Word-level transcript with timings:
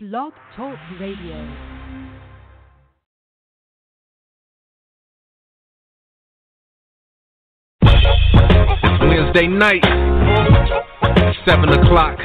Blog 0.00 0.32
Talk 0.54 0.78
Radio. 1.00 1.34
It's 7.82 9.02
Wednesday 9.02 9.48
night, 9.48 9.82
7 11.44 11.68
o'clock. 11.70 12.16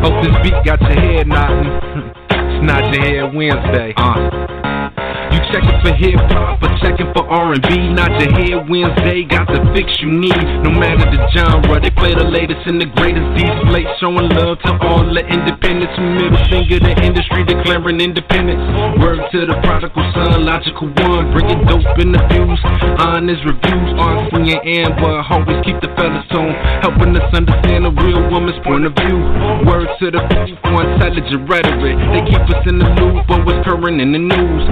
Hope 0.00 0.24
this 0.24 0.32
beat 0.42 0.54
got 0.64 0.80
your 0.80 0.98
head 0.98 1.28
nodding. 1.28 1.66
it's 2.30 2.64
Nod 2.64 2.94
Your 2.94 3.02
Head 3.04 3.34
Wednesday. 3.34 3.92
Uh. 3.98 4.61
You 5.32 5.40
checking 5.48 5.80
for 5.80 5.92
hip 5.96 6.20
hop 6.28 6.60
or 6.60 6.68
checking 6.84 7.08
for 7.16 7.24
R&B? 7.24 7.88
Nod 7.96 8.12
Your 8.20 8.32
Head 8.36 8.68
Wednesday, 8.68 9.24
got 9.24 9.48
the 9.48 9.64
fix 9.72 9.88
you 10.04 10.12
need. 10.12 10.44
No 10.60 10.70
matter 10.76 11.08
the 11.08 11.20
genre, 11.32 11.80
they 11.80 11.88
play 11.88 12.12
the 12.12 12.28
latest 12.28 12.68
and 12.68 12.76
the 12.76 12.84
greatest. 12.92 13.24
Display 13.40 13.88
showing 13.96 14.28
love 14.36 14.60
to 14.68 14.76
all 14.84 15.08
the 15.08 15.24
independents. 15.24 15.96
Middle 15.96 16.36
finger 16.52 16.78
the 16.84 16.92
industry 17.00 17.48
declaring 17.48 18.04
independence. 18.04 18.60
Word 19.00 19.24
to 19.32 19.48
the 19.48 19.56
prodigal 19.64 20.04
son, 20.12 20.44
Logikal1. 20.44 21.32
Bringing 21.32 21.64
dope 21.64 21.96
in 21.96 22.12
the 22.12 22.20
views, 22.28 22.60
honest 23.00 23.40
reviews. 23.48 23.88
RC 23.96 24.36
and 24.36 24.60
Amber 24.68 25.24
always 25.32 25.64
keep 25.64 25.80
the 25.80 25.88
fellas 25.96 26.28
tone, 26.28 26.52
helping 26.84 27.16
us 27.16 27.24
understand 27.32 27.88
a 27.88 27.92
real 28.04 28.20
woman's 28.28 28.60
point 28.68 28.84
of 28.84 28.92
view. 29.00 29.16
Word 29.64 29.88
to 29.96 30.12
the 30.12 30.20
few 30.44 30.60
for 30.60 30.84
intelligent 30.84 31.48
rhetoric. 31.48 31.96
They 32.12 32.22
keep 32.28 32.44
us 32.52 32.62
in 32.68 32.76
the 32.76 32.88
loop, 33.00 33.24
but 33.24 33.48
what's 33.48 33.64
current 33.64 33.96
in 33.96 34.12
the 34.12 34.20
news. 34.20 34.62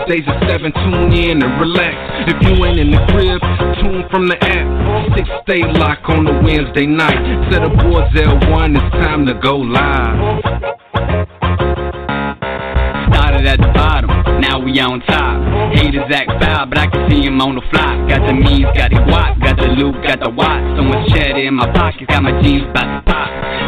Wednesdays 0.00 0.28
at 0.28 0.48
7, 0.48 0.72
tune 0.72 1.12
in 1.12 1.42
and 1.42 1.60
relax. 1.60 1.94
If 2.28 2.42
you 2.42 2.64
ain't 2.64 2.80
in 2.80 2.90
the 2.90 3.00
crib, 3.10 3.40
tune 3.80 4.08
from 4.10 4.28
the 4.28 4.36
app. 4.42 5.16
Six 5.16 5.28
stay 5.42 5.62
lock 5.62 6.08
on 6.08 6.24
the 6.24 6.32
Wednesday 6.32 6.86
night. 6.86 7.50
Set 7.50 7.62
up 7.62 7.72
boards 7.78 8.12
L1, 8.14 8.76
it's 8.76 8.96
time 8.96 9.26
to 9.26 9.34
go 9.34 9.56
live. 9.56 10.40
Started 13.12 13.46
at 13.46 13.58
the 13.60 13.70
bottom, 13.74 14.10
now 14.40 14.58
we 14.58 14.78
on 14.80 15.00
top. 15.02 15.76
Haters 15.76 16.10
act 16.12 16.30
foul, 16.42 16.66
but 16.66 16.78
I 16.78 16.86
can 16.86 17.10
see 17.10 17.22
him 17.26 17.40
on 17.40 17.56
the 17.56 17.62
fly. 17.70 18.06
Got 18.08 18.26
the 18.26 18.32
means, 18.32 18.66
got 18.76 18.90
the 18.90 19.00
guap, 19.04 19.40
got 19.42 19.56
the 19.58 19.68
loot, 19.68 19.94
got 20.02 20.20
the 20.20 20.30
watch. 20.30 20.62
So 20.76 20.82
much 20.82 21.08
cheddar 21.12 21.38
in 21.38 21.54
my 21.54 21.70
pocket, 21.72 22.08
got 22.08 22.22
my 22.22 22.40
jeans 22.40 22.64
about 22.70 23.04
to 23.04 23.12
pop. 23.12 23.19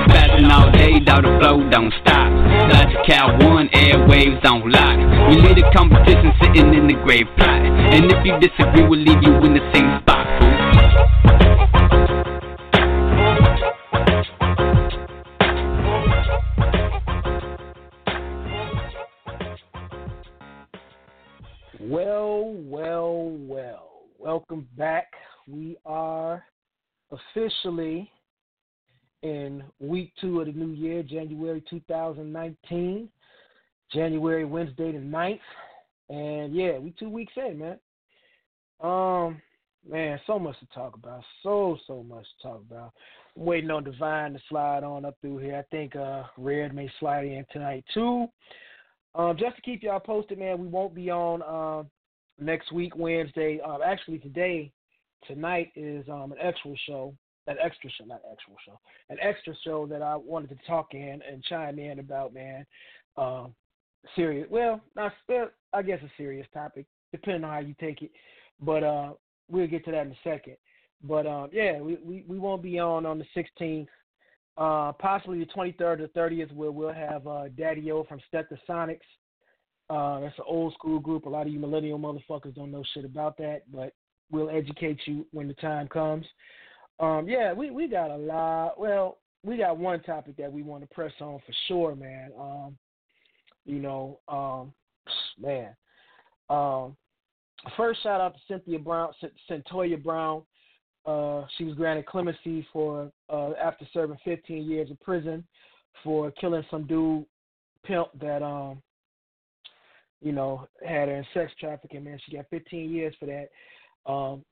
Spazzing 0.09 0.51
all 0.51 0.71
day, 0.73 0.99
dog, 1.01 1.23
the 1.23 1.39
flow 1.39 1.69
don't 1.71 1.93
stop. 2.01 2.31
Logikal1, 2.71 3.71
airwaves 3.73 4.45
on 4.45 4.69
lock. 4.71 4.99
We 5.29 5.37
lead 5.37 5.57
the 5.57 5.71
competition 5.75 6.33
sitting 6.43 6.75
in 6.75 6.87
the 6.89 6.95
grave 7.05 7.27
plot. 7.37 7.63
And 7.63 8.11
if 8.11 8.25
you 8.25 8.39
disagree, 8.41 8.87
we'll 8.89 8.99
leave 8.99 9.23
you 9.23 9.37
in 9.47 9.55
the 9.55 9.71
same 9.73 10.01
spot. 10.03 10.27
Well, 21.81 22.55
well, 22.57 23.37
well. 23.39 23.89
Welcome 24.19 24.67
back. 24.77 25.09
We 25.47 25.77
are 25.85 26.45
officially 27.11 28.11
in 29.23 29.63
week 29.81 30.13
two 30.21 30.41
of 30.41 30.47
the 30.47 30.53
new 30.53 30.73
year, 30.73 31.03
January 31.03 31.63
2019. 31.69 33.09
January, 33.93 34.45
Wednesday 34.45 34.93
the 34.93 34.99
9th. 34.99 35.39
And 36.09 36.55
yeah, 36.55 36.79
we 36.79 36.95
two 36.99 37.09
weeks 37.09 37.33
in, 37.37 37.59
man. 37.59 37.79
Um, 38.81 39.41
man, 39.89 40.19
so 40.27 40.39
much 40.39 40.59
to 40.61 40.67
talk 40.75 40.97
about. 40.97 41.23
So, 41.43 41.79
so 41.87 42.03
much 42.03 42.25
to 42.25 42.49
talk 42.49 42.63
about. 42.69 42.93
I'm 43.37 43.45
waiting 43.45 43.71
on 43.71 43.85
Divine 43.85 44.33
to 44.33 44.41
slide 44.49 44.85
on 44.85 45.05
up 45.05 45.17
through 45.21 45.39
here. 45.39 45.57
I 45.57 45.63
think 45.75 45.97
uh 45.97 46.25
Red 46.37 46.75
may 46.75 46.91
slide 47.01 47.25
in 47.27 47.45
tonight 47.53 47.85
too. 47.95 48.27
Um, 49.15 49.37
just 49.39 49.57
to 49.57 49.63
keep 49.63 49.83
y'all 49.83 50.01
posted, 50.01 50.39
man, 50.39 50.59
we 50.59 50.67
won't 50.67 50.95
be 50.95 51.11
on 51.11 51.43
uh, 51.43 51.87
next 52.43 52.73
week, 52.73 52.97
Wednesday. 52.97 53.61
Um, 53.61 53.81
actually, 53.85 54.19
today, 54.19 54.73
tonight 55.27 55.71
is 55.77 56.09
um, 56.09 56.33
an 56.33 56.39
extra 56.41 56.75
show, 56.87 57.15
an 57.47 57.57
extra 57.63 57.91
show, 57.91 58.05
not 58.05 58.23
actual 58.31 58.57
show, 58.65 58.79
an 59.11 59.19
extra 59.21 59.55
show 59.65 59.87
that 59.87 60.03
I 60.03 60.17
wanted 60.17 60.51
to 60.51 60.67
talk 60.67 60.95
in 60.95 61.21
and 61.29 61.43
chime 61.45 61.79
in 61.79 61.99
about, 61.99 62.33
man. 62.35 62.67
Um, 63.17 63.55
serious, 64.15 64.47
well, 64.51 64.81
not 64.97 65.13
well, 65.29 65.51
I 65.73 65.83
guess 65.83 66.01
a 66.03 66.11
serious 66.17 66.47
topic, 66.55 66.87
depending 67.13 67.45
on 67.45 67.51
how 67.51 67.59
you 67.61 67.75
take 67.81 68.03
it. 68.03 68.11
But 68.61 68.85
uh, 68.85 69.13
we'll 69.51 69.67
get 69.67 69.85
to 69.87 69.91
that 69.91 70.07
in 70.07 70.13
a 70.13 70.17
second. 70.23 70.57
But 71.03 71.27
um, 71.27 71.51
yeah, 71.53 71.81
we, 71.81 71.99
we, 72.03 72.25
we 72.29 72.39
won't 72.39 72.63
be 72.63 72.79
on 72.79 73.07
on 73.07 73.19
the 73.19 73.27
16th 73.61 73.89
uh, 74.57 74.93
possibly 74.93 75.39
the 75.39 75.47
23rd 75.47 76.01
or 76.01 76.09
30th, 76.09 76.53
where 76.53 76.71
we'll 76.71 76.93
have 76.93 77.27
uh, 77.27 77.45
Daddy 77.57 77.91
O 77.91 78.05
from 78.05 78.21
Stetsasonics. 78.33 79.01
Uh, 79.91 80.21
that's 80.21 80.39
an 80.39 80.45
old 80.47 80.75
school 80.75 81.01
group. 81.01 81.27
A 81.27 81.29
lot 81.29 81.47
of 81.47 81.53
you 81.53 81.59
millennial 81.59 81.99
motherfuckers 81.99 82.55
don't 82.55 82.71
know 82.71 82.85
shit 82.95 83.05
about 83.05 83.37
that, 83.39 83.63
but 83.73 83.95
we'll 84.31 84.51
educate 84.51 84.99
you 85.07 85.27
when 85.33 85.49
the 85.49 85.55
time 85.55 85.89
comes. 85.89 86.27
Um, 87.03 87.29
yeah, 87.29 87.53
we, 87.53 87.71
we 87.71 87.89
got 87.89 88.11
a 88.11 88.17
lot. 88.17 88.79
Well, 88.79 89.19
we 89.43 89.57
got 89.57 89.77
one 89.77 90.01
topic 90.03 90.37
that 90.37 90.53
we 90.53 90.63
want 90.63 90.89
to 90.89 90.95
press 90.95 91.13
on 91.21 91.41
for 91.45 91.53
sure, 91.67 91.97
man. 91.97 92.31
Um, 92.39 92.79
you 93.67 93.81
know, 93.81 94.21
um, 94.29 94.73
man. 95.39 95.75
Um, 96.49 96.97
first 97.77 98.03
shout 98.05 98.21
out 98.21 98.35
to 98.35 98.41
Cynthia 98.47 98.79
Brown, 98.79 99.13
Cyntoia 99.51 100.03
Brown. 100.03 100.43
Uh, 101.05 101.45
she 101.59 101.65
was 101.65 101.75
granted 101.75 102.07
clemency 102.07 102.65
for 102.73 103.11
uh, 103.29 103.51
after 103.61 103.85
serving 103.93 104.19
15 104.25 104.65
years 104.65 104.89
in 104.89 104.97
prison 104.99 105.45
for 106.05 106.31
killing 106.33 106.65
some 106.71 106.87
dude 106.87 107.27
pimp 107.85 108.07
that 108.21 108.45
um 108.45 108.81
you 110.21 110.31
know 110.31 110.69
had 110.87 111.09
her 111.09 111.17
in 111.17 111.27
sex 111.35 111.51
trafficking. 111.59 112.05
Man, 112.05 112.21
she 112.25 112.37
got 112.37 112.47
15 112.51 112.93
years 112.93 113.13
for 113.19 113.27
that. 113.27 114.11
Um, 114.11 114.45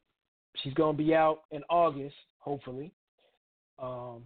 she's 0.57 0.75
gonna 0.75 0.99
be 0.99 1.15
out 1.15 1.43
in 1.53 1.63
August, 1.71 2.17
hopefully. 2.41 2.93
Um, 3.79 4.25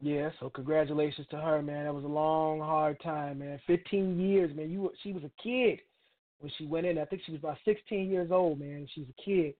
yeah, 0.00 0.30
so 0.38 0.48
congratulations 0.48 1.26
to 1.30 1.36
her, 1.38 1.60
man. 1.60 1.84
That 1.84 1.94
was 1.94 2.04
a 2.04 2.08
long, 2.08 2.60
hard 2.60 3.00
time, 3.00 3.40
man. 3.40 3.58
15 3.66 4.20
years, 4.20 4.54
man. 4.54 4.70
You 4.70 4.92
she 5.02 5.12
was 5.12 5.24
a 5.24 5.42
kid 5.42 5.80
when 6.38 6.52
she 6.56 6.66
went 6.66 6.86
in. 6.86 6.98
I 6.98 7.04
think 7.04 7.22
she 7.26 7.32
was 7.32 7.40
about 7.40 7.58
16 7.64 8.08
years 8.08 8.30
old, 8.30 8.60
man. 8.60 8.86
She's 8.94 9.06
a 9.08 9.22
kid. 9.22 9.54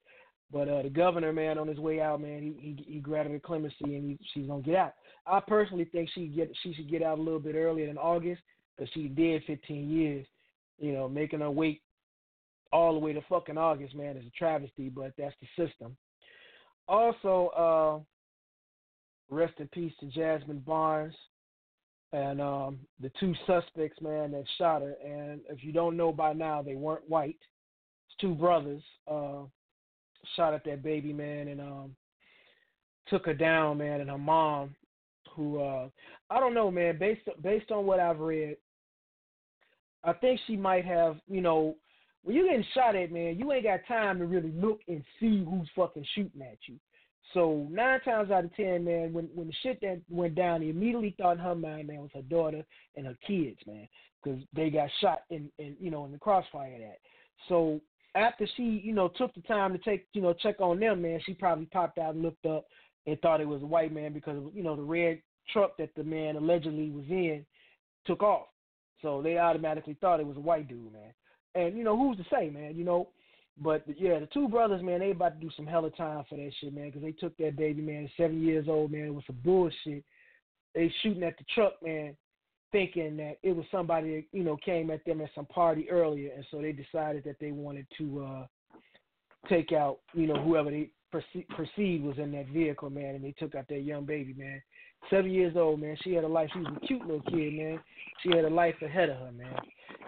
But 0.53 0.69
uh, 0.69 0.83
the 0.83 0.91
governor, 0.91 1.33
man, 1.33 1.59
on 1.59 1.67
his 1.67 1.79
way 1.79 2.01
out, 2.01 2.21
man, 2.21 2.43
he 2.43 2.85
he, 2.87 2.93
he 2.95 3.01
granted 3.01 3.33
her 3.33 3.41
clemency 3.41 3.77
and 3.83 4.11
he, 4.11 4.19
she's 4.33 4.47
gonna 4.47 4.63
get 4.63 4.77
out. 4.77 4.95
I 5.27 5.41
personally 5.41 5.87
think 5.87 6.09
she 6.15 6.29
get 6.29 6.51
she 6.63 6.73
should 6.73 6.91
get 6.91 7.03
out 7.03 7.19
a 7.19 7.23
little 7.23 7.41
bit 7.41 7.57
earlier 7.57 7.87
than 7.87 7.99
August 7.99 8.41
because 8.77 8.91
she 8.95 9.09
did 9.09 9.43
15 9.47 9.91
years. 9.91 10.27
You 10.79 10.93
know, 10.93 11.09
making 11.09 11.41
her 11.41 11.51
wait 11.51 11.83
all 12.73 12.93
the 12.93 13.01
way 13.01 13.13
to 13.13 13.21
fucking 13.29 13.59
August, 13.59 13.97
man, 13.97 14.17
is 14.17 14.25
a 14.25 14.39
travesty. 14.39 14.89
But 14.89 15.13
that's 15.19 15.35
the 15.41 15.67
system. 15.67 15.97
Also, 16.89 18.05
uh, 19.31 19.35
rest 19.35 19.55
in 19.59 19.69
peace 19.69 19.93
to 20.01 20.07
Jazmine 20.07 20.65
Barnes 20.65 21.15
and 22.13 22.41
um, 22.41 22.79
the 23.01 23.13
two 23.21 23.35
suspects, 23.47 24.01
man, 24.01 24.33
that 24.33 24.45
shot 24.57 24.81
her. 24.81 24.95
And 25.05 25.41
if 25.51 25.63
you 25.63 25.73
don't 25.73 25.97
know 25.97 26.11
by 26.11 26.33
now, 26.33 26.63
they 26.63 26.75
weren't 26.75 27.09
white. 27.09 27.37
It's 28.09 28.17
two 28.21 28.35
brothers. 28.35 28.83
Uh, 29.07 29.43
shot 30.37 30.55
at 30.55 30.65
that 30.65 30.83
baby 30.83 31.13
man 31.13 31.49
and 31.49 31.61
um 31.61 31.97
took 33.09 33.27
her 33.27 33.35
down 33.35 33.79
man 33.79 34.01
and 34.01 34.11
her 34.11 34.19
mom 34.19 34.75
who 35.35 35.61
uh 35.61 35.89
I 36.31 36.41
don't 36.41 36.55
know 36.55 36.71
man 36.71 36.99
based 36.99 37.23
based 37.43 37.71
on 37.71 37.87
what 37.87 38.01
I've 38.01 38.21
read 38.21 38.57
I 40.05 40.13
think 40.13 40.41
she 40.47 40.57
might 40.57 40.85
have 40.85 41.17
you 41.29 41.41
know 41.41 41.77
when 42.23 42.37
you're 42.37 42.49
getting 42.49 42.65
shot 42.75 42.97
at 42.97 43.13
man 43.13 43.39
you 43.39 43.51
ain't 43.53 43.65
got 43.65 43.81
time 43.87 44.19
to 44.19 44.27
really 44.27 44.53
look 44.53 44.81
and 44.89 45.03
see 45.21 45.45
who's 45.45 45.69
fucking 45.75 46.07
shooting 46.15 46.43
at 46.43 46.59
you 46.67 46.77
so 47.35 47.67
nine 47.71 48.01
times 48.01 48.31
out 48.31 48.45
of 48.45 48.55
ten 48.57 48.85
man 48.85 49.13
when 49.13 49.27
when 49.35 49.47
the 49.47 49.55
shit 49.63 49.81
that 49.81 50.01
went 50.09 50.35
down 50.35 50.63
he 50.63 50.71
immediately 50.71 51.15
thought 51.19 51.33
in 51.33 51.39
her 51.39 51.55
mind 51.55 51.89
man 51.89 52.01
was 52.01 52.11
her 52.15 52.23
daughter 52.23 52.65
and 52.97 53.07
her 53.07 53.17
kids 53.27 53.59
man 53.67 53.89
because 54.23 54.41
they 54.55 54.71
got 54.71 54.89
shot 55.01 55.21
in 55.31 55.51
in 55.59 55.77
you 55.81 55.91
know 55.91 56.05
in 56.05 56.13
the 56.13 56.19
crossfire 56.19 56.79
that 56.79 56.99
so 57.49 57.81
after 58.15 58.47
she, 58.57 58.63
you 58.63 58.93
know, 58.93 59.09
took 59.09 59.35
the 59.35 59.43
time 59.43 59.73
to 59.73 59.79
take, 59.79 60.07
you 60.13 60.23
know, 60.23 60.33
check 60.33 60.61
on 60.61 60.81
them, 60.81 61.03
man, 61.03 61.21
she 61.25 61.35
probably 61.35 61.67
popped 61.67 61.99
out 61.99 62.15
and 62.15 62.23
looked 62.23 62.47
up 62.47 62.67
and 63.07 63.21
thought 63.21 63.41
it 63.41 63.49
was 63.49 63.63
a 63.63 63.67
white 63.67 63.93
man 63.93 64.13
because, 64.13 64.43
you 64.55 64.63
know, 64.63 64.77
the 64.77 64.83
red 64.83 65.21
truck 65.53 65.77
that 65.79 65.91
the 65.97 66.05
man 66.05 66.37
allegedly 66.37 66.91
was 66.91 67.05
in 67.09 67.45
took 68.07 68.23
off. 68.23 68.47
So 69.03 69.23
they 69.23 69.39
automatically 69.39 69.97
thought 70.01 70.21
it 70.21 70.27
was 70.27 70.37
a 70.37 70.41
white 70.41 70.69
dude, 70.69 70.93
man. 70.93 71.13
And, 71.55 71.77
you 71.77 71.85
know, 71.85 71.97
who's 71.97 72.17
to 72.19 72.25
say, 72.33 72.51
man, 72.51 72.77
you 72.77 72.85
know. 72.85 73.09
But, 73.61 73.83
yeah, 73.99 74.21
the 74.21 74.29
two 74.33 74.47
brothers, 74.47 74.85
man, 74.85 75.01
they 75.01 75.11
about 75.11 75.41
to 75.41 75.45
do 75.45 75.51
some 75.57 75.67
hella 75.67 75.91
time 75.91 76.25
for 76.29 76.37
that 76.37 76.53
shit, 76.61 76.73
man, 76.73 76.87
because 76.87 77.03
they 77.03 77.11
took 77.11 77.37
that 77.39 77.57
baby, 77.57 77.83
man, 77.83 78.09
seven 78.17 78.41
years 78.41 78.67
old, 78.69 78.93
man, 78.93 79.15
with 79.15 79.27
some 79.27 79.39
bullshit. 79.45 80.05
They 80.77 80.93
shooting 81.03 81.25
at 81.25 81.37
the 81.39 81.45
truck, 81.53 81.73
man, 81.83 82.17
thinking 82.71 83.17
that 83.17 83.39
it 83.43 83.57
was 83.57 83.67
somebody 83.73 84.29
you 84.31 84.45
know, 84.45 84.57
came 84.65 84.91
at 84.91 85.05
them 85.05 85.21
at 85.21 85.31
some 85.35 85.47
party 85.47 85.91
earlier, 85.91 86.31
and 86.37 86.47
so 86.51 86.61
they 86.61 86.73
decided 86.73 87.25
that 87.25 87.41
they 87.41 87.51
wanted 87.51 87.87
to 87.99 88.25
uh 88.25 88.47
take 89.49 89.73
out, 89.73 89.99
you 90.13 90.27
know, 90.27 90.41
whoever 90.43 90.71
they 90.71 90.91
perce- 91.11 91.47
perceived 91.57 92.05
was 92.05 92.19
in 92.19 92.33
that 92.33 92.49
vehicle, 92.49 92.91
man, 92.91 93.15
and 93.15 93.25
they 93.25 93.33
took 93.33 93.55
out 93.55 93.67
that 93.69 93.81
young 93.81 94.05
baby, 94.05 94.35
man. 94.35 94.61
Seven 95.11 95.31
years 95.31 95.57
old, 95.57 95.81
man. 95.81 95.97
She 96.03 96.15
had 96.15 96.25
a 96.25 96.29
life. 96.29 96.51
She 96.53 96.61
was 96.61 96.73
a 96.77 96.87
cute 96.87 97.03
little 97.03 97.23
kid, 97.23 97.55
man. 97.55 97.81
She 98.23 98.31
had 98.31 98.45
a 98.45 98.51
life 98.51 98.75
ahead 98.83 99.11
of 99.11 99.19
her, 99.19 99.33
man. 99.33 99.57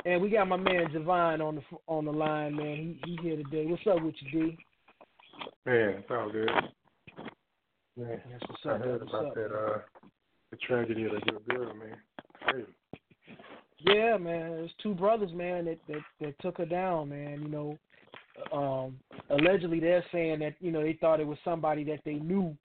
And 0.04 0.22
we 0.22 0.30
got 0.30 0.48
my 0.48 0.56
man 0.56 0.86
Javon 0.94 1.40
on 1.40 1.56
the 1.56 1.62
on 1.86 2.04
the 2.04 2.12
line, 2.12 2.56
man. 2.56 2.98
He 3.04 3.10
he 3.10 3.18
here 3.22 3.36
today. 3.36 3.66
What's 3.66 3.86
up 3.86 4.02
with 4.02 4.14
you, 4.20 4.50
D? 4.50 4.58
Man, 5.66 5.88
it's 5.98 6.10
all 6.10 6.30
good. 6.30 6.50
Man, 7.96 8.20
That's 8.30 8.44
what's 8.48 8.62
I 8.66 8.78
heard 8.78 9.00
what's 9.00 9.12
about 9.12 9.26
up, 9.26 9.34
that 9.34 9.52
uh 9.52 9.78
the 10.50 10.56
tragedy 10.56 11.04
of 11.04 11.12
that 11.12 11.26
little 11.26 11.42
girl, 11.48 11.74
man. 11.74 11.96
Crazy. 12.42 12.66
Yeah, 13.78 14.16
man. 14.16 14.50
There's 14.50 14.70
two 14.82 14.94
brothers, 14.94 15.32
man, 15.32 15.66
that, 15.66 15.78
that 15.88 16.00
that 16.20 16.38
took 16.40 16.58
her 16.58 16.66
down, 16.66 17.10
man. 17.10 17.42
You 17.42 17.48
know, 17.48 17.78
um, 18.52 18.98
allegedly 19.30 19.80
they're 19.80 20.04
saying 20.12 20.40
that 20.40 20.54
you 20.60 20.72
know 20.72 20.82
they 20.82 20.98
thought 21.00 21.20
it 21.20 21.26
was 21.26 21.38
somebody 21.44 21.84
that 21.84 22.00
they 22.04 22.14
knew 22.14 22.56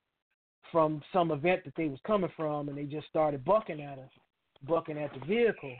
from 0.75 1.01
some 1.13 1.31
event 1.31 1.63
that 1.63 1.73
they 1.77 1.87
was 1.87 1.99
coming 2.05 2.29
from, 2.35 2.67
and 2.67 2.77
they 2.77 2.83
just 2.83 3.07
started 3.07 3.45
bucking 3.45 3.81
at 3.81 3.97
us, 3.97 4.09
bucking 4.67 4.97
at 4.97 5.09
the 5.13 5.25
vehicle, 5.25 5.73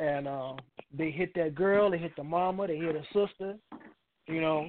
and 0.00 0.28
uh, 0.28 0.52
they 0.92 1.10
hit 1.10 1.32
that 1.34 1.54
girl, 1.54 1.90
they 1.90 1.96
hit 1.96 2.14
the 2.16 2.22
mama, 2.22 2.66
they 2.66 2.76
hit 2.76 2.94
her 2.94 3.06
sister, 3.06 3.56
you 4.26 4.42
know, 4.42 4.68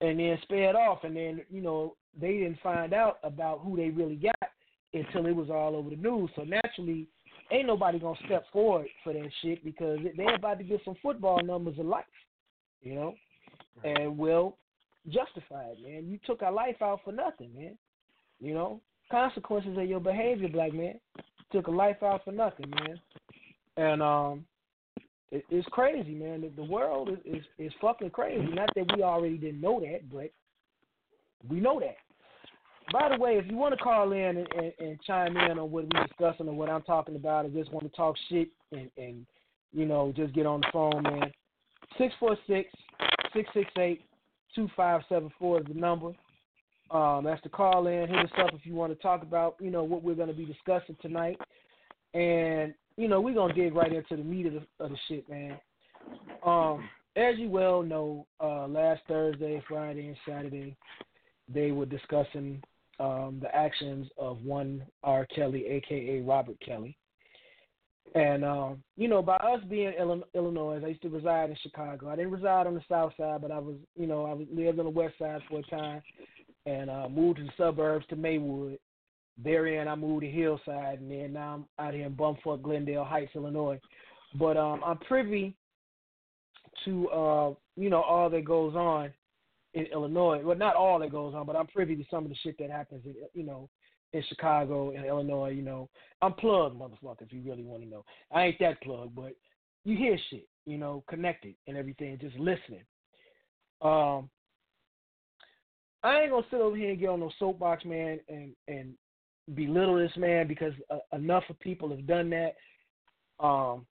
and 0.00 0.18
then 0.18 0.36
sped 0.42 0.74
off, 0.74 1.04
and 1.04 1.14
then 1.14 1.42
you 1.48 1.62
know 1.62 1.94
they 2.20 2.32
didn't 2.32 2.58
find 2.60 2.92
out 2.92 3.18
about 3.22 3.60
who 3.60 3.76
they 3.76 3.88
really 3.90 4.16
got 4.16 4.50
until 4.92 5.26
it 5.26 5.36
was 5.36 5.48
all 5.48 5.76
over 5.76 5.90
the 5.90 5.94
news. 5.94 6.28
So 6.34 6.42
naturally, 6.42 7.06
ain't 7.52 7.68
nobody 7.68 8.00
gonna 8.00 8.18
step 8.26 8.46
forward 8.52 8.88
for 9.04 9.12
that 9.12 9.30
shit 9.42 9.64
because 9.64 10.00
they're 10.16 10.34
about 10.34 10.58
to 10.58 10.64
get 10.64 10.80
some 10.84 10.96
football 11.00 11.40
numbers 11.40 11.78
of 11.78 11.86
life, 11.86 12.04
you 12.80 12.96
know, 12.96 13.14
and 13.84 14.18
will 14.18 14.56
justify 15.08 15.66
it, 15.66 15.78
man. 15.80 16.08
You 16.08 16.18
took 16.26 16.42
our 16.42 16.50
life 16.50 16.82
out 16.82 16.98
for 17.04 17.12
nothing, 17.12 17.54
man. 17.54 17.78
You 18.42 18.54
know, 18.54 18.80
consequences 19.10 19.78
of 19.78 19.88
your 19.88 20.00
behavior, 20.00 20.48
black 20.48 20.74
man. 20.74 20.98
Took 21.52 21.68
a 21.68 21.70
life 21.70 22.02
out 22.02 22.24
for 22.24 22.32
nothing, 22.32 22.70
man. 22.70 23.00
And 23.76 24.02
um, 24.02 24.44
it, 25.30 25.44
it's 25.48 25.68
crazy, 25.70 26.14
man. 26.14 26.40
The, 26.40 26.48
the 26.56 26.64
world 26.64 27.08
is, 27.08 27.18
is 27.24 27.44
is 27.58 27.72
fucking 27.80 28.10
crazy. 28.10 28.52
Not 28.52 28.70
that 28.74 28.96
we 28.96 29.02
already 29.02 29.38
didn't 29.38 29.60
know 29.60 29.80
that, 29.80 30.10
but 30.10 30.32
we 31.48 31.60
know 31.60 31.78
that. 31.78 31.96
By 32.92 33.08
the 33.08 33.22
way, 33.22 33.36
if 33.36 33.46
you 33.48 33.56
want 33.56 33.76
to 33.76 33.82
call 33.82 34.12
in 34.12 34.36
and, 34.38 34.48
and, 34.56 34.72
and 34.78 35.02
chime 35.02 35.36
in 35.36 35.58
on 35.58 35.70
what 35.70 35.84
we're 35.84 36.06
discussing 36.06 36.48
or 36.48 36.54
what 36.54 36.68
I'm 36.68 36.82
talking 36.82 37.16
about, 37.16 37.46
or 37.46 37.50
just 37.50 37.72
want 37.72 37.90
to 37.90 37.96
talk 37.96 38.16
shit 38.28 38.48
and, 38.72 38.90
and 38.96 39.24
you 39.72 39.86
know 39.86 40.12
just 40.16 40.34
get 40.34 40.46
on 40.46 40.62
the 40.62 40.66
phone, 40.72 41.02
man. 41.02 41.30
Six 41.96 42.12
four 42.18 42.36
six 42.46 42.68
six 43.32 43.48
six 43.54 43.70
eight 43.78 44.04
two 44.54 44.68
five 44.76 45.02
seven 45.08 45.30
four 45.38 45.60
is 45.60 45.66
the 45.66 45.74
number. 45.74 46.12
Um, 46.92 47.24
that's 47.24 47.42
the 47.42 47.48
call 47.48 47.86
in. 47.86 48.08
Hit 48.08 48.18
us 48.18 48.30
up 48.38 48.50
if 48.52 48.66
you 48.66 48.74
want 48.74 48.92
to 48.92 49.02
talk 49.02 49.22
about 49.22 49.56
you 49.60 49.70
know 49.70 49.82
what 49.82 50.02
we're 50.02 50.14
going 50.14 50.28
to 50.28 50.34
be 50.34 50.44
discussing 50.44 50.96
tonight, 51.00 51.38
and 52.12 52.74
you 52.96 53.08
know 53.08 53.20
we're 53.20 53.34
gonna 53.34 53.54
dig 53.54 53.74
right 53.74 53.92
into 53.92 54.16
the 54.16 54.22
meat 54.22 54.46
of 54.46 54.52
the, 54.52 54.84
of 54.84 54.90
the 54.90 54.96
shit, 55.08 55.28
man. 55.28 55.58
Um, 56.44 56.88
as 57.16 57.38
you 57.38 57.48
well 57.48 57.82
know, 57.82 58.26
uh, 58.40 58.66
last 58.66 59.02
Thursday, 59.08 59.62
Friday, 59.68 60.08
and 60.08 60.16
Saturday, 60.28 60.76
they 61.52 61.72
were 61.72 61.86
discussing 61.86 62.62
um, 63.00 63.38
the 63.40 63.54
actions 63.54 64.08
of 64.18 64.42
one 64.42 64.82
R. 65.02 65.26
Kelly, 65.34 65.66
aka 65.66 66.20
Robert 66.20 66.56
Kelly. 66.64 66.96
And 68.14 68.44
um, 68.44 68.82
you 68.96 69.08
know, 69.08 69.22
by 69.22 69.36
us 69.36 69.60
being 69.70 69.94
Illinois, 70.34 70.80
I 70.84 70.88
used 70.88 71.02
to 71.02 71.08
reside 71.08 71.48
in 71.48 71.56
Chicago. 71.62 72.10
I 72.10 72.16
didn't 72.16 72.32
reside 72.32 72.66
on 72.66 72.74
the 72.74 72.82
South 72.88 73.12
Side, 73.16 73.40
but 73.40 73.50
I 73.50 73.58
was, 73.58 73.76
you 73.96 74.06
know, 74.06 74.26
I 74.26 74.32
lived 74.54 74.78
on 74.78 74.84
the 74.84 74.90
West 74.90 75.14
Side 75.18 75.40
for 75.48 75.60
a 75.60 75.62
time, 75.62 76.02
and 76.66 76.90
uh, 76.90 77.08
moved 77.08 77.38
to 77.38 77.44
the 77.44 77.50
suburbs 77.56 78.06
to 78.08 78.16
Maywood. 78.16 78.78
Therein, 79.42 79.88
I 79.88 79.94
moved 79.94 80.22
to 80.22 80.30
Hillside, 80.30 81.00
and 81.00 81.10
then 81.10 81.32
now 81.32 81.66
I'm 81.78 81.84
out 81.86 81.94
here 81.94 82.06
in 82.06 82.12
Bumfuck, 82.14 82.62
Glendale 82.62 83.04
Heights, 83.04 83.32
Illinois. 83.34 83.80
But 84.38 84.56
um, 84.56 84.82
I'm 84.84 84.98
privy 84.98 85.54
to 86.84 87.08
uh, 87.08 87.54
you 87.76 87.90
know 87.90 88.02
all 88.02 88.30
that 88.30 88.44
goes 88.44 88.74
on 88.74 89.12
in 89.74 89.86
Illinois. 89.86 90.42
Well, 90.44 90.56
not 90.56 90.76
all 90.76 90.98
that 90.98 91.10
goes 91.10 91.34
on, 91.34 91.46
but 91.46 91.56
I'm 91.56 91.66
privy 91.66 91.96
to 91.96 92.04
some 92.10 92.24
of 92.24 92.30
the 92.30 92.36
shit 92.42 92.56
that 92.58 92.70
happens, 92.70 93.04
in, 93.06 93.14
you 93.34 93.42
know, 93.42 93.68
in 94.12 94.22
Chicago 94.28 94.90
and 94.90 95.04
Illinois. 95.04 95.50
You 95.50 95.62
know, 95.62 95.88
I'm 96.20 96.34
plugged, 96.34 96.78
motherfucker. 96.78 97.22
If 97.22 97.32
you 97.32 97.42
really 97.44 97.62
want 97.62 97.82
to 97.82 97.88
know, 97.88 98.04
I 98.30 98.44
ain't 98.44 98.58
that 98.60 98.82
plugged, 98.82 99.14
but 99.14 99.34
you 99.84 99.96
hear 99.96 100.18
shit, 100.30 100.46
you 100.66 100.78
know, 100.78 101.02
connected 101.08 101.54
and 101.66 101.76
everything, 101.76 102.18
just 102.20 102.36
listening. 102.36 102.84
Um, 103.80 104.30
I 106.02 106.20
ain't 106.20 106.30
gonna 106.30 106.46
sit 106.50 106.60
over 106.60 106.76
here 106.76 106.90
and 106.90 106.98
get 106.98 107.08
on 107.08 107.20
no 107.20 107.30
soapbox, 107.38 107.84
man, 107.84 108.18
and 108.28 108.52
and 108.68 108.94
belittle 109.54 109.98
this 109.98 110.16
man 110.16 110.46
because 110.46 110.72
uh, 110.90 110.98
enough 111.16 111.44
of 111.48 111.58
people 111.60 111.90
have 111.90 112.06
done 112.06 112.30
that. 112.30 112.54
Um, 113.44 113.86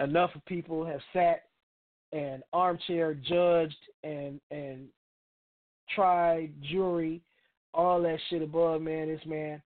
enough 0.00 0.30
of 0.34 0.44
people 0.46 0.84
have 0.84 1.00
sat 1.12 1.44
and 2.12 2.42
armchair 2.52 3.14
judged 3.14 3.76
and 4.02 4.40
and 4.50 4.86
tried 5.94 6.52
jury, 6.62 7.20
all 7.74 8.00
that 8.02 8.18
shit 8.30 8.42
above, 8.42 8.82
man. 8.82 9.08
This 9.08 9.26
man, 9.26 9.62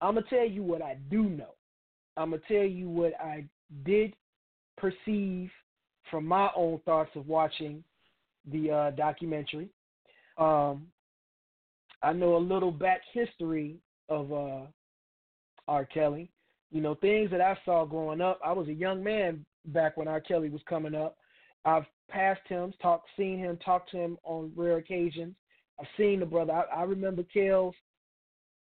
I'm 0.00 0.14
gonna 0.14 0.26
tell 0.28 0.46
you 0.46 0.62
what 0.62 0.82
I 0.82 0.96
do 1.10 1.24
know. 1.24 1.54
I'm 2.16 2.30
gonna 2.30 2.42
tell 2.48 2.64
you 2.64 2.88
what 2.88 3.14
I 3.20 3.44
did 3.84 4.14
perceive 4.76 5.50
from 6.10 6.24
my 6.24 6.50
own 6.54 6.80
thoughts 6.84 7.10
of 7.16 7.26
watching 7.26 7.82
the 8.52 8.70
uh, 8.70 8.90
documentary. 8.92 9.68
Um, 10.38 10.86
I 12.06 12.12
know 12.12 12.36
a 12.36 12.38
little 12.38 12.70
back 12.70 13.00
history 13.12 13.78
of 14.08 14.32
uh, 14.32 14.66
R. 15.66 15.84
Kelly. 15.84 16.30
You 16.70 16.80
know, 16.80 16.94
things 16.94 17.32
that 17.32 17.40
I 17.40 17.58
saw 17.64 17.84
growing 17.84 18.20
up. 18.20 18.38
I 18.44 18.52
was 18.52 18.68
a 18.68 18.72
young 18.72 19.02
man 19.02 19.44
back 19.66 19.96
when 19.96 20.06
R. 20.06 20.20
Kelly 20.20 20.48
was 20.48 20.60
coming 20.68 20.94
up. 20.94 21.16
I've 21.64 21.82
passed 22.08 22.46
him, 22.46 22.72
talked, 22.80 23.08
seen 23.16 23.40
him, 23.40 23.56
talked 23.56 23.90
to 23.90 23.96
him 23.96 24.18
on 24.22 24.52
rare 24.54 24.76
occasions. 24.76 25.34
I've 25.80 25.88
seen 25.96 26.20
the 26.20 26.26
brother. 26.26 26.52
I, 26.52 26.82
I 26.82 26.82
remember 26.84 27.24
Kells 27.24 27.74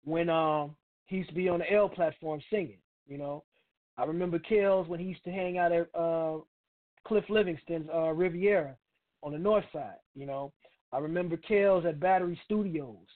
when 0.05 0.29
um 0.29 0.77
he 1.07 1.17
used 1.17 1.31
to 1.31 1.35
be 1.35 1.49
on 1.49 1.61
the 1.61 1.73
L 1.73 1.89
platform 1.89 2.43
singing. 2.51 2.81
You 3.09 3.17
know, 3.17 3.45
I 3.97 4.05
remember 4.05 4.41
Kells 4.41 4.89
when 4.89 5.01
he 5.01 5.07
used 5.07 5.25
to 5.25 5.33
hang 5.33 5.57
out 5.57 5.73
at 5.73 5.89
uh, 5.99 6.37
Cliff 7.09 7.25
Livingston's 7.31 7.89
uh, 7.95 8.11
Riviera 8.11 8.77
on 9.23 9.33
the 9.33 9.39
north 9.39 9.65
side. 9.73 10.01
You 10.15 10.27
know, 10.27 10.53
I 10.93 10.99
remember 10.99 11.39
Kells 11.39 11.87
at 11.87 11.99
Battery 11.99 12.39
Studios. 12.45 13.07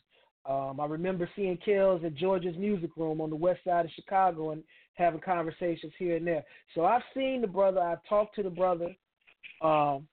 Um, 0.48 0.78
I 0.81 0.87
remember 0.87 1.28
seeing 1.34 1.56
Kells 1.56 2.02
at 2.04 2.14
George's 2.14 2.56
Music 2.56 2.90
Room 2.96 3.20
on 3.20 3.31
the 3.31 3.37
west 3.37 3.60
side 3.64 3.84
of 3.84 3.90
Chicago 3.93 4.52
and 4.52 4.62
having 4.94 5.20
conversations 5.20 5.93
here 5.98 6.16
and 6.16 6.26
there. 6.26 6.44
So 6.75 6.84
I've 6.84 7.02
seen 7.14 7.40
the 7.40 7.48
brother. 7.48 7.81
I've 7.81 8.04
talked 8.08 8.37
to 8.37 8.43
the 8.43 8.50
brother. 8.50 8.94
Um, 9.60 10.06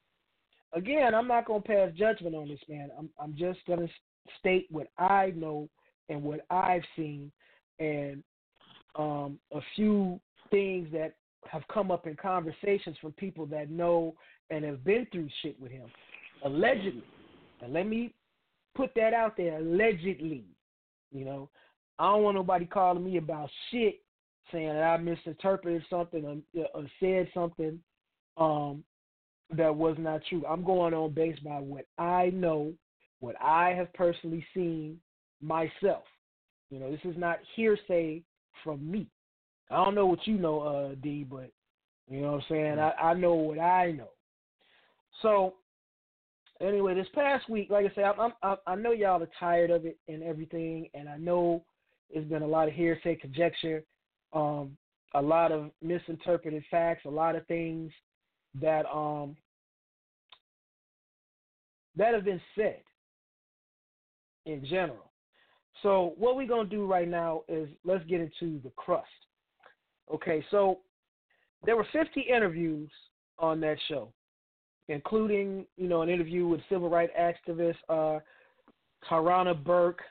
again, 0.73 1.13
I'm 1.13 1.27
not 1.27 1.45
going 1.45 1.61
to 1.61 1.67
pass 1.67 1.91
judgment 1.95 2.35
on 2.35 2.47
this 2.47 2.59
man. 2.67 2.89
I'm, 2.97 3.09
I'm 3.19 3.35
just 3.37 3.59
going 3.67 3.79
to 3.79 3.89
state 4.39 4.67
what 4.71 4.87
I 4.97 5.33
know 5.35 5.69
and 6.09 6.23
what 6.23 6.45
I've 6.49 6.83
seen, 6.95 7.31
and 7.79 8.23
um, 8.95 9.39
a 9.53 9.59
few 9.75 10.19
things 10.51 10.87
that 10.91 11.15
have 11.49 11.63
come 11.71 11.91
up 11.91 12.07
in 12.07 12.15
conversations 12.15 12.97
from 13.01 13.11
people 13.13 13.45
that 13.47 13.69
know 13.69 14.15
and 14.49 14.63
have 14.65 14.83
been 14.83 15.07
through 15.11 15.29
shit 15.41 15.59
with 15.59 15.71
him, 15.71 15.89
allegedly. 16.43 17.03
And 17.61 17.73
let 17.73 17.87
me 17.87 18.13
put 18.75 18.91
that 18.95 19.13
out 19.13 19.37
there 19.37 19.57
allegedly. 19.57 20.45
You 21.11 21.25
know, 21.25 21.49
I 21.99 22.11
don't 22.11 22.23
want 22.23 22.35
nobody 22.35 22.65
calling 22.65 23.03
me 23.03 23.17
about 23.17 23.49
shit 23.69 24.01
saying 24.51 24.69
that 24.69 24.83
I 24.83 24.97
misinterpreted 24.97 25.83
something 25.89 26.43
or, 26.55 26.67
or 26.73 26.85
said 26.99 27.29
something 27.33 27.79
um, 28.37 28.83
that 29.55 29.73
was 29.73 29.95
not 29.99 30.21
true. 30.29 30.43
I'm 30.47 30.63
going 30.63 30.93
on 30.93 31.11
based 31.11 31.43
by 31.43 31.59
what 31.59 31.85
I 31.97 32.31
know, 32.33 32.73
what 33.19 33.35
I 33.41 33.69
have 33.69 33.93
personally 33.93 34.45
seen 34.53 34.99
myself. 35.41 36.03
You 36.69 36.79
know, 36.79 36.91
this 36.91 36.99
is 37.03 37.17
not 37.17 37.39
hearsay 37.55 38.23
from 38.63 38.89
me. 38.89 39.07
I 39.69 39.83
don't 39.83 39.95
know 39.95 40.07
what 40.07 40.25
you 40.25 40.37
know, 40.37 40.61
uh, 40.61 40.95
D, 41.01 41.25
but 41.29 41.51
you 42.09 42.21
know 42.21 42.33
what 42.33 42.41
I'm 42.41 42.45
saying. 42.49 42.79
I, 42.79 42.91
I 42.91 43.13
know 43.13 43.35
what 43.35 43.59
I 43.59 43.91
know. 43.91 44.09
So 45.21 45.55
anyway, 46.61 46.95
this 46.95 47.07
past 47.13 47.49
week, 47.49 47.69
like 47.69 47.85
I 47.85 47.95
said, 47.95 48.03
I'm, 48.03 48.33
I'm, 48.41 48.57
I 48.65 48.75
know 48.75 48.91
y'all 48.91 49.21
are 49.21 49.29
tired 49.39 49.71
of 49.71 49.85
it 49.85 49.97
and 50.07 50.23
everything, 50.23 50.89
and 50.93 51.09
I 51.09 51.17
know 51.17 51.63
it's 52.09 52.27
been 52.29 52.43
a 52.43 52.47
lot 52.47 52.67
of 52.67 52.73
hearsay, 52.73 53.15
conjecture, 53.15 53.83
um, 54.33 54.77
a 55.13 55.21
lot 55.21 55.51
of 55.51 55.71
misinterpreted 55.81 56.63
facts, 56.71 57.05
a 57.05 57.09
lot 57.09 57.35
of 57.35 57.45
things 57.47 57.91
that 58.61 58.85
um 58.85 59.35
that 61.95 62.13
have 62.13 62.25
been 62.25 62.41
said 62.55 62.81
in 64.45 64.65
general. 64.65 65.11
So 65.81 66.13
what 66.17 66.35
we're 66.35 66.47
gonna 66.47 66.69
do 66.69 66.85
right 66.85 67.07
now 67.07 67.43
is 67.47 67.67
let's 67.83 68.03
get 68.05 68.21
into 68.21 68.59
the 68.63 68.71
crust. 68.75 69.07
Okay, 70.13 70.43
so 70.51 70.79
there 71.65 71.75
were 71.75 71.87
50 71.93 72.21
interviews 72.21 72.89
on 73.39 73.59
that 73.61 73.77
show 73.87 74.11
including 74.87 75.65
you 75.77 75.87
know 75.87 76.01
an 76.01 76.09
interview 76.09 76.47
with 76.47 76.61
civil 76.69 76.89
rights 76.89 77.13
activist 77.19 77.75
uh, 77.89 78.19
Tarana 79.09 79.61
Burke, 79.61 80.01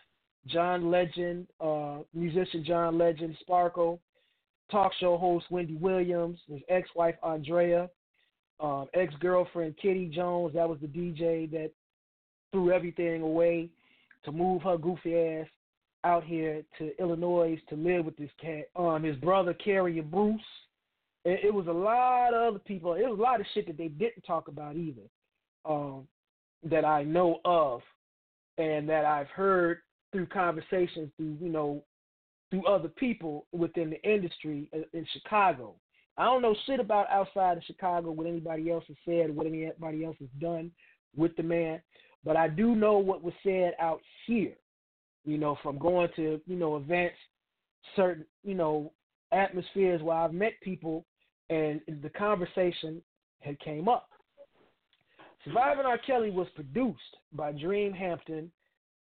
John 0.47 0.91
Legend, 0.91 1.47
uh, 1.61 1.99
musician 2.15 2.65
John 2.65 2.99
Legend, 2.99 3.37
Sparkle, 3.41 4.01
talk 4.71 4.93
show 5.01 5.17
host 5.17 5.47
Wendy 5.51 5.77
Williams, 5.77 6.39
his 6.49 6.61
ex-wife 6.69 7.15
Andrea, 7.23 7.89
um, 8.61 8.87
ex-girlfriend 8.95 9.77
Kitty 9.81 10.11
Jones. 10.15 10.55
That 10.55 10.69
was 10.69 10.79
the 10.81 10.89
DJ 10.89 11.51
that 11.53 11.71
threw 12.53 12.73
everything 12.73 13.23
away 13.23 13.71
to 14.25 14.33
move 14.33 14.63
her 14.63 14.79
goofy 14.79 15.17
ass 15.17 15.47
out 16.05 16.25
here 16.25 16.63
to 16.79 16.91
Illinois 17.01 17.61
to 17.69 17.77
live 17.77 18.05
with 18.05 18.17
this 18.17 18.31
cat. 18.41 18.65
Um, 18.77 19.03
his 19.03 19.17
brother 19.17 19.55
Carey 19.55 20.01
Bruce. 20.01 20.41
It, 21.25 21.47
it 21.47 21.55
was 21.55 21.67
a 21.67 21.73
lot 21.73 22.35
of 22.35 22.55
other 22.55 22.59
people. 22.59 22.95
It 22.95 23.09
was 23.09 23.19
a 23.19 23.23
lot 23.23 23.41
of 23.41 23.47
shit 23.55 23.67
that 23.67 23.79
they 23.79 23.89
didn't 23.89 24.23
talk 24.27 24.49
about 24.49 24.77
either. 24.77 25.03
Um, 25.65 26.09
that 26.65 26.85
I 26.85 27.03
know 27.03 27.41
of, 27.45 27.81
and 28.59 28.89
that 28.89 29.05
I've 29.05 29.29
heard 29.29 29.79
through 30.13 30.27
conversations 30.27 31.11
through 31.17 31.37
you 31.41 31.49
know 31.49 31.83
through 32.51 32.67
other 32.67 32.89
people 32.89 33.47
within 33.53 33.91
the 33.91 34.03
industry 34.03 34.69
in 34.93 35.07
Chicago. 35.13 35.75
I 36.19 36.25
don't 36.25 36.43
know 36.43 36.55
shit 36.67 36.81
about 36.81 37.09
outside 37.11 37.57
of 37.57 37.65
Chicago 37.65 38.11
what 38.11 38.27
anybody 38.27 38.71
else 38.71 38.85
has 38.89 38.97
said, 39.07 39.35
what 39.35 39.47
anybody 39.47 40.05
else 40.05 40.17
has 40.21 40.29
done 40.39 40.71
with 41.17 41.35
the 41.37 41.43
man, 41.43 41.81
but 42.25 42.37
I 42.37 42.49
do 42.49 42.75
know 42.75 42.99
what 42.99 43.23
was 43.23 43.35
said 43.43 43.73
out 43.81 44.01
here. 44.27 44.53
You 45.25 45.39
know, 45.39 45.57
from 45.63 45.79
going 45.79 46.09
to 46.17 46.41
you 46.47 46.57
know 46.57 46.77
events, 46.77 47.17
certain 47.97 48.27
you 48.45 48.55
know 48.55 48.93
atmospheres 49.33 50.03
where 50.03 50.17
I've 50.17 50.35
met 50.35 50.53
people, 50.63 51.07
and 51.53 51.81
the 52.03 52.11
conversation 52.11 53.03
had 53.41 53.59
came 53.61 53.89
up. 53.89 54.09
Surviving 55.45 55.87
R. 55.87 55.99
Kelly 55.99 56.31
was 56.31 56.47
produced 56.55 57.01
by 57.33 57.53
Dream 57.53 57.93
Hampton 57.93 58.51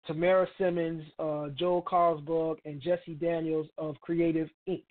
Tamra 0.07 0.47
Simmons, 0.57 1.03
uh, 1.19 1.49
Joel 1.57 1.81
Karsberg, 1.83 2.57
and 2.65 2.81
Jesse 2.81 3.15
Daniels 3.15 3.67
of 3.77 3.95
Kreativ 4.07 4.49
Inc. 4.67 4.83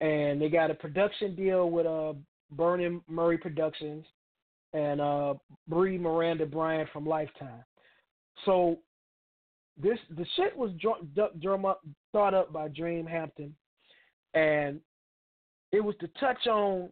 And 0.00 0.40
they 0.40 0.48
got 0.48 0.70
a 0.70 0.74
production 0.74 1.34
deal 1.34 1.70
with 1.70 1.86
uh, 1.86 2.14
Bunim/Murray 2.56 3.38
Productions 3.38 4.04
and 4.72 5.00
uh, 5.00 5.34
Brie 5.68 5.98
Miranda 5.98 6.46
Bryant 6.46 6.88
from 6.92 7.06
Lifetime. 7.06 7.64
So 8.44 8.78
this 9.82 9.98
the 10.16 10.26
shit 10.36 10.56
was 10.56 10.70
drum, 10.80 11.10
drum 11.40 11.64
up, 11.64 11.80
thought 12.12 12.34
up 12.34 12.52
by 12.52 12.68
Dream 12.68 13.06
Hampton, 13.06 13.54
and 14.34 14.80
it 15.72 15.80
was 15.80 15.94
to 16.00 16.08
touch 16.20 16.46
on 16.46 16.88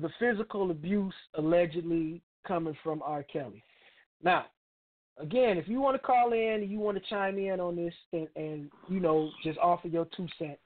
the 0.00 0.10
physical 0.18 0.70
abuse 0.70 1.14
allegedly 1.34 2.22
coming 2.46 2.76
from 2.82 3.02
R. 3.02 3.22
Kelly. 3.24 3.62
Now, 4.22 4.46
again, 5.18 5.58
if 5.58 5.68
you 5.68 5.80
want 5.80 5.94
to 5.96 6.06
call 6.06 6.32
in 6.32 6.60
and 6.62 6.70
you 6.70 6.78
want 6.78 6.96
to 6.96 7.10
chime 7.10 7.38
in 7.38 7.60
on 7.60 7.76
this 7.76 7.94
and, 8.12 8.28
and 8.36 8.70
you 8.88 9.00
know 9.00 9.30
just 9.42 9.58
offer 9.58 9.88
your 9.88 10.06
two 10.16 10.26
cent 10.38 10.58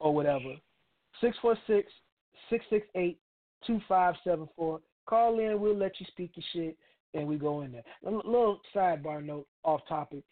or 0.00 0.14
whatever, 0.14 0.54
six 1.20 1.36
four 1.42 1.56
six 1.66 1.90
six 2.48 2.64
six 2.70 2.86
eight 2.94 3.18
two 3.66 3.80
five 3.88 4.14
seven 4.24 4.48
four. 4.56 4.80
Call 5.06 5.40
in, 5.40 5.60
we'll 5.60 5.76
let 5.76 5.98
you 6.00 6.06
speak 6.10 6.32
your 6.34 6.44
shit, 6.52 6.76
and 7.14 7.26
we 7.26 7.36
go 7.36 7.62
in 7.62 7.72
there. 7.72 7.82
A 8.06 8.10
little 8.10 8.60
sidebar 8.74 9.24
note, 9.24 9.46
off 9.64 9.80
topic. 9.88 10.22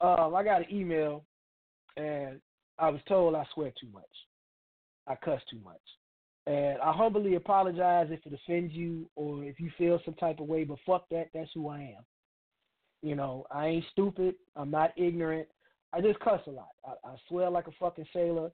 Um, 0.00 0.34
I 0.34 0.42
got 0.42 0.62
an 0.62 0.72
email, 0.72 1.24
and 1.96 2.40
I 2.78 2.90
was 2.90 3.00
told 3.08 3.34
I 3.34 3.44
swear 3.54 3.72
too 3.80 3.88
much. 3.92 4.04
I 5.08 5.14
cuss 5.16 5.40
too 5.50 5.58
much. 5.64 5.80
And 6.46 6.78
I 6.80 6.92
humbly 6.92 7.34
apologize 7.34 8.08
if 8.10 8.20
it 8.24 8.32
offends 8.32 8.72
you 8.72 9.08
or 9.16 9.44
if 9.44 9.60
you 9.60 9.70
feel 9.76 10.00
some 10.04 10.14
type 10.14 10.40
of 10.40 10.46
way, 10.46 10.64
but 10.64 10.78
fuck 10.86 11.08
that. 11.10 11.28
That's 11.34 11.50
who 11.54 11.68
I 11.68 11.80
am. 11.80 12.04
You 13.02 13.16
know, 13.16 13.46
I 13.50 13.66
ain't 13.66 13.84
stupid. 13.92 14.34
I'm 14.56 14.70
not 14.70 14.92
ignorant. 14.96 15.48
I 15.92 16.00
just 16.00 16.20
cuss 16.20 16.40
a 16.46 16.50
lot. 16.50 16.70
I, 16.86 16.92
I 17.06 17.16
swear 17.28 17.50
like 17.50 17.66
a 17.66 17.72
fucking 17.78 18.06
sailor. 18.12 18.50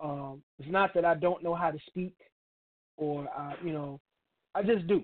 Um, 0.00 0.42
it's 0.58 0.70
not 0.70 0.92
that 0.94 1.04
I 1.04 1.14
don't 1.14 1.42
know 1.42 1.54
how 1.54 1.70
to 1.70 1.78
speak, 1.86 2.16
or 2.96 3.28
I, 3.36 3.54
you 3.64 3.72
know, 3.72 4.00
I 4.54 4.62
just 4.62 4.86
do. 4.86 5.02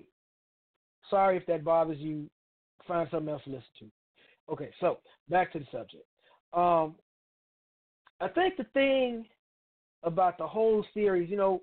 Sorry 1.09 1.37
if 1.37 1.45
that 1.47 1.63
bothers 1.63 1.99
you. 1.99 2.29
Find 2.87 3.07
something 3.11 3.29
else 3.31 3.43
to 3.43 3.51
listen 3.51 3.63
to. 3.79 3.85
Okay, 4.51 4.71
so 4.79 4.99
back 5.29 5.53
to 5.53 5.59
the 5.59 5.65
subject. 5.71 6.03
Um, 6.53 6.95
I 8.19 8.27
think 8.27 8.57
the 8.57 8.65
thing 8.73 9.25
about 10.03 10.37
the 10.37 10.47
whole 10.47 10.85
series, 10.93 11.29
you 11.29 11.37
know, 11.37 11.61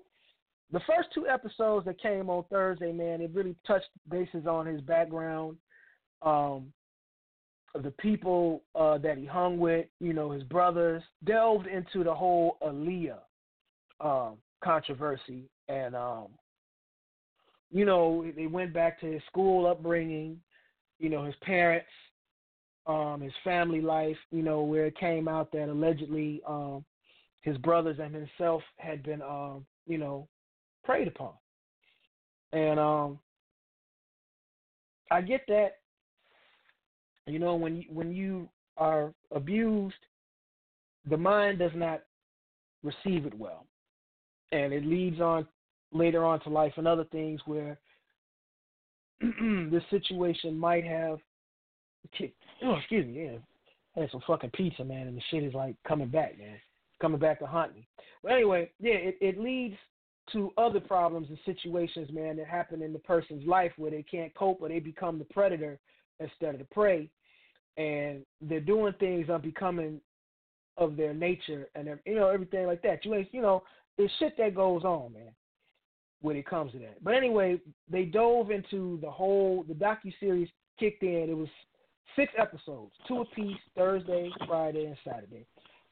the 0.71 0.79
first 0.81 1.09
two 1.13 1.27
episodes 1.27 1.85
that 1.85 2.01
came 2.01 2.29
on 2.29 2.43
Thursday, 2.49 2.91
man, 2.91 3.21
it 3.21 3.31
really 3.33 3.55
touched 3.65 3.89
bases 4.09 4.45
on 4.45 4.65
his 4.65 4.81
background, 4.81 5.57
um, 6.21 6.71
the 7.83 7.91
people 7.91 8.61
uh, 8.75 8.97
that 8.99 9.17
he 9.17 9.25
hung 9.25 9.57
with, 9.57 9.87
you 9.99 10.13
know, 10.13 10.31
his 10.31 10.43
brothers, 10.43 11.03
delved 11.23 11.67
into 11.67 12.03
the 12.03 12.13
whole 12.13 12.57
Aaliyah 12.61 13.19
um, 13.99 14.37
controversy. 14.63 15.49
And, 15.67 15.95
um, 15.95 16.27
you 17.71 17.85
know, 17.85 18.25
they 18.35 18.47
went 18.47 18.73
back 18.73 18.99
to 19.01 19.11
his 19.11 19.21
school 19.27 19.65
upbringing, 19.67 20.39
you 20.99 21.09
know, 21.09 21.23
his 21.23 21.35
parents, 21.41 21.89
um, 22.87 23.21
his 23.21 23.33
family 23.43 23.81
life, 23.81 24.17
you 24.31 24.41
know, 24.41 24.61
where 24.61 24.85
it 24.85 24.97
came 24.97 25.27
out 25.27 25.51
that 25.51 25.69
allegedly 25.69 26.41
um, 26.47 26.83
his 27.41 27.57
brothers 27.57 27.97
and 28.01 28.13
himself 28.13 28.61
had 28.77 29.03
been, 29.03 29.21
um, 29.21 29.65
you 29.87 29.97
know, 29.97 30.27
preyed 30.83 31.07
upon. 31.07 31.33
And 32.51 32.79
um, 32.79 33.19
I 35.11 35.21
get 35.21 35.41
that 35.47 35.79
you 37.29 37.39
know, 37.39 37.55
when 37.55 37.77
you, 37.77 37.83
when 37.89 38.11
you 38.11 38.49
are 38.77 39.13
abused, 39.31 39.95
the 41.09 41.17
mind 41.17 41.59
does 41.59 41.71
not 41.75 42.01
receive 42.83 43.25
it 43.25 43.37
well, 43.37 43.65
and 44.51 44.73
it 44.73 44.85
leads 44.85 45.21
on 45.21 45.47
later 45.91 46.25
on 46.25 46.39
to 46.41 46.49
life 46.49 46.73
and 46.77 46.87
other 46.87 47.03
things 47.05 47.39
where 47.45 47.77
this 49.21 49.83
situation 49.89 50.57
might 50.57 50.85
have. 50.85 51.19
Kicked 52.17 52.41
oh, 52.63 52.75
excuse 52.75 53.05
me, 53.05 53.25
yeah. 53.25 53.37
I 53.95 54.01
had 54.01 54.11
some 54.11 54.21
fucking 54.25 54.51
pizza, 54.51 54.83
man, 54.83 55.07
and 55.07 55.17
the 55.17 55.21
shit 55.29 55.43
is 55.43 55.53
like 55.53 55.75
coming 55.87 56.07
back, 56.07 56.39
man. 56.39 56.57
Coming 56.99 57.19
back 57.19 57.39
to 57.39 57.47
haunt 57.47 57.73
me. 57.75 57.87
But 58.23 58.33
anyway, 58.33 58.71
yeah, 58.79 58.93
it, 58.93 59.17
it 59.21 59.39
leads 59.39 59.75
to 60.33 60.51
other 60.57 60.79
problems 60.79 61.27
and 61.29 61.39
situations, 61.45 62.09
man, 62.11 62.37
that 62.37 62.47
happen 62.47 62.81
in 62.81 62.93
the 62.93 62.99
person's 62.99 63.47
life 63.47 63.71
where 63.77 63.91
they 63.91 64.03
can't 64.03 64.33
cope 64.35 64.61
or 64.61 64.69
they 64.69 64.79
become 64.79 65.17
the 65.17 65.25
predator 65.25 65.79
instead 66.19 66.53
of 66.53 66.59
the 66.59 66.65
prey 66.65 67.09
and 67.79 68.25
they're 68.41 68.59
doing 68.59 68.93
things 68.99 69.29
unbecoming 69.29 70.01
of 70.77 70.95
their 70.95 71.13
nature 71.13 71.67
and 71.75 71.89
you 72.05 72.15
know 72.15 72.29
everything 72.29 72.67
like 72.67 72.81
that. 72.81 73.03
You 73.03 73.15
ain't 73.15 73.33
you 73.33 73.41
know 73.41 73.63
it's 73.97 74.13
shit 74.19 74.37
that 74.37 74.55
goes 74.55 74.83
on, 74.83 75.13
man, 75.13 75.31
when 76.21 76.35
it 76.35 76.45
comes 76.45 76.73
to 76.73 76.79
that. 76.79 77.03
But 77.03 77.15
anyway, 77.15 77.59
they 77.89 78.05
dove 78.05 78.51
into 78.51 78.99
the 79.01 79.09
whole 79.09 79.65
the 79.67 79.73
docu 79.73 80.13
series 80.19 80.49
kicked 80.79 81.03
in. 81.03 81.29
It 81.29 81.37
was 81.37 81.49
six 82.15 82.31
episodes, 82.37 82.91
two 83.07 83.21
apiece, 83.21 83.57
Thursday, 83.75 84.29
Friday, 84.47 84.85
and 84.85 84.97
Saturday. 85.05 85.45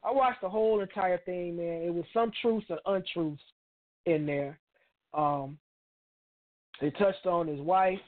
I 0.04 0.12
watched 0.12 0.40
the 0.40 0.48
whole 0.48 0.80
entire 0.80 1.18
thing, 1.18 1.56
man. 1.56 1.82
It 1.82 1.92
was 1.92 2.04
some 2.14 2.30
truths 2.40 2.66
and 2.70 2.78
untruths 2.86 3.42
in 4.06 4.26
there. 4.26 4.58
Um, 5.12 5.58
they 6.80 6.90
touched 6.90 7.26
on 7.26 7.48
his 7.48 7.60
wife. 7.60 7.98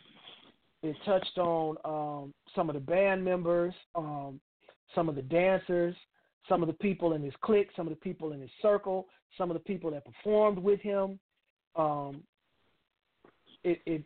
It 0.83 0.97
touched 1.05 1.37
on 1.37 1.77
um, 1.85 2.35
some 2.55 2.71
of 2.71 2.75
the 2.75 2.81
band 2.81 3.25
members, 3.25 3.75
um, 3.95 4.41
some 4.95 5.09
of 5.09 5.15
the 5.15 5.23
dancers, 5.23 5.95
some 6.49 6.63
of 6.63 6.69
the 6.69 6.75
people 6.75 7.13
in 7.13 7.23
his 7.23 7.35
clique, 7.43 7.69
some 7.77 7.87
of 7.87 7.93
the 7.93 8.01
people 8.01 8.33
in 8.33 8.41
his 8.41 8.51
circle, 8.63 9.07
some 9.37 9.51
of 9.51 9.55
the 9.55 9.61
people 9.61 9.91
that 9.91 10.05
performed 10.05 10.59
with 10.59 10.81
him. 10.81 11.19
Um, 11.77 12.23
it 13.63 13.81
it 13.85 14.03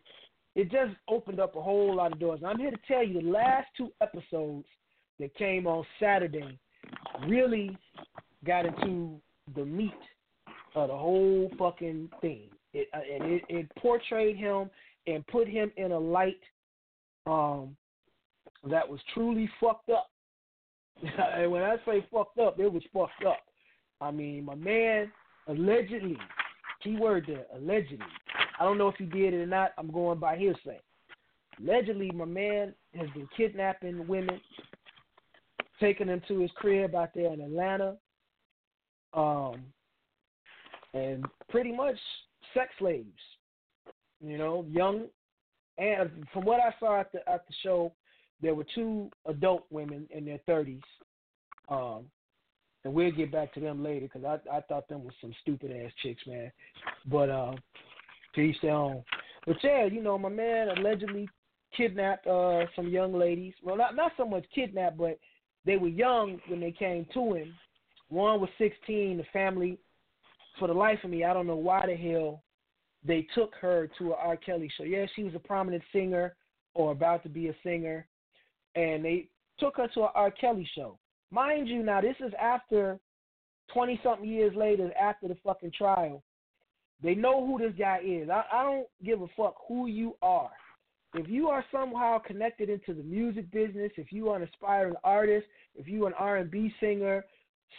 it 0.55 0.71
just 0.71 0.95
opened 1.07 1.39
up 1.39 1.55
a 1.55 1.61
whole 1.61 1.95
lot 1.95 2.11
of 2.11 2.19
doors. 2.19 2.39
And 2.41 2.49
I'm 2.49 2.59
here 2.59 2.71
to 2.71 2.79
tell 2.87 3.03
you 3.03 3.21
the 3.21 3.29
last 3.29 3.67
two 3.77 3.91
episodes 4.01 4.65
that 5.19 5.33
came 5.35 5.65
on 5.65 5.85
Saturday 5.99 6.59
really 7.27 7.77
got 8.45 8.65
into 8.65 9.19
the 9.55 9.65
meat 9.65 9.91
of 10.75 10.89
the 10.89 10.95
whole 10.95 11.51
fucking 11.57 12.09
thing. 12.21 12.43
It, 12.73 12.87
uh, 12.93 12.99
and 13.13 13.33
it, 13.33 13.43
it 13.47 13.75
portrayed 13.77 14.35
him 14.35 14.69
and 15.07 15.25
put 15.27 15.47
him 15.47 15.71
in 15.77 15.91
a 15.91 15.99
light 15.99 16.41
um, 17.25 17.75
that 18.69 18.87
was 18.87 18.99
truly 19.13 19.49
fucked 19.59 19.89
up. 19.89 20.09
and 21.01 21.51
when 21.51 21.63
I 21.63 21.77
say 21.85 22.05
fucked 22.11 22.39
up, 22.39 22.59
it 22.59 22.71
was 22.71 22.83
fucked 22.93 23.25
up. 23.25 23.39
I 24.01 24.11
mean, 24.11 24.45
my 24.45 24.55
man 24.55 25.11
allegedly, 25.47 26.17
key 26.83 26.97
word 26.97 27.25
there, 27.27 27.45
allegedly. 27.55 28.05
I 28.59 28.63
don't 28.63 28.77
know 28.77 28.87
if 28.87 28.95
he 28.95 29.05
did 29.05 29.33
it 29.33 29.41
or 29.41 29.45
not. 29.45 29.71
I'm 29.77 29.91
going 29.91 30.19
by 30.19 30.37
hearsay. 30.37 30.81
Allegedly, 31.61 32.11
my 32.11 32.25
man 32.25 32.73
has 32.95 33.09
been 33.11 33.27
kidnapping 33.35 34.07
women, 34.07 34.41
taking 35.79 36.07
them 36.07 36.21
to 36.27 36.39
his 36.39 36.51
crib 36.55 36.95
out 36.95 37.09
there 37.13 37.33
in 37.33 37.41
Atlanta, 37.41 37.97
um, 39.13 39.55
and 40.93 41.25
pretty 41.49 41.71
much 41.71 41.97
sex 42.53 42.69
slaves. 42.79 43.09
You 44.21 44.37
know, 44.37 44.65
young 44.69 45.07
and 45.77 46.09
from 46.31 46.45
what 46.45 46.59
I 46.59 46.73
saw 46.79 46.99
at 46.99 47.11
the 47.11 47.19
at 47.29 47.45
the 47.47 47.53
show, 47.63 47.91
there 48.41 48.55
were 48.55 48.65
two 48.75 49.09
adult 49.25 49.65
women 49.69 50.07
in 50.09 50.25
their 50.25 50.39
thirties, 50.45 50.81
um, 51.69 52.05
and 52.83 52.93
we'll 52.93 53.11
get 53.11 53.31
back 53.31 53.53
to 53.53 53.59
them 53.59 53.83
later 53.83 54.07
because 54.11 54.23
I 54.23 54.57
I 54.57 54.61
thought 54.61 54.87
them 54.87 55.03
was 55.03 55.13
some 55.19 55.33
stupid 55.41 55.71
ass 55.71 55.91
chicks, 56.01 56.25
man. 56.27 56.51
But 57.05 57.29
uh, 57.29 57.55
to 58.35 58.41
each 58.41 58.59
their 58.61 58.71
own. 58.71 59.03
But 59.45 59.57
yeah, 59.63 59.85
you 59.85 60.01
know, 60.01 60.17
my 60.17 60.29
man 60.29 60.69
allegedly 60.69 61.27
kidnapped 61.75 62.25
uh 62.25 62.65
some 62.75 62.87
young 62.87 63.13
ladies. 63.13 63.53
Well, 63.61 63.77
not 63.77 63.95
not 63.95 64.13
so 64.15 64.25
much 64.25 64.45
kidnapped, 64.53 64.97
but 64.97 65.19
they 65.65 65.77
were 65.77 65.87
young 65.87 66.39
when 66.47 66.59
they 66.59 66.71
came 66.71 67.05
to 67.13 67.33
him. 67.33 67.53
One 68.09 68.39
was 68.39 68.49
16. 68.57 69.17
The 69.17 69.23
family, 69.33 69.79
for 70.59 70.67
the 70.67 70.73
life 70.73 70.99
of 71.03 71.09
me, 71.09 71.23
I 71.23 71.33
don't 71.33 71.47
know 71.47 71.55
why 71.55 71.85
the 71.85 71.95
hell 71.95 72.43
they 73.03 73.27
took 73.35 73.53
her 73.61 73.89
to 73.97 74.11
a 74.11 74.15
R. 74.15 74.37
Kelly 74.37 74.71
show. 74.77 74.83
Yeah, 74.83 75.05
she 75.15 75.23
was 75.23 75.35
a 75.35 75.39
prominent 75.39 75.83
singer 75.91 76.35
or 76.73 76.91
about 76.91 77.23
to 77.23 77.29
be 77.29 77.47
a 77.47 77.55
singer, 77.63 78.05
and 78.75 79.03
they 79.03 79.27
took 79.59 79.77
her 79.77 79.87
to 79.89 80.01
a 80.01 80.11
R. 80.13 80.31
Kelly 80.31 80.67
show. 80.75 80.97
Mind 81.31 81.67
you, 81.67 81.83
now 81.83 82.01
this 82.01 82.15
is 82.19 82.33
after 82.39 82.99
20 83.73 83.99
something 84.03 84.27
years 84.27 84.55
later, 84.55 84.91
after 84.99 85.27
the 85.27 85.37
fucking 85.43 85.71
trial. 85.77 86.23
They 87.03 87.15
know 87.15 87.45
who 87.45 87.59
this 87.59 87.73
guy 87.77 87.99
is. 88.05 88.29
I, 88.29 88.43
I 88.51 88.63
don't 88.63 88.87
give 89.03 89.21
a 89.21 89.27
fuck 89.35 89.55
who 89.67 89.87
you 89.87 90.15
are. 90.21 90.51
If 91.17 91.29
you 91.29 91.47
are 91.47 91.63
somehow 91.71 92.19
connected 92.19 92.69
into 92.69 92.93
the 92.93 93.03
music 93.03 93.49
business, 93.51 93.91
if 93.95 94.11
you 94.11 94.29
are 94.29 94.35
an 94.35 94.43
aspiring 94.43 94.95
artist, 95.01 95.47
if 95.75 95.87
you 95.87 96.03
are 96.03 96.09
an 96.09 96.13
R&B 96.17 96.73
singer, 96.81 97.23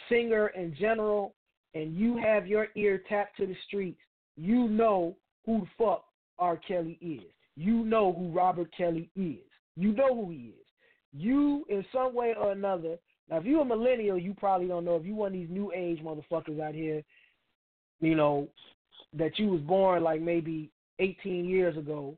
singer 0.09 0.47
in 0.49 0.75
general, 0.75 1.35
and 1.75 1.95
you 1.95 2.17
have 2.17 2.47
your 2.47 2.67
ear 2.75 3.03
tapped 3.07 3.37
to 3.37 3.45
the 3.45 3.55
streets, 3.67 3.99
you 4.37 4.67
know 4.67 5.15
who 5.45 5.61
the 5.61 5.67
fuck 5.77 6.05
R. 6.39 6.57
Kelly 6.57 6.97
is. 6.99 7.31
You 7.55 7.85
know 7.85 8.11
who 8.13 8.29
Robert 8.29 8.71
Kelly 8.75 9.11
is. 9.15 9.45
You 9.75 9.93
know 9.93 10.15
who 10.15 10.31
he 10.31 10.53
is. 10.59 10.65
You, 11.13 11.63
in 11.69 11.85
some 11.93 12.15
way 12.15 12.33
or 12.39 12.51
another, 12.51 12.97
now 13.29 13.37
if 13.37 13.45
you're 13.45 13.61
a 13.61 13.65
millennial, 13.65 14.17
you 14.17 14.33
probably 14.33 14.67
don't 14.67 14.85
know. 14.85 14.95
If 14.95 15.05
you 15.05 15.13
one 15.13 15.27
of 15.27 15.33
these 15.33 15.49
new 15.49 15.71
age 15.75 15.99
motherfuckers 16.03 16.59
out 16.59 16.73
here, 16.73 17.03
you 17.99 18.15
know, 18.15 18.47
that 19.13 19.37
you 19.37 19.47
was 19.47 19.61
born 19.61 20.03
like 20.03 20.21
maybe 20.21 20.71
18 20.99 21.45
years 21.45 21.77
ago, 21.77 22.17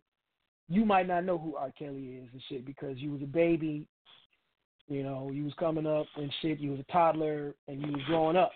you 0.69 0.85
might 0.85 1.07
not 1.07 1.25
know 1.25 1.37
who 1.37 1.55
R. 1.55 1.71
Kelly 1.77 2.21
is 2.21 2.29
and 2.31 2.41
shit 2.47 2.65
because 2.65 2.97
you 2.97 3.11
was 3.11 3.21
a 3.23 3.25
baby, 3.25 3.87
you 4.87 5.03
know, 5.03 5.31
you 5.33 5.43
was 5.43 5.53
coming 5.59 5.87
up 5.87 6.05
and 6.15 6.31
shit, 6.41 6.59
you 6.59 6.71
was 6.71 6.79
a 6.79 6.91
toddler 6.91 7.55
and 7.67 7.81
you 7.81 7.91
was 7.91 8.01
growing 8.07 8.37
up. 8.37 8.51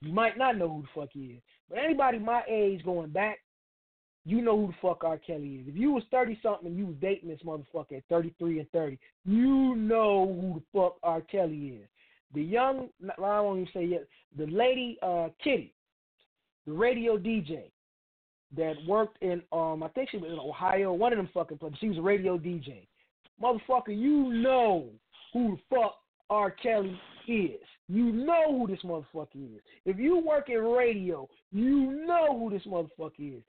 You 0.00 0.12
might 0.12 0.36
not 0.36 0.58
know 0.58 0.68
who 0.68 0.82
the 0.82 1.00
fuck 1.00 1.10
he 1.12 1.36
is. 1.36 1.42
But 1.68 1.78
anybody 1.78 2.18
my 2.18 2.42
age 2.48 2.84
going 2.84 3.10
back, 3.10 3.38
you 4.26 4.40
know 4.40 4.56
who 4.58 4.68
the 4.68 4.74
fuck 4.80 5.04
R. 5.04 5.18
Kelly 5.18 5.60
is. 5.62 5.68
If 5.68 5.76
you 5.76 5.92
was 5.92 6.02
30 6.10 6.38
something 6.42 6.66
and 6.66 6.76
you 6.76 6.86
was 6.86 6.96
dating 7.00 7.28
this 7.28 7.40
motherfucker 7.44 7.98
at 7.98 8.04
33 8.08 8.60
and 8.60 8.70
30, 8.70 8.98
you 9.24 9.74
know 9.76 10.26
who 10.26 10.60
the 10.60 10.78
fuck 10.78 10.96
R. 11.02 11.20
Kelly 11.20 11.78
is. 11.82 11.88
The 12.34 12.42
young, 12.42 12.88
I 13.18 13.40
won't 13.40 13.60
even 13.60 13.72
say 13.72 13.84
yet, 13.86 14.06
the 14.36 14.46
lady 14.46 14.98
uh, 15.02 15.28
Kitty, 15.42 15.74
the 16.66 16.72
radio 16.72 17.16
DJ, 17.16 17.70
that 18.56 18.74
worked 18.86 19.22
in 19.22 19.42
um 19.52 19.82
I 19.82 19.88
think 19.88 20.10
she 20.10 20.16
was 20.16 20.30
in 20.30 20.38
Ohio, 20.38 20.92
one 20.92 21.12
of 21.12 21.16
them 21.16 21.28
fucking 21.32 21.58
places. 21.58 21.78
She 21.80 21.88
was 21.88 21.98
a 21.98 22.02
radio 22.02 22.38
DJ. 22.38 22.86
Motherfucker, 23.42 23.88
you 23.88 24.32
know 24.32 24.86
who 25.32 25.56
the 25.56 25.76
fuck 25.76 25.96
R. 26.30 26.50
Kelly 26.50 26.98
is. 27.28 27.60
You 27.88 28.12
know 28.12 28.58
who 28.58 28.66
this 28.66 28.82
motherfucker 28.82 29.56
is. 29.56 29.60
If 29.84 29.98
you 29.98 30.18
work 30.18 30.48
in 30.48 30.58
radio, 30.58 31.28
you 31.52 32.04
know 32.06 32.38
who 32.38 32.50
this 32.50 32.66
motherfucker 32.66 33.38
is. 33.38 33.42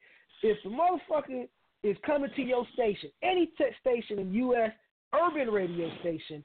If 0.43 0.57
the 0.63 0.69
motherfucker 0.69 1.47
is 1.83 1.95
coming 2.05 2.31
to 2.35 2.41
your 2.41 2.65
station, 2.73 3.09
any 3.23 3.51
tech 3.57 3.71
station 3.79 4.19
in 4.19 4.33
US, 4.33 4.71
urban 5.13 5.49
radio 5.49 5.89
station, 6.01 6.43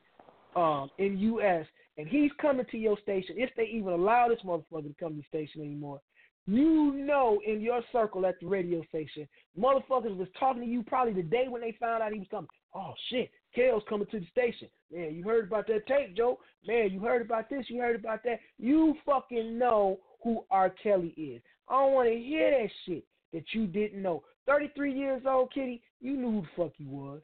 um, 0.55 0.91
in 0.99 1.19
US, 1.19 1.67
and 1.99 2.07
he's 2.07 2.31
coming 2.41 2.67
to 2.71 2.79
your 2.79 2.99
station, 3.03 3.37
if 3.39 3.51
they 3.57 3.65
even 3.65 3.93
allow 3.93 4.29
this 4.29 4.39
motherfucker 4.45 4.89
to 4.89 4.95
come 5.01 5.17
to 5.17 5.23
the 5.23 5.25
station 5.29 5.63
anymore, 5.63 6.01
you 6.47 6.93
know, 6.95 7.41
in 7.47 7.61
your 7.61 7.83
circle 7.93 8.27
at 8.27 8.41
the 8.41 8.47
radio 8.47 8.83
station, 8.85 9.29
motherfuckers 9.59 10.17
was 10.17 10.29
talking 10.39 10.63
to 10.63 10.69
you 10.69 10.83
probably 10.83 11.13
the 11.13 11.23
day 11.23 11.47
when 11.49 11.61
they 11.61 11.77
found 11.79 12.03
out 12.03 12.13
he 12.13 12.19
was 12.19 12.29
coming. 12.31 12.49
Oh 12.75 12.93
shit, 13.09 13.31
Kells 13.55 13.83
coming 13.89 14.07
to 14.11 14.21
the 14.21 14.27
station. 14.27 14.69
Man, 14.93 15.15
you 15.15 15.25
heard 15.25 15.47
about 15.47 15.67
that 15.69 15.87
tape, 15.87 16.17
Joe? 16.17 16.39
Man, 16.67 16.91
you 16.91 17.01
heard 17.01 17.23
about 17.23 17.49
this, 17.51 17.67
you 17.69 17.81
heard 17.81 17.97
about 17.97 18.23
that. 18.25 18.41
You 18.59 18.95
fucking 19.07 19.59
know 19.59 19.99
who 20.23 20.45
R. 20.51 20.71
Kelly 20.83 21.15
is. 21.17 21.43
I 21.69 21.75
don't 21.75 21.93
want 21.93 22.09
to 22.09 22.19
hear 22.19 22.51
that 22.51 22.71
shit 22.87 23.05
that 23.33 23.45
you 23.53 23.67
didn't 23.67 24.03
know. 24.03 24.23
33 24.47 24.93
years 24.93 25.23
old, 25.27 25.53
Kitty, 25.53 25.83
you 26.01 26.17
knew 26.17 26.31
who 26.31 26.41
the 26.43 26.49
fuck 26.57 26.73
he 26.77 26.85
was. 26.85 27.21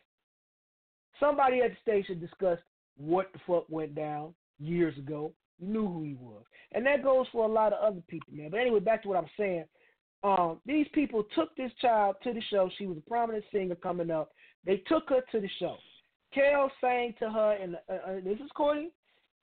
Somebody 1.19 1.61
at 1.63 1.71
the 1.71 1.77
station 1.83 2.21
discussed 2.21 2.63
what 2.97 3.33
the 3.33 3.41
fuck 3.47 3.65
went 3.69 3.95
down 3.95 4.35
years 4.59 4.97
ago. 4.99 5.33
You 5.59 5.69
knew 5.69 5.87
who 5.87 6.03
he 6.03 6.15
was. 6.15 6.43
And 6.73 6.85
that 6.87 7.03
goes 7.03 7.27
for 7.33 7.45
a 7.45 7.53
lot 7.53 7.73
of 7.73 7.83
other 7.83 8.03
people, 8.09 8.33
man. 8.33 8.51
But 8.51 8.61
anyway, 8.61 8.81
back 8.81 9.03
to 9.03 9.09
what 9.09 9.19
I'm 9.19 9.31
saying. 9.37 9.65
Um, 10.23 10.61
these 10.67 10.87
people 10.93 11.25
took 11.35 11.55
this 11.57 11.71
child 11.81 12.17
to 12.25 12.33
the 12.33 12.43
show. 12.51 12.71
She 12.77 12.87
was 12.87 12.99
a 12.99 13.09
prominent 13.09 13.45
singer 13.53 13.77
coming 13.77 14.11
up. 14.11 14.31
They 14.65 14.79
took 14.89 15.09
her 15.09 15.21
to 15.33 15.41
the 15.41 15.49
show. 15.59 15.77
Kells 16.35 16.73
sang 16.81 17.15
to 17.21 17.31
her, 17.31 17.59
and 17.61 17.77
uh, 17.89 18.11
uh, 18.11 18.15
this 18.25 18.39
is 18.39 18.51
according 18.51 18.91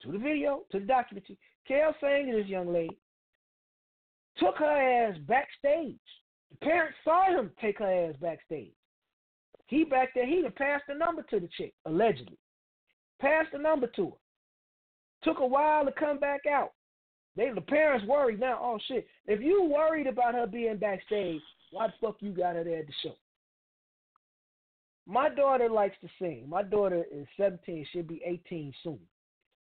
to 0.02 0.12
the 0.12 0.18
video, 0.18 0.64
to 0.72 0.80
the 0.80 0.86
documentary. 0.86 1.38
Kells 1.68 1.96
sang 2.00 2.32
to 2.32 2.38
this 2.38 2.48
young 2.48 2.72
lady, 2.72 2.98
took 4.38 4.58
her 4.58 5.10
ass 5.10 5.18
backstage. 5.28 5.98
The 6.52 6.58
parents 6.62 6.98
saw 7.04 7.30
him 7.30 7.52
take 7.60 7.80
her 7.80 8.10
ass 8.10 8.16
backstage. 8.22 8.72
He 9.68 9.84
back 9.84 10.10
there, 10.16 10.26
he 10.26 10.44
passed 10.56 10.86
the 10.88 10.96
number 10.96 11.24
to 11.24 11.40
the 11.40 11.50
chick, 11.58 11.74
allegedly. 11.86 12.38
Passed 13.20 13.50
the 13.52 13.60
number 13.60 13.88
to 13.96 14.06
her. 14.06 14.18
Took 15.24 15.40
a 15.40 15.46
while 15.46 15.86
to 15.86 15.92
come 15.92 16.20
back 16.20 16.42
out. 16.50 16.74
They 17.36 17.50
the 17.54 17.62
parents 17.62 18.06
worried 18.08 18.40
now. 18.40 18.60
Oh 18.62 18.80
shit! 18.88 19.08
If 19.26 19.42
you 19.42 19.64
worried 19.64 20.08
about 20.08 20.34
her 20.34 20.48
being 20.48 20.78
backstage, 20.78 21.42
why 21.72 21.88
the 21.88 21.94
fuck 22.02 22.18
you 22.20 22.32
got 22.32 22.56
her 22.56 22.64
there 22.64 22.80
at 22.80 22.88
the 22.88 22.94
show? 23.04 23.16
My 25.06 25.30
daughter 25.30 25.70
likes 25.70 25.96
to 26.02 26.10
sing. 26.20 26.46
My 26.48 26.62
daughter 26.62 27.04
is 27.12 27.26
17. 27.38 27.86
She'll 27.92 28.04
be 28.04 28.22
18 28.24 28.74
soon. 28.84 29.00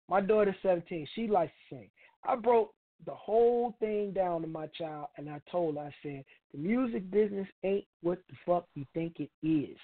My 0.08 0.20
daughter's 0.20 0.56
17. 0.62 1.06
She 1.14 1.28
likes 1.28 1.52
to 1.52 1.76
sing. 1.76 1.90
I 2.26 2.34
broke 2.34 2.74
the 3.06 3.14
whole 3.14 3.76
thing 3.78 4.12
down 4.12 4.42
to 4.42 4.48
my 4.48 4.66
child, 4.68 5.06
and 5.16 5.28
I 5.28 5.40
told 5.50 5.76
her, 5.76 5.82
I 5.82 5.94
said, 6.02 6.24
the 6.52 6.58
music 6.58 7.08
business 7.10 7.46
ain't 7.62 7.84
what 8.02 8.18
the 8.28 8.34
fuck 8.44 8.66
you 8.74 8.84
think 8.94 9.20
it 9.20 9.30
is. 9.46 9.76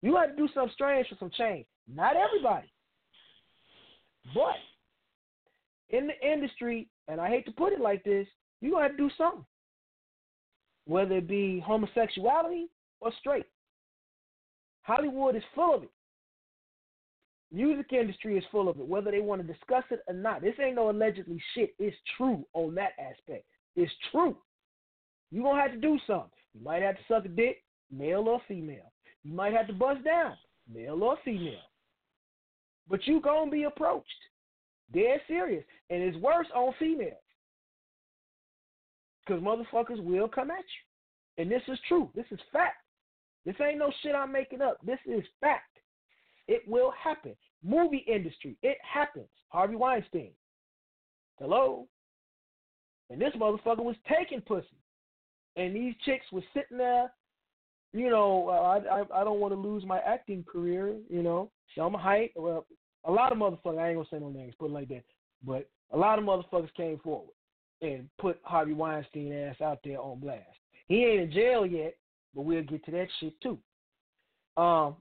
You 0.00 0.12
got 0.12 0.26
to 0.26 0.36
do 0.36 0.48
something 0.54 0.72
strange 0.72 1.08
for 1.08 1.16
some 1.18 1.30
change. 1.36 1.66
Not 1.92 2.14
everybody. 2.16 2.72
But 4.34 4.56
in 5.90 6.08
the 6.08 6.26
industry, 6.26 6.88
and 7.08 7.20
I 7.20 7.28
hate 7.28 7.46
to 7.46 7.52
put 7.52 7.72
it 7.72 7.80
like 7.80 8.04
this, 8.04 8.26
you're 8.60 8.72
going 8.72 8.84
to 8.84 8.88
have 8.88 8.96
to 8.96 9.08
do 9.08 9.14
something. 9.16 9.44
Whether 10.86 11.16
it 11.16 11.28
be 11.28 11.62
homosexuality 11.64 12.68
or 13.00 13.12
straight. 13.20 13.46
Hollywood 14.82 15.36
is 15.36 15.42
full 15.54 15.74
of 15.74 15.82
it. 15.84 15.90
Music 17.52 17.92
industry 17.92 18.36
is 18.36 18.44
full 18.50 18.68
of 18.68 18.78
it, 18.78 18.86
whether 18.86 19.10
they 19.10 19.20
want 19.20 19.40
to 19.40 19.52
discuss 19.52 19.84
it 19.90 20.00
or 20.06 20.14
not. 20.14 20.42
This 20.42 20.54
ain't 20.62 20.76
no 20.76 20.90
allegedly 20.90 21.40
shit. 21.54 21.74
It's 21.78 21.96
true 22.16 22.44
on 22.52 22.74
that 22.74 22.92
aspect. 22.98 23.44
It's 23.76 23.92
true. 24.10 24.36
You're 25.30 25.44
going 25.44 25.56
to 25.56 25.62
have 25.62 25.72
to 25.72 25.80
do 25.80 25.98
something. 26.06 26.30
You 26.54 26.64
might 26.64 26.82
have 26.82 26.96
to 26.96 27.02
suck 27.08 27.24
a 27.24 27.28
dick, 27.28 27.62
male 27.90 28.28
or 28.28 28.40
female. 28.48 28.92
You 29.24 29.32
might 29.34 29.52
have 29.52 29.66
to 29.68 29.72
bust 29.72 30.04
down, 30.04 30.34
male 30.72 31.02
or 31.02 31.16
female. 31.24 31.60
But 32.88 33.06
you 33.06 33.20
going 33.20 33.50
to 33.50 33.52
be 33.52 33.64
approached. 33.64 34.06
Dead 34.92 35.20
serious. 35.26 35.64
And 35.90 36.02
it's 36.02 36.16
worse 36.18 36.46
on 36.54 36.72
females. 36.78 37.12
Because 39.26 39.42
motherfuckers 39.42 40.02
will 40.02 40.28
come 40.28 40.50
at 40.50 40.58
you. 40.58 41.42
And 41.42 41.50
this 41.50 41.62
is 41.68 41.78
true. 41.86 42.10
This 42.14 42.26
is 42.30 42.40
fact. 42.52 42.76
This 43.44 43.56
ain't 43.60 43.78
no 43.78 43.92
shit 44.02 44.14
I'm 44.14 44.32
making 44.32 44.62
up. 44.62 44.78
This 44.84 44.98
is 45.06 45.22
fact. 45.40 45.78
It 46.48 46.62
will 46.66 46.92
happen. 47.02 47.36
Movie 47.62 48.04
industry, 48.06 48.56
it 48.62 48.78
happens. 48.82 49.28
Harvey 49.48 49.76
Weinstein. 49.76 50.30
Hello? 51.38 51.86
And 53.10 53.20
this 53.20 53.32
motherfucker 53.36 53.84
was 53.84 53.96
taking 54.08 54.40
pussy. 54.40 54.66
And 55.56 55.74
these 55.74 55.94
chicks 56.04 56.26
was 56.32 56.44
sitting 56.54 56.78
there, 56.78 57.10
you 57.92 58.10
know, 58.10 58.48
uh, 58.48 58.52
I, 58.52 59.00
I 59.00 59.20
I 59.20 59.24
don't 59.24 59.40
want 59.40 59.54
to 59.54 59.60
lose 59.60 59.84
my 59.84 59.98
acting 60.00 60.44
career, 60.44 60.94
you 61.08 61.22
know. 61.22 61.50
Salma 61.76 62.00
Hayek, 62.00 62.32
well, 62.36 62.66
a 63.04 63.10
lot 63.10 63.32
of 63.32 63.38
motherfuckers, 63.38 63.78
I 63.78 63.88
ain't 63.88 63.96
gonna 63.96 64.08
say 64.10 64.18
no 64.18 64.30
names, 64.30 64.54
put 64.58 64.70
it 64.70 64.74
like 64.74 64.88
that, 64.88 65.04
but 65.44 65.68
a 65.92 65.96
lot 65.96 66.18
of 66.18 66.24
motherfuckers 66.24 66.72
came 66.74 66.98
forward 66.98 67.30
and 67.80 68.08
put 68.18 68.38
Harvey 68.42 68.72
Weinstein 68.72 69.32
ass 69.32 69.60
out 69.60 69.78
there 69.84 70.00
on 70.00 70.20
blast. 70.20 70.42
He 70.88 71.04
ain't 71.04 71.22
in 71.22 71.32
jail 71.32 71.64
yet, 71.64 71.96
but 72.34 72.42
we'll 72.42 72.62
get 72.62 72.84
to 72.86 72.90
that 72.92 73.08
shit 73.20 73.40
too. 73.40 73.58
Um, 74.56 74.96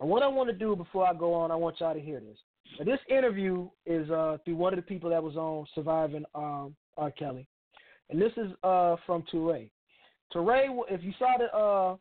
and 0.00 0.08
what 0.08 0.22
I 0.22 0.28
want 0.28 0.48
to 0.50 0.54
do 0.54 0.76
before 0.76 1.06
I 1.06 1.14
go 1.14 1.34
on, 1.34 1.50
I 1.50 1.56
want 1.56 1.80
y'all 1.80 1.94
to 1.94 2.00
hear 2.00 2.20
this. 2.20 2.38
Now, 2.78 2.84
this 2.84 3.00
interview 3.08 3.68
is 3.86 4.10
uh, 4.10 4.38
through 4.44 4.56
one 4.56 4.72
of 4.72 4.78
the 4.78 4.82
people 4.82 5.10
that 5.10 5.22
was 5.22 5.36
on 5.36 5.66
Surviving 5.74 6.24
um, 6.34 6.74
R. 6.96 7.10
Kelly, 7.10 7.46
and 8.10 8.20
this 8.20 8.32
is 8.36 8.52
uh, 8.62 8.96
from 9.06 9.24
Touré. 9.32 9.70
Touré, 10.34 10.66
if 10.90 11.02
you 11.02 11.12
saw 11.18 11.34
the 11.38 11.56
uh, 11.56 11.96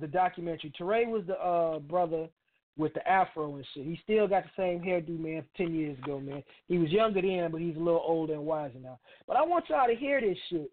the 0.00 0.06
documentary, 0.06 0.72
Touré 0.78 1.06
was 1.06 1.24
the 1.26 1.34
uh, 1.34 1.78
brother 1.80 2.28
with 2.76 2.94
the 2.94 3.06
afro 3.08 3.56
and 3.56 3.66
shit. 3.74 3.84
He 3.84 4.00
still 4.02 4.26
got 4.26 4.44
the 4.44 4.50
same 4.56 4.80
hairdo, 4.80 5.18
man, 5.18 5.44
ten 5.56 5.74
years 5.74 5.98
ago, 5.98 6.20
man. 6.20 6.42
He 6.68 6.78
was 6.78 6.90
younger 6.90 7.20
then, 7.20 7.50
but 7.50 7.60
he's 7.60 7.76
a 7.76 7.80
little 7.80 8.02
older 8.04 8.34
and 8.34 8.46
wiser 8.46 8.78
now. 8.82 8.98
But 9.26 9.36
I 9.36 9.42
want 9.42 9.68
y'all 9.68 9.86
to 9.86 9.94
hear 9.94 10.20
this 10.20 10.38
shit. 10.48 10.70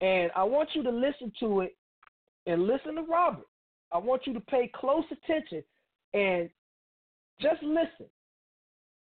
And 0.00 0.30
I 0.34 0.42
want 0.42 0.70
you 0.74 0.82
to 0.82 0.90
listen 0.90 1.32
to 1.40 1.60
it 1.60 1.76
and 2.46 2.66
listen 2.66 2.96
to 2.96 3.02
Robert. 3.02 3.46
I 3.92 3.98
want 3.98 4.26
you 4.26 4.34
to 4.34 4.40
pay 4.40 4.70
close 4.74 5.04
attention 5.10 5.62
and 6.12 6.50
just 7.40 7.62
listen. 7.62 8.06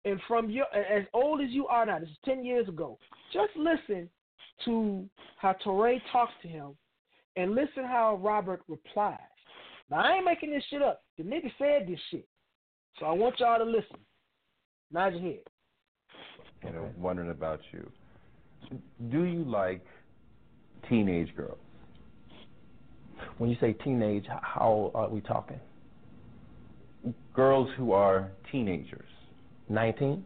And 0.05 0.21
from 0.27 0.51
your 0.51 0.67
as 0.75 1.05
old 1.15 1.41
as 1.41 1.51
you 1.51 1.67
are 1.69 1.87
now, 1.87 2.01
this 2.01 2.09
is 2.09 2.17
ten 2.25 2.45
years 2.45 2.69
ago, 2.69 2.99
just 3.33 3.51
listen 3.57 4.09
to 4.65 5.09
how 5.39 5.55
Touré 5.65 6.01
talks 6.11 6.33
to 6.43 6.49
him 6.49 6.77
and 7.37 7.55
listen 7.55 7.85
how 7.85 8.17
Robert 8.23 8.63
replies. 8.69 9.19
Now 9.91 9.99
I 9.99 10.17
ain't 10.17 10.25
making 10.25 10.51
this 10.51 10.65
shit 10.71 10.83
up. 10.83 11.03
The 11.17 11.25
nigga 11.25 11.51
said 11.59 11.89
this 11.89 12.01
shit. 12.11 12.27
So 12.99 13.07
I 13.07 13.13
want 13.13 13.39
y'all 13.41 13.59
to 13.59 13.65
listen. 13.65 13.97
Nod 14.93 15.15
your 15.15 15.23
head. 15.23 15.41
You 16.65 16.71
know, 16.71 16.91
wondering 16.97 17.31
about 17.31 17.61
you. 17.73 17.91
Do 19.11 19.25
you 19.25 19.45
like 19.45 19.85
teenage 20.89 21.35
girls? 21.37 21.59
When 23.39 23.51
you 23.51 23.57
say 23.61 23.73
teenage, 23.73 24.25
how 24.29 24.91
are 24.95 25.09
we 25.09 25.21
talking? 25.21 25.61
Girls 27.35 27.69
who 27.77 27.93
are 27.93 28.31
teenagers. 28.51 29.09
19? 29.69 30.23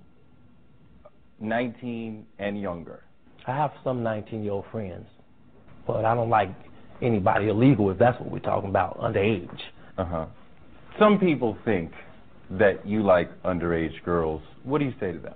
19 1.40 2.26
and 2.38 2.60
younger. 2.60 3.02
I 3.46 3.52
have 3.52 3.72
some 3.84 4.02
19 4.02 4.42
year 4.42 4.52
old 4.52 4.64
friends, 4.72 5.06
but 5.86 6.04
I 6.04 6.14
don't 6.14 6.30
like 6.30 6.50
anybody 7.00 7.48
illegal 7.48 7.90
if 7.90 7.98
that's 7.98 8.18
what 8.18 8.30
we're 8.30 8.38
talking 8.40 8.70
about, 8.70 8.98
underage. 8.98 9.60
Uh 9.98 10.04
huh. 10.04 10.26
Some 10.98 11.18
people 11.18 11.56
think 11.64 11.92
that 12.50 12.86
you 12.86 13.02
like 13.02 13.30
underage 13.42 14.02
girls. 14.04 14.42
What 14.64 14.78
do 14.78 14.84
you 14.84 14.94
say 15.00 15.12
to 15.12 15.18
them? 15.18 15.34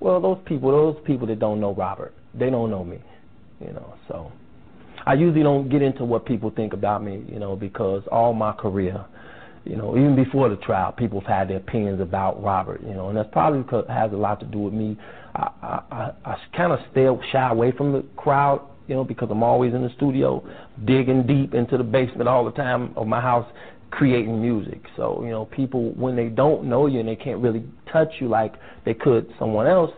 Well, 0.00 0.20
those 0.20 0.38
people, 0.46 0.70
those 0.70 0.96
people 1.04 1.26
that 1.26 1.38
don't 1.38 1.60
know 1.60 1.74
Robert, 1.74 2.14
they 2.34 2.50
don't 2.50 2.70
know 2.70 2.84
me, 2.84 2.98
you 3.60 3.72
know. 3.72 3.94
So 4.06 4.30
I 5.06 5.14
usually 5.14 5.42
don't 5.42 5.68
get 5.68 5.82
into 5.82 6.04
what 6.04 6.24
people 6.24 6.50
think 6.54 6.72
about 6.72 7.02
me, 7.02 7.24
you 7.28 7.38
know, 7.38 7.56
because 7.56 8.02
all 8.12 8.32
my 8.32 8.52
career, 8.52 9.04
you 9.64 9.76
know, 9.76 9.96
even 9.96 10.14
before 10.14 10.48
the 10.48 10.56
trial, 10.56 10.92
people 10.92 11.20
have 11.20 11.28
had 11.28 11.48
their 11.48 11.56
opinions 11.56 12.00
about 12.00 12.42
Robert, 12.42 12.80
you 12.82 12.94
know, 12.94 13.08
and 13.08 13.18
that's 13.18 13.28
probably 13.32 13.62
because 13.62 13.84
it 13.88 13.92
has 13.92 14.12
a 14.12 14.16
lot 14.16 14.38
to 14.40 14.46
do 14.46 14.58
with 14.58 14.74
me. 14.74 14.96
I 15.34 15.50
I, 15.62 15.82
I, 15.90 16.10
I 16.32 16.36
kind 16.56 16.72
of 16.72 16.78
stay 16.92 17.06
shy 17.32 17.50
away 17.50 17.72
from 17.72 17.92
the 17.92 18.04
crowd, 18.16 18.60
you 18.86 18.94
know, 18.94 19.04
because 19.04 19.28
I'm 19.30 19.42
always 19.42 19.74
in 19.74 19.82
the 19.82 19.90
studio, 19.96 20.46
digging 20.84 21.26
deep 21.26 21.54
into 21.54 21.76
the 21.76 21.84
basement 21.84 22.28
all 22.28 22.44
the 22.44 22.52
time 22.52 22.92
of 22.96 23.06
my 23.06 23.20
house, 23.20 23.46
creating 23.90 24.40
music. 24.40 24.80
So, 24.96 25.22
you 25.24 25.30
know, 25.30 25.46
people 25.46 25.92
when 25.94 26.16
they 26.16 26.28
don't 26.28 26.64
know 26.64 26.86
you 26.86 27.00
and 27.00 27.08
they 27.08 27.16
can't 27.16 27.40
really 27.40 27.64
touch 27.92 28.08
you 28.20 28.28
like 28.28 28.54
they 28.84 28.94
could 28.94 29.32
someone 29.38 29.66
else, 29.66 29.90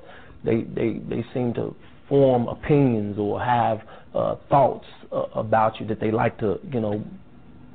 they 0.44 0.62
they 0.62 1.00
they 1.09 1.24
seem 1.35 1.55
to 1.55 1.74
form 2.09 2.48
opinions 2.48 3.18
or 3.18 3.40
have 3.40 3.81
uh, 4.14 4.37
thoughts 4.48 4.87
uh, 5.12 5.22
about 5.35 5.79
you 5.81 5.87
that 5.87 6.00
they 6.00 6.11
like 6.11 6.38
to, 6.38 6.59
you 6.72 6.81
know, 6.81 7.05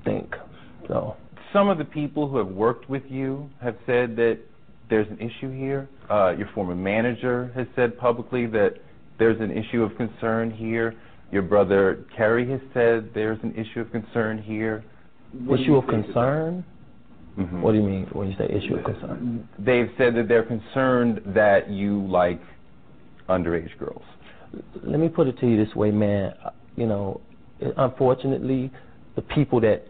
think. 0.04 0.36
So 0.88 1.16
some 1.54 1.70
of 1.70 1.78
the 1.78 1.86
people 1.86 2.28
who 2.28 2.38
have 2.38 2.48
worked 2.48 2.90
with 2.90 3.04
you 3.08 3.50
have 3.62 3.78
said 3.86 4.16
that 4.18 4.40
there's 4.90 5.08
an 5.08 5.18
issue 5.18 5.52
here. 5.52 5.90
Uh, 6.10 6.36
your 6.38 6.50
former 6.54 6.76
manager 6.76 7.52
has 7.56 7.66
said 7.76 7.98
publicly 7.98 8.46
that 8.48 8.74
there's 9.18 9.40
an 9.40 9.52
issue 9.52 9.82
of 9.82 9.96
concern 9.96 10.52
here. 10.52 10.94
Your 11.32 11.42
brother 11.42 12.06
Kerry 12.16 12.50
has 12.52 12.60
said 12.74 13.12
there's 13.14 13.40
an 13.42 13.54
issue 13.56 13.80
of 13.80 13.92
concern 13.92 14.42
here. 14.42 14.84
What 15.44 15.60
issue 15.60 15.76
of 15.76 15.88
concern? 15.88 16.64
Mm-hmm. 17.38 17.62
What 17.62 17.74
do 17.74 17.78
you 17.78 17.84
mean 17.84 18.08
when 18.14 18.30
you 18.30 18.38
say 18.38 18.46
issue 18.46 18.76
of 18.76 18.86
concern? 18.86 19.48
They've 19.60 19.90
said 19.98 20.16
that 20.16 20.28
they're 20.28 20.44
concerned 20.44 21.22
that 21.36 21.70
you 21.70 22.08
like 22.08 22.40
underage 23.28 23.78
girls. 23.78 24.04
Let 24.84 25.00
me 25.00 25.10
put 25.10 25.28
it 25.28 25.38
to 25.40 25.48
you 25.48 25.64
this 25.64 25.76
way, 25.76 25.92
man. 25.92 26.34
You 26.78 26.88
know, 26.88 27.22
unfortunately, 27.78 28.72
the 29.16 29.22
people 29.22 29.60
that 29.62 29.84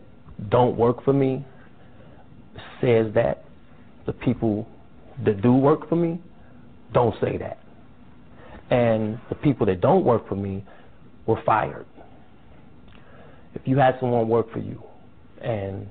don't 0.50 0.76
work 0.76 1.04
for 1.04 1.14
me 1.14 1.46
says 2.82 3.14
that. 3.14 3.44
The 4.08 4.14
people 4.14 4.68
that 5.24 5.42
do 5.42 5.54
work 5.54 5.88
for 5.88 5.96
me 5.96 6.20
don't 6.94 7.16
say 7.22 7.38
that. 7.38 7.60
And 8.72 9.20
the 9.30 9.36
people 9.36 9.68
that 9.68 9.82
don't 9.82 10.04
work 10.04 10.28
for 10.28 10.36
me 10.36 10.64
were 11.28 11.42
fired. 11.46 11.86
If 13.54 13.62
you 13.66 13.78
had 13.78 13.98
someone 14.00 14.28
work 14.28 14.52
for 14.52 14.60
you 14.60 14.84
and 15.46 15.88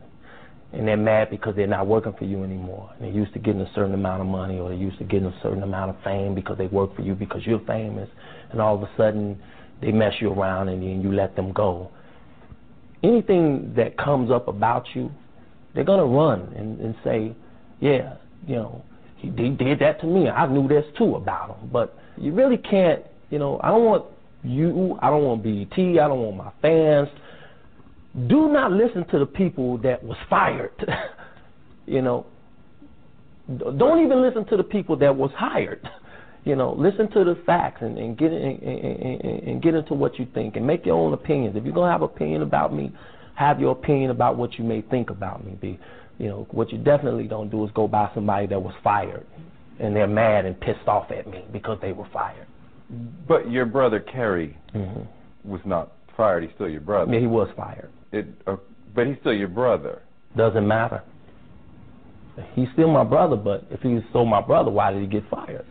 and 0.72 0.88
they're 0.88 0.96
mad 0.96 1.30
because 1.30 1.54
they're 1.54 1.68
not 1.68 1.86
working 1.86 2.14
for 2.18 2.24
you 2.24 2.42
anymore. 2.42 2.90
And 2.94 3.02
they're 3.02 3.14
used 3.14 3.32
to 3.34 3.38
getting 3.38 3.60
a 3.60 3.72
certain 3.76 3.94
amount 3.94 4.22
of 4.22 4.26
money 4.26 4.58
or 4.58 4.70
they're 4.70 4.78
used 4.78 4.98
to 4.98 5.04
getting 5.04 5.28
a 5.28 5.40
certain 5.40 5.62
amount 5.62 5.90
of 5.90 5.96
fame 6.02 6.34
because 6.34 6.58
they 6.58 6.66
work 6.66 6.96
for 6.96 7.02
you 7.02 7.14
because 7.14 7.46
you're 7.46 7.60
famous 7.60 8.08
and 8.50 8.60
all 8.60 8.74
of 8.74 8.82
a 8.82 8.90
sudden 8.96 9.40
they 9.80 9.92
mess 9.92 10.14
you 10.20 10.32
around 10.32 10.68
and 10.68 10.82
then 10.82 11.00
you 11.00 11.12
let 11.12 11.36
them 11.36 11.52
go. 11.52 11.92
Anything 13.04 13.72
that 13.76 13.96
comes 13.96 14.32
up 14.32 14.48
about 14.48 14.86
you, 14.94 15.12
they're 15.76 15.84
gonna 15.84 16.04
run 16.04 16.52
and, 16.56 16.80
and 16.80 16.96
say, 17.04 17.36
Yeah, 17.78 18.14
you 18.44 18.56
know, 18.56 18.82
he, 19.16 19.28
he 19.28 19.50
did 19.50 19.78
that 19.78 20.00
to 20.00 20.06
me. 20.08 20.28
I 20.28 20.44
knew 20.48 20.66
this 20.66 20.84
too 20.98 21.14
about 21.14 21.56
him. 21.56 21.70
But 21.72 21.96
you 22.16 22.32
really 22.32 22.58
can't, 22.58 23.04
you 23.30 23.38
know, 23.38 23.60
I 23.62 23.68
don't 23.68 23.84
want 23.84 24.06
you, 24.42 24.98
I 25.00 25.10
don't 25.10 25.22
want 25.22 25.44
BET, 25.44 25.78
I 25.78 26.08
don't 26.08 26.18
want 26.18 26.36
my 26.36 26.52
fans 26.60 27.08
do 28.28 28.48
not 28.48 28.72
listen 28.72 29.04
to 29.08 29.18
the 29.18 29.26
people 29.26 29.78
that 29.78 30.02
was 30.02 30.16
fired. 30.30 30.72
you 31.86 32.02
know, 32.02 32.26
don't 33.58 34.04
even 34.04 34.22
listen 34.22 34.44
to 34.46 34.56
the 34.56 34.62
people 34.62 34.96
that 34.96 35.14
was 35.14 35.30
hired. 35.36 35.88
You 36.46 36.56
know, 36.56 36.74
listen 36.74 37.10
to 37.12 37.24
the 37.24 37.40
facts 37.46 37.80
and, 37.80 37.96
and 37.96 38.18
get 38.18 38.30
and, 38.30 38.62
and, 38.62 39.22
and 39.22 39.62
get 39.62 39.72
into 39.74 39.94
what 39.94 40.18
you 40.18 40.26
think 40.34 40.56
and 40.56 40.66
make 40.66 40.84
your 40.84 40.94
own 40.94 41.14
opinions. 41.14 41.56
If 41.56 41.64
you're 41.64 41.72
gonna 41.72 41.90
have 41.90 42.02
an 42.02 42.10
opinion 42.10 42.42
about 42.42 42.70
me, 42.74 42.92
have 43.34 43.58
your 43.58 43.72
opinion 43.72 44.10
about 44.10 44.36
what 44.36 44.58
you 44.58 44.62
may 44.62 44.82
think 44.82 45.08
about 45.08 45.42
me. 45.42 45.52
Be, 45.52 45.78
you 46.18 46.28
know, 46.28 46.46
what 46.50 46.70
you 46.70 46.76
definitely 46.76 47.28
don't 47.28 47.50
do 47.50 47.64
is 47.64 47.70
go 47.74 47.88
by 47.88 48.10
somebody 48.14 48.46
that 48.48 48.60
was 48.60 48.74
fired 48.84 49.26
and 49.80 49.96
they're 49.96 50.06
mad 50.06 50.44
and 50.44 50.60
pissed 50.60 50.86
off 50.86 51.10
at 51.10 51.26
me 51.26 51.44
because 51.50 51.78
they 51.80 51.92
were 51.92 52.08
fired. 52.12 52.46
But 53.26 53.50
your 53.50 53.64
brother 53.64 54.00
Kerry 54.00 54.56
mm-hmm. 54.74 55.50
was 55.50 55.60
not 55.64 55.92
fired. 56.16 56.44
He's 56.44 56.52
still 56.54 56.68
your 56.68 56.80
brother. 56.80 57.12
Yeah, 57.12 57.20
he 57.20 57.26
was 57.26 57.48
fired. 57.56 57.90
It, 58.14 58.26
uh, 58.46 58.56
but 58.94 59.08
he's 59.08 59.16
still 59.20 59.32
your 59.32 59.48
brother. 59.48 60.02
Doesn't 60.36 60.66
matter. 60.66 61.02
He's 62.54 62.68
still 62.72 62.88
my 62.88 63.04
brother, 63.04 63.36
but 63.36 63.66
if 63.70 63.80
he's 63.80 64.00
still 64.10 64.24
my 64.24 64.40
brother, 64.40 64.70
why 64.70 64.92
did 64.92 65.02
he 65.02 65.08
get 65.08 65.28
fired? 65.28 65.66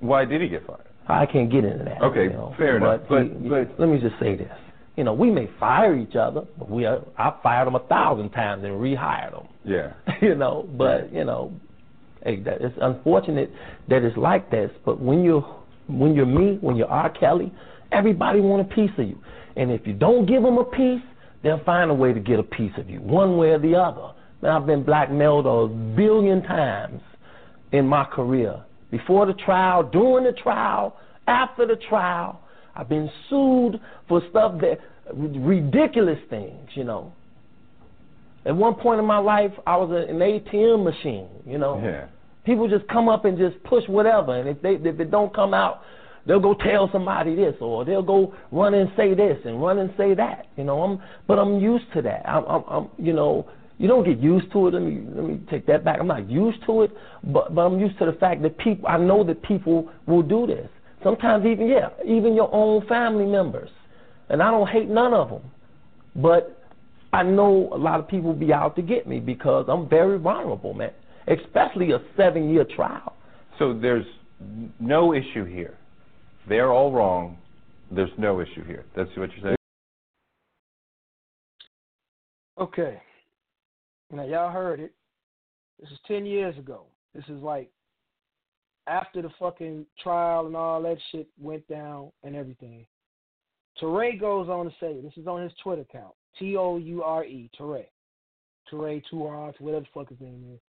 Why 0.00 0.24
did 0.24 0.42
he 0.42 0.48
get 0.48 0.66
fired? 0.66 0.86
I 1.08 1.26
can't 1.26 1.50
get 1.50 1.64
into 1.64 1.84
that. 1.84 2.02
Okay, 2.02 2.24
you 2.24 2.30
know, 2.30 2.54
fair 2.56 2.76
enough. 2.76 3.00
But, 3.08 3.08
but, 3.08 3.22
he, 3.22 3.48
but 3.48 3.80
let 3.80 3.88
me 3.88 3.98
just 4.00 4.14
say 4.20 4.36
this. 4.36 4.50
You 4.96 5.04
know, 5.04 5.12
we 5.12 5.30
may 5.30 5.48
fire 5.60 5.96
each 5.96 6.16
other, 6.16 6.42
but 6.58 6.70
we 6.70 6.84
are, 6.84 7.00
I 7.18 7.34
fired 7.42 7.66
them 7.66 7.74
a 7.74 7.86
thousand 7.86 8.30
times 8.30 8.64
and 8.64 8.74
rehired 8.74 9.32
them. 9.32 9.48
Yeah. 9.64 9.92
you 10.22 10.34
know, 10.34 10.68
but 10.76 11.12
you 11.12 11.24
know, 11.24 11.52
hey, 12.24 12.40
that 12.42 12.60
it's 12.60 12.76
unfortunate 12.80 13.50
that 13.88 14.02
it's 14.02 14.16
like 14.16 14.50
this. 14.50 14.70
But 14.84 15.00
when 15.00 15.22
you're 15.22 15.42
when 15.88 16.14
you're 16.14 16.26
me, 16.26 16.58
when 16.60 16.76
you're 16.76 16.88
R. 16.88 17.10
Kelly, 17.10 17.52
everybody 17.92 18.40
want 18.40 18.62
a 18.70 18.74
piece 18.74 18.90
of 18.98 19.06
you, 19.06 19.18
and 19.56 19.70
if 19.70 19.86
you 19.86 19.92
don't 19.92 20.26
give 20.26 20.42
them 20.42 20.58
a 20.58 20.64
piece, 20.64 21.02
they'll 21.46 21.62
find 21.62 21.92
a 21.92 21.94
way 21.94 22.12
to 22.12 22.18
get 22.18 22.40
a 22.40 22.42
piece 22.42 22.72
of 22.76 22.90
you, 22.90 23.00
one 23.00 23.36
way 23.36 23.50
or 23.50 23.58
the 23.60 23.76
other. 23.76 24.12
Man, 24.42 24.50
I've 24.50 24.66
been 24.66 24.82
blackmailed 24.82 25.46
a 25.46 25.72
billion 25.94 26.42
times 26.42 27.00
in 27.70 27.86
my 27.86 28.04
career. 28.04 28.64
Before 28.90 29.26
the 29.26 29.34
trial, 29.34 29.84
during 29.84 30.24
the 30.24 30.32
trial, 30.32 30.96
after 31.28 31.64
the 31.64 31.76
trial, 31.88 32.40
I've 32.74 32.88
been 32.88 33.08
sued 33.30 33.80
for 34.08 34.20
stuff 34.30 34.60
that 34.60 34.78
ridiculous 35.14 36.18
things, 36.28 36.68
you 36.74 36.82
know. 36.82 37.12
At 38.44 38.56
one 38.56 38.74
point 38.74 38.98
in 38.98 39.06
my 39.06 39.18
life, 39.18 39.52
I 39.66 39.76
was 39.76 39.90
an 39.90 40.18
ATM 40.18 40.82
machine, 40.82 41.28
you 41.46 41.58
know. 41.58 41.80
Yeah. 41.82 42.06
People 42.44 42.68
just 42.68 42.86
come 42.88 43.08
up 43.08 43.24
and 43.24 43.38
just 43.38 43.60
push 43.64 43.84
whatever, 43.88 44.34
and 44.38 44.48
if 44.48 44.60
they 44.62 44.74
if 44.74 45.00
it 45.00 45.10
don't 45.10 45.34
come 45.34 45.54
out, 45.54 45.82
they'll 46.26 46.40
go 46.40 46.54
tell 46.54 46.90
somebody 46.92 47.34
this, 47.34 47.54
or 47.60 47.84
they'll 47.84 48.02
go 48.02 48.34
run 48.52 48.74
and 48.74 48.90
say 48.96 49.14
this 49.14 49.38
and 49.44 49.62
run 49.62 49.78
and 49.78 49.92
say 49.96 50.14
that. 50.14 50.46
You 50.56 50.64
know, 50.64 50.82
I'm 50.82 51.02
but 51.26 51.38
I'm 51.38 51.58
used 51.58 51.92
to 51.94 52.02
that. 52.02 52.28
I'm, 52.28 52.44
I'm, 52.44 52.64
I'm 52.68 52.88
you 52.98 53.12
know, 53.12 53.48
you 53.78 53.88
don't 53.88 54.04
get 54.04 54.18
used 54.18 54.50
to 54.52 54.68
it. 54.68 54.74
Let 54.74 54.82
me 54.82 55.04
let 55.14 55.24
me 55.24 55.40
take 55.50 55.66
that 55.66 55.84
back. 55.84 55.98
I'm 56.00 56.06
not 56.06 56.28
used 56.28 56.64
to 56.66 56.82
it, 56.82 56.90
but 57.24 57.54
but 57.54 57.62
I'm 57.62 57.78
used 57.78 57.98
to 57.98 58.06
the 58.06 58.12
fact 58.12 58.42
that 58.42 58.58
people. 58.58 58.88
I 58.88 58.98
know 58.98 59.24
that 59.24 59.42
people 59.42 59.90
will 60.06 60.22
do 60.22 60.46
this. 60.46 60.68
Sometimes 61.02 61.44
even 61.46 61.68
yeah, 61.68 61.90
even 62.04 62.34
your 62.34 62.52
own 62.52 62.86
family 62.86 63.26
members, 63.26 63.70
and 64.28 64.42
I 64.42 64.50
don't 64.50 64.68
hate 64.68 64.88
none 64.88 65.14
of 65.14 65.28
them, 65.28 65.42
but 66.16 66.62
I 67.12 67.22
know 67.22 67.70
a 67.72 67.76
lot 67.78 68.00
of 68.00 68.08
people 68.08 68.32
be 68.32 68.52
out 68.52 68.76
to 68.76 68.82
get 68.82 69.06
me 69.06 69.20
because 69.20 69.66
I'm 69.68 69.88
very 69.88 70.18
vulnerable, 70.18 70.74
man. 70.74 70.90
Especially 71.28 71.92
a 71.92 72.00
seven-year 72.16 72.66
trial. 72.76 73.14
So 73.58 73.72
there's 73.72 74.06
no 74.78 75.14
issue 75.14 75.44
here. 75.44 75.76
They're 76.48 76.72
all 76.72 76.92
wrong. 76.92 77.38
There's 77.90 78.10
no 78.18 78.40
issue 78.40 78.64
here. 78.64 78.84
That's 78.96 79.10
what 79.16 79.30
you're 79.32 79.42
saying. 79.42 79.56
Okay. 82.58 83.00
Now 84.12 84.24
y'all 84.24 84.50
heard 84.50 84.80
it. 84.80 84.92
This 85.80 85.90
is 85.90 85.98
ten 86.06 86.24
years 86.24 86.56
ago. 86.58 86.84
This 87.14 87.24
is 87.28 87.42
like 87.42 87.70
after 88.86 89.22
the 89.22 89.30
fucking 89.38 89.86
trial 90.02 90.46
and 90.46 90.56
all 90.56 90.82
that 90.82 90.98
shit 91.10 91.28
went 91.40 91.66
down 91.68 92.12
and 92.22 92.36
everything. 92.36 92.86
Toure 93.80 94.18
goes 94.18 94.48
on 94.48 94.66
to 94.66 94.72
say, 94.80 95.00
this 95.02 95.12
is 95.16 95.26
on 95.26 95.42
his 95.42 95.52
Twitter 95.62 95.82
account, 95.82 96.14
T 96.38 96.56
O 96.56 96.76
U 96.78 97.02
R 97.02 97.24
E, 97.24 97.50
Toure. 97.58 97.84
Toure, 98.72 99.02
two 99.10 99.24
R's, 99.24 99.54
whatever 99.58 99.84
the 99.84 99.88
fuck 99.92 100.08
his 100.08 100.20
name 100.20 100.44
is. 100.52 100.60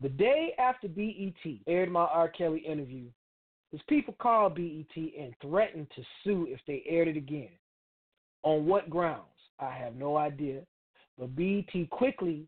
The 0.00 0.08
day 0.08 0.54
after 0.58 0.88
BET 0.88 1.34
aired 1.66 1.90
my 1.90 2.04
R. 2.04 2.28
Kelly 2.28 2.60
interview, 2.60 3.06
his 3.72 3.80
people 3.88 4.14
called 4.18 4.54
BET 4.54 4.96
and 4.96 5.34
threatened 5.42 5.88
to 5.94 6.02
sue 6.24 6.46
if 6.48 6.60
they 6.66 6.82
aired 6.88 7.08
it 7.08 7.16
again. 7.16 7.50
On 8.42 8.66
what 8.66 8.88
grounds? 8.88 9.24
I 9.60 9.70
have 9.72 9.96
no 9.96 10.16
idea. 10.16 10.60
But 11.18 11.34
BET 11.36 11.90
quickly 11.90 12.46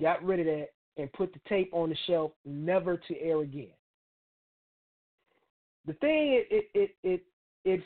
got 0.00 0.22
rid 0.24 0.40
of 0.40 0.46
that 0.46 0.68
and 0.96 1.12
put 1.12 1.32
the 1.32 1.40
tape 1.48 1.70
on 1.72 1.88
the 1.88 1.96
shelf, 2.06 2.32
never 2.44 2.96
to 2.96 3.20
air 3.20 3.40
again. 3.40 3.72
The 5.86 5.94
thing 5.94 6.32
it 6.32 6.46
it 6.50 6.70
it 6.74 6.96
it, 7.02 7.22
it 7.64 7.82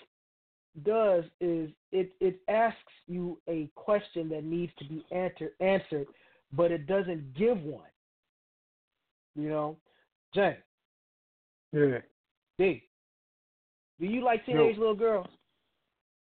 does 0.85 1.25
is 1.41 1.71
it 1.93 2.12
it 2.21 2.41
asks 2.49 2.79
you 3.07 3.39
a 3.49 3.71
question 3.75 4.29
that 4.31 4.45
needs 4.45 4.73
to 4.79 4.85
be 4.85 5.05
answer, 5.11 5.53
answered, 5.61 6.07
but 6.53 6.71
it 6.71 6.87
doesn't 6.87 7.35
give 7.37 7.62
one. 7.62 7.89
You 9.35 9.49
know, 9.49 9.77
Jay. 10.35 10.59
Yeah. 11.73 11.99
D. 12.59 12.83
Do 14.01 14.07
you 14.07 14.23
like 14.23 14.45
teenage 14.47 14.77
No. 14.77 14.81
little 14.81 14.95
girls? 14.95 15.27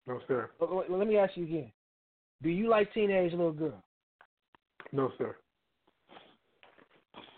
No, 0.07 0.21
sir. 0.29 0.51
Let 0.61 1.07
me 1.07 1.17
ask 1.17 1.37
you 1.37 1.45
again. 1.45 1.73
Do 2.43 2.51
you 2.51 2.69
like 2.69 2.93
teenage 2.93 3.33
little 3.33 3.53
girls? 3.53 3.83
No, 4.93 5.13
sir. 5.17 5.37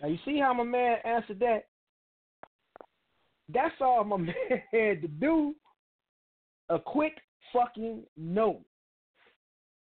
Now 0.03 0.09
you 0.09 0.18
see 0.25 0.38
how 0.38 0.53
my 0.53 0.64
man 0.64 0.99
answered 1.05 1.38
that. 1.40 1.66
That's 3.49 3.75
all 3.81 4.05
my 4.05 4.16
man 4.16 4.35
had 4.72 5.03
to 5.03 5.09
do. 5.09 5.55
A 6.68 6.79
quick 6.79 7.16
fucking 7.53 8.03
no. 8.16 8.64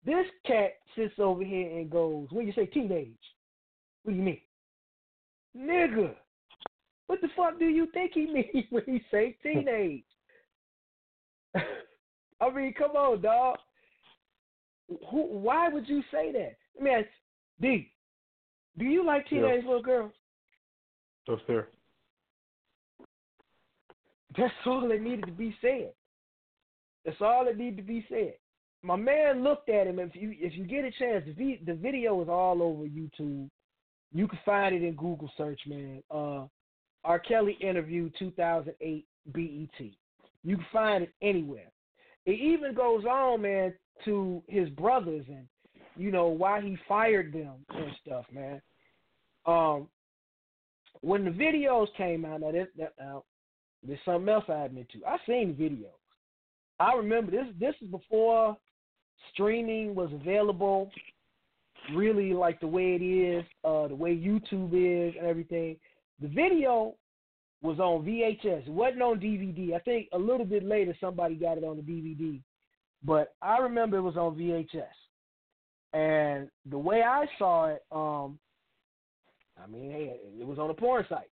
This 0.05 0.27
cat 0.45 0.73
sits 0.97 1.15
over 1.19 1.45
here 1.45 1.79
and 1.79 1.89
goes, 1.89 2.27
when 2.33 2.47
you 2.47 2.53
say 2.55 2.67
teenage, 2.67 3.15
what 4.03 4.13
do 4.13 4.19
you 4.19 4.25
mean? 4.25 4.41
Nigga, 5.57 6.15
what 7.13 7.21
the 7.21 7.29
fuck 7.37 7.59
do 7.59 7.67
you 7.67 7.89
think 7.93 8.13
he 8.15 8.25
means 8.33 8.65
when 8.71 8.85
he 8.87 9.03
say 9.11 9.37
teenage? 9.43 10.03
I 12.41 12.51
mean, 12.51 12.73
come 12.73 12.93
on, 12.93 13.21
dog. 13.21 13.59
Who, 15.11 15.27
why 15.27 15.69
would 15.69 15.87
you 15.87 16.03
say 16.11 16.33
that? 16.33 16.57
Let 16.75 16.83
me 16.83 16.91
ask 16.91 17.07
D. 17.61 17.93
Do 18.79 18.87
you 18.87 19.05
like 19.05 19.27
Yeah. 19.31 19.41
teenage 19.41 19.65
little 19.67 19.83
girls? 19.83 20.13
No, 21.29 21.37
sir. 21.47 21.69
That's 24.35 24.55
all 24.67 24.89
that 24.89 25.03
needed 25.03 25.27
to 25.27 25.33
be 25.33 25.55
said. 25.61 25.93
That's 27.05 27.21
all 27.21 27.45
that 27.45 27.59
needed 27.59 27.77
to 27.77 27.83
be 27.83 28.07
said. 28.09 28.37
My 28.83 28.97
man 28.97 29.45
looked 29.45 29.69
at 29.69 29.87
him. 29.87 29.99
If 29.99 30.17
you 30.17 30.35
if 30.39 30.57
you 30.57 30.65
get 30.65 30.87
a 30.87 30.91
chance, 30.93 31.27
the, 31.37 31.61
the 31.67 31.75
video 31.75 32.23
is 32.23 32.31
all 32.31 32.63
over 32.63 32.85
YouTube. 32.85 33.51
You 34.15 34.29
can 34.29 34.39
find 34.47 34.75
it 34.75 34.83
in 34.83 34.95
Google 34.95 35.31
search, 35.37 35.61
man. 35.67 36.03
Uh, 36.11 36.47
R. 37.05 37.19
Kelly 37.19 37.57
interview 37.61 38.11
2008 38.19 39.07
BET. 39.33 39.91
You 40.45 40.57
can 40.57 40.67
find 40.73 41.05
it 41.05 41.13
anywhere. 41.23 41.71
It 42.27 42.33
even 42.41 42.75
goes 42.75 43.05
on, 43.05 43.43
man, 43.43 43.75
to 44.05 44.43
his 44.49 44.69
brothers 44.71 45.25
and 45.29 45.47
you 45.97 46.11
know 46.11 46.29
why 46.29 46.61
he 46.61 46.77
fired 46.89 47.33
them 47.33 47.65
and 47.71 47.93
stuff, 48.05 48.25
man. 48.33 48.61
Um, 49.47 49.89
when 51.01 51.25
the 51.25 51.31
videos 51.31 51.89
came 51.97 52.25
out, 52.25 52.41
now 52.41 52.53
this, 52.53 52.69
now, 52.99 53.25
there's 53.87 53.99
something 54.05 54.29
else 54.29 54.45
I 54.49 54.65
admit 54.65 54.89
to. 54.93 55.05
I 55.05 55.17
seen 55.27 55.57
the 55.57 55.65
videos. 55.65 55.89
I 56.79 56.95
remember 56.95 57.31
this. 57.31 57.47
This 57.59 57.75
is 57.83 57.89
before 57.89 58.57
streaming 59.33 59.95
was 59.95 60.11
available, 60.13 60.91
really 61.95 62.33
like 62.33 62.61
the 62.61 62.67
way 62.67 62.95
it 62.95 63.03
is, 63.03 63.45
uh, 63.65 63.89
the 63.89 63.95
way 63.95 64.17
YouTube 64.17 64.73
is, 64.73 65.15
and 65.19 65.27
everything. 65.27 65.77
The 66.23 66.29
video 66.29 66.95
was 67.63 67.79
on 67.79 68.05
VHS. 68.05 68.67
It 68.67 68.69
wasn't 68.69 69.03
on 69.03 69.21
DVD. 69.21 69.75
I 69.75 69.79
think 69.81 70.09
a 70.13 70.19
little 70.19 70.47
bit 70.47 70.65
later 70.65 70.97
somebody 71.01 71.35
got 71.35 71.59
it 71.59 71.65
on 71.65 71.77
the 71.77 71.83
DVD, 71.83 72.41
but 73.05 73.35
I 73.43 73.59
remember 73.59 73.99
it 73.99 74.03
was 74.03 74.17
on 74.17 74.37
VHS. 74.37 74.85
And 75.93 76.49
the 76.71 76.79
way 76.79 77.03
I 77.03 77.27
saw 77.39 77.67
it, 77.67 77.83
um, 77.93 78.39
I 79.63 79.67
mean, 79.71 79.91
hey, 79.91 80.17
it 80.41 80.47
was 80.47 80.59
on 80.59 80.71
a 80.71 80.75
porn 80.75 81.05
site 81.09 81.29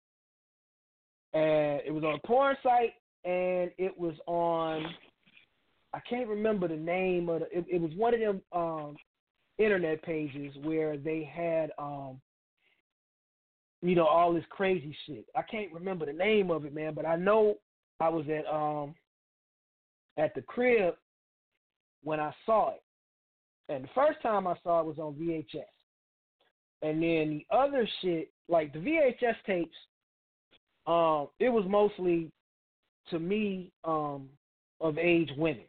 and 1.35 1.81
it 1.85 1.93
was 1.93 2.05
on 2.05 2.15
a 2.15 2.27
porn 2.27 2.57
site, 2.63 2.95
and 3.25 3.71
it 3.77 3.99
was 3.99 4.15
on. 4.27 4.87
I 5.93 6.01
can't 6.09 6.29
remember 6.29 6.69
the 6.69 6.77
name 6.77 7.29
of 7.29 7.41
the. 7.41 7.59
It, 7.59 7.67
it 7.69 7.81
was 7.81 7.91
one 7.97 8.15
of 8.15 8.21
them 8.21 8.41
um, 8.53 8.97
internet 9.59 10.03
pages 10.03 10.55
where 10.63 10.97
they 10.97 11.29
had, 11.31 11.71
um, 11.79 12.21
you 13.85 13.95
know, 13.95 14.07
all 14.07 14.33
this 14.33 14.45
crazy 14.51 14.97
shit. 15.07 15.27
I 15.37 15.43
can't 15.43 15.73
remember 15.73 16.07
the 16.07 16.13
name 16.13 16.51
of 16.51 16.65
it, 16.65 16.75
man, 16.75 16.95
but 16.95 17.07
I 17.07 17.17
know 17.17 17.57
I 18.01 18.09
was 18.09 18.27
at 18.29 18.47
um 18.53 18.95
at 20.17 20.35
the 20.35 20.43
crib 20.43 20.95
when 22.03 22.21
I 22.21 22.33
saw 22.47 22.71
it, 22.71 22.83
and 23.69 23.85
the 23.85 23.89
first 23.95 24.21
time 24.23 24.47
I 24.47 24.55
saw 24.63 24.81
it 24.81 24.87
was 24.87 24.99
on 24.99 25.15
VHS, 25.15 25.65
and 26.83 27.03
then 27.03 27.43
the 27.43 27.47
other 27.51 27.89
shit, 28.01 28.31
like 28.49 28.73
the 28.73 28.79
VHS 28.79 29.37
tapes 29.47 29.77
um, 30.87 31.29
it 31.39 31.49
was 31.49 31.65
mostly 31.67 32.31
to 33.11 33.19
me 33.19 33.71
um, 33.85 34.29
of 34.81 34.99
age 34.99 35.31
women. 35.37 35.65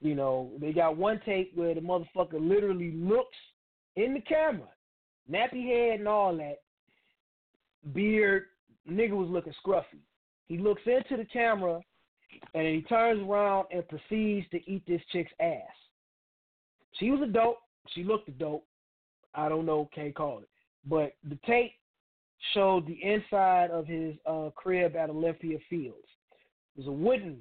You 0.00 0.14
know, 0.14 0.50
they 0.60 0.72
got 0.72 0.96
one 0.96 1.20
tape 1.24 1.52
where 1.54 1.74
the 1.74 1.80
motherfucker 1.80 2.34
literally 2.34 2.92
looks 2.92 3.36
in 3.96 4.14
the 4.14 4.20
camera, 4.20 4.68
nappy 5.30 5.66
head 5.66 6.00
and 6.00 6.08
all 6.08 6.36
that, 6.36 6.61
beard, 7.92 8.44
nigga 8.88 9.12
was 9.12 9.28
looking 9.28 9.54
scruffy. 9.64 10.00
He 10.46 10.58
looks 10.58 10.82
into 10.86 11.16
the 11.16 11.28
camera 11.28 11.80
and 12.54 12.66
he 12.66 12.82
turns 12.82 13.22
around 13.22 13.66
and 13.70 13.86
proceeds 13.88 14.48
to 14.50 14.70
eat 14.70 14.82
this 14.86 15.00
chick's 15.12 15.32
ass. 15.40 15.60
She 16.98 17.10
was 17.10 17.20
a 17.22 17.26
dope. 17.26 17.58
She 17.94 18.04
looked 18.04 18.28
a 18.28 18.32
dope. 18.32 18.66
I 19.34 19.48
don't 19.48 19.66
know, 19.66 19.88
can't 19.94 20.14
call 20.14 20.38
it. 20.40 20.48
But 20.84 21.14
the 21.28 21.38
tape 21.46 21.72
showed 22.54 22.86
the 22.86 22.98
inside 23.02 23.70
of 23.70 23.86
his 23.86 24.14
uh, 24.26 24.50
crib 24.54 24.96
at 24.96 25.10
Olympia 25.10 25.58
Fields. 25.70 25.96
It 26.76 26.80
was 26.80 26.86
a 26.88 26.92
wooden, 26.92 27.38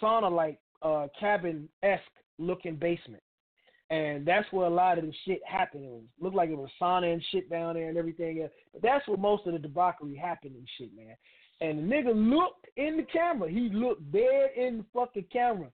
sauna-like, 0.00 0.58
uh, 0.82 1.08
cabin-esque 1.18 2.02
looking 2.38 2.76
basement, 2.76 3.22
and 3.94 4.26
that's 4.26 4.50
where 4.50 4.66
a 4.66 4.70
lot 4.70 4.98
of 4.98 5.04
the 5.04 5.12
shit 5.24 5.40
happened. 5.46 5.84
It 5.84 5.90
was, 5.90 6.02
looked 6.20 6.34
like 6.34 6.50
it 6.50 6.58
was 6.58 6.70
sauna 6.80 7.12
and 7.12 7.22
shit 7.30 7.48
down 7.48 7.74
there 7.74 7.88
and 7.88 7.96
everything. 7.96 8.42
else. 8.42 8.50
But 8.72 8.82
that's 8.82 9.06
where 9.06 9.16
most 9.16 9.46
of 9.46 9.52
the 9.52 9.58
debauchery 9.58 10.16
happened 10.16 10.56
and 10.56 10.68
shit, 10.76 10.90
man. 10.96 11.14
And 11.60 11.78
the 11.78 11.94
nigga 11.94 12.12
looked 12.12 12.66
in 12.76 12.96
the 12.96 13.04
camera. 13.04 13.48
He 13.48 13.68
looked 13.72 14.10
dead 14.10 14.50
in 14.56 14.78
the 14.78 14.84
fucking 14.92 15.26
camera, 15.32 15.68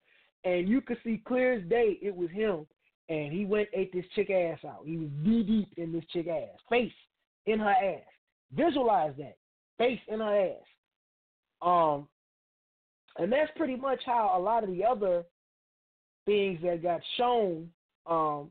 and 0.44 0.68
you 0.68 0.82
could 0.82 0.98
see 1.02 1.22
clear 1.26 1.54
as 1.54 1.68
day 1.68 1.98
it 2.02 2.14
was 2.14 2.28
him. 2.30 2.66
And 3.08 3.32
he 3.32 3.44
went 3.44 3.68
ate 3.72 3.92
this 3.92 4.04
chick 4.14 4.30
ass 4.30 4.58
out. 4.66 4.82
He 4.84 4.96
was 4.96 5.08
knee 5.22 5.42
deep 5.42 5.72
in 5.78 5.90
this 5.92 6.04
chick 6.12 6.28
ass, 6.28 6.60
face 6.68 6.92
in 7.46 7.58
her 7.58 7.70
ass. 7.70 8.04
Visualize 8.52 9.14
that. 9.18 9.36
Face 9.78 9.98
in 10.08 10.20
her 10.20 10.50
ass. 10.50 10.66
Um 11.62 12.06
and 13.18 13.32
that's 13.32 13.50
pretty 13.56 13.76
much 13.76 14.00
how 14.06 14.34
a 14.36 14.40
lot 14.40 14.62
of 14.62 14.70
the 14.70 14.84
other 14.84 15.24
things 16.24 16.60
that 16.62 16.82
got 16.82 17.00
shown 17.16 17.68
um 18.06 18.50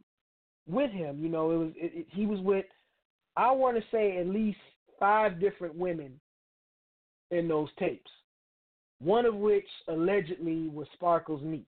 with 0.67 0.91
him, 0.91 1.19
you 1.21 1.29
know, 1.29 1.51
it 1.51 1.57
was 1.57 1.71
it, 1.75 1.91
it, 1.95 2.07
he 2.09 2.25
was 2.25 2.39
with 2.41 2.65
I 3.35 3.51
want 3.51 3.77
to 3.77 3.83
say 3.91 4.17
at 4.17 4.27
least 4.27 4.59
five 4.99 5.39
different 5.39 5.75
women 5.75 6.19
in 7.31 7.47
those 7.47 7.69
tapes. 7.77 8.11
One 9.01 9.25
of 9.25 9.35
which 9.35 9.67
allegedly 9.87 10.67
was 10.67 10.87
Sparkle's 10.93 11.41
niece. 11.43 11.65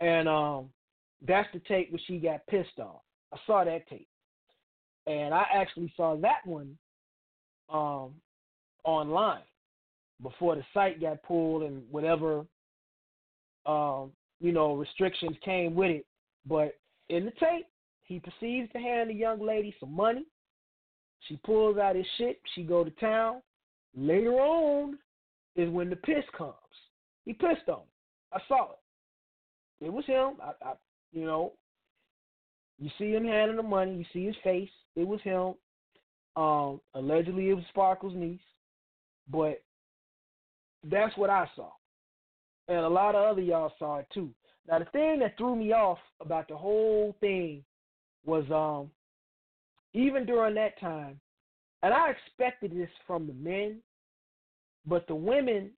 And 0.00 0.28
um 0.28 0.70
that's 1.26 1.48
the 1.52 1.60
tape 1.60 1.90
where 1.90 2.00
she 2.06 2.18
got 2.18 2.46
pissed 2.46 2.78
off. 2.78 3.02
I 3.32 3.38
saw 3.46 3.64
that 3.64 3.88
tape 3.88 4.08
and 5.06 5.34
I 5.34 5.44
actually 5.52 5.92
saw 5.96 6.16
that 6.16 6.44
one 6.44 6.76
um, 7.72 8.12
online 8.84 9.42
before 10.22 10.56
the 10.56 10.64
site 10.72 11.00
got 11.00 11.22
pulled 11.22 11.62
and 11.62 11.82
whatever 11.90 12.44
um, 13.66 14.12
you 14.40 14.52
know 14.52 14.74
restrictions 14.74 15.36
came 15.44 15.74
with 15.74 15.90
it. 15.90 16.06
But 16.46 16.74
in 17.08 17.24
the 17.24 17.30
tape, 17.32 17.66
he 18.02 18.20
proceeds 18.20 18.70
to 18.72 18.78
hand 18.78 19.10
the 19.10 19.14
young 19.14 19.40
lady 19.40 19.74
some 19.80 19.94
money. 19.94 20.24
She 21.28 21.38
pulls 21.44 21.78
out 21.78 21.96
his 21.96 22.06
shit. 22.18 22.40
She 22.54 22.62
go 22.62 22.84
to 22.84 22.90
town. 22.90 23.40
Later 23.96 24.32
on 24.32 24.98
is 25.56 25.70
when 25.70 25.88
the 25.90 25.96
piss 25.96 26.24
comes. 26.36 26.54
He 27.24 27.32
pissed 27.32 27.68
on. 27.68 27.80
Her. 28.32 28.38
I 28.38 28.40
saw 28.48 28.72
it. 28.72 29.86
It 29.86 29.92
was 29.92 30.04
him. 30.06 30.34
I, 30.42 30.52
I 30.64 30.72
you 31.12 31.24
know, 31.24 31.52
You 32.78 32.90
see 32.98 33.12
him 33.12 33.24
handing 33.24 33.56
the 33.56 33.62
money. 33.62 33.96
You 33.96 34.04
see 34.12 34.26
his 34.26 34.36
face. 34.42 34.70
It 34.96 35.06
was 35.06 35.20
him. 35.22 35.54
Um, 36.36 36.80
allegedly, 36.94 37.50
it 37.50 37.54
was 37.54 37.64
Sparkle's 37.68 38.14
niece, 38.16 38.40
but 39.30 39.62
that's 40.82 41.16
what 41.16 41.30
I 41.30 41.48
saw, 41.54 41.70
and 42.66 42.78
a 42.78 42.88
lot 42.88 43.14
of 43.14 43.24
other 43.24 43.40
y'all 43.40 43.72
saw 43.78 43.98
it 43.98 44.08
too. 44.12 44.30
Now, 44.68 44.78
the 44.78 44.86
thing 44.86 45.18
that 45.20 45.36
threw 45.36 45.56
me 45.56 45.72
off 45.72 45.98
about 46.20 46.48
the 46.48 46.56
whole 46.56 47.14
thing 47.20 47.62
was, 48.24 48.44
um, 48.50 48.90
even 49.92 50.24
during 50.24 50.54
that 50.54 50.78
time, 50.80 51.20
and 51.82 51.92
I 51.92 52.10
expected 52.10 52.72
this 52.74 52.88
from 53.06 53.26
the 53.26 53.34
men, 53.34 53.80
but 54.86 55.06
the 55.06 55.14
women 55.14 55.70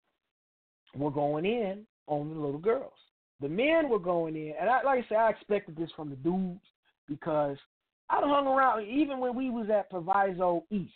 were 0.95 1.11
going 1.11 1.47
in 1.47 1.87
on 2.07 2.29
the 2.29 2.35
little 2.41 2.59
girls. 2.59 2.93
The 3.41 3.49
men 3.49 3.89
were 3.89 3.99
going 3.99 4.37
in, 4.37 4.53
and 4.61 4.69
I, 4.69 4.83
like 4.83 5.05
I 5.05 5.09
said, 5.09 5.19
I 5.19 5.31
expected 5.31 5.77
this 5.77 5.91
from 5.97 6.11
the 6.11 6.17
dudes 6.17 6.61
because 7.09 7.57
I 8.11 8.21
hung 8.21 8.47
around 8.47 8.87
even 8.87 9.19
when 9.19 9.35
we 9.35 9.51
was 9.51 9.69
at 9.71 9.91
Proviso 9.91 10.65
East. 10.71 10.93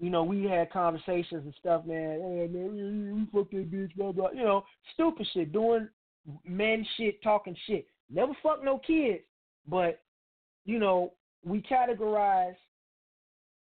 You 0.00 0.10
know, 0.10 0.24
we 0.24 0.44
had 0.44 0.72
conversations 0.72 1.44
and 1.44 1.54
stuff, 1.60 1.86
man. 1.86 2.20
Hey, 2.20 2.48
man, 2.50 2.74
you 2.74 3.26
fuck 3.32 3.50
that 3.50 3.70
bitch, 3.70 3.94
blah 3.94 4.12
blah. 4.12 4.30
You 4.30 4.42
know, 4.42 4.64
stupid 4.94 5.26
shit, 5.32 5.52
doing 5.52 5.88
men 6.44 6.86
shit, 6.96 7.22
talking 7.22 7.56
shit. 7.66 7.86
Never 8.10 8.32
fuck 8.42 8.62
no 8.62 8.78
kids, 8.78 9.22
but 9.66 10.00
you 10.64 10.78
know, 10.78 11.12
we 11.44 11.62
categorize 11.62 12.54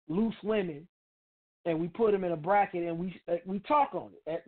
loose 0.08 0.36
women 0.44 0.88
and 1.66 1.80
we 1.80 1.88
put 1.88 2.12
them 2.12 2.24
in 2.24 2.32
a 2.32 2.38
bracket 2.38 2.84
and 2.84 2.98
we 2.98 3.20
uh, 3.32 3.36
we 3.46 3.60
talk 3.60 3.94
on 3.94 4.10
it. 4.26 4.44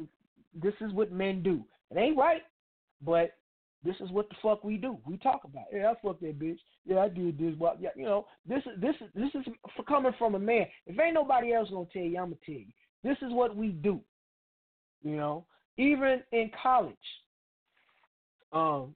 This 0.54 0.74
is 0.82 0.94
what 0.94 1.12
men 1.12 1.44
do. 1.44 1.64
It 1.92 1.98
ain't 1.98 2.18
right, 2.18 2.42
but 3.04 3.36
this 3.84 3.96
is 4.02 4.10
what 4.12 4.30
the 4.30 4.36
fuck 4.42 4.64
we 4.64 4.78
do. 4.78 4.98
We 5.06 5.18
talk 5.18 5.42
about. 5.46 5.66
It. 5.72 5.78
Yeah, 5.78 5.92
I 5.92 5.94
fucked 6.06 6.22
that 6.22 6.40
bitch. 6.40 6.60
Yeah, 6.86 7.00
I 7.00 7.10
did 7.10 7.38
this. 7.38 7.54
But 7.58 7.78
yeah, 7.80 7.90
you 7.96 8.04
know, 8.04 8.26
this 8.48 8.64
is 8.66 8.82
this 8.82 8.96
is 9.02 9.08
this 9.16 9.30
is 9.36 9.54
for 9.76 9.84
coming 9.84 10.14
from 10.18 10.36
a 10.36 10.40
man. 10.40 10.66
If 10.86 11.00
ain't 11.00 11.14
nobody 11.14 11.54
else 11.54 11.70
gonna 11.70 11.86
tell 11.92 12.02
you, 12.02 12.18
I'm 12.18 12.26
gonna 12.26 12.36
tell 12.46 12.56
you. 12.56 12.66
This 13.04 13.18
is 13.22 13.32
what 13.32 13.56
we 13.56 13.70
do. 13.70 14.02
You 15.02 15.16
know, 15.16 15.46
even 15.78 16.22
in 16.32 16.52
college, 16.62 16.96
um, 18.52 18.96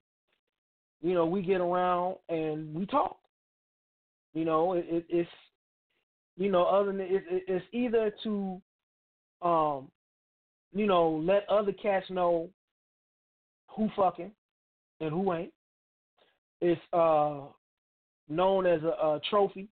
you 1.02 1.14
know, 1.14 1.26
we 1.26 1.42
get 1.42 1.62
around 1.62 2.16
and 2.30 2.74
we 2.74 2.86
talk. 2.86 3.18
You 4.34 4.46
know, 4.46 4.74
it, 4.74 4.86
it, 4.90 5.06
it's 5.10 5.30
you 6.38 6.52
know, 6.52 6.64
other 6.64 6.92
than 6.92 7.02
it, 7.02 7.24
it, 7.30 7.44
it's 7.48 7.66
either 7.72 8.12
to, 8.24 8.62
um, 9.42 9.90
you 10.74 10.88
know, 10.88 11.22
let 11.24 11.48
other 11.50 11.72
cats 11.72 12.08
know 12.10 12.50
who 13.68 13.90
fucking 13.96 14.32
and 15.00 15.10
who 15.12 15.34
ain't. 15.34 15.54
It's 16.62 16.82
uh 16.94 17.42
known 18.30 18.66
as 18.66 18.82
a, 18.84 18.88
a 18.88 19.22
trophy. 19.30 19.68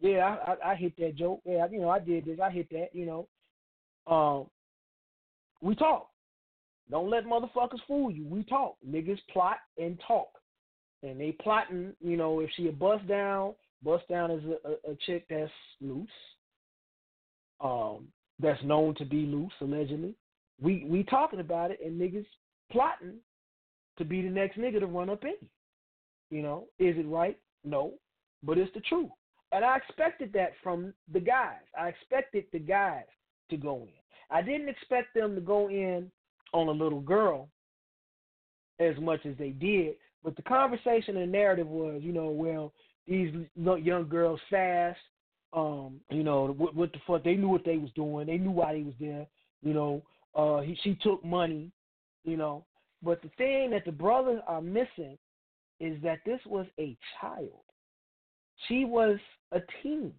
Yeah, 0.00 0.36
I, 0.46 0.52
I, 0.52 0.72
I 0.72 0.74
hit 0.74 0.96
that 0.98 1.16
joke. 1.16 1.40
Yeah, 1.44 1.66
you 1.70 1.80
know, 1.80 1.90
I 1.90 1.98
did 1.98 2.24
this. 2.24 2.38
I 2.42 2.50
hit 2.50 2.70
that. 2.70 2.88
You 2.92 3.06
know, 3.06 3.28
um, 4.12 4.46
we 5.60 5.74
talk. 5.74 6.11
Don't 6.90 7.10
let 7.10 7.24
motherfuckers 7.24 7.80
fool 7.86 8.10
you. 8.10 8.26
We 8.26 8.44
talk. 8.44 8.76
Niggas 8.86 9.18
plot 9.32 9.58
and 9.78 10.00
talk, 10.06 10.28
and 11.02 11.20
they 11.20 11.32
plotting. 11.32 11.94
You 12.00 12.16
know, 12.16 12.40
if 12.40 12.50
she 12.56 12.68
a 12.68 12.72
bust 12.72 13.06
down, 13.08 13.54
bust 13.82 14.08
down 14.08 14.30
is 14.30 14.42
a, 14.44 14.68
a, 14.68 14.92
a 14.92 14.96
chick 15.06 15.24
that's 15.30 15.50
loose. 15.80 16.08
Um, 17.60 18.08
that's 18.40 18.62
known 18.64 18.94
to 18.96 19.04
be 19.04 19.24
loose 19.24 19.52
allegedly. 19.60 20.14
We 20.60 20.84
we 20.88 21.04
talking 21.04 21.40
about 21.40 21.70
it, 21.70 21.80
and 21.84 22.00
niggas 22.00 22.26
plotting 22.70 23.14
to 23.98 24.04
be 24.04 24.22
the 24.22 24.30
next 24.30 24.58
nigga 24.58 24.80
to 24.80 24.86
run 24.86 25.10
up 25.10 25.22
in 25.24 25.34
you. 25.40 25.48
You 26.30 26.42
know, 26.42 26.66
is 26.78 26.96
it 26.96 27.06
right? 27.06 27.38
No, 27.64 27.92
but 28.42 28.58
it's 28.58 28.72
the 28.74 28.80
truth. 28.80 29.10
And 29.52 29.64
I 29.64 29.76
expected 29.76 30.32
that 30.32 30.52
from 30.62 30.94
the 31.12 31.20
guys. 31.20 31.60
I 31.78 31.88
expected 31.88 32.46
the 32.52 32.58
guys 32.58 33.04
to 33.50 33.56
go 33.56 33.82
in. 33.82 33.88
I 34.30 34.40
didn't 34.40 34.70
expect 34.70 35.14
them 35.14 35.34
to 35.34 35.40
go 35.42 35.68
in 35.68 36.10
on 36.52 36.68
a 36.68 36.72
little 36.72 37.00
girl 37.00 37.48
as 38.78 38.96
much 38.98 39.24
as 39.26 39.36
they 39.38 39.50
did. 39.50 39.94
But 40.24 40.36
the 40.36 40.42
conversation 40.42 41.16
and 41.16 41.32
narrative 41.32 41.66
was, 41.66 42.00
you 42.02 42.12
know, 42.12 42.26
well, 42.26 42.72
these 43.06 43.34
young 43.56 44.08
girls 44.08 44.40
fast. 44.50 44.98
Um, 45.52 46.00
you 46.10 46.22
know, 46.22 46.54
what, 46.56 46.74
what 46.74 46.92
the 46.92 46.98
fuck? 47.06 47.24
They 47.24 47.34
knew 47.34 47.48
what 47.48 47.64
they 47.64 47.76
was 47.76 47.90
doing. 47.94 48.26
They 48.26 48.38
knew 48.38 48.50
why 48.50 48.72
they 48.72 48.82
was 48.82 48.94
there. 48.98 49.26
You 49.62 49.74
know, 49.74 50.02
uh, 50.34 50.60
he, 50.60 50.78
she 50.82 50.96
took 51.02 51.24
money. 51.24 51.70
You 52.24 52.36
know, 52.36 52.64
but 53.02 53.20
the 53.20 53.30
thing 53.36 53.70
that 53.70 53.84
the 53.84 53.92
brothers 53.92 54.40
are 54.46 54.62
missing 54.62 55.18
is 55.80 56.00
that 56.02 56.20
this 56.24 56.40
was 56.46 56.66
a 56.78 56.96
child. 57.20 57.62
She 58.68 58.84
was 58.84 59.18
a 59.50 59.60
teen. 59.82 60.12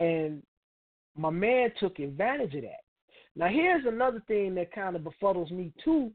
And 0.00 0.42
my 1.16 1.30
man 1.30 1.70
took 1.80 1.98
advantage 1.98 2.54
of 2.54 2.62
that. 2.62 2.83
Now, 3.36 3.48
here's 3.48 3.84
another 3.86 4.22
thing 4.28 4.54
that 4.54 4.72
kind 4.72 4.94
of 4.94 5.02
befuddles 5.02 5.50
me, 5.50 5.72
too. 5.84 6.12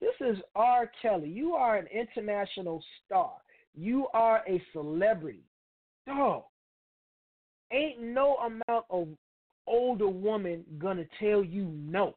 This 0.00 0.14
is 0.20 0.36
R. 0.54 0.90
Kelly. 1.00 1.28
You 1.28 1.54
are 1.54 1.76
an 1.76 1.86
international 1.86 2.82
star, 3.04 3.32
you 3.74 4.08
are 4.14 4.42
a 4.48 4.62
celebrity. 4.72 5.44
Dog, 6.06 6.44
ain't 7.72 8.00
no 8.00 8.36
amount 8.36 8.84
of 8.90 9.08
older 9.66 10.08
woman 10.08 10.64
gonna 10.78 11.04
tell 11.18 11.42
you 11.42 11.64
no. 11.64 12.14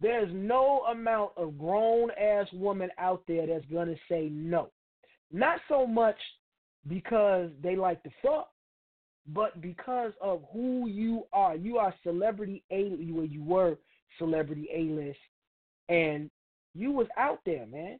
There's 0.00 0.30
no 0.32 0.84
amount 0.90 1.32
of 1.36 1.58
grown 1.58 2.10
ass 2.12 2.46
woman 2.52 2.90
out 2.98 3.22
there 3.26 3.46
that's 3.46 3.64
to 3.88 3.96
say 4.08 4.28
no. 4.30 4.70
Not 5.32 5.60
so 5.68 5.86
much 5.86 6.16
because 6.86 7.50
they 7.62 7.76
like 7.76 8.02
to 8.04 8.10
fuck, 8.22 8.50
but 9.28 9.60
because 9.60 10.12
of 10.20 10.42
who 10.52 10.88
you 10.88 11.24
are. 11.32 11.56
You 11.56 11.78
are 11.78 11.94
celebrity 12.02 12.62
A 12.70 12.90
where 12.90 13.24
you 13.24 13.42
were 13.42 13.76
celebrity 14.18 14.68
A 14.72 14.82
list 14.82 15.18
and 15.88 16.30
you 16.74 16.92
was 16.92 17.06
out 17.16 17.40
there, 17.44 17.66
man. 17.66 17.98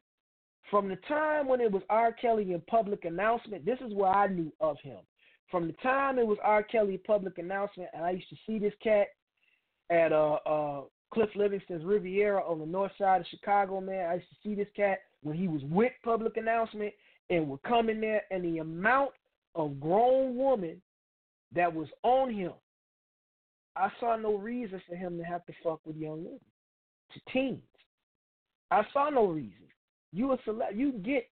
From 0.69 0.89
the 0.89 0.97
time 1.07 1.47
when 1.47 1.61
it 1.61 1.71
was 1.71 1.83
R. 1.89 2.11
Kelly 2.11 2.53
in 2.53 2.61
public 2.61 3.05
announcement, 3.05 3.65
this 3.65 3.79
is 3.85 3.93
where 3.93 4.11
I 4.11 4.27
knew 4.27 4.51
of 4.59 4.77
him. 4.81 4.97
From 5.49 5.67
the 5.67 5.73
time 5.81 6.19
it 6.19 6.27
was 6.27 6.37
R. 6.43 6.61
Kelly 6.61 6.97
public 6.97 7.37
announcement, 7.37 7.89
and 7.93 8.03
I 8.03 8.11
used 8.11 8.29
to 8.29 8.35
see 8.45 8.59
this 8.59 8.73
cat 8.83 9.07
at 9.89 10.11
uh 10.11 10.33
uh 10.45 10.81
Cliff 11.13 11.29
Livingston's 11.35 11.85
Riviera 11.85 12.43
on 12.43 12.59
the 12.59 12.65
north 12.65 12.91
side 12.97 13.21
of 13.21 13.27
Chicago, 13.27 13.79
man. 13.79 14.09
I 14.09 14.15
used 14.15 14.29
to 14.29 14.35
see 14.43 14.55
this 14.55 14.67
cat 14.75 14.99
when 15.23 15.37
he 15.37 15.47
was 15.47 15.61
with 15.63 15.93
public 16.03 16.35
announcement 16.35 16.93
and 17.29 17.47
would 17.47 17.63
come 17.63 17.89
in 17.89 18.01
there, 18.01 18.23
and 18.29 18.43
the 18.43 18.57
amount 18.57 19.11
of 19.55 19.79
grown 19.79 20.35
woman 20.35 20.81
that 21.53 21.73
was 21.73 21.87
on 22.03 22.33
him, 22.33 22.53
I 23.75 23.89
saw 23.99 24.15
no 24.15 24.35
reason 24.35 24.81
for 24.87 24.95
him 24.95 25.17
to 25.17 25.23
have 25.23 25.45
to 25.45 25.53
fuck 25.63 25.79
with 25.85 25.95
young 25.95 26.23
women, 26.23 26.39
to 27.13 27.19
teens. 27.31 27.61
I 28.71 28.81
saw 28.91 29.09
no 29.09 29.27
reason. 29.27 29.67
You 30.11 30.31
a 30.31 30.37
celeb, 30.39 30.75
you 30.75 30.93
get 30.93 31.29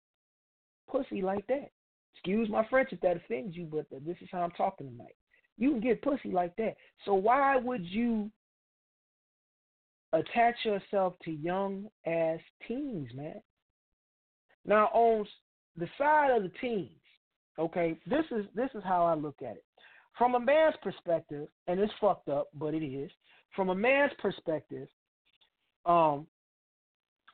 pussy 0.90 1.22
like 1.22 1.46
that. 1.46 1.70
Excuse 2.14 2.48
my 2.48 2.66
French 2.68 2.90
if 2.92 3.01
that 3.01 3.16
offends 3.16 3.57
you, 3.57 3.64
but 3.64 3.87
this 4.05 4.16
is 4.20 4.29
how 4.31 4.42
I'm 4.42 4.51
talking 4.53 4.88
tonight. 4.88 5.16
You 5.59 5.70
can 5.70 5.81
get 5.81 6.03
pussy 6.03 6.31
like 6.31 6.55
that. 6.57 6.75
So 7.05 7.14
why 7.14 7.57
would 7.57 7.85
you 7.85 8.31
attach 10.12 10.57
yourself 10.64 11.14
to 11.25 11.31
young 11.31 11.87
ass 12.07 12.40
teens, 12.66 13.09
man. 13.14 13.40
Now 14.64 14.87
on 14.92 15.27
the 15.77 15.88
side 15.98 16.31
of 16.31 16.42
the 16.42 16.53
teens, 16.61 16.90
okay, 17.59 17.98
this 18.07 18.25
is 18.31 18.46
this 18.55 18.70
is 18.75 18.83
how 18.85 19.05
I 19.05 19.14
look 19.14 19.37
at 19.40 19.57
it. 19.57 19.64
From 20.18 20.35
a 20.35 20.40
man's 20.40 20.77
perspective, 20.83 21.48
and 21.66 21.81
it's 21.81 21.92
fucked 22.01 22.29
up, 22.29 22.48
but 22.55 22.75
it 22.75 22.85
is. 22.85 23.11
From 23.57 23.70
a 23.70 23.75
man's 23.75 24.12
perspective, 24.20 24.88
um, 25.87 26.27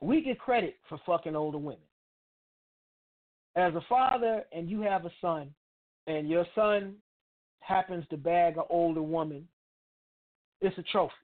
we 0.01 0.23
get 0.23 0.39
credit 0.39 0.77
for 0.89 0.99
fucking 1.05 1.37
older 1.37 1.59
women. 1.59 1.81
As 3.57 3.75
a 3.75 3.81
father, 3.89 4.45
and 4.53 4.71
you 4.71 4.81
have 4.83 5.05
a 5.05 5.11
son, 5.21 5.53
and 6.07 6.29
your 6.29 6.47
son 6.55 6.95
happens 7.61 8.05
to 8.11 8.17
bag 8.17 8.57
an 8.57 8.65
older 8.71 9.03
woman, 9.03 9.47
it's 10.61 10.79
a 10.79 10.83
trophy. 10.83 11.15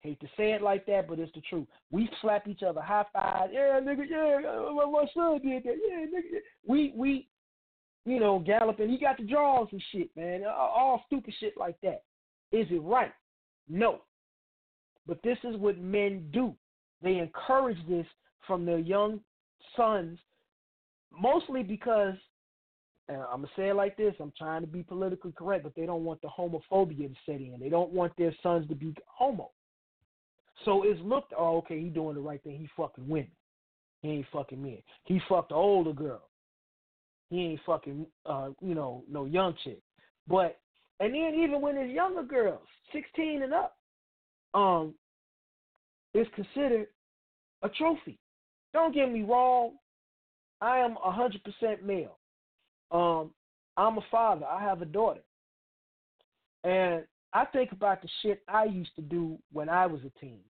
Hate 0.00 0.20
to 0.20 0.26
say 0.36 0.52
it 0.52 0.62
like 0.62 0.86
that, 0.86 1.08
but 1.08 1.18
it's 1.18 1.32
the 1.34 1.40
truth. 1.40 1.66
We 1.90 2.08
slap 2.20 2.46
each 2.46 2.62
other 2.62 2.80
high 2.80 3.04
five. 3.12 3.50
Yeah, 3.52 3.80
nigga. 3.82 4.04
Yeah, 4.08 4.38
my 4.90 5.04
son 5.12 5.40
did 5.42 5.64
that. 5.64 5.74
Yeah, 5.88 6.06
nigga. 6.06 6.38
We 6.66 6.92
we, 6.94 7.28
you 8.06 8.20
know, 8.20 8.38
galloping. 8.38 8.88
He 8.88 8.98
got 8.98 9.18
the 9.18 9.24
draws 9.24 9.68
and 9.72 9.82
shit, 9.92 10.08
man. 10.16 10.44
All 10.46 11.02
stupid 11.06 11.34
shit 11.38 11.54
like 11.58 11.76
that. 11.82 12.04
Is 12.52 12.66
it 12.70 12.82
right? 12.82 13.12
No. 13.68 14.00
But 15.06 15.22
this 15.22 15.38
is 15.44 15.56
what 15.56 15.78
men 15.78 16.28
do. 16.32 16.54
They 17.02 17.18
encourage 17.18 17.78
this 17.88 18.06
from 18.46 18.64
their 18.64 18.78
young 18.78 19.20
sons, 19.76 20.18
mostly 21.12 21.62
because 21.62 22.14
and 23.08 23.18
I'm 23.18 23.42
gonna 23.42 23.48
say 23.56 23.68
it 23.68 23.76
like 23.76 23.96
this: 23.96 24.14
I'm 24.20 24.32
trying 24.36 24.62
to 24.62 24.66
be 24.66 24.82
politically 24.82 25.32
correct, 25.32 25.64
but 25.64 25.74
they 25.76 25.86
don't 25.86 26.04
want 26.04 26.20
the 26.22 26.28
homophobia 26.28 27.08
to 27.08 27.14
set 27.24 27.36
in. 27.36 27.56
They 27.60 27.68
don't 27.68 27.92
want 27.92 28.12
their 28.16 28.34
sons 28.42 28.68
to 28.68 28.74
be 28.74 28.94
homo. 29.06 29.50
So 30.64 30.82
it's 30.84 31.00
looked, 31.02 31.34
oh, 31.38 31.58
okay, 31.58 31.80
he 31.80 31.88
doing 31.88 32.14
the 32.14 32.20
right 32.20 32.42
thing. 32.42 32.58
He 32.58 32.68
fucking 32.76 33.06
women. 33.06 33.30
He 34.00 34.08
ain't 34.08 34.26
fucking 34.32 34.60
men. 34.60 34.78
He 35.04 35.20
fucked 35.28 35.52
older 35.52 35.92
girl. 35.92 36.28
He 37.30 37.40
ain't 37.40 37.60
fucking 37.66 38.06
uh, 38.24 38.50
you 38.60 38.74
know, 38.74 39.04
no 39.10 39.24
young 39.24 39.54
chick. 39.64 39.80
But 40.28 40.58
and 41.00 41.14
then 41.14 41.34
even 41.42 41.60
when 41.60 41.76
it's 41.76 41.92
younger 41.92 42.22
girls, 42.22 42.66
sixteen 42.92 43.42
and 43.42 43.52
up, 43.52 43.76
um, 44.54 44.94
is 46.14 46.26
considered 46.34 46.88
a 47.62 47.68
trophy. 47.68 48.18
Don't 48.72 48.94
get 48.94 49.10
me 49.10 49.22
wrong, 49.22 49.72
I 50.60 50.78
am 50.78 50.96
a 51.04 51.10
hundred 51.10 51.42
percent 51.44 51.84
male. 51.84 52.18
Um, 52.90 53.30
I'm 53.76 53.98
a 53.98 54.04
father. 54.10 54.46
I 54.46 54.62
have 54.62 54.82
a 54.82 54.86
daughter. 54.86 55.20
And 56.64 57.04
I 57.32 57.44
think 57.44 57.72
about 57.72 58.02
the 58.02 58.08
shit 58.22 58.42
I 58.48 58.64
used 58.64 58.94
to 58.96 59.02
do 59.02 59.38
when 59.52 59.68
I 59.68 59.86
was 59.86 60.00
a 60.00 60.20
teen. 60.20 60.40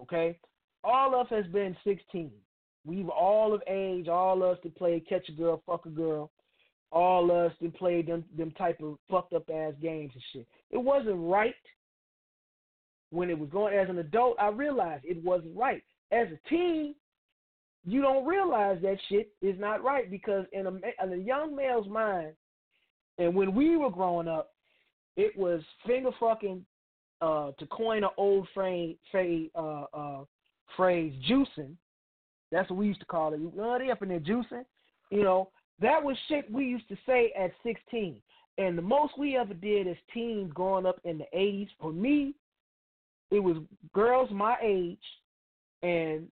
Okay? 0.00 0.38
All 0.82 1.14
of 1.14 1.26
us 1.26 1.26
has 1.30 1.46
been 1.52 1.76
16. 1.84 2.30
We've 2.86 3.08
all 3.08 3.54
of 3.54 3.62
age, 3.66 4.08
all 4.08 4.42
of 4.42 4.56
us 4.56 4.58
that 4.62 4.76
played 4.76 5.08
catch 5.08 5.28
a 5.28 5.32
girl, 5.32 5.62
fuck 5.66 5.86
a 5.86 5.90
girl, 5.90 6.30
all 6.92 7.30
of 7.30 7.50
us 7.50 7.56
that 7.60 7.74
played 7.76 8.08
them 8.08 8.24
them 8.36 8.50
type 8.52 8.80
of 8.82 8.98
fucked 9.10 9.32
up 9.32 9.48
ass 9.52 9.72
games 9.80 10.12
and 10.14 10.22
shit. 10.32 10.46
It 10.70 10.78
wasn't 10.78 11.16
right 11.18 11.54
when 13.10 13.30
it 13.30 13.38
was 13.38 13.48
going 13.50 13.74
as 13.74 13.88
an 13.88 13.98
adult. 13.98 14.36
I 14.38 14.48
realized 14.48 15.04
it 15.04 15.22
wasn't 15.24 15.56
right. 15.56 15.82
As 16.12 16.28
a 16.28 16.48
teen, 16.48 16.94
you 17.86 18.00
don't 18.00 18.26
realize 18.26 18.78
that 18.82 18.98
shit 19.08 19.30
is 19.42 19.58
not 19.58 19.82
right 19.82 20.10
because 20.10 20.46
in 20.52 20.66
a, 20.66 20.72
in 21.02 21.12
a 21.12 21.16
young 21.16 21.54
male's 21.54 21.88
mind, 21.88 22.32
and 23.18 23.34
when 23.34 23.54
we 23.54 23.76
were 23.76 23.90
growing 23.90 24.28
up, 24.28 24.50
it 25.16 25.36
was 25.36 25.62
finger 25.86 26.10
fucking, 26.18 26.64
uh, 27.20 27.52
to 27.58 27.66
coin 27.66 28.02
an 28.02 28.10
old 28.16 28.48
phrase, 28.52 28.96
phrase, 29.10 29.48
uh, 29.54 29.84
uh, 29.94 30.24
phrase, 30.76 31.12
juicing. 31.30 31.76
That's 32.54 32.70
what 32.70 32.78
we 32.78 32.86
used 32.86 33.00
to 33.00 33.06
call 33.06 33.34
it. 33.34 33.40
You 33.40 33.52
uh, 33.58 33.62
know, 33.62 33.78
they 33.78 33.90
up 33.90 34.02
in 34.02 34.08
there 34.08 34.20
juicing. 34.20 34.64
You 35.10 35.22
know, 35.22 35.50
that 35.80 36.02
was 36.02 36.16
shit 36.28 36.50
we 36.50 36.64
used 36.64 36.88
to 36.88 36.96
say 37.06 37.32
at 37.38 37.50
16. 37.64 38.20
And 38.58 38.78
the 38.78 38.82
most 38.82 39.18
we 39.18 39.36
ever 39.36 39.54
did 39.54 39.88
as 39.88 39.96
teens 40.12 40.52
growing 40.54 40.86
up 40.86 41.00
in 41.04 41.18
the 41.18 41.26
80s, 41.34 41.68
for 41.80 41.92
me, 41.92 42.34
it 43.30 43.40
was 43.40 43.56
girls 43.92 44.30
my 44.30 44.56
age 44.62 44.98
and 45.82 46.28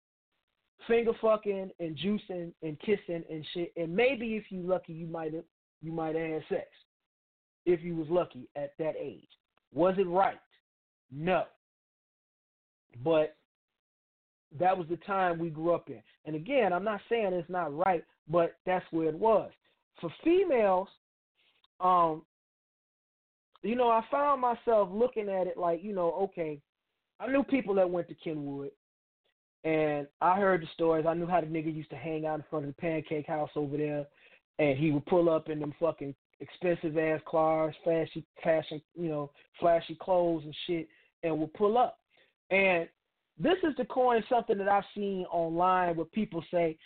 finger 0.86 1.12
fucking 1.20 1.70
and 1.80 1.98
juicing 1.98 2.52
and 2.62 2.78
kissing 2.80 3.24
and 3.28 3.44
shit. 3.52 3.72
And 3.76 3.94
maybe 3.94 4.36
if 4.36 4.44
you 4.50 4.62
lucky, 4.62 4.92
you 4.92 5.06
might 5.06 5.34
have 5.34 5.44
you 5.80 5.90
might 5.90 6.14
have 6.14 6.30
had 6.30 6.42
sex 6.48 6.66
if 7.66 7.82
you 7.82 7.96
was 7.96 8.06
lucky 8.08 8.48
at 8.54 8.72
that 8.78 8.94
age. 9.00 9.28
Was 9.74 9.96
it 9.98 10.06
right? 10.06 10.38
No. 11.10 11.44
But 13.02 13.36
that 14.58 14.76
was 14.76 14.86
the 14.88 14.98
time 14.98 15.38
we 15.38 15.50
grew 15.50 15.74
up 15.74 15.88
in. 15.88 16.02
And 16.24 16.36
again, 16.36 16.72
I'm 16.72 16.84
not 16.84 17.00
saying 17.08 17.32
it's 17.32 17.48
not 17.50 17.76
right, 17.76 18.04
but 18.28 18.56
that's 18.66 18.84
where 18.90 19.08
it 19.08 19.18
was. 19.18 19.50
For 20.00 20.10
females, 20.24 20.88
um, 21.80 22.22
you 23.62 23.76
know, 23.76 23.88
I 23.88 24.02
found 24.10 24.40
myself 24.40 24.88
looking 24.92 25.28
at 25.28 25.46
it 25.46 25.56
like, 25.56 25.82
you 25.82 25.94
know, 25.94 26.12
okay, 26.24 26.60
I 27.20 27.28
knew 27.28 27.42
people 27.44 27.74
that 27.76 27.88
went 27.88 28.08
to 28.08 28.14
Kenwood, 28.14 28.70
and 29.64 30.06
I 30.20 30.36
heard 30.36 30.62
the 30.62 30.66
stories. 30.74 31.06
I 31.06 31.14
knew 31.14 31.26
how 31.26 31.40
the 31.40 31.46
nigga 31.46 31.74
used 31.74 31.90
to 31.90 31.96
hang 31.96 32.26
out 32.26 32.40
in 32.40 32.44
front 32.50 32.66
of 32.66 32.74
the 32.74 32.80
pancake 32.80 33.28
house 33.28 33.50
over 33.54 33.76
there, 33.76 34.06
and 34.58 34.76
he 34.76 34.90
would 34.90 35.06
pull 35.06 35.30
up 35.30 35.48
in 35.48 35.60
them 35.60 35.72
fucking 35.78 36.14
expensive 36.40 36.98
ass 36.98 37.20
cars, 37.28 37.74
flashy, 37.84 38.24
fashion, 38.42 38.82
you 38.96 39.08
know, 39.08 39.30
flashy 39.60 39.96
clothes 40.00 40.42
and 40.44 40.54
shit, 40.66 40.88
and 41.22 41.38
would 41.38 41.54
pull 41.54 41.78
up. 41.78 41.98
And 42.50 42.88
this 43.38 43.56
is 43.62 43.74
to 43.76 43.84
coin 43.86 44.22
something 44.28 44.58
that 44.58 44.68
I've 44.68 44.84
seen 44.94 45.24
online 45.30 45.96
where 45.96 46.06
people 46.06 46.44
say, 46.50 46.76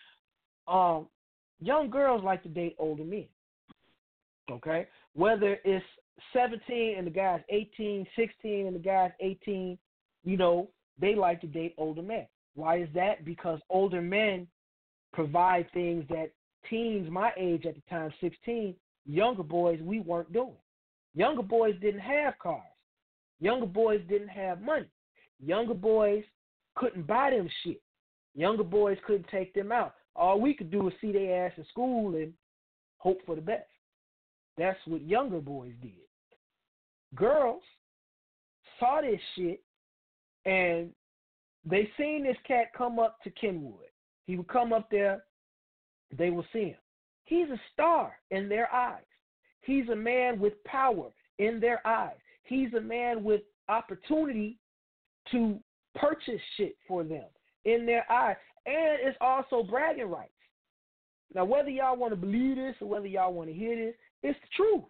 um, 0.68 1.08
young 1.60 1.90
girls 1.90 2.24
like 2.24 2.42
to 2.44 2.48
date 2.48 2.76
older 2.78 3.04
men. 3.04 3.26
Okay? 4.50 4.86
Whether 5.14 5.58
it's 5.64 5.84
17 6.32 6.94
and 6.96 7.06
the 7.06 7.10
guy's 7.10 7.40
18, 7.48 8.06
16 8.16 8.66
and 8.66 8.74
the 8.74 8.80
guy's 8.80 9.10
18, 9.20 9.78
you 10.24 10.36
know, 10.36 10.68
they 11.00 11.14
like 11.14 11.40
to 11.42 11.46
date 11.46 11.74
older 11.78 12.02
men. 12.02 12.26
Why 12.54 12.78
is 12.78 12.88
that? 12.94 13.24
Because 13.24 13.60
older 13.68 14.00
men 14.00 14.46
provide 15.12 15.70
things 15.72 16.04
that 16.08 16.30
teens 16.68 17.10
my 17.10 17.32
age 17.36 17.66
at 17.66 17.74
the 17.74 17.82
time, 17.88 18.12
16, 18.20 18.74
younger 19.04 19.42
boys, 19.42 19.80
we 19.82 20.00
weren't 20.00 20.32
doing. 20.32 20.56
Younger 21.14 21.42
boys 21.42 21.74
didn't 21.80 22.00
have 22.00 22.38
cars. 22.38 22.62
Younger 23.40 23.66
boys 23.66 24.00
didn't 24.08 24.28
have 24.28 24.60
money. 24.62 24.88
Younger 25.38 25.74
boys 25.74 26.24
couldn't 26.76 27.06
buy 27.06 27.30
them 27.30 27.48
shit. 27.64 27.80
Younger 28.34 28.64
boys 28.64 28.98
couldn't 29.06 29.28
take 29.30 29.54
them 29.54 29.72
out. 29.72 29.94
All 30.14 30.40
we 30.40 30.54
could 30.54 30.70
do 30.70 30.80
was 30.80 30.92
see 31.00 31.12
their 31.12 31.46
ass 31.46 31.52
in 31.56 31.64
school 31.66 32.14
and 32.14 32.32
hope 32.98 33.18
for 33.26 33.34
the 33.34 33.40
best. 33.40 33.68
That's 34.56 34.78
what 34.86 35.02
younger 35.02 35.40
boys 35.40 35.72
did. 35.82 35.92
Girls 37.14 37.62
saw 38.78 39.00
this 39.00 39.20
shit 39.34 39.62
and 40.44 40.90
they 41.64 41.90
seen 41.98 42.24
this 42.24 42.36
cat 42.46 42.66
come 42.76 42.98
up 42.98 43.18
to 43.24 43.30
Kenwood. 43.30 43.90
He 44.26 44.36
would 44.36 44.48
come 44.48 44.72
up 44.72 44.88
there, 44.90 45.24
they 46.16 46.30
will 46.30 46.46
see 46.52 46.70
him. 46.70 46.76
He's 47.24 47.48
a 47.48 47.60
star 47.72 48.12
in 48.30 48.48
their 48.48 48.72
eyes. 48.72 49.02
He's 49.62 49.88
a 49.88 49.96
man 49.96 50.38
with 50.38 50.62
power 50.64 51.10
in 51.38 51.58
their 51.60 51.84
eyes. 51.86 52.16
He's 52.44 52.72
a 52.74 52.80
man 52.80 53.24
with 53.24 53.42
opportunity 53.68 54.58
to 55.32 55.58
purchase 55.96 56.40
shit 56.56 56.76
for 56.86 57.02
them 57.02 57.24
in 57.64 57.86
their 57.86 58.10
eyes. 58.10 58.36
And 58.64 58.98
it's 59.02 59.18
also 59.20 59.62
bragging 59.62 60.10
rights. 60.10 60.30
Now, 61.34 61.44
whether 61.44 61.68
y'all 61.68 61.96
want 61.96 62.12
to 62.12 62.16
believe 62.16 62.56
this 62.56 62.76
or 62.80 62.88
whether 62.88 63.06
y'all 63.06 63.32
want 63.32 63.48
to 63.48 63.54
hear 63.54 63.76
this, 63.76 63.94
it's 64.22 64.38
the 64.40 64.48
truth. 64.56 64.84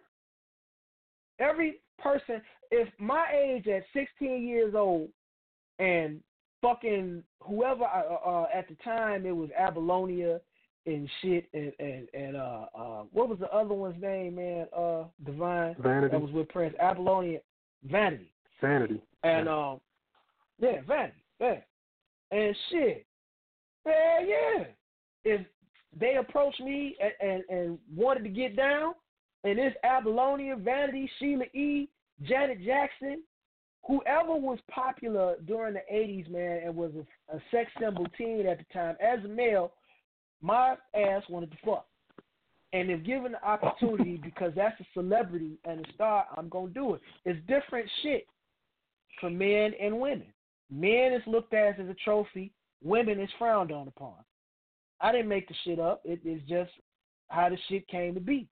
Every 1.39 1.79
person, 1.99 2.41
if 2.71 2.87
my 2.99 3.25
age 3.33 3.67
at 3.67 3.83
16 3.93 4.47
years 4.47 4.73
old 4.75 5.09
and 5.79 6.21
fucking 6.61 7.23
whoever 7.41 7.83
uh, 7.83 8.03
uh, 8.09 8.29
uh 8.29 8.45
at 8.53 8.67
the 8.67 8.75
time 8.83 9.25
it 9.25 9.35
was 9.35 9.49
Apollonia 9.57 10.39
and 10.87 11.07
shit 11.21 11.47
and 11.53 11.71
and 11.79 12.07
and 12.15 12.35
uh 12.35 12.65
uh 12.75 13.03
what 13.11 13.29
was 13.29 13.37
the 13.39 13.49
other 13.51 13.73
one's 13.73 14.01
name, 14.01 14.35
man? 14.35 14.65
Uh 14.75 15.03
Divine. 15.23 15.75
Vanity. 15.79 16.11
That 16.11 16.21
was 16.21 16.31
with 16.31 16.49
Prince. 16.49 16.75
Apollonia 16.81 17.39
Vanity. 17.83 18.31
Vanity. 18.59 19.01
And 19.23 19.45
yeah. 19.45 19.71
um 19.71 19.79
yeah, 20.59 20.81
Vanity. 20.87 21.23
Yeah. 21.39 21.55
And 22.31 22.55
shit. 22.69 23.05
Yeah, 23.85 24.19
yeah. 24.25 24.63
If 25.23 25.45
they 25.99 26.15
approached 26.15 26.59
me 26.59 26.95
and, 27.01 27.31
and, 27.31 27.43
and 27.49 27.79
wanted 27.95 28.23
to 28.23 28.29
get 28.29 28.55
down, 28.55 28.93
and 29.43 29.57
this 29.57 29.73
Apollonia, 29.83 30.55
Vanity, 30.55 31.09
Sheila 31.19 31.45
E., 31.53 31.89
Janet 32.23 32.63
Jackson, 32.65 33.21
whoever 33.85 34.35
was 34.35 34.59
popular 34.69 35.35
during 35.45 35.73
the 35.73 35.81
80s, 35.91 36.29
man, 36.29 36.61
and 36.65 36.75
was 36.75 36.91
a, 36.95 37.35
a 37.35 37.41
sex 37.51 37.71
symbol 37.79 38.05
teen 38.17 38.45
at 38.45 38.57
the 38.57 38.65
time, 38.73 38.95
as 39.01 39.23
a 39.23 39.27
male, 39.27 39.73
my 40.41 40.75
ass 40.95 41.23
wanted 41.29 41.51
to 41.51 41.57
fuck. 41.63 41.85
And 42.73 42.89
if 42.91 43.05
given 43.05 43.33
the 43.33 43.43
opportunity, 43.47 44.17
because 44.23 44.51
that's 44.55 44.79
a 44.81 44.85
celebrity 44.93 45.57
and 45.65 45.85
a 45.85 45.93
star, 45.93 46.25
I'm 46.35 46.49
gonna 46.49 46.69
do 46.69 46.95
it. 46.95 47.01
It's 47.25 47.39
different 47.47 47.89
shit 48.03 48.25
for 49.21 49.29
men 49.29 49.71
and 49.81 49.99
women. 49.99 50.27
Men 50.71 51.13
is 51.13 51.21
looked 51.25 51.53
at 51.53 51.79
as 51.79 51.87
a 51.87 51.95
trophy. 52.03 52.51
Women 52.83 53.19
is 53.19 53.29
frowned 53.37 53.71
on 53.71 53.87
upon. 53.87 54.15
I 54.99 55.11
didn't 55.11 55.29
make 55.29 55.47
the 55.47 55.55
shit 55.63 55.79
up. 55.79 56.01
It 56.03 56.19
is 56.25 56.41
just 56.47 56.71
how 57.29 57.49
the 57.49 57.57
shit 57.69 57.87
came 57.87 58.13
to 58.13 58.19
be. 58.19 58.47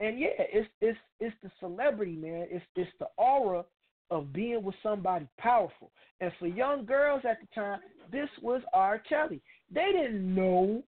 And 0.00 0.18
yeah, 0.18 0.28
it's 0.38 0.68
it's 0.80 0.98
it's 1.20 1.36
the 1.42 1.50
celebrity, 1.58 2.16
man. 2.16 2.46
It's 2.50 2.64
it's 2.74 2.90
the 2.98 3.06
aura 3.16 3.64
of 4.10 4.32
being 4.32 4.62
with 4.62 4.74
somebody 4.82 5.26
powerful. 5.38 5.90
And 6.20 6.30
for 6.38 6.46
young 6.46 6.84
girls 6.84 7.22
at 7.28 7.38
the 7.40 7.46
time, 7.54 7.80
this 8.12 8.28
was 8.42 8.62
R. 8.72 8.98
Kelly. 8.98 9.40
They 9.72 9.90
didn't 9.92 10.34
know 10.34 10.84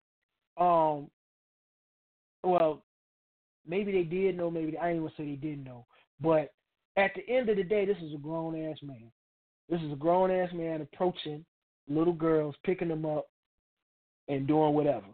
um, 0.57 1.09
well, 2.45 2.83
maybe 3.67 3.93
they 3.93 4.03
did 4.03 4.37
know, 4.37 4.51
maybe 4.51 4.73
they, 4.73 4.79
I 4.79 4.91
ain't 4.91 5.01
gonna 5.01 5.13
say 5.17 5.25
they 5.25 5.37
didn't 5.37 5.65
know, 5.65 5.87
but 6.21 6.53
at 6.97 7.13
the 7.15 7.29
end 7.29 7.49
of 7.49 7.57
the 7.57 7.63
day, 7.63 7.87
this 7.87 7.97
is 7.99 8.15
a 8.15 8.19
grown 8.19 8.55
ass 8.71 8.79
man. 8.83 9.11
This 9.69 9.81
is 9.81 9.93
a 9.93 9.97
grown 9.97 10.31
ass 10.31 10.51
man 10.53 10.81
approaching 10.81 11.45
little 11.89 12.13
girls, 12.13 12.55
picking 12.65 12.89
them 12.89 13.07
up, 13.07 13.27
and 14.29 14.47
doing 14.47 14.75
whatever. 14.75 15.07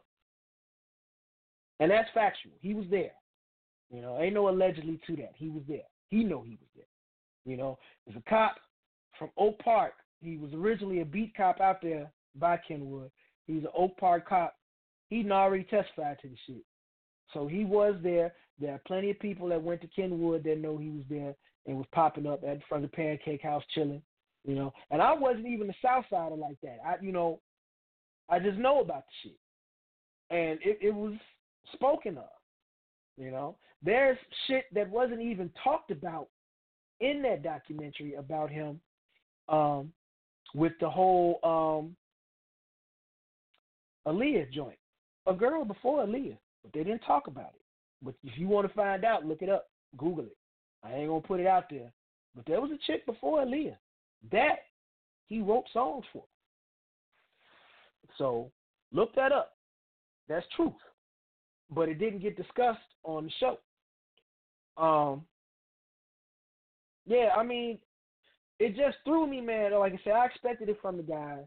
And 1.81 1.91
that's 1.91 2.09
factual. 2.13 2.53
He 2.61 2.75
was 2.75 2.87
there. 2.91 3.13
You 3.91 4.03
know, 4.03 4.19
ain't 4.21 4.35
no 4.35 4.49
allegedly 4.49 5.01
to 5.07 5.17
that. 5.17 5.33
He 5.37 5.49
was 5.49 5.63
there. 5.69 5.87
He 6.09 6.25
know 6.25 6.43
he 6.43 6.59
was 6.61 6.69
there. 6.77 6.85
You 7.47 7.57
know, 7.57 7.79
there's 8.07 8.19
a 8.19 8.31
cop 8.31 8.57
from 9.19 9.31
Oak 9.39 9.59
Park. 9.61 9.95
He 10.21 10.37
was 10.37 10.53
originally 10.53 11.01
a 11.01 11.05
beat 11.05 11.35
cop 11.37 11.61
out 11.61 11.81
there 11.81 12.11
by 12.35 12.59
Kenwood. 12.69 13.11
He's 13.47 13.63
an 13.63 13.71
Oak 13.75 13.97
Park 13.97 14.29
cop 14.29 14.55
He'd 15.11 15.31
already 15.31 15.65
testified 15.65 16.19
to 16.21 16.29
the 16.29 16.37
shit. 16.47 16.65
So 17.33 17.47
he 17.47 17.65
was 17.65 17.95
there. 18.03 18.35
There 18.61 18.75
are 18.75 18.81
plenty 18.87 19.11
of 19.11 19.19
people 19.21 19.49
that 19.49 19.63
went 19.63 19.81
to 19.83 19.87
Kenwood 19.89 20.45
that 20.45 20.59
know 20.59 20.77
he 20.77 20.91
was 20.91 21.05
there 21.09 21.35
and 21.67 21.77
was 21.77 21.87
popping 21.93 22.27
up 22.27 22.43
at 22.47 22.59
the 22.59 22.65
front 22.69 22.85
of 22.85 22.91
the 22.91 22.97
pancake 22.97 23.43
house 23.43 23.63
chilling, 23.75 24.03
you 24.49 24.55
know. 24.55 24.73
And 24.91 25.01
I 25.01 25.13
wasn't 25.13 25.47
even 25.47 25.71
a 25.71 25.75
South 25.85 26.07
Sider 26.11 26.35
like 26.35 26.57
that. 26.63 26.79
I, 26.85 26.95
you 27.01 27.13
know, 27.13 27.39
I 28.29 28.41
just 28.41 28.59
know 28.59 28.81
about 28.81 29.05
the 29.07 29.29
shit, 29.29 29.39
and 30.31 30.59
it, 30.63 30.79
it 30.81 30.95
was 30.95 31.13
spoken 31.75 32.17
of. 32.17 32.25
You 33.17 33.31
know, 33.31 33.57
there's 33.83 34.19
shit 34.47 34.65
that 34.75 34.89
wasn't 34.89 35.21
even 35.21 35.51
talked 35.63 35.91
about 35.91 36.29
in 37.01 37.23
that 37.23 37.43
documentary 37.43 38.15
about 38.15 38.51
him 38.51 38.81
um, 39.49 39.93
with 40.55 40.73
the 40.81 40.89
whole 40.89 41.39
um, 41.45 41.95
Aaliyah 44.13 44.51
joint. 44.51 44.79
A 45.27 45.35
girl 45.35 45.65
before 45.65 46.07
Aaliyah, 46.07 46.39
but 46.63 46.73
they 46.73 46.85
didn't 46.85 47.01
talk 47.01 47.27
about 47.27 47.51
it. 47.55 47.63
But 48.01 48.15
if 48.25 48.39
you 48.39 48.49
want 48.49 48.67
to 48.67 48.73
find 48.73 49.05
out, 49.05 49.27
look 49.27 49.43
it 49.43 49.51
up, 49.51 49.69
Google 49.99 50.25
it. 50.25 50.37
I 50.83 50.95
ain't 50.95 51.09
gonna 51.09 51.21
put 51.21 51.41
it 51.41 51.47
out 51.47 51.65
there. 51.69 51.93
But 52.35 52.47
there 52.47 52.61
was 52.61 52.71
a 52.71 52.79
chick 52.87 53.05
before 53.05 53.45
Aaliyah 53.45 53.77
that 54.33 54.59
he 55.27 55.41
wrote 55.41 55.65
songs 55.73 56.05
for. 56.13 56.25
So 58.17 58.51
look 58.93 59.15
that 59.15 59.33
up. 59.33 59.57
That's 60.29 60.47
truth. 60.57 60.73
But 61.71 61.89
it 61.89 61.99
didn't 61.99 62.23
get 62.23 62.37
discussed 62.37 62.79
on 63.05 63.25
the 63.25 63.31
show. 63.39 63.59
Um 64.83 65.25
yeah, 67.07 67.31
I 67.35 67.43
mean, 67.43 67.79
it 68.59 68.77
just 68.77 68.99
threw 69.05 69.27
me, 69.27 69.41
man. 69.41 69.73
Like 69.73 69.95
I 69.95 70.01
said, 70.05 70.13
I 70.13 70.27
expected 70.27 70.69
it 70.69 70.79
from 70.83 70.99
the 70.99 71.03
guy 71.03 71.39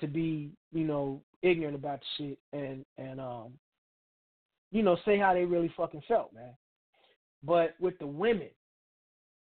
to 0.00 0.06
be, 0.06 0.50
you 0.72 0.84
know, 0.84 1.20
ignorant 1.42 1.74
about 1.74 2.00
the 2.00 2.06
shit 2.16 2.38
and 2.52 2.84
and 2.96 3.20
um, 3.20 3.52
you 4.70 4.82
know, 4.82 4.96
say 5.04 5.18
how 5.18 5.34
they 5.34 5.44
really 5.44 5.72
fucking 5.76 6.02
felt, 6.06 6.32
man. 6.32 6.54
But 7.42 7.74
with 7.80 7.98
the 7.98 8.06
women, 8.06 8.50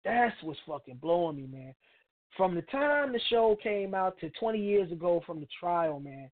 that's 0.05 0.36
what's 0.41 0.60
fucking 0.68 0.97
blowing 1.01 1.36
me, 1.36 1.47
man. 1.51 1.74
From 2.38 2.56
the 2.56 2.62
time 2.64 3.12
the 3.12 3.20
show 3.30 3.58
came 3.62 3.94
out 3.94 4.18
to 4.20 4.30
20 4.40 4.60
years 4.60 4.92
ago 4.92 5.22
from 5.26 5.40
the 5.40 5.48
trial, 5.60 6.00
man, 6.00 6.30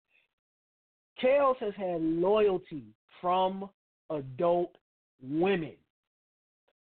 Kells 1.19 1.57
has 1.59 1.73
had 1.75 2.01
loyalty 2.01 2.83
from 3.21 3.69
adult 4.09 4.75
women. 5.21 5.73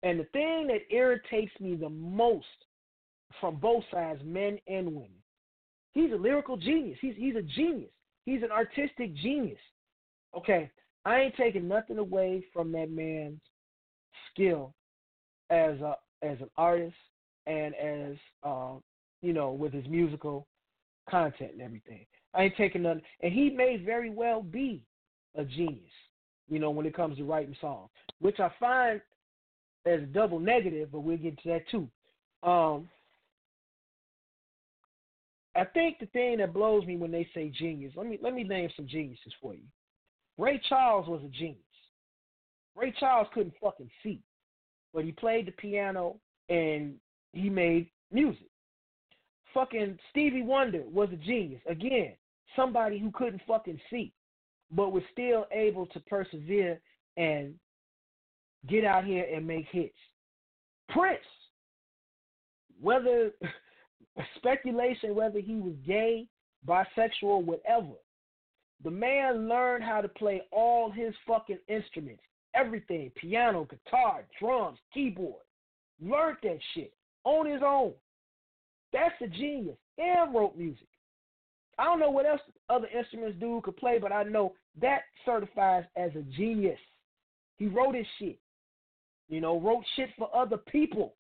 And 0.03 0.21
the 0.21 0.25
thing 0.25 0.69
that 0.69 0.95
irritates 0.95 1.53
me 1.61 1.75
the 1.75 1.89
most 1.89 2.47
from 3.41 3.57
both 3.57 3.83
sides, 3.91 4.21
men 4.25 4.59
and 4.69 4.87
women, 4.87 5.11
he's 5.93 6.13
a 6.13 6.17
lyrical 6.17 6.57
genius. 6.57 6.99
He's 7.01 7.15
he's 7.17 7.35
a 7.35 7.43
genius. 7.43 7.91
He's 8.25 8.43
an 8.43 8.53
artistic 8.53 9.15
genius. 9.17 9.59
Okay, 10.37 10.71
I 11.05 11.21
ain't 11.21 11.37
taking 11.37 11.67
nothing 11.67 11.99
away 11.99 12.45
from 12.53 12.71
that 12.73 12.91
man's 12.91 13.41
skill 14.31 14.75
as 15.51 15.81
a 15.81 15.97
as 16.23 16.39
an 16.41 16.51
artist 16.57 16.95
and 17.47 17.75
as 17.75 18.17
uh, 18.43 18.75
you 19.23 19.33
know 19.33 19.53
with 19.53 19.73
his 19.73 19.87
musical 19.89 20.47
content 21.09 21.53
and 21.53 21.63
everything. 21.63 22.07
I 22.35 22.45
ain't 22.45 22.57
taking 22.57 22.83
nothing, 22.83 23.03
and 23.23 23.33
he 23.33 23.51
may 23.51 23.77
very 23.77 24.11
well 24.11 24.43
be 24.43 24.83
a 25.35 25.45
genius. 25.45 25.93
You 26.49 26.59
know 26.59 26.71
when 26.71 26.87
it 26.87 26.95
comes 26.95 27.19
to 27.19 27.25
writing 27.25 27.57
songs, 27.61 27.91
which 28.21 28.41
I 28.41 28.51
find 28.59 29.01
as 29.87 30.03
a 30.03 30.07
double 30.07 30.39
negative, 30.39 30.91
but 30.93 31.01
we'll 31.01 31.17
get 31.17 31.41
to 31.43 31.49
that 31.49 31.69
too. 31.71 31.89
Um, 32.43 32.89
I 35.57 35.65
think 35.65 35.99
the 35.99 36.07
thing 36.07 36.39
that 36.39 36.53
blows 36.53 36.87
me 36.87 36.97
when 36.97 37.11
they 37.11 37.29
say 37.35 37.51
genius, 37.51 37.93
let 37.97 38.07
me 38.07 38.19
let 38.23 38.35
me 38.35 38.45
name 38.45 38.71
some 38.77 38.87
geniuses 38.87 39.33
for 39.41 39.55
you. 39.55 39.65
Ray 40.37 40.61
Charles 40.69 41.09
was 41.09 41.21
a 41.25 41.29
genius. 41.29 41.59
Ray 42.77 42.95
Charles 42.99 43.27
couldn't 43.35 43.55
fucking 43.61 43.91
see, 44.03 44.21
but 44.95 45.05
he 45.05 45.13
played 45.13 45.47
the 45.47 45.53
piano 45.53 46.21
and 46.49 46.95
he 47.33 47.51
made 47.51 47.91
music. 48.13 48.49
Fucking 49.55 49.99
Stevie 50.11 50.43
Wonder 50.43 50.83
was 50.93 51.09
a 51.13 51.17
genius. 51.17 51.61
Again, 51.69 52.13
somebody 52.55 52.99
who 52.99 53.11
couldn't 53.13 53.43
fucking 53.47 53.81
see, 53.91 54.13
but 54.71 54.93
was 54.93 55.03
still 55.13 55.47
able 55.53 55.87
to 55.87 56.01
persevere 56.01 56.81
and 57.17 57.55
get 58.69 58.85
out 58.85 59.05
here 59.05 59.27
and 59.33 59.47
make 59.47 59.67
hits. 59.71 59.95
Prince, 60.89 61.21
whether 62.81 63.31
speculation 64.37 65.15
whether 65.15 65.41
he 65.41 65.55
was 65.55 65.75
gay, 65.87 66.27
bisexual, 66.67 67.45
whatever, 67.45 67.95
the 68.85 68.91
man 68.91 69.49
learned 69.49 69.85
how 69.85 70.01
to 70.01 70.09
play 70.09 70.43
all 70.53 70.91
his 70.91 71.15
fucking 71.27 71.59
instruments, 71.69 72.23
everything 72.55 73.11
piano, 73.17 73.67
guitar, 73.69 74.25
drums, 74.41 74.79
keyboard. 74.95 75.43
Learned 76.01 76.39
that 76.45 76.59
shit 76.75 76.93
on 77.25 77.47
his 77.47 77.61
own. 77.65 77.93
That's 78.93 79.15
a 79.23 79.29
genius. 79.29 79.77
And 79.99 80.35
wrote 80.35 80.57
music. 80.57 80.89
I 81.79 81.85
don't 81.85 82.01
know 82.01 82.11
what 82.11 82.27
else 82.27 82.41
other 82.69 82.89
instruments 82.89 83.39
dude 83.39 83.63
could 83.63 83.77
play, 83.77 83.99
but 83.99 84.13
I 84.13 84.25
know 84.25 84.55
that 84.81 85.03
certifies 85.25 85.85
as 85.97 86.11
a 86.17 86.23
genius. 86.37 86.79
He 87.57 87.67
wrote 87.67 87.95
his 87.95 88.07
shit. 88.19 88.39
You 89.29 89.41
know, 89.41 89.61
wrote 89.61 89.85
shit 89.97 90.09
for 90.19 90.35
other 90.35 90.57
people. 90.57 91.15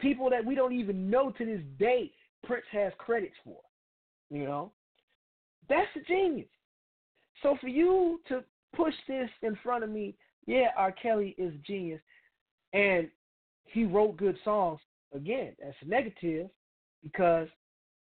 People 0.00 0.30
that 0.30 0.44
we 0.44 0.54
don't 0.54 0.72
even 0.72 1.10
know 1.10 1.30
to 1.30 1.44
this 1.44 1.60
day 1.78 2.10
Prince 2.44 2.64
has 2.72 2.92
credits 2.98 3.34
for. 3.44 3.60
You 4.30 4.44
know? 4.44 4.72
That's 5.68 5.88
a 5.96 6.00
genius. 6.00 6.48
So 7.42 7.56
for 7.60 7.68
you 7.68 8.20
to 8.28 8.42
push 8.74 8.94
this 9.08 9.28
in 9.42 9.56
front 9.62 9.84
of 9.84 9.90
me, 9.90 10.14
yeah, 10.46 10.68
R. 10.76 10.92
Kelly 10.92 11.34
is 11.38 11.54
a 11.54 11.58
genius, 11.58 12.00
and 12.72 13.08
he 13.64 13.84
wrote 13.84 14.16
good 14.16 14.36
songs. 14.44 14.80
Again, 15.14 15.54
that's 15.62 15.76
negative 15.86 16.48
because 17.02 17.48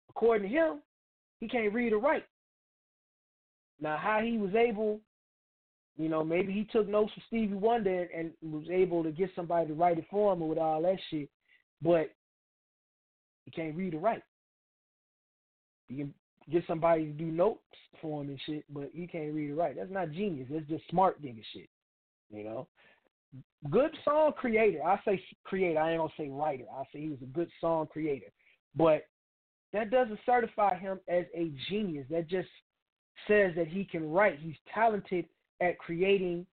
according 0.09 0.49
to 0.49 0.55
him, 0.55 0.81
he 1.39 1.47
can't 1.47 1.73
read 1.73 1.93
or 1.93 1.99
write. 1.99 2.25
Now, 3.81 3.97
how 3.97 4.19
he 4.21 4.37
was 4.37 4.55
able, 4.55 4.99
you 5.97 6.09
know, 6.09 6.23
maybe 6.23 6.51
he 6.51 6.65
took 6.65 6.87
notes 6.87 7.13
from 7.13 7.23
Stevie 7.27 7.55
Wonder 7.55 8.07
and 8.15 8.31
was 8.41 8.69
able 8.69 9.03
to 9.03 9.11
get 9.11 9.29
somebody 9.35 9.67
to 9.67 9.73
write 9.73 9.97
it 9.97 10.05
for 10.11 10.33
him 10.33 10.47
with 10.47 10.57
all 10.57 10.81
that 10.81 10.97
shit, 11.09 11.29
but 11.81 12.11
he 13.45 13.51
can't 13.51 13.75
read 13.75 13.93
or 13.93 13.99
write. 13.99 14.23
You 15.87 15.97
can 15.97 16.13
get 16.51 16.63
somebody 16.67 17.05
to 17.05 17.11
do 17.11 17.25
notes 17.25 17.61
for 18.01 18.21
him 18.21 18.29
and 18.29 18.39
shit, 18.45 18.65
but 18.69 18.89
he 18.93 19.07
can't 19.07 19.33
read 19.33 19.51
or 19.51 19.55
write. 19.55 19.77
That's 19.77 19.91
not 19.91 20.11
genius. 20.11 20.47
That's 20.51 20.67
just 20.67 20.87
smart 20.89 21.21
nigga 21.21 21.41
shit. 21.53 21.69
You 22.31 22.43
know? 22.43 22.67
Good 23.69 23.91
song 24.03 24.33
creator. 24.37 24.83
I 24.83 24.99
say 25.05 25.21
creator. 25.43 25.79
I 25.79 25.91
ain't 25.91 25.99
gonna 25.99 26.11
say 26.17 26.29
writer. 26.29 26.65
I 26.75 26.83
say 26.91 27.01
he 27.01 27.09
was 27.09 27.21
a 27.21 27.25
good 27.25 27.49
song 27.61 27.87
creator. 27.87 28.27
But 28.75 29.03
that 29.73 29.91
doesn't 29.91 30.19
certify 30.25 30.77
him 30.77 30.99
as 31.07 31.25
a 31.35 31.51
genius. 31.69 32.05
That 32.09 32.27
just 32.27 32.49
says 33.27 33.53
that 33.55 33.67
he 33.67 33.83
can 33.83 34.09
write. 34.09 34.39
He's 34.39 34.55
talented 34.73 35.25
at 35.61 35.77
creating 35.77 36.45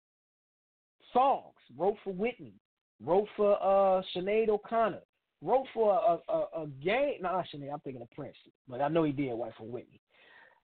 songs. 1.12 1.54
Wrote 1.76 1.96
for 2.04 2.12
Whitney. 2.12 2.54
Wrote 3.02 3.28
for 3.36 3.56
uh 3.62 4.02
Sinead 4.14 4.48
O'Connor 4.48 5.02
wrote 5.42 5.66
for 5.74 5.92
a, 5.92 6.32
a, 6.32 6.62
a 6.62 6.66
game. 6.82 7.14
No, 7.22 7.38
actually, 7.38 7.68
I'm 7.68 7.80
thinking 7.80 8.02
of 8.02 8.10
Prince, 8.10 8.36
but 8.68 8.80
I 8.80 8.88
know 8.88 9.04
he 9.04 9.12
did 9.12 9.32
write 9.34 9.52
for 9.56 9.64
Whitney. 9.64 10.00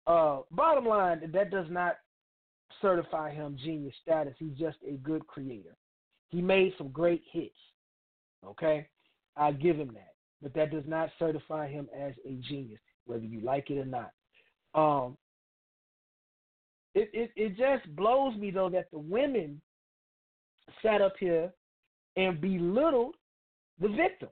Uh, 0.07 0.41
bottom 0.51 0.87
line, 0.87 1.21
that 1.33 1.51
does 1.51 1.67
not 1.71 1.97
certify 2.81 3.33
him 3.33 3.57
genius 3.63 3.95
status. 4.03 4.35
He's 4.39 4.57
just 4.59 4.77
a 4.89 4.93
good 4.99 5.27
creator. 5.27 5.77
He 6.29 6.43
made 6.43 6.73
some 6.79 6.89
great 6.89 7.23
hits. 7.33 7.55
Okay, 8.45 8.87
I 9.37 9.53
give 9.53 9.77
him 9.77 9.93
that, 9.95 10.15
but 10.43 10.55
that 10.55 10.71
does 10.71 10.85
not 10.87 11.11
certify 11.19 11.69
him 11.69 11.89
as 11.99 12.13
a 12.27 12.33
genius, 12.49 12.81
whether 13.07 13.25
you 13.25 13.41
like 13.41 13.71
it 13.71 13.79
or 13.79 13.85
not. 13.85 14.13
Um, 14.75 15.17
it, 16.95 17.11
it 17.13 17.31
it 17.37 17.57
just 17.57 17.95
blows 17.97 18.37
me 18.37 18.51
though 18.51 18.71
that 18.71 18.91
the 18.91 18.99
women 18.99 19.61
sat 20.83 21.01
up 21.01 21.15
here 21.19 21.53
and 22.17 22.41
belittled 22.41 23.15
the 23.81 23.89
victims 23.89 24.31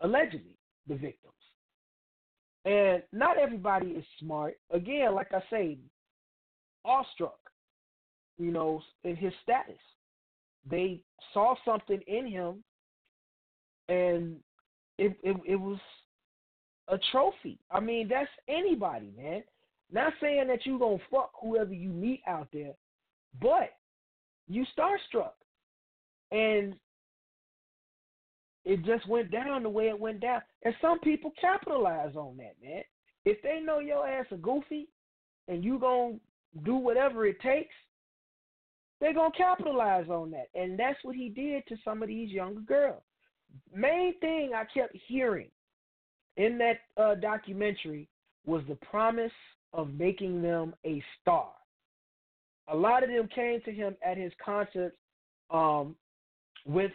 allegedly 0.00 0.56
the 0.86 0.94
victims. 0.94 1.32
And 2.64 3.02
not 3.12 3.38
everybody 3.38 3.88
is 3.88 4.04
smart. 4.20 4.54
Again, 4.70 5.14
like 5.14 5.32
I 5.32 5.42
say, 5.50 5.78
awestruck, 6.84 7.38
you 8.38 8.50
know, 8.50 8.82
in 9.02 9.16
his 9.16 9.32
status. 9.42 9.80
They 10.68 11.00
saw 11.32 11.54
something 11.64 12.00
in 12.06 12.26
him 12.26 12.64
and 13.88 14.36
it 14.98 15.16
it, 15.22 15.36
it 15.46 15.56
was 15.56 15.78
a 16.88 16.98
trophy. 17.12 17.58
I 17.70 17.80
mean, 17.80 18.08
that's 18.08 18.30
anybody, 18.48 19.12
man. 19.16 19.42
Not 19.92 20.12
saying 20.20 20.48
that 20.48 20.66
you 20.66 20.78
gonna 20.78 20.98
fuck 21.10 21.30
whoever 21.40 21.72
you 21.72 21.90
meet 21.90 22.22
out 22.26 22.48
there, 22.52 22.72
but 23.40 23.70
you 24.48 24.64
starstruck. 24.76 25.32
And 26.30 26.74
it 28.64 28.84
just 28.84 29.06
went 29.08 29.30
down 29.30 29.62
the 29.62 29.68
way 29.68 29.88
it 29.88 29.98
went 29.98 30.20
down. 30.20 30.40
And 30.64 30.74
some 30.80 30.98
people 31.00 31.32
capitalize 31.40 32.16
on 32.16 32.36
that, 32.38 32.54
man. 32.62 32.82
If 33.24 33.40
they 33.42 33.60
know 33.60 33.78
your 33.78 34.06
ass 34.06 34.26
a 34.30 34.36
goofy 34.36 34.88
and 35.48 35.62
you 35.62 35.78
gonna 35.78 36.16
do 36.64 36.74
whatever 36.74 37.26
it 37.26 37.40
takes, 37.40 37.74
they 39.00 39.12
gonna 39.12 39.30
capitalize 39.36 40.08
on 40.08 40.30
that. 40.30 40.48
And 40.54 40.78
that's 40.78 40.98
what 41.02 41.14
he 41.14 41.28
did 41.28 41.66
to 41.68 41.76
some 41.84 42.02
of 42.02 42.08
these 42.08 42.30
younger 42.30 42.60
girls. 42.62 43.02
Main 43.74 44.18
thing 44.20 44.52
I 44.54 44.64
kept 44.64 44.96
hearing 45.06 45.48
in 46.36 46.58
that 46.58 46.80
uh, 46.96 47.14
documentary 47.16 48.08
was 48.46 48.62
the 48.68 48.76
promise 48.76 49.32
of 49.72 49.94
making 49.94 50.42
them 50.42 50.74
a 50.84 51.02
star. 51.20 51.50
A 52.68 52.76
lot 52.76 53.02
of 53.02 53.10
them 53.10 53.28
came 53.34 53.60
to 53.62 53.72
him 53.72 53.96
at 54.04 54.16
his 54.16 54.32
concerts 54.44 54.96
um, 55.50 55.94
with 56.66 56.92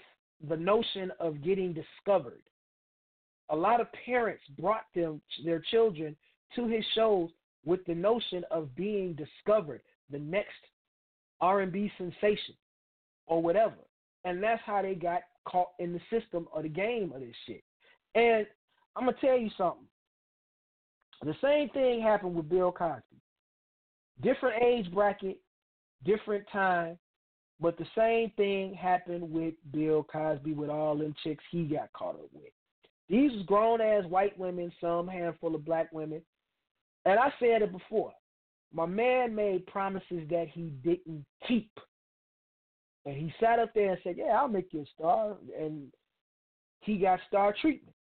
the 0.48 0.58
notion 0.58 1.12
of 1.20 1.44
getting 1.44 1.74
discovered. 1.74 2.42
A 3.50 3.56
lot 3.56 3.82
of 3.82 3.88
parents 4.06 4.44
brought 4.60 4.86
them 4.96 5.22
their 5.44 5.62
children 5.72 6.16
to 6.56 6.68
his 6.68 6.84
shows 6.96 7.30
with 7.66 7.84
the 7.86 7.96
notion 7.96 8.44
of 8.52 8.76
being 8.76 9.14
discovered, 9.16 9.82
the 10.12 10.20
next 10.20 10.50
R&B 11.42 11.92
sensation 11.98 12.56
or 13.28 13.42
whatever. 13.42 13.76
And 14.24 14.42
that's 14.42 14.62
how 14.66 14.82
they 14.82 14.96
got 14.96 15.22
caught 15.48 15.70
in 15.80 15.94
the 15.94 16.02
system 16.10 16.48
or 16.52 16.62
the 16.62 16.70
game 16.70 17.12
of 17.14 17.22
this 17.22 17.36
shit. 17.46 17.64
And 18.16 18.46
I'm 18.96 19.06
gonna 19.06 19.18
tell 19.22 19.38
you 19.38 19.50
something. 19.58 19.88
The 21.24 21.36
same 21.42 21.70
thing 21.70 22.02
happened 22.02 22.36
with 22.36 22.50
Bill 22.50 22.72
Cosby. 22.72 23.22
Different 24.22 24.62
age 24.64 24.92
bracket, 24.92 25.40
different 26.04 26.46
time, 26.52 26.98
but 27.60 27.78
the 27.78 27.86
same 27.96 28.32
thing 28.38 28.74
happened 28.74 29.30
with 29.30 29.54
Bill 29.72 30.04
Cosby 30.04 30.54
with 30.54 30.70
all 30.70 30.98
them 30.98 31.14
chicks 31.24 31.44
he 31.52 31.66
got 31.66 31.92
caught 31.94 32.16
up 32.16 32.30
with. 32.34 32.52
These 33.10 33.44
grown 33.46 33.82
ass 33.82 34.06
white 34.06 34.38
women, 34.38 34.72
some 34.80 35.08
handful 35.08 35.56
of 35.56 35.66
black 35.66 35.92
women. 35.92 36.22
And 37.06 37.20
I 37.20 37.34
said 37.40 37.62
it 37.62 37.72
before. 37.72 38.14
My 38.74 38.86
man 38.86 39.34
made 39.34 39.66
promises 39.66 40.28
that 40.30 40.48
he 40.54 40.74
didn't 40.84 41.26
keep. 41.48 41.72
And 43.10 43.18
he 43.18 43.34
sat 43.40 43.58
up 43.58 43.74
there 43.74 43.92
and 43.92 44.00
said, 44.04 44.16
Yeah, 44.18 44.38
I'll 44.40 44.48
make 44.48 44.72
you 44.72 44.82
a 44.82 44.86
star. 44.96 45.36
And 45.60 45.92
he 46.82 46.98
got 46.98 47.20
star 47.28 47.56
treatment. 47.60 47.96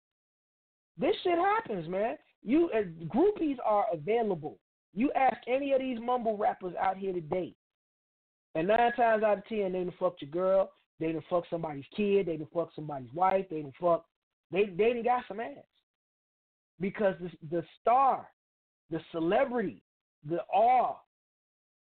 This 0.97 1.15
shit 1.23 1.37
happens, 1.37 1.87
man. 1.87 2.17
You 2.43 2.69
uh, 2.75 3.05
groupies 3.05 3.55
are 3.65 3.85
available. 3.93 4.59
You 4.93 5.11
ask 5.13 5.37
any 5.47 5.71
of 5.71 5.79
these 5.79 5.99
mumble 6.01 6.35
rappers 6.35 6.73
out 6.79 6.97
here 6.97 7.13
today, 7.13 7.55
and 8.53 8.67
nine 8.67 8.91
times 8.93 9.23
out 9.23 9.37
of 9.37 9.45
ten, 9.45 9.71
they 9.71 9.79
done 9.79 9.93
fucked 9.97 10.21
your 10.21 10.31
girl, 10.31 10.71
they 10.99 11.13
done 11.13 11.23
fucked 11.29 11.49
somebody's 11.49 11.85
kid, 11.95 12.25
they 12.25 12.35
done 12.35 12.47
fucked 12.53 12.75
somebody's 12.75 13.13
wife, 13.13 13.45
they 13.49 13.61
done 13.61 13.73
fucked, 13.79 14.07
they 14.51 14.65
they 14.65 14.93
done 14.93 15.03
got 15.03 15.23
some 15.27 15.39
ass. 15.39 15.55
Because 16.81 17.15
the 17.21 17.29
the 17.49 17.63
star, 17.79 18.27
the 18.91 18.99
celebrity, 19.11 19.81
the 20.27 20.39
awe, 20.53 20.95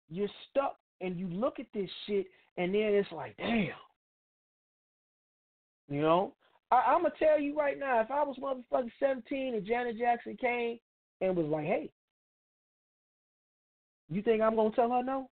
you're 0.09 0.27
stuck, 0.49 0.77
and 1.01 1.19
you 1.19 1.27
look 1.27 1.59
at 1.59 1.67
this 1.73 1.89
shit, 2.07 2.25
and 2.57 2.73
then 2.73 2.81
it's 2.81 3.11
like, 3.11 3.35
damn. 3.37 3.69
You 5.89 6.01
know, 6.01 6.33
I, 6.71 6.83
I'm 6.87 7.01
gonna 7.01 7.13
tell 7.19 7.39
you 7.39 7.57
right 7.57 7.77
now, 7.77 7.99
if 7.99 8.09
I 8.09 8.23
was 8.23 8.37
motherfucking 8.41 8.91
17 8.99 9.55
and 9.55 9.65
Janet 9.65 9.97
Jackson 9.97 10.37
came 10.39 10.79
and 11.19 11.35
was 11.35 11.47
like, 11.47 11.65
"Hey, 11.65 11.89
you 14.09 14.21
think 14.21 14.41
I'm 14.41 14.55
gonna 14.55 14.71
tell 14.71 14.89
her 14.89 15.03
no?" 15.03 15.29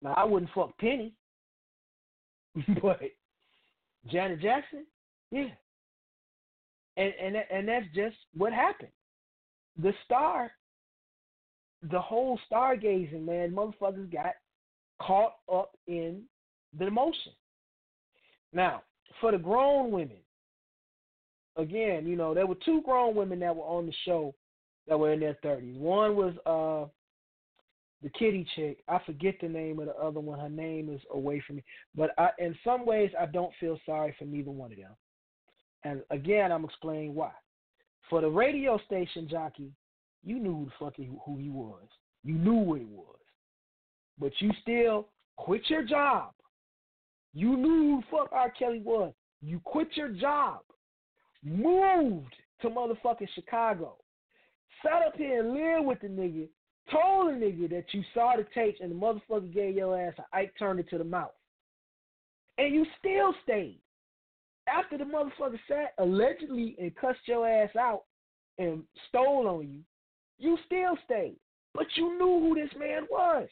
Now 0.00 0.14
I 0.16 0.24
wouldn't 0.24 0.52
fuck 0.54 0.78
Penny, 0.78 1.12
but 2.82 3.00
Janet 4.06 4.40
Jackson, 4.40 4.86
yeah. 5.32 5.48
And 6.96 7.12
and 7.20 7.36
and 7.50 7.68
that's 7.68 7.86
just 7.94 8.16
what 8.34 8.52
happened. 8.52 8.92
The 9.76 9.92
star, 10.04 10.52
the 11.82 12.00
whole 12.00 12.38
stargazing 12.50 13.24
man, 13.24 13.52
motherfuckers 13.52 14.12
got 14.12 14.34
caught 15.00 15.34
up 15.52 15.76
in 15.86 16.22
the 16.78 16.86
emotion. 16.86 17.32
Now, 18.52 18.82
for 19.20 19.32
the 19.32 19.38
grown 19.38 19.90
women, 19.90 20.18
again, 21.56 22.06
you 22.06 22.16
know, 22.16 22.34
there 22.34 22.46
were 22.46 22.56
two 22.64 22.82
grown 22.82 23.14
women 23.14 23.40
that 23.40 23.54
were 23.54 23.62
on 23.62 23.86
the 23.86 23.92
show 24.04 24.34
that 24.86 24.98
were 24.98 25.12
in 25.12 25.20
their 25.20 25.38
thirties. 25.42 25.76
One 25.76 26.16
was 26.16 26.34
uh 26.46 26.88
the 28.02 28.10
kitty 28.10 28.46
chick. 28.54 28.78
I 28.88 29.00
forget 29.04 29.34
the 29.40 29.48
name 29.48 29.80
of 29.80 29.86
the 29.86 29.96
other 29.96 30.20
one. 30.20 30.38
Her 30.38 30.48
name 30.48 30.88
is 30.88 31.00
away 31.12 31.42
from 31.46 31.56
me. 31.56 31.64
But 31.96 32.10
I, 32.16 32.30
in 32.38 32.56
some 32.62 32.86
ways, 32.86 33.10
I 33.18 33.26
don't 33.26 33.52
feel 33.58 33.78
sorry 33.84 34.14
for 34.18 34.24
neither 34.24 34.52
one 34.52 34.70
of 34.70 34.78
them. 34.78 34.92
And 35.84 36.02
again, 36.10 36.52
I'm 36.52 36.64
explaining 36.64 37.14
why. 37.14 37.32
For 38.08 38.20
the 38.20 38.28
radio 38.28 38.78
station 38.86 39.28
jockey, 39.28 39.72
you 40.24 40.38
knew 40.38 40.54
who 40.54 40.64
the 40.66 40.70
fuck 40.78 40.94
he, 40.96 41.10
who 41.24 41.36
he 41.38 41.50
was. 41.50 41.82
You 42.22 42.34
knew 42.34 42.54
what 42.54 42.80
it 42.80 42.88
was. 42.88 43.17
But 44.20 44.32
you 44.40 44.50
still 44.62 45.08
quit 45.36 45.62
your 45.68 45.84
job 45.84 46.32
you 47.38 47.56
knew 47.56 48.00
who 48.00 48.02
fuck 48.10 48.32
R. 48.32 48.50
Kelly 48.50 48.80
was. 48.84 49.12
You 49.40 49.60
quit 49.64 49.88
your 49.94 50.08
job, 50.08 50.60
moved 51.44 52.34
to 52.62 52.68
motherfucking 52.68 53.28
Chicago, 53.34 53.96
sat 54.82 55.06
up 55.06 55.16
here 55.16 55.40
and 55.40 55.52
lived 55.54 55.86
with 55.86 56.00
the 56.00 56.08
nigga, 56.08 56.48
told 56.90 57.28
the 57.28 57.38
nigga 57.38 57.70
that 57.70 57.84
you 57.92 58.02
saw 58.12 58.34
the 58.36 58.46
tapes 58.54 58.80
and 58.80 58.90
the 58.90 58.94
motherfucker 58.94 59.52
gave 59.52 59.76
your 59.76 60.00
ass 60.00 60.14
a 60.18 60.36
Ike 60.36 60.54
Turner 60.58 60.82
to 60.82 60.98
the 60.98 61.04
mouth. 61.04 61.30
And 62.56 62.74
you 62.74 62.84
still 62.98 63.32
stayed. 63.44 63.78
After 64.66 64.98
the 64.98 65.04
motherfucker 65.04 65.60
sat 65.68 65.94
allegedly 65.98 66.74
and 66.80 66.94
cussed 66.96 67.20
your 67.26 67.48
ass 67.48 67.70
out 67.78 68.02
and 68.58 68.82
stole 69.08 69.46
on 69.46 69.68
you, 69.68 69.80
you 70.38 70.58
still 70.66 70.98
stayed. 71.04 71.36
But 71.72 71.86
you 71.94 72.18
knew 72.18 72.48
who 72.48 72.54
this 72.56 72.76
man 72.76 73.06
was. 73.08 73.48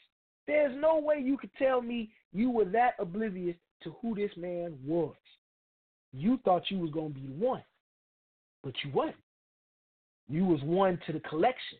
There's 0.46 0.76
no 0.80 0.98
way 0.98 1.20
you 1.22 1.36
could 1.36 1.50
tell 1.58 1.82
me 1.82 2.10
you 2.32 2.50
were 2.50 2.64
that 2.66 2.94
oblivious 2.98 3.56
to 3.82 3.94
who 4.00 4.14
this 4.14 4.30
man 4.36 4.78
was. 4.84 5.14
You 6.12 6.38
thought 6.44 6.70
you 6.70 6.78
was 6.78 6.90
gonna 6.90 7.10
be 7.10 7.28
one, 7.38 7.62
but 8.62 8.72
you 8.84 8.90
wasn't. 8.92 9.16
You 10.28 10.44
was 10.44 10.60
one 10.62 10.98
to 11.06 11.12
the 11.12 11.20
collection. 11.20 11.78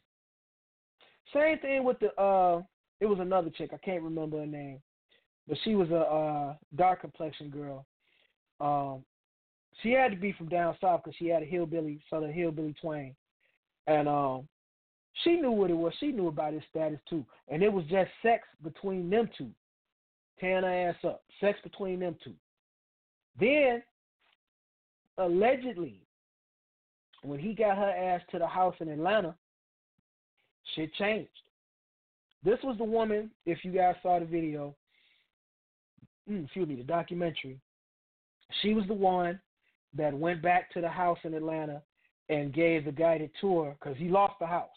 Same 1.32 1.58
thing 1.58 1.84
with 1.84 1.98
the 2.00 2.12
uh 2.20 2.62
it 3.00 3.06
was 3.06 3.18
another 3.20 3.50
chick, 3.50 3.70
I 3.72 3.78
can't 3.78 4.02
remember 4.02 4.38
her 4.38 4.46
name. 4.46 4.80
But 5.48 5.58
she 5.64 5.74
was 5.74 5.90
a 5.90 6.00
uh 6.00 6.54
dark 6.76 7.00
complexion 7.00 7.50
girl. 7.50 7.86
Um 8.60 9.04
she 9.82 9.90
had 9.90 10.10
to 10.10 10.16
be 10.16 10.32
from 10.32 10.48
down 10.48 10.76
south 10.80 11.02
because 11.04 11.16
she 11.18 11.28
had 11.28 11.42
a 11.42 11.46
hillbilly, 11.46 12.00
sort 12.08 12.24
of 12.24 12.30
hillbilly 12.30 12.74
twang. 12.80 13.14
And 13.86 14.08
um 14.08 14.48
she 15.24 15.36
knew 15.36 15.50
what 15.50 15.70
it 15.70 15.76
was. 15.76 15.92
She 15.98 16.12
knew 16.12 16.28
about 16.28 16.52
his 16.52 16.62
status 16.70 17.00
too. 17.08 17.24
And 17.48 17.62
it 17.62 17.72
was 17.72 17.84
just 17.86 18.10
sex 18.22 18.46
between 18.62 19.08
them 19.10 19.28
two 19.36 19.50
tearing 20.38 20.64
her 20.64 20.88
ass 20.90 20.96
up. 21.04 21.22
Sex 21.40 21.58
between 21.62 22.00
them 22.00 22.16
two. 22.22 22.34
Then, 23.38 23.82
allegedly, 25.18 26.00
when 27.22 27.38
he 27.38 27.54
got 27.54 27.76
her 27.76 27.90
ass 27.90 28.22
to 28.30 28.38
the 28.38 28.46
house 28.46 28.74
in 28.80 28.88
Atlanta, 28.88 29.34
shit 30.74 30.92
changed. 30.94 31.30
This 32.44 32.58
was 32.62 32.76
the 32.78 32.84
woman, 32.84 33.30
if 33.44 33.64
you 33.64 33.72
guys 33.72 33.96
saw 34.02 34.18
the 34.18 34.24
video, 34.24 34.74
mm, 36.30 36.44
excuse 36.44 36.68
me, 36.68 36.76
the 36.76 36.84
documentary. 36.84 37.58
She 38.62 38.74
was 38.74 38.86
the 38.86 38.94
one 38.94 39.40
that 39.96 40.14
went 40.14 40.42
back 40.42 40.70
to 40.72 40.80
the 40.80 40.88
house 40.88 41.18
in 41.24 41.34
Atlanta 41.34 41.82
and 42.28 42.54
gave 42.54 42.84
the 42.84 42.92
guided 42.92 43.30
tour 43.40 43.76
because 43.78 43.96
he 43.96 44.08
lost 44.08 44.34
the 44.38 44.46
house. 44.46 44.68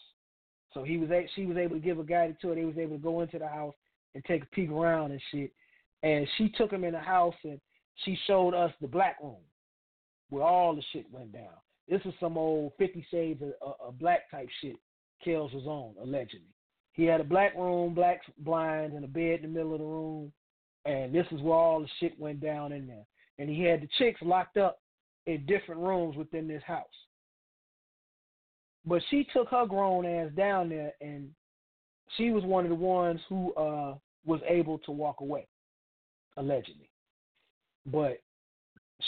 So 0.72 0.84
he 0.84 0.98
was 0.98 1.08
she 1.34 1.46
was 1.46 1.56
able 1.56 1.76
to 1.76 1.82
give 1.82 1.98
a 1.98 2.04
guided 2.04 2.36
tour. 2.40 2.54
They 2.54 2.64
was 2.64 2.78
able 2.78 2.96
to 2.96 3.02
go 3.02 3.20
into 3.20 3.38
the 3.38 3.48
house 3.48 3.74
and 4.14 4.24
take 4.24 4.44
a 4.44 4.46
peek 4.46 4.70
around 4.70 5.12
and 5.12 5.20
shit. 5.30 5.52
And 6.02 6.26
she 6.38 6.48
took 6.50 6.70
him 6.70 6.84
in 6.84 6.92
the 6.92 7.00
house 7.00 7.34
and 7.44 7.60
she 8.04 8.18
showed 8.26 8.54
us 8.54 8.72
the 8.80 8.88
black 8.88 9.16
room 9.22 9.42
where 10.30 10.44
all 10.44 10.74
the 10.74 10.82
shit 10.92 11.06
went 11.10 11.32
down. 11.32 11.58
This 11.88 12.00
is 12.04 12.14
some 12.20 12.38
old 12.38 12.72
Fifty 12.78 13.04
Shades 13.10 13.42
of, 13.42 13.74
of 13.84 13.98
Black 13.98 14.30
type 14.30 14.48
shit. 14.60 14.76
Kells 15.24 15.52
was 15.52 15.66
on 15.66 15.94
allegedly. 16.00 16.54
He 16.92 17.04
had 17.04 17.20
a 17.20 17.24
black 17.24 17.54
room, 17.54 17.94
black 17.94 18.20
blinds, 18.38 18.94
and 18.94 19.04
a 19.04 19.08
bed 19.08 19.40
in 19.42 19.52
the 19.52 19.58
middle 19.58 19.74
of 19.74 19.80
the 19.80 19.84
room, 19.84 20.32
and 20.84 21.14
this 21.14 21.26
is 21.30 21.40
where 21.40 21.54
all 21.54 21.80
the 21.80 21.88
shit 21.98 22.18
went 22.18 22.40
down 22.40 22.72
in 22.72 22.86
there. 22.86 23.06
And 23.38 23.48
he 23.48 23.62
had 23.62 23.82
the 23.82 23.88
chicks 23.98 24.20
locked 24.22 24.56
up 24.56 24.80
in 25.26 25.46
different 25.46 25.80
rooms 25.80 26.16
within 26.16 26.48
this 26.48 26.62
house. 26.66 26.86
But 28.86 29.02
she 29.10 29.26
took 29.32 29.48
her 29.50 29.66
grown 29.66 30.06
ass 30.06 30.30
down 30.36 30.68
there, 30.68 30.92
and 31.00 31.30
she 32.16 32.30
was 32.30 32.44
one 32.44 32.64
of 32.64 32.70
the 32.70 32.76
ones 32.76 33.20
who 33.28 33.52
uh, 33.54 33.94
was 34.24 34.40
able 34.48 34.78
to 34.80 34.90
walk 34.90 35.20
away, 35.20 35.46
allegedly. 36.36 36.90
But 37.86 38.20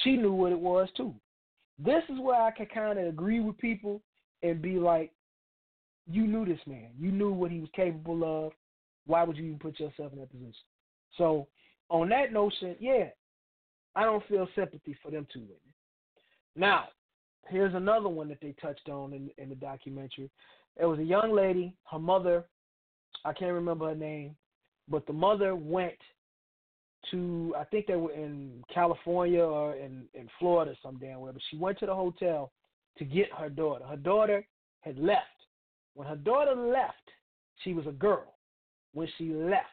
she 0.03 0.17
knew 0.17 0.33
what 0.33 0.53
it 0.53 0.59
was 0.59 0.89
too. 0.97 1.15
This 1.79 2.03
is 2.09 2.19
where 2.21 2.41
I 2.41 2.51
can 2.51 2.67
kind 2.67 2.99
of 2.99 3.07
agree 3.07 3.41
with 3.41 3.59
people 3.59 4.03
and 4.43 4.63
be 4.63 4.79
like, 4.79 5.11
you 6.11 6.27
knew 6.27 6.45
this 6.45 6.61
man. 6.67 6.91
You 6.99 7.13
knew 7.13 7.33
what 7.33 7.51
he 7.51 7.61
was 7.61 7.71
capable 7.75 8.47
of. 8.47 8.53
Why 9.07 9.25
would 9.25 9.37
you 9.37 9.45
even 9.47 9.59
put 9.59 9.81
yourself 9.81 10.13
in 10.13 10.21
that 10.21 10.31
position? 10.31 10.53
So, 11.19 11.49
on 11.89 12.09
that 12.11 12.33
notion, 12.33 12.77
yeah, 12.81 13.07
I 13.95 14.05
don't 14.05 14.27
feel 14.27 14.49
sympathy 14.55 14.97
for 15.03 15.11
them 15.11 15.27
two 15.33 15.41
women. 15.41 15.59
Now, 16.57 16.87
here's 17.49 17.75
another 17.75 18.09
one 18.09 18.29
that 18.29 18.41
they 18.41 18.55
touched 18.61 18.89
on 18.89 19.13
in, 19.13 19.31
in 19.39 19.49
the 19.49 19.55
documentary. 19.55 20.31
It 20.81 20.87
was 20.87 20.99
a 20.99 21.05
young 21.05 21.33
lady. 21.35 21.75
Her 21.91 21.99
mother 21.99 22.45
I 23.25 23.33
can't 23.33 23.53
remember 23.53 23.89
her 23.89 23.95
name, 23.95 24.37
but 24.89 25.07
the 25.07 25.13
mother 25.13 25.55
went 25.55 25.99
to 27.11 27.55
I 27.59 27.65
think 27.65 27.87
they 27.87 27.97
were 27.97 28.13
in 28.13 28.65
California 28.73 29.43
or 29.43 29.75
in 29.75 30.05
in 30.15 30.29
Florida 30.39 30.75
some 30.83 30.99
damn 30.99 31.21
where, 31.21 31.33
but 31.33 31.43
she 31.51 31.57
went 31.57 31.79
to 31.81 31.87
the 31.87 31.95
hotel 31.95 32.53
to 32.99 33.05
get 33.05 33.33
her 33.37 33.49
daughter. 33.49 33.85
Her 33.85 33.97
daughter 33.97 34.47
had 34.81 34.99
left. 34.99 35.27
When 35.95 36.09
her 36.09 36.17
daughter 36.17 36.55
left, 36.55 37.11
she 37.63 37.75
was 37.75 37.87
a 37.87 37.93
girl. 37.93 38.35
When 38.95 39.09
she 39.17 39.33
left, 39.33 39.67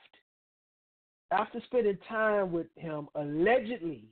after 1.31 1.61
spending 1.65 1.97
time 2.07 2.51
with 2.51 2.67
him, 2.75 3.07
allegedly, 3.15 4.05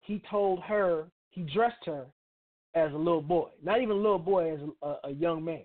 he 0.00 0.22
told 0.30 0.60
her 0.60 1.06
he 1.30 1.42
dressed 1.42 1.84
her 1.86 2.06
as 2.74 2.92
a 2.92 2.96
little 2.96 3.22
boy, 3.22 3.48
not 3.62 3.80
even 3.80 3.96
a 3.96 4.00
little 4.00 4.18
boy, 4.18 4.54
as 4.54 4.60
a, 4.82 5.08
a 5.08 5.10
young 5.12 5.44
man. 5.44 5.64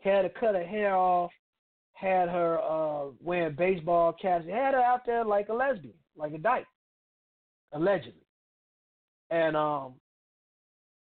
Had 0.00 0.24
her 0.24 0.30
cut 0.40 0.54
her 0.54 0.66
hair 0.66 0.96
off, 0.96 1.30
had 1.92 2.28
her 2.28 2.60
uh, 2.60 3.10
wearing 3.22 3.56
baseball 3.56 4.12
caps, 4.12 4.46
had 4.46 4.74
her 4.74 4.80
out 4.80 5.04
there 5.04 5.24
like 5.24 5.48
a 5.48 5.54
lesbian, 5.54 5.94
like 6.16 6.32
a 6.32 6.38
dyke, 6.38 6.66
allegedly. 7.72 8.26
And 9.30 9.56
um, 9.56 9.94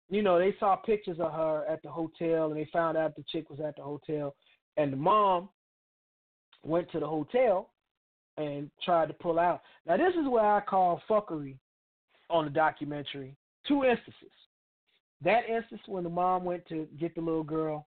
you 0.09 0.21
know, 0.21 0.37
they 0.37 0.55
saw 0.59 0.75
pictures 0.75 1.17
of 1.19 1.31
her 1.31 1.65
at 1.67 1.81
the 1.81 1.89
hotel, 1.89 2.51
and 2.51 2.57
they 2.57 2.69
found 2.71 2.97
out 2.97 3.15
the 3.15 3.23
chick 3.31 3.49
was 3.49 3.59
at 3.59 3.75
the 3.75 3.81
hotel, 3.81 4.35
and 4.77 4.91
the 4.91 4.97
mom 4.97 5.49
went 6.63 6.91
to 6.91 6.99
the 6.99 7.07
hotel 7.07 7.69
and 8.37 8.69
tried 8.83 9.07
to 9.07 9.13
pull 9.13 9.39
out. 9.39 9.61
Now, 9.85 9.97
this 9.97 10.13
is 10.13 10.27
where 10.29 10.45
I 10.45 10.61
call 10.61 11.01
fuckery 11.09 11.57
on 12.29 12.45
the 12.45 12.51
documentary. 12.51 13.35
Two 13.67 13.83
instances. 13.83 14.31
That 15.23 15.47
instance 15.49 15.81
when 15.87 16.03
the 16.03 16.09
mom 16.09 16.43
went 16.43 16.67
to 16.67 16.87
get 16.99 17.15
the 17.15 17.21
little 17.21 17.43
girl, 17.43 17.87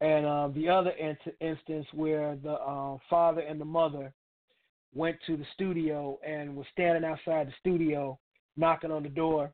and 0.00 0.26
uh, 0.26 0.48
the 0.54 0.68
other 0.68 0.90
in- 0.90 1.16
instance 1.40 1.86
where 1.92 2.36
the 2.36 2.52
uh, 2.52 2.98
father 3.08 3.40
and 3.40 3.60
the 3.60 3.64
mother 3.64 4.12
went 4.94 5.16
to 5.26 5.36
the 5.36 5.46
studio 5.54 6.18
and 6.26 6.54
was 6.54 6.66
standing 6.72 7.04
outside 7.04 7.48
the 7.48 7.54
studio, 7.60 8.18
knocking 8.56 8.90
on 8.90 9.02
the 9.02 9.08
door, 9.08 9.52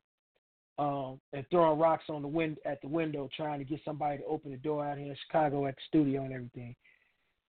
um, 0.77 1.19
and 1.33 1.45
throwing 1.49 1.79
rocks 1.79 2.05
on 2.09 2.21
the 2.21 2.27
wind 2.27 2.57
at 2.65 2.81
the 2.81 2.87
window, 2.87 3.29
trying 3.35 3.59
to 3.59 3.65
get 3.65 3.79
somebody 3.83 4.17
to 4.17 4.25
open 4.25 4.51
the 4.51 4.57
door 4.57 4.85
out 4.85 4.97
here 4.97 5.07
in 5.07 5.17
Chicago 5.27 5.65
at 5.67 5.75
the 5.75 5.81
studio 5.87 6.23
and 6.23 6.33
everything. 6.33 6.75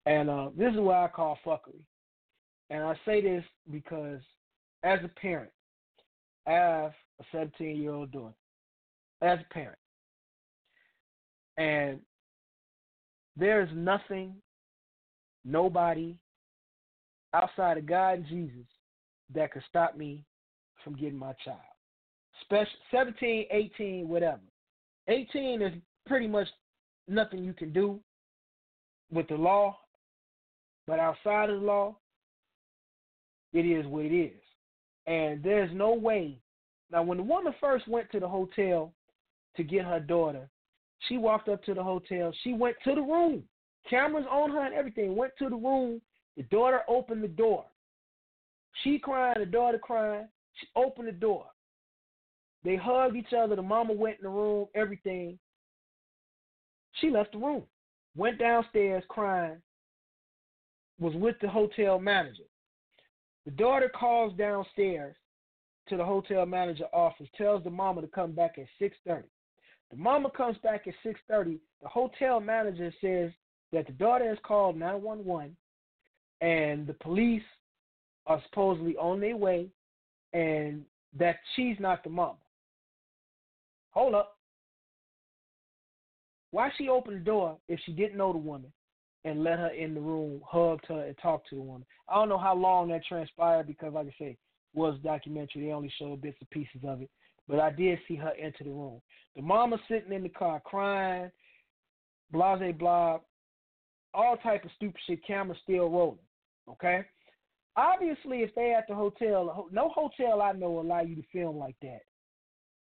And 0.05 0.29
uh, 0.29 0.49
this 0.57 0.73
is 0.73 0.79
what 0.79 0.95
I 0.95 1.07
call 1.07 1.37
fuckery. 1.45 1.81
And 2.69 2.83
I 2.83 2.95
say 3.05 3.21
this 3.21 3.43
because, 3.71 4.19
as 4.83 4.99
a 5.03 5.07
parent, 5.07 5.51
I 6.47 6.51
have 6.51 6.93
a 7.19 7.23
17 7.31 7.77
year 7.77 7.93
old 7.93 8.11
daughter. 8.11 8.33
As 9.23 9.39
a 9.39 9.53
parent, 9.53 9.77
and 11.57 11.99
there 13.37 13.61
is 13.61 13.69
nothing, 13.73 14.35
nobody 15.45 16.17
outside 17.33 17.77
of 17.77 17.85
God 17.85 18.17
and 18.17 18.27
Jesus 18.27 18.67
that 19.33 19.53
could 19.53 19.63
stop 19.69 19.95
me 19.95 20.25
from 20.83 20.97
getting 20.97 21.17
my 21.17 21.31
child. 21.45 21.59
Special 22.41 22.67
17, 22.91 23.45
18, 23.49 24.09
whatever. 24.09 24.41
18 25.07 25.61
is 25.61 25.73
pretty 26.05 26.27
much 26.27 26.47
nothing 27.07 27.45
you 27.45 27.53
can 27.53 27.71
do 27.71 28.01
with 29.09 29.27
the 29.29 29.35
law, 29.35 29.77
but 30.85 30.99
outside 30.99 31.49
of 31.49 31.61
the 31.61 31.65
law, 31.65 31.95
it 33.53 33.61
is 33.61 33.85
what 33.85 34.03
it 34.03 34.13
is. 34.13 34.41
And 35.07 35.41
there's 35.41 35.71
no 35.73 35.93
way. 35.93 36.39
Now, 36.91 37.03
when 37.03 37.17
the 37.17 37.23
woman 37.23 37.53
first 37.61 37.87
went 37.87 38.11
to 38.11 38.19
the 38.19 38.27
hotel 38.27 38.91
to 39.55 39.63
get 39.63 39.85
her 39.85 39.99
daughter, 39.99 40.49
she 41.07 41.17
walked 41.17 41.49
up 41.49 41.63
to 41.65 41.73
the 41.73 41.83
hotel. 41.83 42.33
She 42.43 42.53
went 42.53 42.77
to 42.83 42.95
the 42.95 43.01
room. 43.01 43.43
Cameras 43.89 44.25
on 44.29 44.51
her 44.51 44.65
and 44.65 44.73
everything. 44.73 45.15
Went 45.15 45.33
to 45.39 45.49
the 45.49 45.55
room. 45.55 46.01
The 46.37 46.43
daughter 46.43 46.81
opened 46.87 47.23
the 47.23 47.27
door. 47.27 47.65
She 48.83 48.97
crying, 48.97 49.35
the 49.39 49.45
daughter 49.45 49.77
crying. 49.77 50.27
She 50.59 50.67
opened 50.75 51.07
the 51.07 51.13
door. 51.13 51.45
They 52.63 52.75
hugged 52.75 53.15
each 53.15 53.33
other. 53.37 53.55
The 53.55 53.61
mama 53.61 53.93
went 53.93 54.17
in 54.19 54.23
the 54.23 54.29
room, 54.29 54.67
everything. 54.73 55.37
She 56.93 57.09
left 57.09 57.33
the 57.33 57.39
room. 57.39 57.63
Went 58.15 58.39
downstairs 58.39 59.03
crying. 59.09 59.61
Was 60.99 61.15
with 61.15 61.35
the 61.41 61.49
hotel 61.49 61.99
manager. 61.99 62.43
The 63.45 63.51
daughter 63.51 63.89
calls 63.89 64.33
downstairs 64.37 65.15
to 65.89 65.97
the 65.97 66.05
hotel 66.05 66.45
manager 66.45 66.85
office, 66.93 67.27
tells 67.35 67.63
the 67.63 67.69
mama 67.69 68.01
to 68.01 68.07
come 68.07 68.31
back 68.31 68.57
at 68.57 68.67
6:30. 68.79 69.23
The 69.91 69.97
mama 69.97 70.29
comes 70.31 70.57
back 70.59 70.87
at 70.87 70.93
6:30. 71.03 71.59
The 71.81 71.87
hotel 71.87 72.39
manager 72.39 72.91
says 73.01 73.31
that 73.71 73.87
the 73.87 73.93
daughter 73.93 74.27
has 74.27 74.39
called 74.43 74.77
911 74.77 75.55
and 76.41 76.87
the 76.87 76.93
police 76.93 77.43
are 78.25 78.41
supposedly 78.49 78.95
on 78.97 79.19
their 79.19 79.37
way 79.37 79.69
and 80.33 80.85
that 81.17 81.37
she's 81.55 81.79
not 81.79 82.03
the 82.03 82.09
mama. 82.09 82.37
Hold 83.91 84.15
up. 84.15 84.37
Why 86.51 86.71
she 86.77 86.89
opened 86.89 87.17
the 87.17 87.25
door 87.25 87.57
if 87.67 87.79
she 87.85 87.91
didn't 87.91 88.17
know 88.17 88.31
the 88.31 88.39
woman 88.39 88.71
and 89.25 89.43
let 89.43 89.59
her 89.59 89.69
in 89.69 89.93
the 89.93 90.01
room, 90.01 90.41
hugged 90.45 90.85
her, 90.87 91.05
and 91.05 91.17
talked 91.17 91.49
to 91.49 91.55
the 91.55 91.61
woman? 91.61 91.85
I 92.07 92.15
don't 92.15 92.29
know 92.29 92.37
how 92.37 92.55
long 92.55 92.89
that 92.89 93.05
transpired 93.05 93.67
because, 93.67 93.93
like 93.93 94.07
I 94.07 94.15
say, 94.19 94.37
was 94.73 94.99
documentary. 95.03 95.65
They 95.65 95.71
only 95.71 95.91
showed 95.97 96.21
bits 96.21 96.37
and 96.39 96.49
pieces 96.49 96.81
of 96.87 97.01
it. 97.01 97.09
But 97.47 97.59
I 97.59 97.71
did 97.71 97.99
see 98.07 98.15
her 98.15 98.33
enter 98.39 98.63
the 98.63 98.71
room. 98.71 99.01
The 99.35 99.41
mama 99.41 99.77
sitting 99.89 100.13
in 100.13 100.23
the 100.23 100.29
car 100.29 100.61
crying, 100.63 101.31
blase 102.31 102.73
blah, 102.77 103.19
all 104.13 104.37
type 104.37 104.63
of 104.63 104.71
stupid 104.75 105.01
shit. 105.07 105.25
Camera 105.25 105.55
still 105.63 105.89
rolling. 105.89 106.19
Okay. 106.69 107.03
Obviously, 107.75 108.39
if 108.39 108.53
they 108.55 108.73
at 108.73 108.87
the 108.87 108.95
hotel, 108.95 109.67
no 109.71 109.89
hotel 109.89 110.41
I 110.41 110.51
know 110.51 110.79
allow 110.79 111.01
you 111.01 111.15
to 111.15 111.23
film 111.33 111.57
like 111.57 111.75
that, 111.81 112.01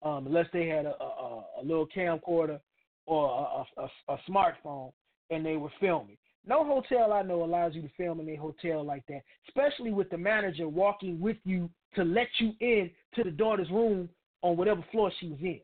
um, 0.06 0.26
unless 0.26 0.46
they 0.52 0.66
had 0.66 0.84
a, 0.84 0.94
a, 1.00 1.44
a 1.60 1.62
little 1.62 1.86
camcorder 1.86 2.58
or 3.06 3.64
a, 3.78 3.82
a, 3.82 4.14
a 4.14 4.18
smartphone 4.28 4.92
and 5.30 5.46
they 5.46 5.56
were 5.56 5.70
filming. 5.78 6.16
No 6.46 6.64
hotel 6.64 7.12
I 7.12 7.22
know 7.22 7.44
allows 7.44 7.74
you 7.74 7.82
to 7.82 7.90
film 7.96 8.18
in 8.20 8.28
a 8.28 8.36
hotel 8.36 8.84
like 8.84 9.06
that, 9.08 9.20
especially 9.48 9.92
with 9.92 10.10
the 10.10 10.18
manager 10.18 10.68
walking 10.68 11.20
with 11.20 11.36
you 11.44 11.70
to 11.94 12.02
let 12.02 12.28
you 12.38 12.52
in 12.60 12.90
to 13.14 13.22
the 13.22 13.30
daughter's 13.30 13.70
room 13.70 14.08
on 14.42 14.56
whatever 14.56 14.84
floor 14.90 15.12
she 15.20 15.28
was 15.28 15.38
in. 15.40 15.60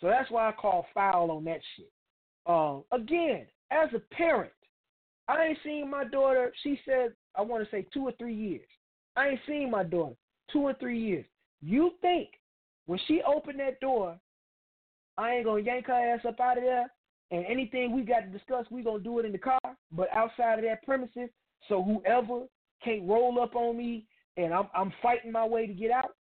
So 0.00 0.08
that's 0.08 0.30
why 0.30 0.48
I 0.48 0.52
call 0.52 0.86
foul 0.92 1.30
on 1.30 1.44
that 1.44 1.60
shit. 1.76 1.90
Um, 2.46 2.82
again, 2.90 3.46
as 3.70 3.88
a 3.94 4.00
parent, 4.14 4.52
I 5.28 5.44
ain't 5.44 5.58
seen 5.64 5.88
my 5.88 6.04
daughter. 6.04 6.52
She 6.62 6.78
said, 6.84 7.12
I 7.36 7.42
want 7.42 7.64
to 7.64 7.70
say 7.70 7.86
two 7.94 8.02
or 8.02 8.12
three 8.18 8.34
years. 8.34 8.66
I 9.16 9.28
ain't 9.28 9.40
seen 9.46 9.70
my 9.70 9.84
daughter 9.84 10.16
two 10.52 10.60
or 10.60 10.74
three 10.74 10.98
years. 10.98 11.24
You 11.60 11.92
think 12.00 12.28
when 12.86 12.98
she 13.06 13.22
opened 13.22 13.60
that 13.60 13.80
door, 13.80 14.18
I 15.16 15.34
ain't 15.34 15.44
gonna 15.44 15.62
yank 15.62 15.86
her 15.86 15.92
ass 15.92 16.24
up 16.26 16.40
out 16.40 16.58
of 16.58 16.64
there, 16.64 16.90
and 17.30 17.44
anything 17.46 17.94
we 17.94 18.02
got 18.02 18.20
to 18.20 18.26
discuss, 18.26 18.66
we 18.70 18.82
gonna 18.82 19.02
do 19.02 19.18
it 19.18 19.26
in 19.26 19.32
the 19.32 19.38
car. 19.38 19.60
But 19.92 20.08
outside 20.12 20.58
of 20.58 20.64
that 20.64 20.82
premises, 20.82 21.28
so 21.68 21.82
whoever 21.82 22.44
can't 22.84 23.08
roll 23.08 23.40
up 23.40 23.54
on 23.54 23.76
me, 23.76 24.06
and 24.36 24.52
I'm 24.52 24.68
I'm 24.74 24.92
fighting 25.02 25.32
my 25.32 25.46
way 25.46 25.66
to 25.66 25.72
get 25.72 25.90
out. 25.90 26.16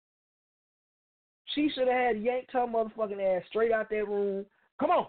She 1.54 1.70
should 1.74 1.88
have 1.88 2.16
had 2.16 2.22
yanked 2.22 2.52
her 2.52 2.66
motherfucking 2.66 3.20
ass 3.20 3.42
straight 3.48 3.72
out 3.72 3.88
that 3.90 4.08
room. 4.08 4.44
Come 4.78 4.90
on, 4.90 5.06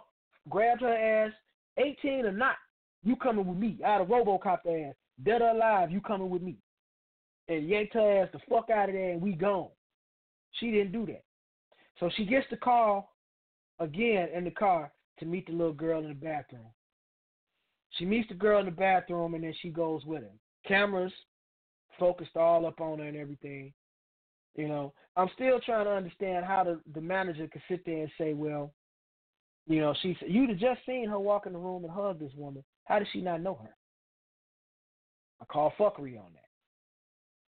grabbed 0.50 0.82
her 0.82 1.26
ass, 1.26 1.34
18 1.78 2.26
or 2.26 2.32
not, 2.32 2.56
you 3.04 3.16
coming 3.16 3.46
with 3.46 3.58
me. 3.58 3.78
Out 3.86 4.02
of 4.02 4.08
Robocop 4.08 4.60
ass. 4.66 4.96
Dead 5.24 5.42
or 5.42 5.50
alive, 5.50 5.92
you 5.92 6.02
coming 6.02 6.30
with 6.30 6.42
me. 6.42 6.56
And 7.48 7.68
yanked 7.68 7.94
her 7.94 8.22
ass 8.24 8.30
the 8.32 8.40
fuck 8.50 8.70
out 8.70 8.90
of 8.90 8.96
there 8.96 9.12
and 9.12 9.22
we 9.22 9.34
gone. 9.34 9.70
She 10.54 10.72
didn't 10.72 10.92
do 10.92 11.06
that. 11.08 11.24
So 12.00 12.10
she 12.16 12.26
gets 12.26 12.46
the 12.50 12.58
call 12.58 13.14
again 13.80 14.30
in 14.34 14.44
the 14.44 14.52
car 14.52 14.92
to 15.20 15.26
meet 15.26 15.48
the 15.48 15.54
little 15.54 15.74
girl 15.74 16.02
in 16.02 16.10
the 16.10 16.14
bathroom. 16.14 16.68
She 17.92 18.06
meets 18.06 18.30
the 18.30 18.36
girl 18.36 18.60
in 18.60 18.66
the 18.66 18.72
bathroom 18.72 19.34
and 19.34 19.44
then 19.44 19.54
she 19.62 19.70
goes 19.70 20.06
with 20.06 20.22
him. 20.22 20.40
Cameras 20.66 21.12
focused 22.00 22.38
all 22.38 22.66
up 22.66 22.80
on 22.80 23.00
her 23.00 23.06
and 23.06 23.18
everything. 23.18 23.74
You 24.56 24.68
know, 24.68 24.94
I'm 25.16 25.30
still 25.36 25.60
trying 25.60 25.86
to 25.86 25.92
understand 25.92 26.46
how 26.46 26.64
the, 26.64 26.80
the 26.94 27.02
manager 27.02 27.48
could 27.52 27.62
sit 27.70 27.86
there 27.86 28.02
and 28.02 28.12
say, 28.18 28.34
well, 28.34 28.74
you 29.68 29.80
know, 29.80 29.94
she 30.02 30.18
you'd 30.28 30.50
have 30.50 30.60
just 30.60 30.80
seen 30.86 31.08
her 31.08 31.20
walk 31.20 31.46
in 31.46 31.54
the 31.54 31.60
room 31.60 31.84
and 31.84 31.94
hug 31.94 32.20
this 32.20 32.34
woman. 32.36 32.64
How 32.86 33.00
did 33.00 33.08
she 33.14 33.22
not 33.22 33.42
know 33.42 33.60
her? 33.62 33.70
I 35.42 35.46
call 35.46 35.74
fuckery 35.80 36.18
on 36.18 36.34
that. 36.34 36.50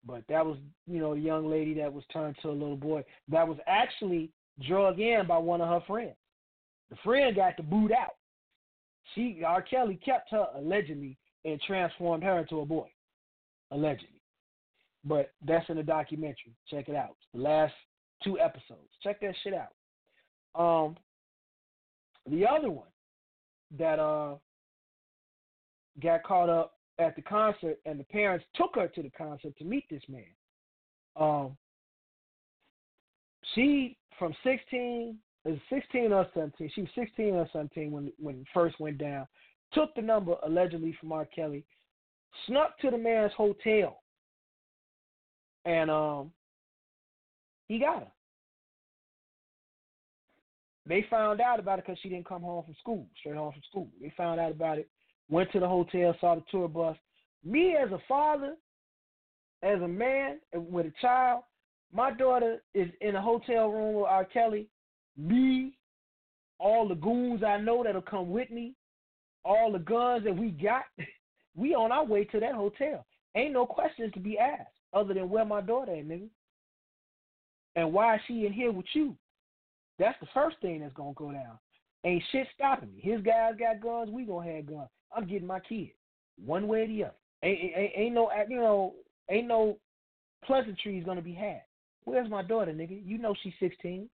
But 0.04 0.24
that 0.28 0.44
was, 0.44 0.56
you 0.86 1.00
know, 1.00 1.14
the 1.14 1.20
young 1.20 1.50
lady 1.50 1.74
that 1.74 1.92
was 1.92 2.04
turned 2.12 2.36
to 2.42 2.50
a 2.50 2.52
little 2.52 2.76
boy 2.76 3.04
that 3.28 3.46
was 3.46 3.58
actually 3.66 4.30
drug 4.66 5.00
in 5.00 5.26
by 5.26 5.38
one 5.38 5.60
of 5.60 5.68
her 5.68 5.84
friends. 5.86 6.16
The 6.90 6.96
friend 7.04 7.34
got 7.36 7.56
the 7.56 7.62
boot 7.62 7.92
out. 7.92 8.16
She 9.14 9.42
R. 9.44 9.62
Kelly 9.62 9.98
kept 10.04 10.30
her 10.30 10.46
allegedly 10.54 11.16
and 11.44 11.60
transformed 11.62 12.22
her 12.22 12.38
into 12.38 12.60
a 12.60 12.66
boy. 12.66 12.88
Allegedly. 13.70 14.19
But 15.04 15.32
that's 15.46 15.68
in 15.70 15.76
the 15.76 15.82
documentary. 15.82 16.54
Check 16.68 16.88
it 16.88 16.94
out. 16.94 17.16
The 17.34 17.40
last 17.40 17.74
two 18.22 18.38
episodes. 18.38 18.90
Check 19.02 19.20
that 19.20 19.34
shit 19.42 19.54
out. 19.54 19.72
Um 20.60 20.96
the 22.30 22.46
other 22.46 22.70
one 22.70 22.88
that 23.78 23.98
uh 23.98 24.34
got 26.02 26.22
caught 26.22 26.48
up 26.48 26.74
at 26.98 27.16
the 27.16 27.22
concert 27.22 27.78
and 27.86 27.98
the 27.98 28.04
parents 28.04 28.44
took 28.54 28.74
her 28.74 28.88
to 28.88 29.02
the 29.02 29.10
concert 29.10 29.56
to 29.58 29.64
meet 29.64 29.84
this 29.88 30.02
man. 30.08 30.24
Um 31.16 31.56
she 33.54 33.96
from 34.18 34.34
16 34.44 35.16
is 35.46 35.58
16 35.70 36.12
or 36.12 36.26
17. 36.34 36.70
She 36.74 36.82
was 36.82 36.90
16 36.94 37.34
or 37.34 37.48
17 37.52 37.90
when 37.90 38.12
when 38.18 38.44
first 38.52 38.78
went 38.78 38.98
down. 38.98 39.26
Took 39.72 39.94
the 39.94 40.02
number 40.02 40.34
allegedly 40.44 40.96
from 41.00 41.12
R. 41.12 41.24
Kelly, 41.24 41.64
snuck 42.46 42.78
to 42.80 42.90
the 42.90 42.98
man's 42.98 43.32
hotel, 43.36 44.02
and 45.64 45.90
um, 45.90 46.32
he 47.68 47.78
got 47.78 48.00
her. 48.00 48.06
They 50.86 51.06
found 51.08 51.40
out 51.40 51.60
about 51.60 51.78
it 51.78 51.86
because 51.86 52.00
she 52.02 52.08
didn't 52.08 52.28
come 52.28 52.42
home 52.42 52.64
from 52.64 52.74
school, 52.80 53.06
straight 53.18 53.36
home 53.36 53.52
from 53.52 53.62
school. 53.68 53.88
They 54.00 54.12
found 54.16 54.40
out 54.40 54.50
about 54.50 54.78
it, 54.78 54.88
went 55.28 55.52
to 55.52 55.60
the 55.60 55.68
hotel, 55.68 56.16
saw 56.20 56.34
the 56.34 56.42
tour 56.50 56.68
bus. 56.68 56.96
Me 57.44 57.76
as 57.76 57.92
a 57.92 58.00
father, 58.08 58.56
as 59.62 59.80
a 59.80 59.88
man 59.88 60.38
with 60.52 60.86
a 60.86 60.92
child, 61.00 61.44
my 61.92 62.10
daughter 62.12 62.62
is 62.74 62.88
in 63.00 63.14
a 63.14 63.22
hotel 63.22 63.68
room 63.68 63.94
with 63.94 64.06
R. 64.06 64.24
Kelly. 64.24 64.68
Me, 65.16 65.76
all 66.58 66.88
the 66.88 66.94
goons 66.94 67.42
I 67.42 67.58
know 67.58 67.84
that'll 67.84 68.02
come 68.02 68.30
with 68.30 68.50
me, 68.50 68.74
all 69.44 69.70
the 69.72 69.78
guns 69.78 70.24
that 70.24 70.36
we 70.36 70.50
got, 70.50 70.84
we 71.54 71.74
on 71.74 71.92
our 71.92 72.04
way 72.04 72.24
to 72.24 72.40
that 72.40 72.54
hotel. 72.54 73.06
Ain't 73.34 73.52
no 73.52 73.66
questions 73.66 74.12
to 74.14 74.20
be 74.20 74.38
asked 74.38 74.79
other 74.92 75.14
than 75.14 75.30
where 75.30 75.44
my 75.44 75.60
daughter 75.60 75.92
at, 75.92 76.06
nigga. 76.06 76.28
And 77.76 77.92
why 77.92 78.16
is 78.16 78.20
she 78.26 78.46
in 78.46 78.52
here 78.52 78.72
with 78.72 78.86
you? 78.94 79.16
That's 79.98 80.18
the 80.20 80.28
first 80.34 80.56
thing 80.60 80.80
that's 80.80 80.94
gonna 80.94 81.12
go 81.14 81.30
down. 81.30 81.58
Ain't 82.04 82.22
shit 82.32 82.46
stopping 82.54 82.92
me. 82.92 83.00
His 83.02 83.20
guys 83.22 83.54
got 83.58 83.80
guns, 83.80 84.10
we 84.10 84.24
gonna 84.24 84.50
have 84.52 84.66
guns. 84.66 84.88
I'm 85.14 85.26
getting 85.26 85.46
my 85.46 85.60
kid, 85.60 85.90
one 86.44 86.66
way 86.66 86.82
or 86.82 86.86
the 86.86 87.04
other. 87.04 87.14
Ain't, 87.42 87.76
ain't, 87.76 87.92
ain't 87.96 88.14
no, 88.14 88.30
you 88.48 88.56
know, 88.56 88.94
ain't 89.30 89.46
no 89.46 89.78
pleasantries 90.44 91.04
gonna 91.04 91.22
be 91.22 91.34
had. 91.34 91.62
Where's 92.04 92.30
my 92.30 92.42
daughter, 92.42 92.72
nigga? 92.72 93.00
You 93.04 93.18
know 93.18 93.34
she's 93.42 93.52
16. 93.60 94.08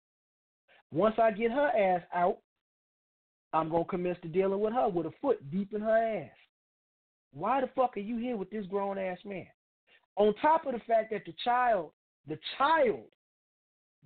Once 0.92 1.16
I 1.18 1.30
get 1.32 1.50
her 1.50 1.68
ass 1.68 2.02
out, 2.14 2.38
I'm 3.52 3.68
gonna 3.68 3.84
commence 3.84 4.18
to 4.22 4.28
dealing 4.28 4.60
with 4.60 4.72
her 4.72 4.88
with 4.88 5.06
a 5.06 5.12
foot 5.20 5.50
deep 5.50 5.74
in 5.74 5.80
her 5.80 6.22
ass. 6.22 6.30
Why 7.34 7.60
the 7.60 7.68
fuck 7.74 7.96
are 7.96 8.00
you 8.00 8.18
here 8.18 8.36
with 8.36 8.50
this 8.50 8.66
grown 8.66 8.98
ass 8.98 9.18
man? 9.24 9.46
On 10.16 10.34
top 10.40 10.66
of 10.66 10.72
the 10.72 10.80
fact 10.80 11.10
that 11.10 11.24
the 11.24 11.34
child, 11.44 11.92
the 12.28 12.38
child 12.58 13.04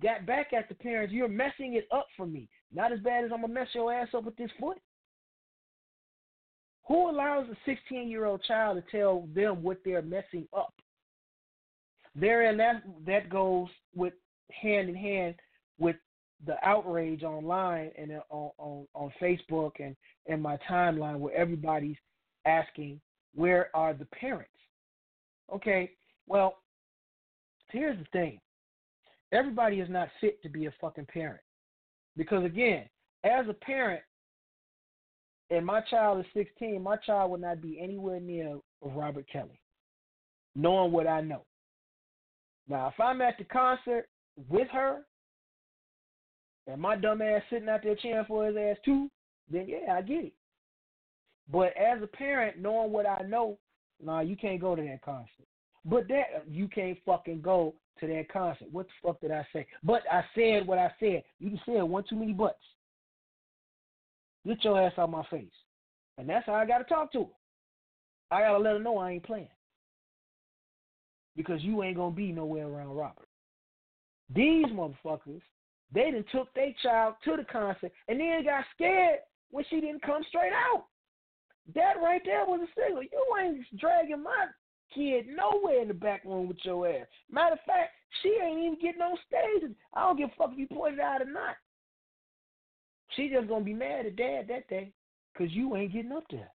got 0.01 0.25
back 0.25 0.53
at 0.53 0.69
the 0.69 0.75
parents, 0.75 1.13
you're 1.13 1.27
messing 1.27 1.73
it 1.73 1.87
up 1.91 2.07
for 2.15 2.25
me. 2.25 2.47
Not 2.73 2.91
as 2.91 2.99
bad 2.99 3.25
as 3.25 3.31
I'm 3.33 3.41
gonna 3.41 3.53
mess 3.53 3.67
your 3.73 3.93
ass 3.93 4.09
up 4.13 4.23
with 4.23 4.35
this 4.37 4.51
foot. 4.59 4.77
Who 6.87 7.09
allows 7.09 7.47
a 7.49 7.57
16 7.65 8.09
year 8.09 8.25
old 8.25 8.43
child 8.43 8.77
to 8.77 8.97
tell 8.97 9.27
them 9.33 9.61
what 9.61 9.79
they're 9.83 10.01
messing 10.01 10.47
up? 10.55 10.73
Therein, 12.15 12.57
that 12.57 12.83
that 13.05 13.29
goes 13.29 13.67
with 13.93 14.13
hand 14.51 14.89
in 14.89 14.95
hand 14.95 15.35
with 15.77 15.97
the 16.45 16.55
outrage 16.65 17.23
online 17.23 17.91
and 17.97 18.11
uh, 18.11 18.21
on 18.29 18.51
on, 18.57 18.87
on 18.93 19.11
Facebook 19.21 19.71
and 19.79 19.95
and 20.27 20.41
my 20.41 20.57
timeline 20.69 21.19
where 21.19 21.35
everybody's 21.35 21.97
asking 22.45 22.99
where 23.35 23.69
are 23.75 23.93
the 23.93 24.05
parents? 24.05 24.49
Okay, 25.53 25.91
well, 26.27 26.57
here's 27.71 27.97
the 27.97 28.05
thing 28.11 28.39
everybody 29.31 29.79
is 29.79 29.89
not 29.89 30.09
fit 30.21 30.41
to 30.43 30.49
be 30.49 30.65
a 30.65 30.73
fucking 30.79 31.07
parent. 31.11 31.41
Because 32.15 32.43
again, 32.45 32.85
as 33.23 33.47
a 33.49 33.53
parent, 33.53 34.01
and 35.49 35.65
my 35.65 35.81
child 35.81 36.19
is 36.19 36.25
16, 36.33 36.81
my 36.81 36.97
child 36.97 37.31
would 37.31 37.41
not 37.41 37.61
be 37.61 37.79
anywhere 37.81 38.19
near 38.19 38.57
Robert 38.81 39.25
Kelly, 39.31 39.59
knowing 40.55 40.91
what 40.91 41.07
I 41.07 41.21
know. 41.21 41.43
Now, 42.67 42.87
if 42.87 42.99
I'm 42.99 43.21
at 43.21 43.37
the 43.37 43.45
concert 43.45 44.07
with 44.49 44.67
her, 44.69 45.01
and 46.67 46.81
my 46.81 46.97
dumb 46.97 47.21
ass 47.21 47.41
sitting 47.49 47.69
out 47.69 47.81
there 47.83 47.95
cheering 47.95 48.25
for 48.27 48.45
his 48.45 48.57
ass 48.57 48.77
too, 48.83 49.09
then 49.49 49.67
yeah, 49.67 49.93
I 49.93 50.01
get 50.01 50.25
it. 50.25 50.33
But 51.49 51.73
as 51.77 52.01
a 52.01 52.07
parent, 52.07 52.59
knowing 52.59 52.91
what 52.91 53.05
I 53.05 53.21
know, 53.23 53.57
nah, 54.03 54.21
you 54.21 54.35
can't 54.35 54.61
go 54.61 54.75
to 54.75 54.81
that 54.81 55.01
concert. 55.01 55.47
But 55.85 56.07
that 56.09 56.45
you 56.49 56.67
can't 56.67 56.97
fucking 57.05 57.41
go 57.41 57.73
to 57.99 58.07
that 58.07 58.29
concert. 58.31 58.67
What 58.71 58.87
the 58.87 59.07
fuck 59.07 59.21
did 59.21 59.31
I 59.31 59.45
say? 59.53 59.65
But 59.83 60.01
I 60.11 60.23
said 60.35 60.67
what 60.67 60.77
I 60.77 60.91
said. 60.99 61.23
You 61.39 61.57
say 61.65 61.81
one 61.81 62.03
too 62.09 62.15
many 62.15 62.33
butts. 62.33 62.55
Get 64.45 64.63
your 64.63 64.81
ass 64.81 64.93
out 64.97 65.09
my 65.09 65.23
face. 65.29 65.45
And 66.17 66.27
that's 66.27 66.45
how 66.45 66.53
I 66.53 66.65
gotta 66.65 66.83
talk 66.83 67.11
to 67.13 67.19
her. 67.19 67.25
I 68.31 68.41
gotta 68.41 68.59
let 68.59 68.73
her 68.73 68.79
know 68.79 68.97
I 68.97 69.11
ain't 69.11 69.25
playing. 69.25 69.49
Because 71.35 71.61
you 71.63 71.83
ain't 71.83 71.97
gonna 71.97 72.15
be 72.15 72.31
nowhere 72.31 72.67
around 72.67 72.95
Robert. 72.95 73.27
These 74.33 74.67
motherfuckers, 74.67 75.41
they 75.93 76.11
done 76.11 76.25
took 76.31 76.53
their 76.53 76.73
child 76.83 77.15
to 77.23 77.37
the 77.37 77.45
concert 77.45 77.91
and 78.07 78.19
then 78.19 78.43
got 78.43 78.65
scared 78.75 79.19
when 79.51 79.63
she 79.69 79.79
didn't 79.79 80.01
come 80.01 80.23
straight 80.27 80.51
out. 80.53 80.85
That 81.75 82.01
right 82.01 82.21
there 82.23 82.45
was 82.45 82.61
a 82.61 82.81
signal. 82.81 83.03
You 83.03 83.25
ain't 83.41 83.79
dragging 83.79 84.23
my 84.23 84.47
kid 84.93 85.25
nowhere 85.27 85.81
in 85.81 85.87
the 85.87 85.93
back 85.93 86.23
room 86.23 86.47
with 86.47 86.57
your 86.63 86.87
ass. 86.87 87.07
Matter 87.29 87.53
of 87.53 87.59
fact, 87.65 87.91
she 88.21 88.37
ain't 88.41 88.59
even 88.59 88.79
getting 88.81 89.01
on 89.01 89.17
stage. 89.27 89.69
I 89.93 90.01
don't 90.01 90.17
give 90.17 90.29
a 90.29 90.35
fuck 90.37 90.51
if 90.53 90.59
you 90.59 90.67
pointed 90.67 90.99
out 90.99 91.21
or 91.21 91.25
not. 91.25 91.55
She 93.15 93.29
just 93.29 93.47
gonna 93.47 93.65
be 93.65 93.73
mad 93.73 94.05
at 94.05 94.15
dad 94.15 94.47
that 94.49 94.67
day 94.69 94.91
because 95.33 95.53
you 95.53 95.75
ain't 95.75 95.93
getting 95.93 96.11
up 96.11 96.23
there. 96.29 96.51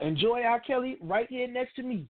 Enjoy 0.00 0.42
R. 0.42 0.60
Kelly 0.60 0.96
right 1.00 1.28
here 1.28 1.48
next 1.48 1.74
to 1.76 1.82
me 1.82 2.08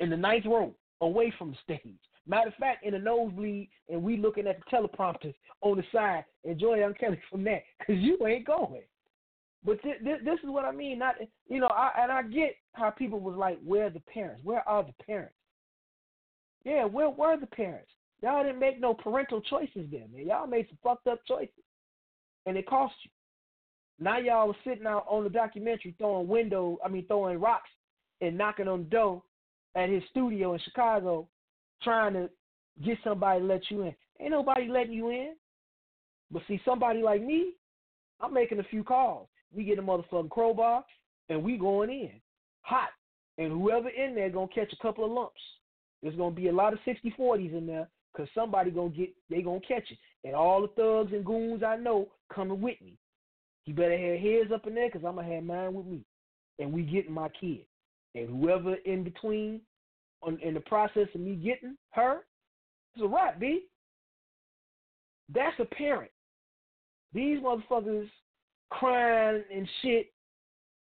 in 0.00 0.10
the 0.10 0.16
ninth 0.16 0.46
row, 0.46 0.74
away 1.00 1.32
from 1.38 1.50
the 1.52 1.56
stage. 1.62 1.98
Matter 2.26 2.48
of 2.48 2.54
fact, 2.54 2.84
in 2.84 2.92
the 2.92 2.98
nosebleed, 2.98 3.68
and 3.88 4.02
we 4.02 4.16
looking 4.16 4.46
at 4.46 4.58
the 4.58 4.76
teleprompters 4.76 5.34
on 5.62 5.76
the 5.76 5.84
side. 5.92 6.24
Enjoy 6.44 6.82
R. 6.82 6.92
Kelly 6.92 7.20
from 7.30 7.44
that 7.44 7.62
because 7.78 8.00
you 8.02 8.18
ain't 8.26 8.46
going. 8.46 8.82
But 9.64 9.82
th- 9.82 10.02
th- 10.02 10.24
this 10.24 10.38
is 10.42 10.48
what 10.48 10.64
I 10.64 10.72
mean. 10.72 10.98
Not 10.98 11.16
you 11.48 11.60
know, 11.60 11.68
I, 11.68 11.90
and 11.98 12.10
I 12.10 12.22
get 12.22 12.56
how 12.72 12.90
people 12.90 13.20
was 13.20 13.36
like, 13.36 13.58
"Where 13.64 13.86
are 13.86 13.90
the 13.90 14.00
parents? 14.00 14.42
Where 14.44 14.66
are 14.68 14.82
the 14.82 15.04
parents?" 15.04 15.34
Yeah, 16.64 16.84
where 16.84 17.10
were 17.10 17.38
the 17.38 17.46
parents? 17.46 17.90
Y'all 18.22 18.42
didn't 18.42 18.58
make 18.58 18.80
no 18.80 18.92
parental 18.94 19.40
choices 19.40 19.86
there, 19.90 20.06
man. 20.12 20.26
Y'all 20.26 20.46
made 20.46 20.66
some 20.68 20.78
fucked 20.82 21.06
up 21.06 21.20
choices, 21.26 21.64
and 22.46 22.56
it 22.56 22.66
cost 22.66 22.94
you. 23.02 23.10
Now 23.98 24.18
y'all 24.18 24.48
was 24.48 24.56
sitting 24.64 24.86
out 24.86 25.04
on 25.08 25.24
the 25.24 25.30
documentary 25.30 25.94
throwing 25.98 26.26
window, 26.26 26.78
I 26.84 26.88
mean 26.88 27.06
throwing 27.06 27.38
rocks 27.38 27.70
and 28.20 28.36
knocking 28.36 28.68
on 28.68 28.84
the 28.84 28.90
door 28.90 29.22
at 29.74 29.88
his 29.88 30.02
studio 30.10 30.54
in 30.54 30.60
Chicago, 30.60 31.28
trying 31.82 32.14
to 32.14 32.30
get 32.84 32.98
somebody 33.04 33.40
to 33.40 33.46
let 33.46 33.62
you 33.70 33.82
in. 33.82 33.94
Ain't 34.20 34.30
nobody 34.30 34.68
letting 34.68 34.92
you 34.92 35.10
in. 35.10 35.34
But 36.30 36.42
see, 36.48 36.60
somebody 36.64 37.02
like 37.02 37.22
me, 37.22 37.54
I'm 38.20 38.32
making 38.32 38.60
a 38.60 38.64
few 38.64 38.84
calls. 38.84 39.28
We 39.54 39.64
get 39.64 39.78
a 39.78 39.82
motherfucking 39.82 40.30
crowbar 40.30 40.84
and 41.28 41.42
we 41.42 41.56
going 41.56 41.90
in 41.90 42.20
hot. 42.62 42.90
And 43.38 43.52
whoever 43.52 43.88
in 43.88 44.14
there 44.14 44.30
gonna 44.30 44.48
catch 44.48 44.72
a 44.72 44.82
couple 44.82 45.04
of 45.04 45.10
lumps. 45.10 45.40
There's 46.02 46.16
gonna 46.16 46.34
be 46.34 46.48
a 46.48 46.52
lot 46.52 46.72
of 46.72 46.78
60-40s 46.86 47.56
in 47.56 47.66
there 47.66 47.88
because 48.12 48.28
somebody 48.34 48.70
gonna 48.70 48.90
get 48.90 49.10
they 49.28 49.42
gonna 49.42 49.60
catch 49.60 49.90
it. 49.90 49.98
And 50.24 50.34
all 50.34 50.62
the 50.62 50.68
thugs 50.68 51.12
and 51.12 51.24
goons 51.24 51.62
I 51.62 51.76
know 51.76 52.08
coming 52.32 52.60
with 52.60 52.80
me. 52.80 52.96
You 53.66 53.74
better 53.74 53.96
have 53.96 54.18
heads 54.18 54.52
up 54.52 54.66
in 54.66 54.74
there 54.74 54.88
because 54.88 55.06
I'm 55.06 55.16
gonna 55.16 55.32
have 55.32 55.44
mine 55.44 55.74
with 55.74 55.86
me. 55.86 56.04
And 56.58 56.72
we 56.72 56.82
getting 56.82 57.12
my 57.12 57.28
kid. 57.40 57.64
And 58.14 58.28
whoever 58.28 58.74
in 58.84 59.04
between 59.04 59.60
on, 60.22 60.38
in 60.42 60.54
the 60.54 60.60
process 60.60 61.08
of 61.14 61.20
me 61.20 61.36
getting 61.36 61.76
her, 61.92 62.24
it's 62.94 63.04
a 63.04 63.08
wrap, 63.08 63.38
B. 63.38 63.66
That's 65.32 65.58
a 65.60 65.64
parent. 65.64 66.10
These 67.12 67.38
motherfuckers 67.38 68.08
crying 68.70 69.42
and 69.54 69.68
shit 69.82 70.12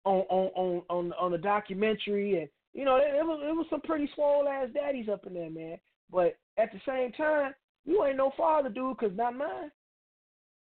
on 0.05 0.21
on 0.29 0.51
on 0.55 0.81
on, 0.89 1.13
on 1.19 1.31
the 1.31 1.37
documentary, 1.37 2.39
and 2.39 2.49
you 2.73 2.85
know 2.85 2.97
it, 2.97 3.15
it 3.15 3.25
was 3.25 3.41
it 3.43 3.55
was 3.55 3.65
some 3.69 3.81
pretty 3.81 4.09
small 4.15 4.47
ass 4.47 4.69
daddies 4.73 5.09
up 5.09 5.25
in 5.25 5.33
there, 5.33 5.49
man. 5.49 5.77
But 6.11 6.37
at 6.57 6.71
the 6.71 6.79
same 6.87 7.11
time, 7.13 7.53
you 7.85 8.03
ain't 8.05 8.17
no 8.17 8.31
father, 8.37 8.69
dude, 8.69 8.97
cause 8.97 9.11
not 9.15 9.35
mine, 9.35 9.71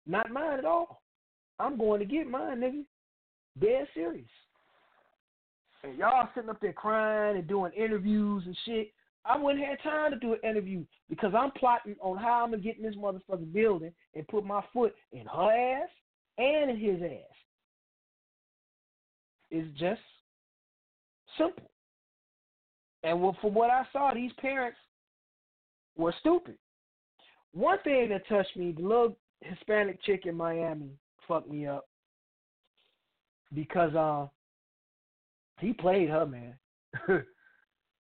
not 0.07 0.31
mine 0.31 0.59
at 0.59 0.65
all. 0.65 1.01
I'm 1.59 1.77
going 1.77 1.99
to 1.99 2.05
get 2.05 2.29
mine, 2.29 2.59
nigga. 2.59 2.83
Dead 3.59 3.87
serious. 3.93 4.25
And 5.83 5.97
y'all 5.97 6.29
sitting 6.33 6.49
up 6.49 6.59
there 6.61 6.73
crying 6.73 7.37
and 7.37 7.47
doing 7.47 7.71
interviews 7.73 8.43
and 8.45 8.57
shit. 8.65 8.91
I 9.25 9.37
wouldn't 9.37 9.65
have 9.65 9.81
time 9.83 10.11
to 10.11 10.19
do 10.19 10.33
an 10.33 10.39
interview 10.49 10.83
because 11.09 11.33
I'm 11.37 11.51
plotting 11.51 11.95
on 12.01 12.17
how 12.17 12.43
I'm 12.43 12.51
gonna 12.51 12.63
get 12.63 12.77
in 12.77 12.83
this 12.83 12.95
motherfucking 12.95 13.53
building 13.53 13.91
and 14.15 14.27
put 14.27 14.45
my 14.45 14.63
foot 14.73 14.95
in 15.11 15.25
her 15.25 15.51
ass 15.51 15.89
and 16.39 16.79
his 16.79 17.01
ass. 17.01 17.35
It's 19.51 19.79
just 19.79 20.01
simple. 21.37 21.69
And 23.03 23.19
from 23.41 23.53
what 23.53 23.69
I 23.69 23.83
saw, 23.91 24.13
these 24.13 24.31
parents 24.39 24.77
were 25.97 26.13
stupid. 26.19 26.55
One 27.53 27.79
thing 27.83 28.09
that 28.09 28.27
touched 28.27 28.55
me, 28.55 28.71
the 28.71 28.81
little 28.81 29.17
Hispanic 29.41 30.01
chick 30.03 30.25
in 30.25 30.35
Miami 30.35 30.91
fucked 31.27 31.49
me 31.49 31.65
up 31.65 31.85
because 33.53 33.95
uh, 33.95 34.27
he 35.59 35.73
played 35.73 36.09
her, 36.09 36.25
man. 36.25 36.53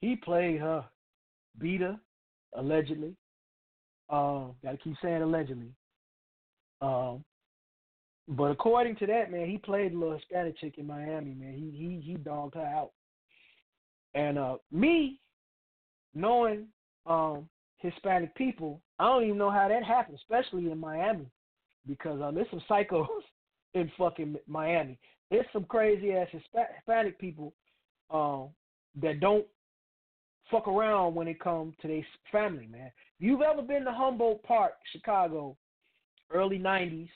he 0.01 0.17
played 0.17 0.61
her, 0.61 0.85
beat 1.59 1.81
her, 1.81 1.99
allegedly. 2.57 3.15
Uh, 4.11 4.47
gotta 4.63 4.79
keep 4.83 4.97
saying 5.03 5.23
allegedly. 5.23 5.71
Um, 6.81 7.25
but 8.29 8.51
according 8.51 8.97
to 8.97 9.07
that, 9.07 9.31
man, 9.31 9.49
he 9.49 9.57
played 9.57 9.93
a 9.93 9.99
little 9.99 10.17
Hispanic 10.17 10.59
chick 10.59 10.75
in 10.77 10.87
Miami, 10.87 11.35
man. 11.35 11.55
He 11.55 11.71
he 11.71 12.01
he 12.01 12.17
dogged 12.17 12.57
her 12.57 12.61
out. 12.61 12.91
And 14.15 14.39
uh, 14.39 14.57
me 14.71 15.19
knowing 16.15 16.67
um, 17.07 17.49
Hispanic 17.79 18.35
people, 18.35 18.83
I 18.99 19.07
don't 19.07 19.25
even 19.25 19.39
know 19.39 19.51
how 19.51 19.69
that 19.69 19.83
happened, 19.83 20.19
especially 20.19 20.71
in 20.71 20.79
Miami, 20.79 21.27
because 21.87 22.21
uh, 22.21 22.31
there's 22.31 22.51
some 22.51 22.63
psychos 22.69 23.07
in 23.75 23.91
fucking 23.97 24.37
Miami. 24.47 24.99
There's 25.31 25.47
some 25.53 25.65
crazy 25.65 26.13
ass 26.13 26.29
Hispanic 26.33 27.19
people 27.19 27.55
um, 28.11 28.49
that 29.01 29.21
don't 29.21 29.47
fuck 30.51 30.69
around 30.69 31.15
when 31.15 31.29
it 31.29 31.41
comes 31.41 31.75
to 31.81 31.89
their 31.89 32.07
family, 32.33 32.67
man. 32.67 32.91
If 33.19 33.27
you've 33.27 33.43
ever 33.43 33.63
been 33.63 33.85
to 33.85 33.93
Humboldt 33.93 34.43
Park, 34.43 34.73
Chicago, 34.93 35.57
early 36.31 36.59
'90s, 36.59 37.09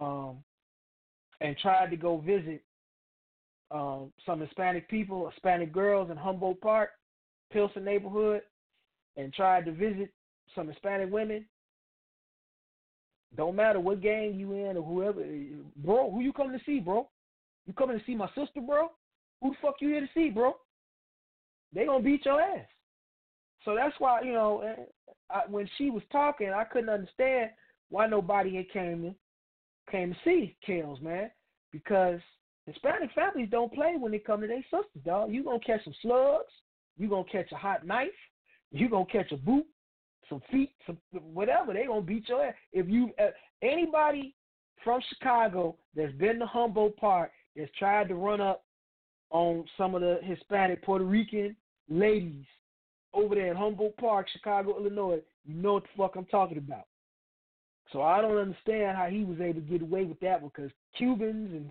um, 0.00 0.36
and 1.40 1.56
tried 1.58 1.90
to 1.90 1.96
go 1.96 2.18
visit 2.18 2.62
um, 3.70 4.12
some 4.26 4.40
Hispanic 4.40 4.88
people, 4.88 5.30
Hispanic 5.30 5.72
girls 5.72 6.10
in 6.10 6.16
Humboldt 6.16 6.60
Park, 6.60 6.90
Pilsen 7.52 7.84
neighborhood, 7.84 8.42
and 9.16 9.32
tried 9.32 9.64
to 9.66 9.72
visit 9.72 10.12
some 10.54 10.68
Hispanic 10.68 11.12
women, 11.12 11.44
don't 13.36 13.54
matter 13.54 13.78
what 13.78 14.00
gang 14.00 14.34
you 14.34 14.54
in 14.54 14.76
or 14.76 14.82
whoever, 14.82 15.24
bro, 15.76 16.10
who 16.10 16.20
you 16.20 16.32
coming 16.32 16.58
to 16.58 16.64
see, 16.64 16.80
bro? 16.80 17.08
You 17.66 17.72
coming 17.74 17.98
to 17.98 18.04
see 18.04 18.16
my 18.16 18.28
sister, 18.28 18.60
bro? 18.60 18.90
Who 19.40 19.50
the 19.50 19.56
fuck 19.62 19.76
you 19.80 19.88
here 19.88 20.00
to 20.00 20.08
see, 20.14 20.30
bro? 20.30 20.54
They 21.72 21.86
gonna 21.86 22.02
beat 22.02 22.24
your 22.24 22.40
ass. 22.40 22.66
So 23.64 23.76
that's 23.76 23.94
why 23.98 24.22
you 24.22 24.32
know 24.32 24.74
I, 25.30 25.42
when 25.48 25.68
she 25.78 25.90
was 25.90 26.02
talking, 26.10 26.50
I 26.50 26.64
couldn't 26.64 26.88
understand 26.88 27.50
why 27.90 28.08
nobody 28.08 28.56
had 28.56 28.70
came 28.70 29.02
to, 29.02 29.14
came 29.90 30.12
to 30.12 30.18
see 30.24 30.56
Kells, 30.64 31.00
man, 31.00 31.30
because 31.72 32.20
Hispanic 32.66 33.10
families 33.14 33.48
don't 33.50 33.72
play 33.72 33.94
when 33.98 34.12
they 34.12 34.18
come 34.18 34.40
to 34.40 34.46
their 34.46 34.62
sisters, 34.64 35.04
dog. 35.04 35.32
You 35.32 35.42
gonna 35.42 35.60
catch 35.60 35.84
some 35.84 35.94
slugs, 36.02 36.52
you 36.96 37.08
gonna 37.08 37.24
catch 37.30 37.50
a 37.52 37.56
hot 37.56 37.86
knife, 37.86 38.08
you 38.70 38.88
gonna 38.88 39.06
catch 39.06 39.32
a 39.32 39.36
boot, 39.36 39.66
some 40.28 40.42
feet, 40.50 40.72
some 40.86 40.98
whatever. 41.32 41.72
They 41.72 41.86
gonna 41.86 42.02
beat 42.02 42.28
your 42.28 42.44
ass. 42.44 42.54
If 42.72 42.88
you 42.88 43.10
uh, 43.18 43.30
anybody 43.62 44.34
from 44.84 45.00
Chicago 45.12 45.76
that's 45.94 46.12
been 46.14 46.38
to 46.38 46.46
Humboldt 46.46 46.96
Park 46.96 47.32
that's 47.56 47.70
tried 47.78 48.08
to 48.08 48.14
run 48.14 48.40
up 48.40 48.64
on 49.30 49.64
some 49.76 49.94
of 49.94 50.00
the 50.00 50.18
Hispanic 50.22 50.82
Puerto 50.82 51.04
Rican 51.04 51.56
ladies 51.88 52.44
over 53.12 53.34
there 53.34 53.48
in 53.50 53.56
Humboldt 53.56 53.96
Park, 53.96 54.28
Chicago, 54.32 54.78
Illinois, 54.78 55.20
you 55.44 55.54
know 55.54 55.74
what 55.74 55.82
the 55.82 55.88
fuck 55.96 56.16
I'm 56.16 56.26
talking 56.26 56.58
about. 56.58 56.86
So 57.92 58.02
I 58.02 58.20
don't 58.20 58.36
understand 58.38 58.96
how 58.96 59.06
he 59.06 59.24
was 59.24 59.40
able 59.40 59.60
to 59.60 59.66
get 59.66 59.82
away 59.82 60.04
with 60.04 60.20
that 60.20 60.42
because 60.42 60.70
Cubans 60.96 61.52
and 61.52 61.70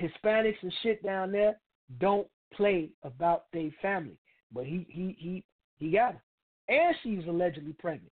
Hispanics 0.00 0.62
and 0.62 0.72
shit 0.82 1.02
down 1.02 1.32
there 1.32 1.58
don't 2.00 2.26
play 2.52 2.90
about 3.02 3.44
their 3.52 3.70
family. 3.82 4.16
But 4.52 4.64
he 4.64 4.86
he 4.88 5.16
he 5.18 5.44
he 5.78 5.90
got 5.90 6.14
her. 6.14 6.22
And 6.68 6.96
she's 7.02 7.26
allegedly 7.28 7.74
pregnant. 7.74 8.12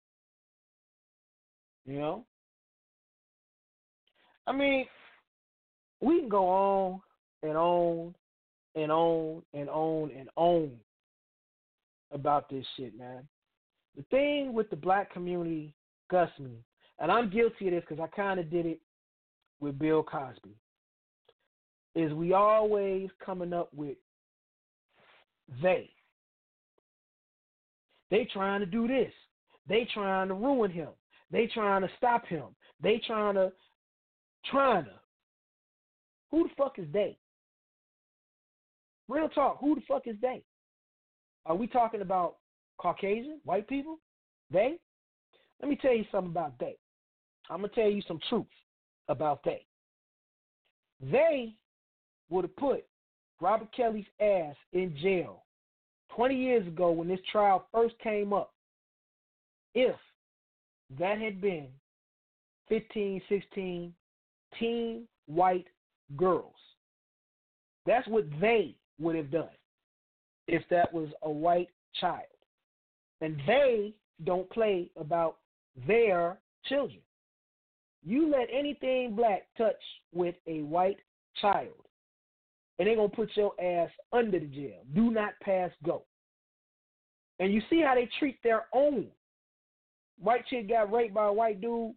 You 1.86 2.00
know? 2.00 2.26
I 4.46 4.52
mean, 4.52 4.86
we 6.02 6.20
can 6.20 6.30
go 6.30 6.50
on 6.50 7.02
and 7.44 7.58
on 7.58 8.16
and 8.76 8.92
on 8.92 9.44
and 9.54 9.70
on 9.70 10.12
and 10.18 10.30
on 10.36 10.72
about 12.12 12.50
this 12.50 12.66
shit, 12.76 12.98
man. 12.98 13.28
The 13.96 14.04
thing 14.04 14.54
with 14.54 14.70
the 14.70 14.76
black 14.76 15.14
community, 15.14 15.74
Gus 16.10 16.30
me, 16.40 16.64
and 17.02 17.12
I'm 17.12 17.30
guilty 17.30 17.68
of 17.68 17.74
this 17.74 17.84
because 17.88 18.02
I 18.02 18.16
kind 18.16 18.40
of 18.40 18.50
did 18.50 18.66
it 18.68 18.80
with 19.60 19.80
Bill 19.80 20.04
Cosby, 20.04 20.56
is 21.96 22.14
we 22.14 22.34
always 22.34 23.10
coming 23.24 23.54
up 23.54 23.70
with 23.76 23.98
they. 25.62 25.90
They 28.12 28.28
trying 28.32 28.60
to 28.60 28.66
do 28.66 28.88
this. 28.88 29.12
They 29.68 29.88
trying 29.94 30.28
to 30.28 30.36
ruin 30.36 30.70
him. 30.70 30.90
They 31.32 31.48
trying 31.48 31.82
to 31.82 31.90
stop 31.98 32.26
him. 32.28 32.46
They 32.82 33.02
trying 33.06 33.36
to 33.36 33.52
trying 34.50 34.86
to. 34.86 34.92
Who 36.30 36.44
the 36.44 36.50
fuck 36.58 36.78
is 36.78 36.88
they? 36.94 37.18
Real 39.10 39.28
talk. 39.30 39.58
Who 39.60 39.76
the 39.76 39.82
fuck 39.88 40.08
is 40.08 40.16
they? 40.22 40.44
Are 41.46 41.56
we 41.56 41.68
talking 41.68 42.02
about 42.02 42.36
Caucasian, 42.78 43.40
white 43.44 43.68
people? 43.68 43.98
They? 44.52 44.78
Let 45.62 45.70
me 45.70 45.78
tell 45.82 45.96
you 45.96 46.06
something 46.12 46.32
about 46.32 46.54
they. 46.60 46.78
I'm 47.52 47.58
gonna 47.58 47.74
tell 47.76 47.90
you 47.90 48.02
some 48.08 48.20
truth 48.30 48.46
about 49.10 49.44
they. 49.44 49.66
They 51.02 51.54
would 52.30 52.46
have 52.46 52.56
put 52.56 52.86
Robert 53.42 53.72
Kelly's 53.76 54.06
ass 54.22 54.56
in 54.72 54.96
jail 55.02 55.44
20 56.16 56.34
years 56.36 56.66
ago 56.66 56.92
when 56.92 57.10
this 57.10 57.20
trial 57.30 57.68
first 57.74 57.96
came 58.00 58.32
up, 58.32 58.54
if 59.76 59.96
that 60.98 61.20
had 61.20 61.42
been 61.42 61.68
15, 62.70 63.22
16 63.28 63.94
teen 64.58 65.08
white 65.26 65.68
girls. 66.16 66.56
That's 67.86 68.08
what 68.08 68.26
they 68.40 68.76
would 68.98 69.16
have 69.16 69.30
done 69.30 69.50
if 70.48 70.64
that 70.70 70.94
was 70.94 71.10
a 71.24 71.30
white 71.30 71.70
child. 72.00 72.22
And 73.20 73.42
they 73.46 73.94
don't 74.24 74.50
play 74.52 74.90
about 74.98 75.38
their 75.88 76.38
children. 76.66 77.02
You 78.04 78.30
let 78.30 78.48
anything 78.52 79.16
black 79.16 79.44
touch 79.58 79.76
with 80.14 80.36
a 80.48 80.62
white 80.62 80.98
child, 81.42 81.70
and 82.80 82.88
they're 82.88 82.96
going 82.96 83.10
to 83.10 83.16
put 83.16 83.30
your 83.36 83.54
ass 83.62 83.90
under 84.12 84.40
the 84.40 84.48
jail. 84.48 84.82
Do 84.96 85.12
not 85.12 85.34
pass 85.42 85.72
go. 85.84 86.04
And 87.40 87.54
you 87.54 87.62
see 87.70 87.82
how 87.82 87.96
they 87.96 88.10
treat 88.20 88.38
their 88.44 88.66
own. 88.74 89.08
White 90.20 90.46
chick 90.48 90.70
got 90.70 90.92
raped 90.92 91.14
by 91.14 91.26
a 91.26 91.34
white 91.34 91.62
dude. 91.62 91.94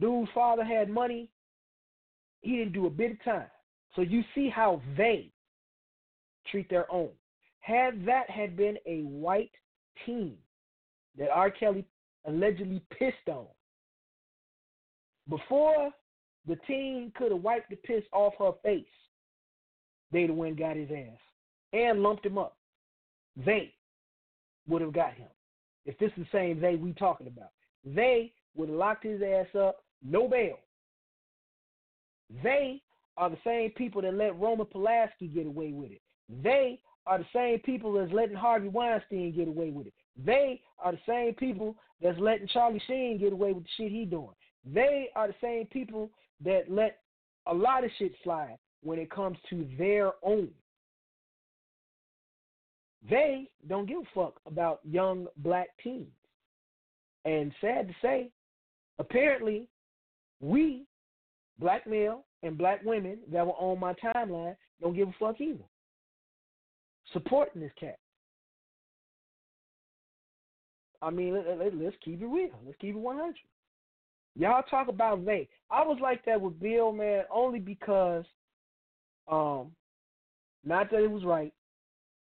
Dude's 0.00 0.30
father 0.34 0.64
had 0.64 0.88
money. 0.88 1.30
He 2.42 2.56
didn't 2.56 2.72
do 2.72 2.86
a 2.86 2.90
bit 2.90 3.12
of 3.12 3.24
time. 3.24 3.46
So 3.94 4.02
you 4.02 4.22
see 4.34 4.48
how 4.48 4.82
they 4.96 5.30
treat 6.50 6.68
their 6.68 6.90
own. 6.92 7.10
Had 7.60 8.04
that 8.06 8.28
had 8.28 8.56
been 8.56 8.76
a 8.86 9.02
white 9.02 9.52
team 10.04 10.34
that 11.16 11.30
R. 11.30 11.50
Kelly 11.50 11.84
allegedly 12.26 12.82
pissed 12.98 13.28
on, 13.28 13.46
before 15.28 15.90
the 16.46 16.56
team 16.66 17.12
could 17.16 17.32
have 17.32 17.42
wiped 17.42 17.70
the 17.70 17.76
piss 17.76 18.04
off 18.12 18.34
her 18.38 18.52
face, 18.62 18.84
they'd 20.12 20.28
have 20.28 20.36
went 20.36 20.58
got 20.58 20.76
his 20.76 20.90
ass 20.90 21.18
and 21.72 22.02
lumped 22.02 22.26
him 22.26 22.38
up. 22.38 22.56
They 23.36 23.72
would 24.68 24.82
have 24.82 24.92
got 24.92 25.14
him. 25.14 25.28
If 25.86 25.98
this 25.98 26.10
is 26.16 26.24
the 26.24 26.38
same 26.38 26.60
they 26.60 26.76
we 26.76 26.92
talking 26.92 27.26
about, 27.26 27.50
they 27.84 28.32
would 28.54 28.68
have 28.68 28.78
locked 28.78 29.04
his 29.04 29.20
ass 29.22 29.54
up, 29.58 29.78
no 30.02 30.28
bail. 30.28 30.58
They 32.42 32.80
are 33.16 33.30
the 33.30 33.38
same 33.44 33.70
people 33.70 34.02
that 34.02 34.14
let 34.14 34.38
Roman 34.38 34.66
Polanski 34.66 35.32
get 35.32 35.46
away 35.46 35.72
with 35.72 35.90
it. 35.90 36.00
They 36.42 36.80
are 37.06 37.18
the 37.18 37.26
same 37.34 37.58
people 37.60 37.92
that's 37.92 38.12
letting 38.12 38.36
Harvey 38.36 38.68
Weinstein 38.68 39.34
get 39.34 39.48
away 39.48 39.70
with 39.70 39.86
it. 39.86 39.94
They 40.24 40.60
are 40.78 40.92
the 40.92 40.98
same 41.06 41.34
people 41.34 41.76
that's 42.00 42.18
letting 42.18 42.48
Charlie 42.48 42.82
Sheen 42.86 43.18
get 43.18 43.32
away 43.32 43.52
with 43.52 43.64
the 43.64 43.70
shit 43.76 43.92
he 43.92 44.04
doing. 44.04 44.28
They 44.64 45.08
are 45.14 45.28
the 45.28 45.34
same 45.40 45.66
people 45.66 46.10
that 46.44 46.70
let 46.70 46.98
a 47.46 47.54
lot 47.54 47.84
of 47.84 47.90
shit 47.98 48.12
slide 48.22 48.56
when 48.82 48.98
it 48.98 49.10
comes 49.10 49.36
to 49.50 49.66
their 49.78 50.12
own. 50.22 50.48
They 53.08 53.50
don't 53.68 53.86
give 53.86 53.98
a 53.98 54.14
fuck 54.14 54.40
about 54.46 54.80
young 54.84 55.26
black 55.38 55.68
teens. 55.82 56.08
And 57.26 57.52
sad 57.60 57.88
to 57.88 57.94
say, 58.02 58.30
apparently, 58.98 59.68
we, 60.40 60.86
black 61.58 61.86
male 61.86 62.24
and 62.42 62.56
black 62.56 62.82
women 62.84 63.18
that 63.32 63.46
were 63.46 63.52
on 63.52 63.78
my 63.78 63.94
timeline, 63.94 64.56
don't 64.80 64.96
give 64.96 65.08
a 65.08 65.14
fuck 65.18 65.40
either. 65.40 65.64
Supporting 67.12 67.60
this 67.60 67.72
cat. 67.78 67.98
I 71.02 71.10
mean, 71.10 71.34
let, 71.34 71.46
us 71.46 71.72
let, 71.74 72.00
keep 72.02 72.22
it 72.22 72.26
real. 72.26 72.50
Let's 72.64 72.78
keep 72.80 72.94
it 72.94 72.98
100. 72.98 73.34
Y'all 74.36 74.62
talk 74.62 74.88
about 74.88 75.24
they. 75.24 75.48
I 75.70 75.82
was 75.84 75.98
like 76.02 76.24
that 76.24 76.40
with 76.40 76.58
Bill, 76.60 76.92
man, 76.92 77.22
only 77.32 77.60
because, 77.60 78.24
um, 79.30 79.70
not 80.64 80.90
that 80.90 81.02
it 81.02 81.10
was 81.10 81.24
right, 81.24 81.52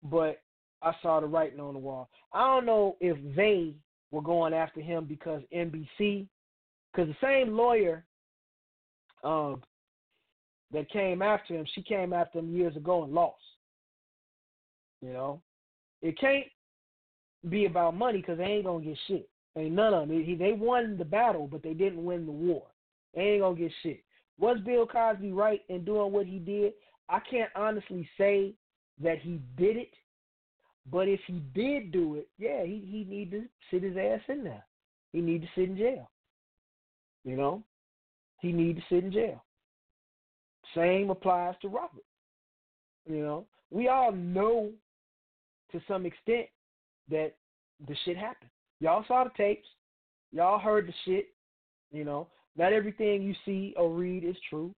but 0.03 0.41
I 0.81 0.93
saw 1.01 1.19
the 1.19 1.27
writing 1.27 1.59
on 1.59 1.73
the 1.73 1.79
wall. 1.79 2.09
I 2.33 2.45
don't 2.45 2.65
know 2.65 2.97
if 2.99 3.17
they 3.35 3.73
were 4.11 4.21
going 4.21 4.53
after 4.53 4.79
him 4.79 5.05
because 5.05 5.41
NBC, 5.53 6.27
because 6.91 7.09
the 7.09 7.15
same 7.21 7.55
lawyer 7.55 8.05
um, 9.23 9.63
that 10.71 10.89
came 10.91 11.21
after 11.21 11.55
him, 11.55 11.65
she 11.73 11.81
came 11.81 12.13
after 12.13 12.39
him 12.39 12.55
years 12.55 12.75
ago 12.75 13.03
and 13.03 13.13
lost. 13.13 13.37
You 15.01 15.13
know, 15.13 15.41
it 16.01 16.19
can't 16.19 16.45
be 17.49 17.65
about 17.65 17.95
money 17.95 18.19
because 18.19 18.37
they 18.37 18.45
ain't 18.45 18.65
gonna 18.65 18.83
get 18.83 18.97
shit. 19.07 19.27
Ain't 19.55 19.73
none 19.73 19.93
of 19.93 20.07
them. 20.07 20.37
They 20.39 20.53
won 20.53 20.97
the 20.97 21.05
battle, 21.05 21.47
but 21.47 21.61
they 21.61 21.73
didn't 21.73 22.03
win 22.03 22.25
the 22.25 22.31
war. 22.31 22.63
They 23.13 23.21
ain't 23.21 23.41
gonna 23.41 23.55
get 23.55 23.71
shit. 23.83 24.03
Was 24.39 24.57
Bill 24.65 24.87
Cosby 24.87 25.31
right 25.31 25.61
in 25.69 25.85
doing 25.85 26.11
what 26.11 26.25
he 26.25 26.39
did? 26.39 26.73
I 27.07 27.19
can't 27.19 27.51
honestly 27.55 28.09
say 28.17 28.53
that 29.01 29.19
he 29.19 29.39
did 29.57 29.77
it 29.77 29.91
But 30.91 31.07
if 31.07 31.19
he 31.27 31.41
did 31.53 31.91
do 31.91 32.15
it, 32.15 32.27
yeah, 32.37 32.63
he 32.63 32.83
he 32.89 33.05
need 33.07 33.31
to 33.31 33.43
sit 33.71 33.83
his 33.83 33.95
ass 33.95 34.21
in 34.27 34.43
there. 34.43 34.65
He 35.11 35.21
need 35.21 35.41
to 35.41 35.47
sit 35.55 35.69
in 35.69 35.77
jail. 35.77 36.09
You 37.23 37.37
know, 37.37 37.63
he 38.39 38.51
need 38.51 38.77
to 38.77 38.81
sit 38.89 39.03
in 39.03 39.11
jail. 39.11 39.43
Same 40.75 41.09
applies 41.09 41.55
to 41.61 41.69
Robert. 41.69 42.03
You 43.09 43.19
know, 43.19 43.45
we 43.69 43.87
all 43.87 44.11
know 44.11 44.71
to 45.71 45.81
some 45.87 46.05
extent 46.05 46.47
that 47.09 47.35
the 47.87 47.95
shit 48.03 48.17
happened. 48.17 48.49
Y'all 48.83 49.05
saw 49.07 49.23
the 49.23 49.29
tapes. 49.37 49.67
Y'all 50.33 50.59
heard 50.59 50.89
the 50.89 50.93
shit. 51.05 51.27
You 51.93 52.03
know, 52.03 52.27
not 52.57 52.73
everything 52.73 53.21
you 53.21 53.33
see 53.45 53.73
or 53.77 53.89
read 53.89 54.25
is 54.25 54.35
true, 54.49 54.73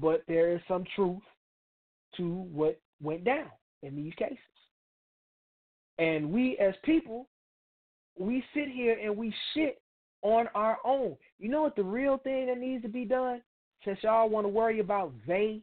but 0.00 0.22
there 0.28 0.54
is 0.54 0.60
some 0.68 0.84
truth 0.94 1.22
to 2.16 2.46
what 2.52 2.80
went 3.02 3.24
down 3.24 3.48
in 3.82 3.96
these 3.96 4.12
cases. 4.14 4.38
And 5.98 6.30
we 6.30 6.56
as 6.58 6.74
people, 6.84 7.26
we 8.16 8.44
sit 8.54 8.68
here 8.68 8.96
and 9.02 9.16
we 9.16 9.34
shit 9.54 9.82
on 10.22 10.46
our 10.54 10.78
own. 10.84 11.16
You 11.40 11.48
know 11.48 11.62
what 11.62 11.74
the 11.74 11.82
real 11.82 12.18
thing 12.18 12.46
that 12.46 12.58
needs 12.58 12.82
to 12.82 12.88
be 12.88 13.04
done? 13.04 13.42
Since 13.84 13.98
y'all 14.02 14.28
want 14.28 14.44
to 14.44 14.50
worry 14.50 14.78
about 14.78 15.12
they 15.26 15.62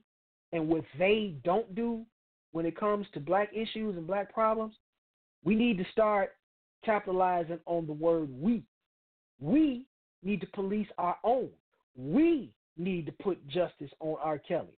and 0.51 0.67
what 0.67 0.83
they 0.99 1.35
don't 1.45 1.73
do 1.73 2.05
when 2.51 2.65
it 2.65 2.77
comes 2.77 3.07
to 3.13 3.21
black 3.21 3.51
issues 3.53 3.95
and 3.95 4.05
black 4.05 4.33
problems, 4.33 4.73
we 5.45 5.55
need 5.55 5.77
to 5.77 5.85
start 5.93 6.31
capitalizing 6.85 7.59
on 7.65 7.87
the 7.87 7.93
word 7.93 8.29
we. 8.39 8.63
We 9.39 9.85
need 10.23 10.41
to 10.41 10.47
police 10.47 10.87
our 10.97 11.17
own. 11.23 11.49
We 11.97 12.51
need 12.77 13.05
to 13.05 13.11
put 13.23 13.45
justice 13.47 13.91
on 13.99 14.17
R. 14.21 14.37
Kelly. 14.37 14.77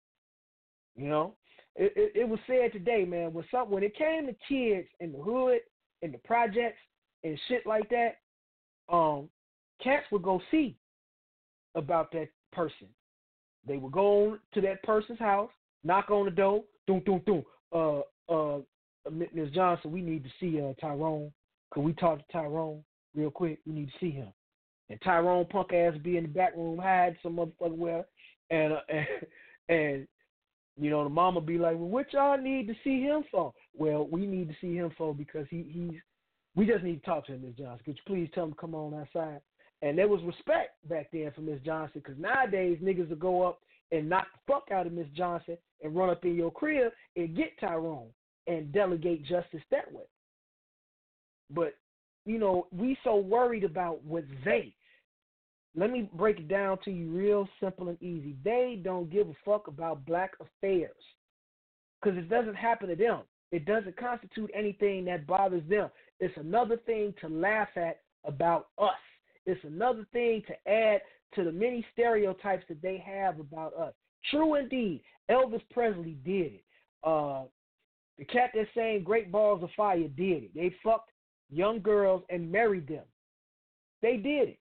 You 0.95 1.09
know, 1.09 1.33
it, 1.75 1.93
it, 1.95 2.21
it 2.21 2.29
was 2.29 2.39
said 2.47 2.73
today, 2.73 3.05
man. 3.05 3.33
When 3.33 3.45
some 3.51 3.69
when 3.69 3.83
it 3.83 3.95
came 3.95 4.25
to 4.25 4.35
kids 4.47 4.87
in 4.99 5.11
the 5.11 5.19
hood, 5.19 5.59
in 6.01 6.11
the 6.11 6.17
projects, 6.19 6.79
and 7.23 7.39
shit 7.47 7.65
like 7.65 7.89
that, 7.89 8.17
um, 8.89 9.29
cats 9.83 10.05
would 10.11 10.23
go 10.23 10.41
see 10.49 10.75
about 11.75 12.11
that 12.13 12.29
person. 12.51 12.87
They 13.67 13.77
would 13.77 13.91
go 13.91 14.37
to 14.53 14.61
that 14.61 14.81
person's 14.83 15.19
house, 15.19 15.51
knock 15.83 16.09
on 16.09 16.25
the 16.25 16.31
door, 16.31 16.63
doom, 16.87 17.01
doom, 17.05 17.21
doom. 17.25 17.43
Uh, 17.71 17.99
uh, 18.29 18.59
Ms. 19.11 19.49
Johnson, 19.53 19.91
we 19.91 20.01
need 20.01 20.23
to 20.23 20.29
see 20.39 20.59
uh, 20.61 20.73
Tyrone. 20.81 21.31
Could 21.77 21.85
we 21.85 21.93
talk 21.93 22.17
to 22.17 22.33
Tyrone 22.33 22.83
real 23.13 23.29
quick? 23.29 23.59
We 23.67 23.73
need 23.73 23.89
to 23.89 23.99
see 23.99 24.09
him. 24.09 24.29
And 24.89 24.99
Tyrone 25.03 25.45
punk 25.45 25.73
ass 25.73 25.93
be 26.01 26.17
in 26.17 26.23
the 26.23 26.29
back 26.29 26.55
room, 26.55 26.79
hide 26.79 27.15
some 27.21 27.35
motherfucker 27.35 27.77
where, 27.77 28.03
and 28.49 28.73
uh, 28.73 28.77
and 28.89 29.05
and 29.69 30.07
you 30.75 30.89
know 30.89 31.03
the 31.03 31.09
mama 31.11 31.39
be 31.39 31.59
like, 31.59 31.75
well, 31.75 31.87
what 31.87 32.11
y'all 32.13 32.35
need 32.35 32.65
to 32.65 32.73
see 32.83 33.03
him 33.03 33.23
for? 33.29 33.53
Well, 33.77 34.07
we 34.07 34.25
need 34.25 34.49
to 34.49 34.55
see 34.59 34.73
him 34.73 34.89
for 34.97 35.13
because 35.13 35.45
he 35.51 35.67
he's. 35.69 36.01
We 36.55 36.65
just 36.65 36.83
need 36.83 37.03
to 37.03 37.05
talk 37.05 37.27
to 37.27 37.33
him, 37.33 37.43
Miss 37.43 37.53
Johnson. 37.53 37.85
Could 37.85 37.97
you 37.97 38.03
please 38.07 38.29
tell 38.33 38.45
him 38.45 38.53
to 38.53 38.57
come 38.57 38.73
on 38.73 38.95
outside? 38.95 39.41
And 39.83 39.95
there 39.95 40.07
was 40.07 40.23
respect 40.23 40.83
back 40.89 41.09
then 41.13 41.31
for 41.35 41.41
Miss 41.41 41.61
Johnson 41.63 42.01
because 42.03 42.19
nowadays 42.19 42.79
niggas 42.81 43.09
will 43.09 43.17
go 43.17 43.43
up 43.43 43.59
and 43.91 44.09
knock 44.09 44.25
the 44.33 44.51
fuck 44.51 44.71
out 44.71 44.87
of 44.87 44.93
Miss 44.93 45.09
Johnson 45.15 45.59
and 45.83 45.95
run 45.95 46.09
up 46.09 46.25
in 46.25 46.33
your 46.33 46.49
crib 46.49 46.91
and 47.15 47.37
get 47.37 47.51
Tyrone 47.59 48.09
and 48.47 48.71
delegate 48.71 49.23
justice 49.27 49.61
that 49.69 49.93
way. 49.93 50.05
But 51.49 51.75
you 52.25 52.37
know, 52.37 52.67
we 52.71 52.97
so 53.03 53.15
worried 53.15 53.63
about 53.63 54.03
what 54.03 54.25
they. 54.43 54.73
Let 55.75 55.91
me 55.91 56.09
break 56.13 56.39
it 56.39 56.47
down 56.47 56.79
to 56.85 56.91
you 56.91 57.09
real 57.09 57.47
simple 57.61 57.89
and 57.89 58.01
easy. 58.01 58.35
They 58.43 58.81
don't 58.83 59.09
give 59.09 59.27
a 59.29 59.33
fuck 59.45 59.67
about 59.67 60.05
black 60.05 60.31
affairs 60.41 60.95
because 62.01 62.17
it 62.17 62.29
doesn't 62.29 62.55
happen 62.55 62.89
to 62.89 62.95
them. 62.95 63.21
It 63.51 63.65
doesn't 63.65 63.95
constitute 63.95 64.51
anything 64.53 65.05
that 65.05 65.27
bothers 65.27 65.63
them. 65.69 65.89
It's 66.19 66.35
another 66.37 66.77
thing 66.85 67.13
to 67.21 67.29
laugh 67.29 67.69
at 67.77 68.01
about 68.25 68.67
us. 68.77 68.91
It's 69.45 69.63
another 69.63 70.05
thing 70.11 70.43
to 70.47 70.69
add 70.69 71.01
to 71.35 71.43
the 71.43 71.51
many 71.51 71.85
stereotypes 71.93 72.65
that 72.67 72.81
they 72.81 73.01
have 73.05 73.39
about 73.39 73.73
us. 73.75 73.93
True 74.31 74.55
indeed, 74.55 75.01
Elvis 75.29 75.61
Presley 75.71 76.17
did 76.25 76.53
it. 76.53 76.63
Uh, 77.03 77.43
the 78.17 78.25
cat 78.25 78.49
that's 78.53 78.67
saying 78.75 79.03
Great 79.03 79.31
Balls 79.31 79.63
of 79.63 79.69
Fire 79.77 79.99
did 79.99 80.43
it. 80.43 80.55
They 80.55 80.75
fucked 80.83 81.11
young 81.49 81.79
girls 81.79 82.23
and 82.29 82.51
married 82.51 82.87
them. 82.87 83.03
They 84.01 84.17
did 84.17 84.49
it. 84.49 84.59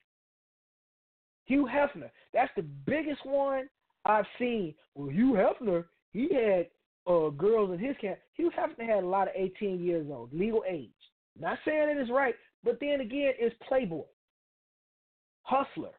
Hugh 1.46 1.68
Hefner, 1.72 2.10
that's 2.32 2.50
the 2.56 2.62
biggest 2.62 3.24
one 3.24 3.68
I've 4.04 4.26
seen. 4.38 4.74
Well, 4.94 5.10
Hugh 5.10 5.34
Hefner, 5.34 5.84
he 6.12 6.28
had 6.34 6.66
uh, 7.06 7.30
girls 7.30 7.72
in 7.72 7.78
his 7.78 7.96
camp. 8.00 8.18
Hugh 8.34 8.50
Hefner 8.56 8.86
had 8.86 9.04
a 9.04 9.06
lot 9.06 9.28
of 9.28 9.34
18 9.36 9.82
years 9.82 10.06
old, 10.10 10.32
legal 10.32 10.64
age. 10.68 10.90
Not 11.38 11.58
saying 11.64 11.90
it 11.90 12.00
is 12.00 12.10
right, 12.10 12.34
but 12.64 12.78
then 12.80 13.00
again, 13.00 13.32
it's 13.38 13.54
Playboy, 13.68 14.04
hustler. 15.42 15.90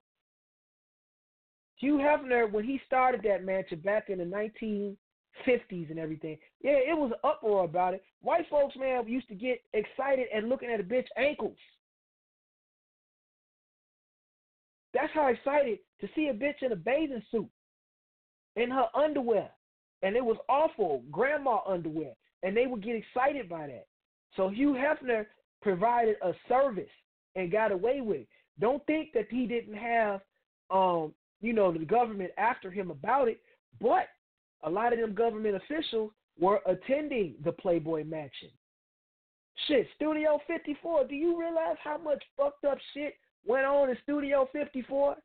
Hugh 1.78 1.98
Hefner, 1.98 2.52
when 2.52 2.66
he 2.66 2.82
started 2.86 3.22
that 3.24 3.46
mansion 3.46 3.80
back 3.80 4.10
in 4.10 4.18
the 4.18 4.26
1950s 5.46 5.90
and 5.90 6.00
everything, 6.00 6.38
yeah, 6.62 6.72
it 6.72 6.98
was 6.98 7.12
an 7.12 7.30
uproar 7.30 7.66
about 7.66 7.94
it. 7.94 8.04
White 8.22 8.46
folks, 8.50 8.76
man, 8.78 9.08
used 9.08 9.28
to 9.30 9.36
get 9.36 9.62
excited 9.74 10.28
at 10.36 10.44
looking 10.44 10.70
at 10.70 10.80
a 10.80 10.84
bitch 10.84 11.08
ankles. 11.18 11.58
That's 14.94 15.14
how 15.14 15.28
excited 15.28 15.80
to 16.02 16.08
see 16.16 16.30
a 16.30 16.34
bitch 16.34 16.62
in 16.62 16.72
a 16.72 16.76
bathing 16.76 17.22
suit 17.32 17.50
in 18.56 18.72
her 18.72 18.88
underwear. 18.96 19.50
And 20.02 20.16
it 20.16 20.24
was 20.24 20.38
awful, 20.50 21.04
grandma 21.12 21.60
underwear. 21.68 22.14
And 22.44 22.56
they 22.56 22.68
would 22.68 22.84
get 22.84 22.96
excited 22.96 23.50
by 23.50 23.68
that. 23.68 23.88
So 24.36 24.50
Hugh 24.50 24.74
Hefner 24.74 25.26
provided 25.62 26.16
a 26.24 26.34
service 26.48 26.90
and 27.36 27.52
got 27.52 27.72
away 27.72 28.02
with 28.02 28.22
it. 28.22 28.28
Don't 28.60 28.86
think 28.86 29.12
that 29.14 29.28
he 29.30 29.46
didn't 29.46 29.76
have 29.76 30.22
um, 30.70 31.14
you 31.42 31.54
know, 31.54 31.72
the 31.72 31.86
government 31.86 32.32
after 32.38 32.72
him 32.72 32.92
about 32.92 33.28
it, 33.28 33.40
but 33.80 34.08
a 34.64 34.70
lot 34.70 34.94
of 34.94 35.00
them 35.00 35.14
government 35.14 35.56
officials 35.56 36.12
were 36.40 36.62
attending 36.66 37.36
the 37.44 37.52
Playboy 37.52 38.04
Mansion. 38.04 38.50
Shit, 39.68 39.88
Studio 39.96 40.40
54. 40.48 41.06
Do 41.06 41.16
you 41.16 41.40
realize 41.40 41.78
how 41.84 41.98
much 41.98 42.24
fucked 42.38 42.64
up 42.66 42.78
shit 42.94 43.16
went 43.46 43.66
on 43.66 43.90
in 43.90 43.98
Studio 44.04 44.48
54? 44.52 45.16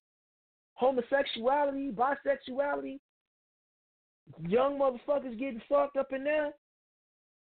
Homosexuality, 0.75 1.93
bisexuality, 1.93 2.99
young 4.47 4.79
motherfuckers 4.79 5.39
getting 5.39 5.61
fucked 5.69 5.97
up 5.97 6.13
in 6.13 6.25
there. 6.25 6.53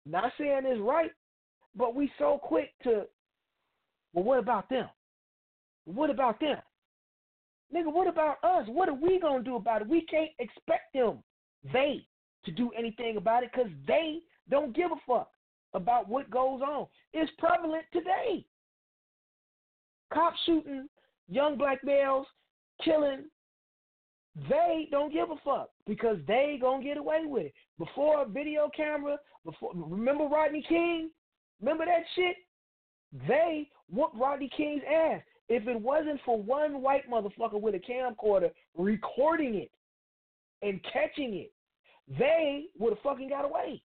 Not 0.05 0.31
saying 0.37 0.61
it's 0.65 0.81
right, 0.81 1.11
but 1.75 1.93
we 1.95 2.11
so 2.17 2.39
quick 2.41 2.71
to, 2.83 3.03
well, 4.13 4.25
what 4.25 4.39
about 4.39 4.69
them? 4.69 4.87
What 5.85 6.09
about 6.09 6.39
them? 6.39 6.57
Nigga, 7.73 7.93
what 7.93 8.07
about 8.07 8.43
us? 8.43 8.67
What 8.67 8.89
are 8.89 8.93
we 8.93 9.19
to 9.19 9.41
do 9.43 9.55
about 9.55 9.81
it? 9.81 9.87
We 9.87 10.01
can't 10.01 10.31
expect 10.39 10.93
them, 10.93 11.19
they, 11.71 12.05
to 12.45 12.51
do 12.51 12.71
anything 12.77 13.17
about 13.17 13.43
it 13.43 13.51
because 13.53 13.71
they 13.87 14.19
don't 14.49 14.75
give 14.75 14.91
a 14.91 14.95
fuck 15.07 15.29
about 15.73 16.09
what 16.09 16.29
goes 16.29 16.61
on. 16.61 16.87
It's 17.13 17.31
prevalent 17.37 17.83
today. 17.93 18.45
Cops 20.13 20.37
shooting 20.45 20.87
young 21.29 21.57
black 21.57 21.83
males, 21.83 22.27
killing. 22.83 23.25
They 24.49 24.87
don't 24.91 25.11
give 25.11 25.29
a 25.29 25.35
fuck 25.43 25.69
because 25.87 26.17
they 26.27 26.57
gonna 26.61 26.83
get 26.83 26.97
away 26.97 27.23
with 27.25 27.47
it. 27.47 27.53
Before 27.77 28.21
a 28.21 28.25
video 28.27 28.69
camera, 28.75 29.17
before 29.45 29.71
remember 29.73 30.25
Rodney 30.25 30.63
King? 30.67 31.09
Remember 31.59 31.85
that 31.85 32.03
shit? 32.15 32.35
They 33.27 33.69
whooped 33.89 34.15
Rodney 34.15 34.49
King's 34.55 34.83
ass. 34.89 35.21
If 35.49 35.67
it 35.67 35.79
wasn't 35.79 36.21
for 36.25 36.41
one 36.41 36.81
white 36.81 37.09
motherfucker 37.09 37.59
with 37.59 37.75
a 37.75 37.79
camcorder 37.79 38.51
recording 38.77 39.55
it 39.55 39.71
and 40.61 40.79
catching 40.91 41.35
it, 41.35 41.51
they 42.17 42.65
would 42.79 42.93
have 42.93 43.01
fucking 43.01 43.29
got 43.29 43.45
away. 43.45 43.81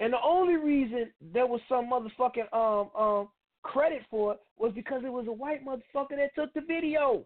And 0.00 0.12
the 0.12 0.18
only 0.24 0.56
reason 0.56 1.10
there 1.32 1.46
was 1.46 1.60
some 1.68 1.90
motherfucking 1.90 2.52
um 2.52 2.90
um 3.00 3.28
credit 3.62 4.02
for 4.10 4.34
it 4.34 4.40
was 4.58 4.72
because 4.74 5.02
it 5.04 5.12
was 5.12 5.26
a 5.26 5.32
white 5.32 5.64
motherfucker 5.64 6.16
that 6.16 6.34
took 6.34 6.52
the 6.54 6.60
video. 6.60 7.24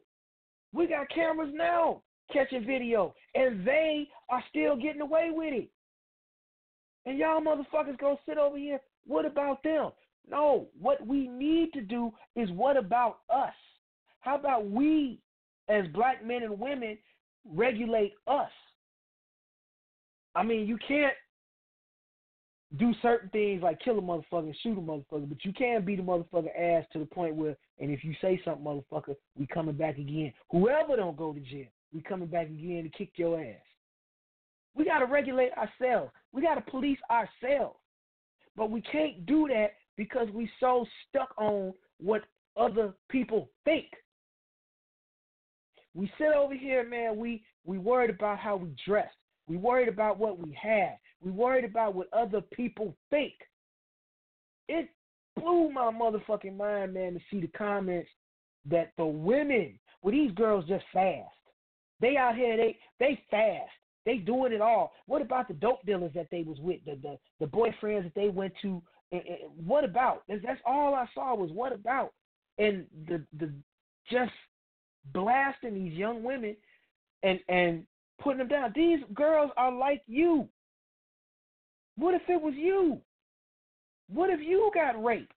We 0.73 0.87
got 0.87 1.09
cameras 1.11 1.53
now 1.55 2.03
catching 2.33 2.65
video, 2.65 3.15
and 3.35 3.67
they 3.67 4.09
are 4.29 4.45
still 4.51 4.77
getting 4.77 5.01
away 5.01 5.31
with 5.33 5.55
it. 5.55 5.71
And 7.07 7.19
y'all 7.19 7.41
motherfuckers 7.41 7.99
gonna 7.99 8.17
sit 8.27 8.39
over 8.39 8.59
here. 8.59 8.81
What 9.07 9.25
about 9.25 9.63
them? 9.63 9.91
No, 10.31 10.69
what 10.79 11.07
we 11.07 11.27
need 11.27 11.73
to 11.73 11.81
do 11.81 12.13
is 12.37 12.51
what 12.51 12.77
about 12.77 13.21
us? 13.35 13.55
How 14.21 14.37
about 14.37 14.71
we, 14.71 15.21
as 15.69 15.87
black 15.95 16.25
men 16.25 16.43
and 16.43 16.61
women, 16.61 16.99
regulate 17.55 18.15
us? 18.27 18.51
I 20.35 20.43
mean, 20.43 20.67
you 20.67 20.79
can't 20.87 21.15
do 22.77 22.93
certain 23.01 23.31
things 23.31 23.63
like 23.63 23.81
kill 23.81 23.99
a 23.99 24.03
motherfucker 24.03 24.41
and 24.41 24.57
shoot 24.63 24.77
a 24.77 24.81
motherfucker, 24.81 25.29
but 25.29 25.45
you 25.45 25.53
can 25.53 25.85
beat 25.85 26.01
a 26.01 26.03
motherfucker 26.03 26.49
ass 26.59 26.85
to 26.93 26.99
the 26.99 27.07
point 27.07 27.35
where, 27.35 27.57
and 27.81 27.91
if 27.91 28.05
you 28.05 28.15
say 28.21 28.41
something, 28.45 28.65
motherfucker, 28.65 29.17
we 29.39 29.47
coming 29.47 29.75
back 29.75 29.97
again. 29.97 30.33
Whoever 30.51 30.97
don't 30.97 31.17
go 31.17 31.33
to 31.33 31.41
jail, 31.41 31.69
we 31.93 32.03
coming 32.03 32.29
back 32.29 32.47
again 32.47 32.85
to 32.85 32.91
kick 32.97 33.13
your 33.17 33.41
ass. 33.41 33.57
We 34.75 34.85
got 34.85 34.99
to 34.99 35.07
regulate 35.07 35.51
ourselves. 35.53 36.13
We 36.33 36.43
got 36.43 36.55
to 36.55 36.71
police 36.71 36.99
ourselves. 37.11 37.79
But 38.57 38.71
we 38.71 38.81
can't 38.83 39.25
do 39.25 39.49
that 39.49 39.73
because 39.97 40.29
we 40.35 40.51
so 40.61 40.87
stuck 41.09 41.33
on 41.39 41.73
what 42.01 42.23
other 42.57 42.93
people 43.09 43.49
think. 43.65 43.87
We 45.99 46.09
sit 46.17 46.29
over 46.29 46.55
here, 46.55 46.89
man, 46.89 47.17
we 47.17 47.43
we 47.65 47.77
worried 47.77 48.11
about 48.11 48.39
how 48.39 48.55
we 48.55 48.73
dress. 48.87 49.11
We 49.49 49.57
worried 49.57 49.89
about 49.89 50.17
what 50.17 50.39
we 50.39 50.57
have. 50.63 50.93
We 51.21 51.33
worried 51.33 51.65
about 51.65 51.97
what 51.97 52.07
other 52.13 52.41
people 52.41 52.95
think. 53.11 53.33
It 54.69 54.91
blew 55.35 55.73
my 55.73 55.91
motherfucking 55.91 56.57
mind, 56.57 56.95
man, 56.95 57.15
to 57.15 57.21
see 57.29 57.41
the 57.41 57.49
comments 57.49 58.09
that 58.71 58.93
the 58.97 59.05
women, 59.05 59.77
well, 60.01 60.13
these 60.13 60.31
girls 60.37 60.67
just 60.69 60.85
fast. 60.93 61.27
They 62.01 62.17
out 62.17 62.37
here, 62.37 62.57
they 62.57 62.79
they 63.01 63.21
fast. 63.29 63.73
They 64.07 64.19
doing 64.19 64.53
it 64.53 64.61
all. 64.61 64.93
What 65.07 65.21
about 65.21 65.49
the 65.49 65.55
dope 65.55 65.85
dealers 65.85 66.13
that 66.15 66.29
they 66.31 66.45
was 66.45 66.59
with, 66.61 66.79
the 66.87 66.97
the, 67.03 67.19
the 67.41 67.47
boyfriends 67.47 68.05
that 68.05 68.15
they 68.15 68.29
went 68.29 68.53
to? 68.63 68.81
And, 69.11 69.23
what 69.67 69.83
about? 69.83 70.23
That's 70.29 70.61
all 70.65 70.95
I 70.95 71.07
saw 71.13 71.35
was 71.35 71.51
what 71.51 71.73
about, 71.73 72.13
and 72.57 72.87
the 73.09 73.25
the 73.41 73.53
just 74.09 74.31
blasting 75.13 75.75
these 75.75 75.93
young 75.93 76.23
women, 76.23 76.57
and 77.23 77.41
and 77.49 77.85
putting 78.21 78.39
them 78.39 78.49
down. 78.49 78.73
These 78.75 79.01
girls 79.15 79.51
are 79.57 79.73
like 79.73 80.03
you. 80.07 80.49
What 81.97 82.15
if 82.15 82.23
it 82.29 82.41
was 82.41 82.55
you? 82.57 83.01
What 84.13 84.31
if 84.31 84.41
you 84.41 84.71
got 84.75 85.03
raped? 85.03 85.33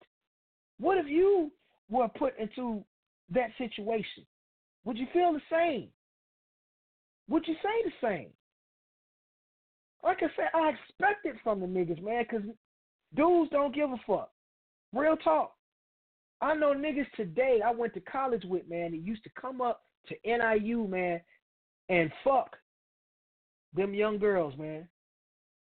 What 0.79 0.97
if 0.97 1.07
you 1.07 1.51
were 1.89 2.07
put 2.07 2.37
into 2.39 2.83
that 3.33 3.49
situation? 3.57 4.25
Would 4.85 4.97
you 4.97 5.07
feel 5.13 5.33
the 5.33 5.41
same? 5.51 5.89
Would 7.29 7.47
you 7.47 7.55
say 7.55 7.83
the 7.85 8.07
same? 8.07 8.29
Like 10.03 10.17
I 10.21 10.27
said, 10.35 10.49
I 10.53 10.69
expect 10.69 11.25
it 11.25 11.35
from 11.43 11.59
the 11.59 11.67
niggas, 11.67 12.01
man, 12.01 12.23
because 12.23 12.45
dudes 13.15 13.51
don't 13.51 13.75
give 13.75 13.91
a 13.91 13.97
fuck. 14.07 14.31
Real 14.93 15.15
talk. 15.17 15.53
I 16.41 16.55
know 16.55 16.73
niggas 16.73 17.09
today 17.15 17.59
I 17.63 17.71
went 17.71 17.93
to 17.93 17.99
college 17.99 18.43
with, 18.45 18.67
man, 18.67 18.91
that 18.91 19.01
used 19.01 19.23
to 19.23 19.29
come 19.39 19.61
up 19.61 19.83
to 20.07 20.15
NIU, 20.25 20.87
man, 20.87 21.21
and 21.89 22.11
fuck 22.23 22.57
them 23.73 23.93
young 23.93 24.17
girls, 24.17 24.57
man. 24.57 24.87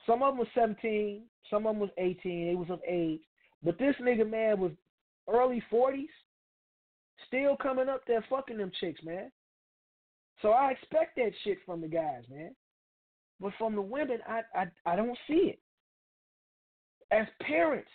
Some 0.07 0.23
of 0.23 0.33
them 0.33 0.39
was 0.39 0.49
17, 0.55 1.23
some 1.51 1.67
of 1.67 1.75
them 1.75 1.81
was 1.81 1.91
18, 1.99 2.47
they 2.47 2.55
was 2.55 2.71
of 2.71 2.81
age. 2.87 3.21
But 3.63 3.79
this 3.79 3.97
nigga, 4.01 4.29
man, 4.29 4.61
was 4.61 4.73
early 5.29 5.63
40s, 5.71 6.07
still 7.27 7.57
coming 7.57 7.89
up 7.89 8.03
there 8.07 8.25
fucking 8.31 8.59
them 8.59 8.71
chicks, 8.81 9.03
man. 9.03 9.31
So 10.41 10.51
I 10.51 10.71
expect 10.71 11.17
that 11.17 11.33
shit 11.43 11.59
from 11.67 11.81
the 11.81 11.89
guys, 11.89 12.23
man. 12.31 12.55
But 13.41 13.53
from 13.59 13.75
the 13.75 13.83
women, 13.83 14.19
I 14.27 14.43
I 14.55 14.67
I 14.87 14.97
don't 14.97 15.19
see 15.27 15.53
it. 15.53 15.59
As 17.11 17.27
parents, 17.41 17.91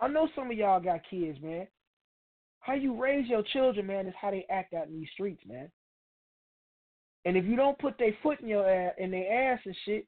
I 0.00 0.08
know 0.08 0.28
some 0.34 0.50
of 0.50 0.56
y'all 0.56 0.80
got 0.80 1.00
kids, 1.08 1.38
man. 1.42 1.66
How 2.64 2.72
you 2.72 2.98
raise 2.98 3.28
your 3.28 3.42
children, 3.42 3.86
man, 3.86 4.06
is 4.06 4.14
how 4.18 4.30
they 4.30 4.46
act 4.48 4.72
out 4.72 4.86
in 4.86 4.98
these 4.98 5.10
streets, 5.12 5.42
man. 5.46 5.70
And 7.26 7.36
if 7.36 7.44
you 7.44 7.56
don't 7.56 7.78
put 7.78 7.98
their 7.98 8.16
foot 8.22 8.40
in 8.40 8.48
your 8.48 8.66
ass, 8.66 8.94
in 8.96 9.10
their 9.10 9.52
ass 9.52 9.60
and 9.66 9.76
shit, 9.84 10.06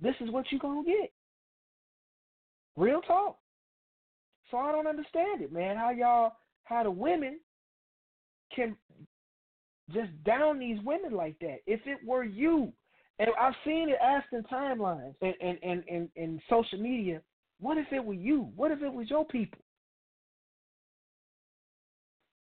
this 0.00 0.14
is 0.20 0.30
what 0.30 0.44
you 0.52 0.60
gonna 0.60 0.84
get. 0.84 1.12
Real 2.76 3.00
talk. 3.00 3.38
So 4.52 4.58
I 4.58 4.70
don't 4.70 4.86
understand 4.86 5.42
it, 5.42 5.52
man. 5.52 5.76
How 5.76 5.90
y'all, 5.90 6.34
how 6.62 6.84
the 6.84 6.92
women 6.92 7.40
can 8.54 8.76
just 9.92 10.10
down 10.24 10.60
these 10.60 10.78
women 10.84 11.12
like 11.12 11.36
that. 11.40 11.56
If 11.66 11.80
it 11.86 11.98
were 12.06 12.22
you, 12.22 12.72
and 13.18 13.30
I've 13.40 13.54
seen 13.64 13.88
it 13.88 13.98
asked 14.00 14.32
in 14.32 14.44
timelines 14.44 15.14
and 15.22 15.34
and, 15.40 15.58
and, 15.64 15.82
and, 15.90 16.08
and 16.16 16.40
social 16.48 16.78
media, 16.78 17.20
what 17.58 17.78
if 17.78 17.86
it 17.90 18.04
were 18.04 18.14
you? 18.14 18.48
What 18.54 18.70
if 18.70 18.80
it 18.80 18.92
was 18.92 19.10
your 19.10 19.24
people? 19.24 19.58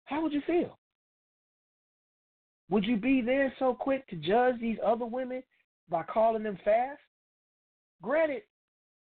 How 0.05 0.23
would 0.23 0.33
you 0.33 0.43
feel? 0.47 0.79
Would 2.71 2.85
you 2.85 2.97
be 2.97 3.21
there 3.21 3.53
so 3.59 3.75
quick 3.75 4.07
to 4.09 4.17
judge 4.17 4.61
these 4.61 4.79
other 4.85 5.07
women 5.07 5.43
by 5.89 6.03
calling 6.03 6.43
them 6.43 6.59
fast? 6.65 7.01
Granted, 8.03 8.43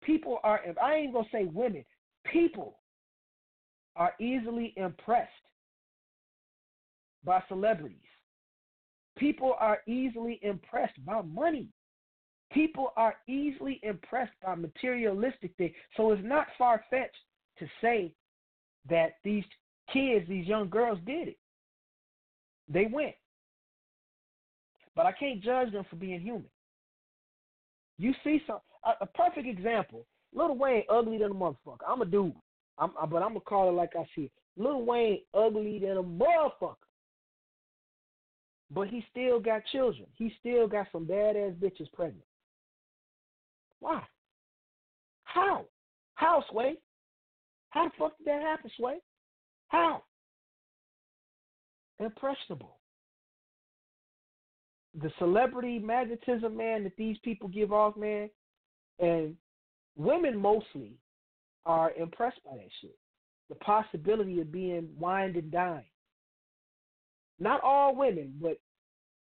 people 0.04 0.40
are, 0.44 0.62
I 0.82 0.96
ain't 0.96 1.14
going 1.14 1.26
to 1.26 1.32
say 1.32 1.46
women, 1.46 1.84
people 2.32 2.78
are 3.96 4.14
easily 4.20 4.74
impressed 4.78 5.32
by 7.24 7.44
celebrities. 7.48 7.98
People 9.18 9.56
are 9.60 9.80
easily 9.88 10.40
impressed 10.44 11.04
by 11.04 11.22
money. 11.22 11.68
People 12.52 12.94
are 12.96 13.16
easily 13.28 13.80
impressed 13.84 14.34
by 14.44 14.56
materialistic 14.56 15.52
things. 15.58 15.74
So 15.98 16.12
it's 16.12 16.22
not 16.24 16.48
far 16.58 16.84
fetched 16.90 17.18
to 17.60 17.68
say 17.82 18.14
that 18.90 19.16
these 19.24 19.44
kids, 19.92 20.28
these 20.28 20.48
young 20.48 20.70
girls 20.70 21.00
did 21.06 21.30
it. 21.30 21.38
They 22.70 22.88
went. 22.92 23.16
But 24.96 25.06
I 25.06 25.12
can't 25.12 25.42
judge 25.42 25.72
them 25.72 25.86
for 25.90 25.96
being 25.96 26.20
human. 26.20 26.50
You 27.98 28.14
see 28.24 28.42
some 28.46 28.60
a, 28.86 28.94
a 29.02 29.06
perfect 29.06 29.48
example. 29.48 30.06
Lil 30.34 30.56
Wayne 30.56 30.84
ugly 30.90 31.18
than 31.18 31.32
a 31.32 31.36
motherfucker. 31.36 31.86
I'm 31.88 32.02
a 32.02 32.06
dude. 32.06 32.34
I'm, 32.78 32.92
I, 33.02 33.06
but 33.06 33.22
I'm 33.22 33.30
gonna 33.30 33.40
call 33.42 33.70
it 33.70 33.74
like 33.74 33.92
I 33.96 34.06
see 34.16 34.24
it. 34.24 34.32
Lil 34.58 34.84
Wayne 34.86 35.20
ugly 35.34 35.80
than 35.80 35.98
a 35.98 36.04
motherfucker. 36.04 36.76
But 38.70 38.90
he 38.90 39.06
still 39.12 39.40
got 39.40 39.62
children. 39.72 40.08
He 40.16 40.34
still 40.40 40.68
got 40.68 40.88
some 40.92 41.06
badass 41.06 41.56
bitches 41.56 41.92
pregnant. 41.94 42.26
Why? 43.80 44.02
How? 45.24 45.66
How, 46.16 46.44
Sway? 46.52 46.76
How 47.70 47.86
the 47.86 47.92
fuck 47.98 48.18
did 48.18 48.28
that 48.28 48.42
happen, 48.42 48.72
Sway? 48.76 48.98
How? 49.68 50.04
Impressionable. 52.00 52.78
The 55.02 55.12
celebrity 55.20 55.80
magnetism, 55.80 56.56
man, 56.56 56.84
that 56.84 56.96
these 56.98 57.18
people 57.24 57.50
give 57.50 57.72
off, 57.72 57.96
man, 57.98 58.30
and 59.00 59.36
women 59.96 60.38
mostly 60.38 60.94
are 61.66 61.92
impressed 61.94 62.44
by 62.46 62.56
that 62.56 62.70
shit. 62.82 62.98
The 63.50 63.56
possibility 63.56 64.42
of 64.42 64.52
being 64.52 64.90
wined 65.00 65.36
and 65.36 65.52
dined. 65.52 65.84
Not 67.40 67.62
all 67.64 67.96
women, 67.96 68.34
but 68.42 68.60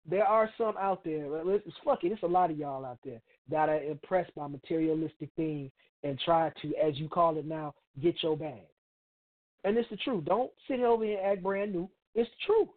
there 0.08 0.26
are 0.26 0.50
some 0.58 0.76
out 0.78 1.04
there. 1.04 1.26
It's 1.56 1.76
fucking. 1.84 2.12
It's 2.12 2.24
a 2.24 2.28
lot 2.28 2.52
of 2.52 2.58
y'all 2.58 2.86
out 2.86 3.00
there 3.04 3.22
that 3.50 3.70
are 3.70 3.82
impressed 3.82 4.36
by 4.36 4.48
materialistic 4.48 5.30
things 5.36 5.72
and 6.04 6.20
try 6.20 6.52
to, 6.62 6.74
as 6.76 6.98
you 7.00 7.08
call 7.08 7.38
it 7.38 7.46
now, 7.46 7.74
get 8.02 8.22
your 8.22 8.38
bag. 8.38 8.68
And 9.64 9.78
it's 9.78 9.90
the 9.90 9.98
truth. 9.98 10.26
Don't 10.26 10.52
sit 10.68 10.82
over 10.82 11.06
here 11.06 11.18
and 11.18 11.34
act 11.34 11.44
brand 11.44 11.72
new. 11.72 11.90
It's 12.16 12.30
true. 12.46 12.70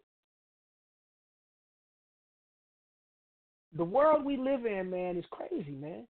The 3.77 3.83
world 3.83 4.25
we 4.25 4.37
live 4.37 4.65
in, 4.65 4.89
man, 4.89 5.17
is 5.17 5.25
crazy, 5.29 5.75
man. 5.79 6.07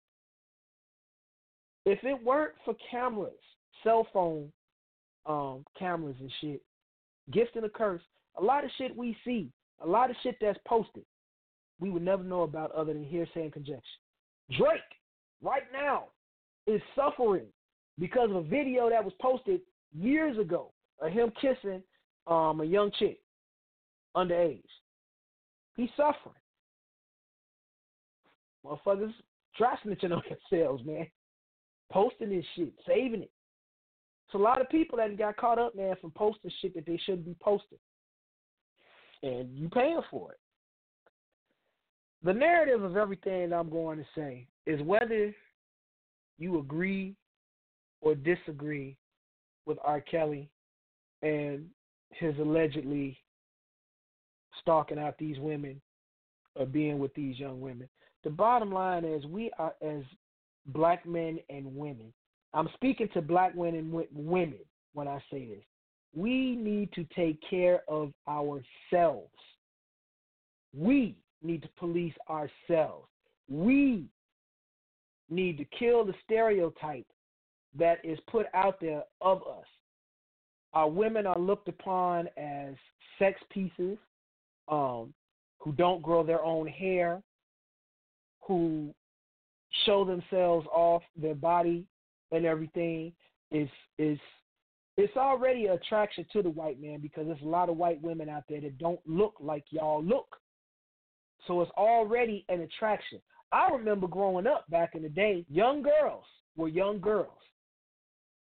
If 1.86 2.04
it 2.04 2.24
weren't 2.24 2.54
for 2.66 2.76
cameras, 2.90 3.34
cell 3.84 4.08
phone 4.12 4.52
um, 5.26 5.64
cameras 5.78 6.16
and 6.20 6.32
shit, 6.42 6.62
gift 7.32 7.56
and 7.56 7.66
a 7.66 7.70
curse, 7.70 8.02
a 8.38 8.44
lot 8.44 8.64
of 8.64 8.72
shit 8.78 8.96
we 8.96 9.16
see, 9.24 9.50
a 9.82 9.88
lot 9.88 10.10
of 10.10 10.16
shit 10.24 10.38
that's 10.42 10.60
posted, 10.68 11.04
we 11.80 11.90
would 11.90 12.04
never 12.04 12.24
know 12.24 12.42
about 12.42 12.72
other 12.72 12.94
than 12.94 13.04
hearsay 13.04 13.44
and 13.44 13.54
conjecture. 13.54 13.82
Drake, 14.58 14.82
right 15.42 15.64
now, 15.72 16.06
is 16.68 16.82
suffering 16.96 17.46
because 18.00 18.30
of 18.30 18.38
a 18.38 18.44
video 18.44 18.90
that 18.90 19.04
was 19.04 19.14
posted 19.22 19.62
years 19.98 20.38
ago 20.38 20.72
of 21.02 21.12
him 21.12 21.32
kissing 21.40 21.84
um, 22.28 22.62
a 22.62 22.66
young 22.66 22.92
chick 22.98 23.20
underage. 24.16 24.62
He's 25.76 25.90
suffering. 25.98 26.36
Motherfuckers 28.66 29.14
try 29.56 29.76
snitching 29.86 30.12
on 30.12 30.22
themselves, 30.50 30.84
man. 30.86 31.08
Posting 31.92 32.30
this 32.30 32.46
shit, 32.56 32.74
saving 32.88 33.24
it. 33.24 33.32
It's 34.28 34.36
a 34.36 34.38
lot 34.38 34.62
of 34.62 34.70
people 34.70 34.98
that 34.98 35.18
got 35.18 35.38
caught 35.38 35.60
up, 35.60 35.76
man, 35.76 35.96
from 36.00 36.12
posting 36.12 36.52
shit 36.62 36.74
that 36.76 36.86
they 36.86 36.98
shouldn't 37.06 37.26
be 37.26 37.36
posting. 37.42 37.78
And 39.22 39.56
you 39.56 39.70
paying 39.70 40.02
for 40.10 40.32
it. 40.32 40.40
The 42.24 42.34
narrative 42.34 42.84
of 42.84 42.96
everything 42.96 43.52
I'm 43.52 43.70
going 43.70 43.98
to 43.98 44.06
say 44.16 44.48
is 44.66 44.82
whether 44.82 45.34
you 46.40 46.60
agree 46.60 47.16
or 48.02 48.16
disagree 48.16 48.98
with 49.66 49.78
R. 49.84 50.02
Kelly 50.02 50.50
and 51.22 51.66
his 52.10 52.38
allegedly 52.40 53.18
stalking 54.62 55.00
out 55.00 55.18
these 55.18 55.40
women 55.40 55.82
or 56.56 56.66
being 56.66 57.00
with 57.00 57.14
these 57.16 57.40
young 57.40 57.62
women. 57.62 57.90
The 58.24 58.30
bottom 58.30 58.72
line 58.72 59.04
is 59.04 59.26
we 59.26 59.52
are 59.58 59.74
as 59.82 60.04
black 60.68 61.06
men 61.06 61.40
and 61.50 61.76
women. 61.76 62.14
I'm 62.54 62.70
speaking 62.76 63.10
to 63.14 63.22
black 63.22 63.58
men 63.58 63.76
and 63.76 63.92
women 64.14 64.60
when 64.94 65.08
I 65.08 65.22
say 65.32 65.48
this. 65.48 65.64
We 66.16 66.56
need 66.56 66.92
to 66.94 67.06
take 67.16 67.40
care 67.50 67.82
of 67.88 68.12
ourselves. 68.28 69.30
We 70.78 71.16
need 71.42 71.64
to 71.64 71.70
police 71.80 72.14
ourselves. 72.30 73.08
We 73.50 74.06
need 75.30 75.58
to 75.58 75.66
kill 75.78 76.06
the 76.06 76.14
stereotype 76.24 77.08
that 77.78 78.04
is 78.04 78.20
put 78.28 78.46
out 78.54 78.80
there 78.80 79.04
of 79.22 79.42
us. 79.42 79.66
Our 80.74 80.90
women 80.90 81.28
are 81.28 81.38
looked 81.38 81.68
upon 81.68 82.28
as 82.38 82.74
sex 83.20 83.40
pieces, 83.52 83.98
um, 84.68 85.14
who 85.60 85.72
don't 85.72 86.02
grow 86.02 86.24
their 86.24 86.44
own 86.44 86.68
hair, 86.68 87.22
who 88.42 88.94
show 89.86 90.04
themselves 90.06 90.68
off 90.72 91.02
their 91.16 91.36
body 91.36 91.86
and 92.32 92.46
everything 92.46 93.14
is 93.52 93.70
is 93.98 94.20
it's 94.98 95.16
already 95.18 95.66
an 95.66 95.74
attraction 95.74 96.26
to 96.34 96.44
the 96.44 96.50
white 96.50 96.80
man 96.80 97.00
because 97.02 97.26
there's 97.26 97.42
a 97.42 97.48
lot 97.48 97.70
of 97.70 97.78
white 97.78 98.02
women 98.02 98.30
out 98.30 98.44
there 98.48 98.62
that 98.62 98.78
don't 98.78 99.00
look 99.08 99.34
like 99.40 99.64
y'all 99.72 100.04
look. 100.04 100.38
So 101.48 101.62
it's 101.62 101.72
already 101.72 102.46
an 102.48 102.62
attraction. 102.62 103.20
I 103.52 103.70
remember 103.72 104.08
growing 104.08 104.46
up 104.46 104.70
back 104.70 104.94
in 104.94 105.02
the 105.02 105.10
day, 105.10 105.46
young 105.50 105.82
girls 105.82 106.26
were 106.56 106.68
young 106.68 107.00
girls. 107.00 107.32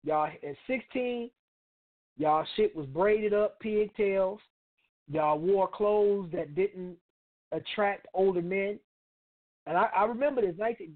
Y'all 0.03 0.27
at 0.27 0.55
16, 0.67 1.29
y'all 2.17 2.45
shit 2.55 2.75
was 2.75 2.85
braided 2.87 3.33
up, 3.33 3.59
pigtails. 3.59 4.39
Y'all 5.11 5.39
wore 5.39 5.67
clothes 5.67 6.29
that 6.31 6.55
didn't 6.55 6.95
attract 7.51 8.07
older 8.13 8.41
men. 8.41 8.79
And 9.65 9.77
I, 9.77 9.89
I 9.95 10.05
remember 10.05 10.41
this. 10.41 10.55
19, 10.57 10.93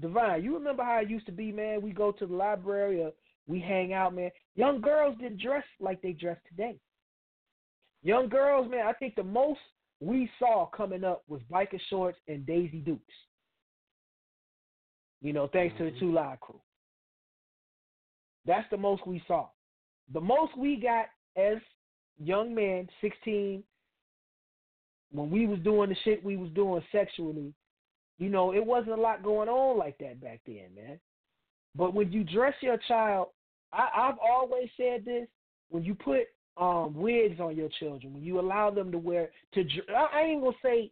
Divine, 0.00 0.42
you 0.42 0.54
remember 0.54 0.82
how 0.82 1.00
it 1.00 1.10
used 1.10 1.26
to 1.26 1.32
be, 1.32 1.52
man? 1.52 1.82
We 1.82 1.92
go 1.92 2.12
to 2.12 2.26
the 2.26 2.34
library 2.34 3.02
or 3.02 3.12
we 3.46 3.60
hang 3.60 3.92
out, 3.92 4.14
man. 4.14 4.30
Young 4.54 4.80
girls 4.80 5.16
didn't 5.20 5.40
dress 5.40 5.64
like 5.80 6.00
they 6.00 6.12
dress 6.12 6.38
today. 6.48 6.78
Young 8.02 8.28
girls, 8.28 8.70
man, 8.70 8.86
I 8.86 8.94
think 8.94 9.14
the 9.14 9.22
most 9.22 9.60
we 10.00 10.28
saw 10.38 10.66
coming 10.66 11.04
up 11.04 11.22
was 11.28 11.40
biker 11.50 11.80
shorts 11.90 12.18
and 12.26 12.46
Daisy 12.46 12.78
Dukes. 12.78 13.14
You 15.20 15.32
know, 15.32 15.48
thanks 15.52 15.74
mm-hmm. 15.74 15.84
to 15.84 15.90
the 15.90 15.96
mm-hmm. 15.96 16.06
Two 16.06 16.12
Live 16.12 16.40
crew. 16.40 16.60
That's 18.46 18.68
the 18.70 18.76
most 18.76 19.06
we 19.06 19.22
saw. 19.26 19.48
The 20.12 20.20
most 20.20 20.56
we 20.56 20.76
got 20.76 21.06
as 21.36 21.58
young 22.18 22.54
men, 22.54 22.88
16, 23.00 23.62
when 25.12 25.30
we 25.30 25.46
was 25.46 25.58
doing 25.60 25.90
the 25.90 25.96
shit 26.04 26.24
we 26.24 26.36
was 26.36 26.50
doing 26.50 26.82
sexually, 26.90 27.52
you 28.18 28.28
know, 28.28 28.52
it 28.52 28.64
wasn't 28.64 28.98
a 28.98 29.00
lot 29.00 29.22
going 29.22 29.48
on 29.48 29.78
like 29.78 29.98
that 29.98 30.20
back 30.20 30.40
then, 30.46 30.66
man. 30.74 30.98
But 31.74 31.94
when 31.94 32.12
you 32.12 32.24
dress 32.24 32.54
your 32.60 32.78
child, 32.88 33.28
I, 33.72 33.88
I've 33.96 34.18
always 34.18 34.68
said 34.76 35.04
this: 35.04 35.26
when 35.70 35.84
you 35.84 35.94
put 35.94 36.22
um, 36.56 36.94
wigs 36.94 37.40
on 37.40 37.56
your 37.56 37.70
children, 37.80 38.12
when 38.12 38.22
you 38.22 38.38
allow 38.38 38.70
them 38.70 38.92
to 38.92 38.98
wear 38.98 39.30
to, 39.54 39.64
I 40.14 40.22
ain't 40.22 40.42
gonna 40.42 40.56
say 40.62 40.90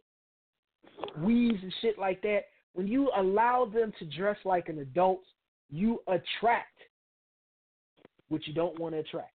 weaves 1.19 1.59
and 1.61 1.73
shit 1.81 1.99
like 1.99 2.21
that. 2.23 2.41
When 2.73 2.87
you 2.87 3.11
allow 3.15 3.65
them 3.65 3.91
to 3.99 4.05
dress 4.05 4.37
like 4.45 4.69
an 4.69 4.79
adult, 4.79 5.21
you 5.69 6.01
attract 6.07 6.77
what 8.31 8.47
you 8.47 8.53
don't 8.53 8.79
want 8.79 8.95
to 8.95 8.99
attract. 8.99 9.33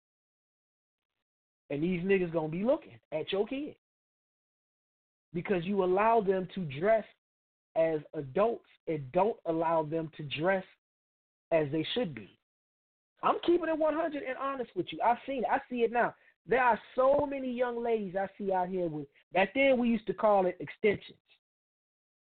And 1.69 1.81
these 1.81 2.03
niggas 2.03 2.33
gonna 2.33 2.49
be 2.49 2.65
looking 2.65 2.99
at 3.13 3.31
your 3.31 3.47
kid 3.47 3.75
because 5.33 5.63
you 5.63 5.83
allow 5.83 6.19
them 6.19 6.47
to 6.53 6.61
dress 6.79 7.05
as 7.77 8.01
adults 8.13 8.65
and 8.87 9.09
don't 9.13 9.37
allow 9.45 9.83
them 9.83 10.11
to 10.17 10.23
dress 10.41 10.65
as 11.53 11.67
they 11.71 11.87
should 11.93 12.13
be. 12.13 12.37
I'm 13.23 13.37
keeping 13.45 13.69
it 13.69 13.77
100 13.77 14.23
and 14.23 14.37
honest 14.37 14.71
with 14.75 14.87
you. 14.89 14.99
I've 15.05 15.17
seen 15.25 15.43
it. 15.43 15.49
I 15.49 15.59
see 15.69 15.77
it 15.77 15.91
now. 15.93 16.13
There 16.45 16.61
are 16.61 16.79
so 16.95 17.25
many 17.29 17.49
young 17.49 17.81
ladies 17.81 18.15
I 18.19 18.27
see 18.37 18.51
out 18.51 18.67
here 18.67 18.87
with. 18.87 19.07
Back 19.33 19.53
then 19.53 19.77
we 19.77 19.87
used 19.87 20.07
to 20.07 20.13
call 20.13 20.47
it 20.47 20.57
extensions 20.59 21.17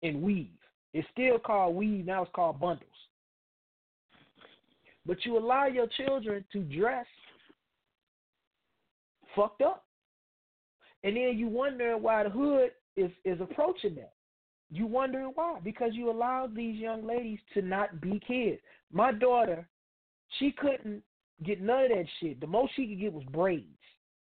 and 0.02 0.20
weave. 0.20 0.48
It's 0.92 1.08
still 1.12 1.38
called 1.38 1.76
weave. 1.76 2.04
Now 2.04 2.24
it's 2.24 2.32
called 2.34 2.60
bundles. 2.60 2.89
But 5.10 5.26
you 5.26 5.36
allow 5.36 5.66
your 5.66 5.88
children 5.88 6.44
to 6.52 6.60
dress 6.60 7.04
fucked 9.34 9.60
up. 9.60 9.84
And 11.02 11.16
then 11.16 11.36
you 11.36 11.48
wonder 11.48 11.98
why 11.98 12.22
the 12.22 12.30
hood 12.30 12.70
is, 12.96 13.10
is 13.24 13.40
approaching 13.40 13.96
them. 13.96 14.06
You 14.70 14.86
wondering 14.86 15.32
why? 15.34 15.58
Because 15.64 15.94
you 15.94 16.12
allowed 16.12 16.54
these 16.54 16.76
young 16.76 17.04
ladies 17.04 17.40
to 17.54 17.60
not 17.60 18.00
be 18.00 18.20
kids. 18.24 18.60
My 18.92 19.10
daughter, 19.10 19.66
she 20.38 20.52
couldn't 20.52 21.02
get 21.44 21.60
none 21.60 21.86
of 21.86 21.88
that 21.88 22.06
shit. 22.20 22.40
The 22.40 22.46
most 22.46 22.76
she 22.76 22.86
could 22.86 23.00
get 23.00 23.12
was 23.12 23.24
braids. 23.32 23.66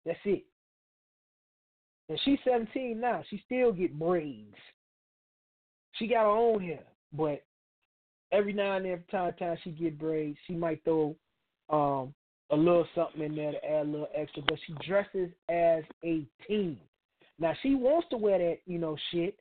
That's 0.07 0.19
it. 0.25 0.47
And 2.09 2.19
she's 2.25 2.39
17 2.43 2.99
now. 2.99 3.23
She 3.29 3.43
still 3.45 3.71
get 3.71 3.99
braids. 3.99 4.57
She 5.97 6.07
got 6.07 6.23
her 6.23 6.31
own 6.31 6.63
hair, 6.63 6.85
but 7.13 7.43
every 8.33 8.53
now 8.53 8.77
and 8.77 8.85
then, 8.85 8.93
every 8.93 9.05
time, 9.11 9.33
time 9.39 9.57
she 9.63 9.71
get 9.71 9.99
braids, 9.99 10.39
she 10.47 10.55
might 10.55 10.83
throw 10.85 11.17
um, 11.69 12.15
a 12.51 12.57
little 12.57 12.87
something 12.95 13.23
in 13.23 13.35
there 13.35 13.53
to 13.53 13.65
add 13.65 13.87
a 13.87 13.91
little 13.91 14.09
extra. 14.15 14.43
But 14.43 14.59
she 14.67 14.75
dresses 14.87 15.31
as 15.49 15.83
a 16.05 16.25
teen. 16.47 16.79
Now 17.39 17.55
she 17.63 17.75
wants 17.75 18.09
to 18.11 18.17
wear 18.17 18.39
that, 18.39 18.59
you 18.67 18.79
know, 18.79 18.97
shit, 19.11 19.39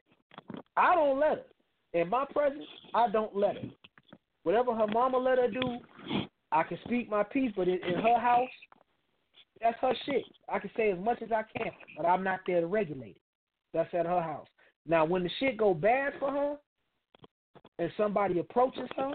I 0.78 0.96
don't 0.96 1.20
let 1.20 1.30
her. 1.30 2.00
In 2.00 2.10
my 2.10 2.26
presence, 2.32 2.66
I 2.94 3.10
don't 3.10 3.36
let 3.36 3.56
her. 3.56 3.70
Whatever 4.44 4.74
her 4.74 4.88
mama 4.88 5.18
let 5.18 5.38
her 5.38 5.50
do, 5.50 5.80
I 6.52 6.64
can 6.64 6.78
speak 6.86 7.10
my 7.10 7.24
piece, 7.24 7.52
but 7.56 7.68
in, 7.68 7.80
in 7.84 7.96
her 7.96 8.20
house, 8.20 8.50
that's 9.62 9.78
her 9.82 9.94
shit. 10.06 10.24
I 10.48 10.60
can 10.60 10.72
say 10.78 10.92
as 10.92 11.00
much 11.00 11.22
as 11.22 11.32
I 11.32 11.44
can, 11.58 11.72
but 11.98 12.06
I'm 12.06 12.24
not 12.24 12.40
there 12.48 12.62
to 12.62 12.68
regulate 12.68 13.18
it. 13.18 13.22
That's 13.74 13.94
at 13.94 14.06
her 14.06 14.22
house. 14.22 14.48
Now, 14.88 15.06
when 15.06 15.24
the 15.24 15.30
shit 15.40 15.58
go 15.58 15.74
bad 15.74 16.14
for 16.20 16.32
her, 16.32 16.56
and 17.78 17.92
somebody 17.98 18.40
approaches 18.40 18.90
her, 18.96 19.12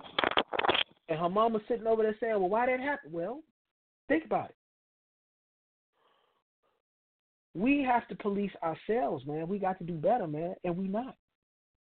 and 1.09 1.19
her 1.19 1.28
mama 1.28 1.61
sitting 1.69 1.86
over 1.86 2.02
there 2.02 2.16
saying, 2.20 2.39
"Well, 2.40 2.48
why 2.48 2.66
that 2.66 2.81
happen?" 2.81 3.12
Well, 3.12 3.43
think 4.09 4.24
about 4.24 4.51
it. 4.51 4.56
We 7.55 7.82
have 7.82 8.09
to 8.09 8.16
police 8.16 8.51
ourselves, 8.62 9.24
man. 9.27 9.47
We 9.47 9.59
got 9.59 9.78
to 9.78 9.85
do 9.85 9.94
better, 9.94 10.27
man, 10.27 10.55
and 10.65 10.77
we 10.77 10.89
not. 10.89 11.16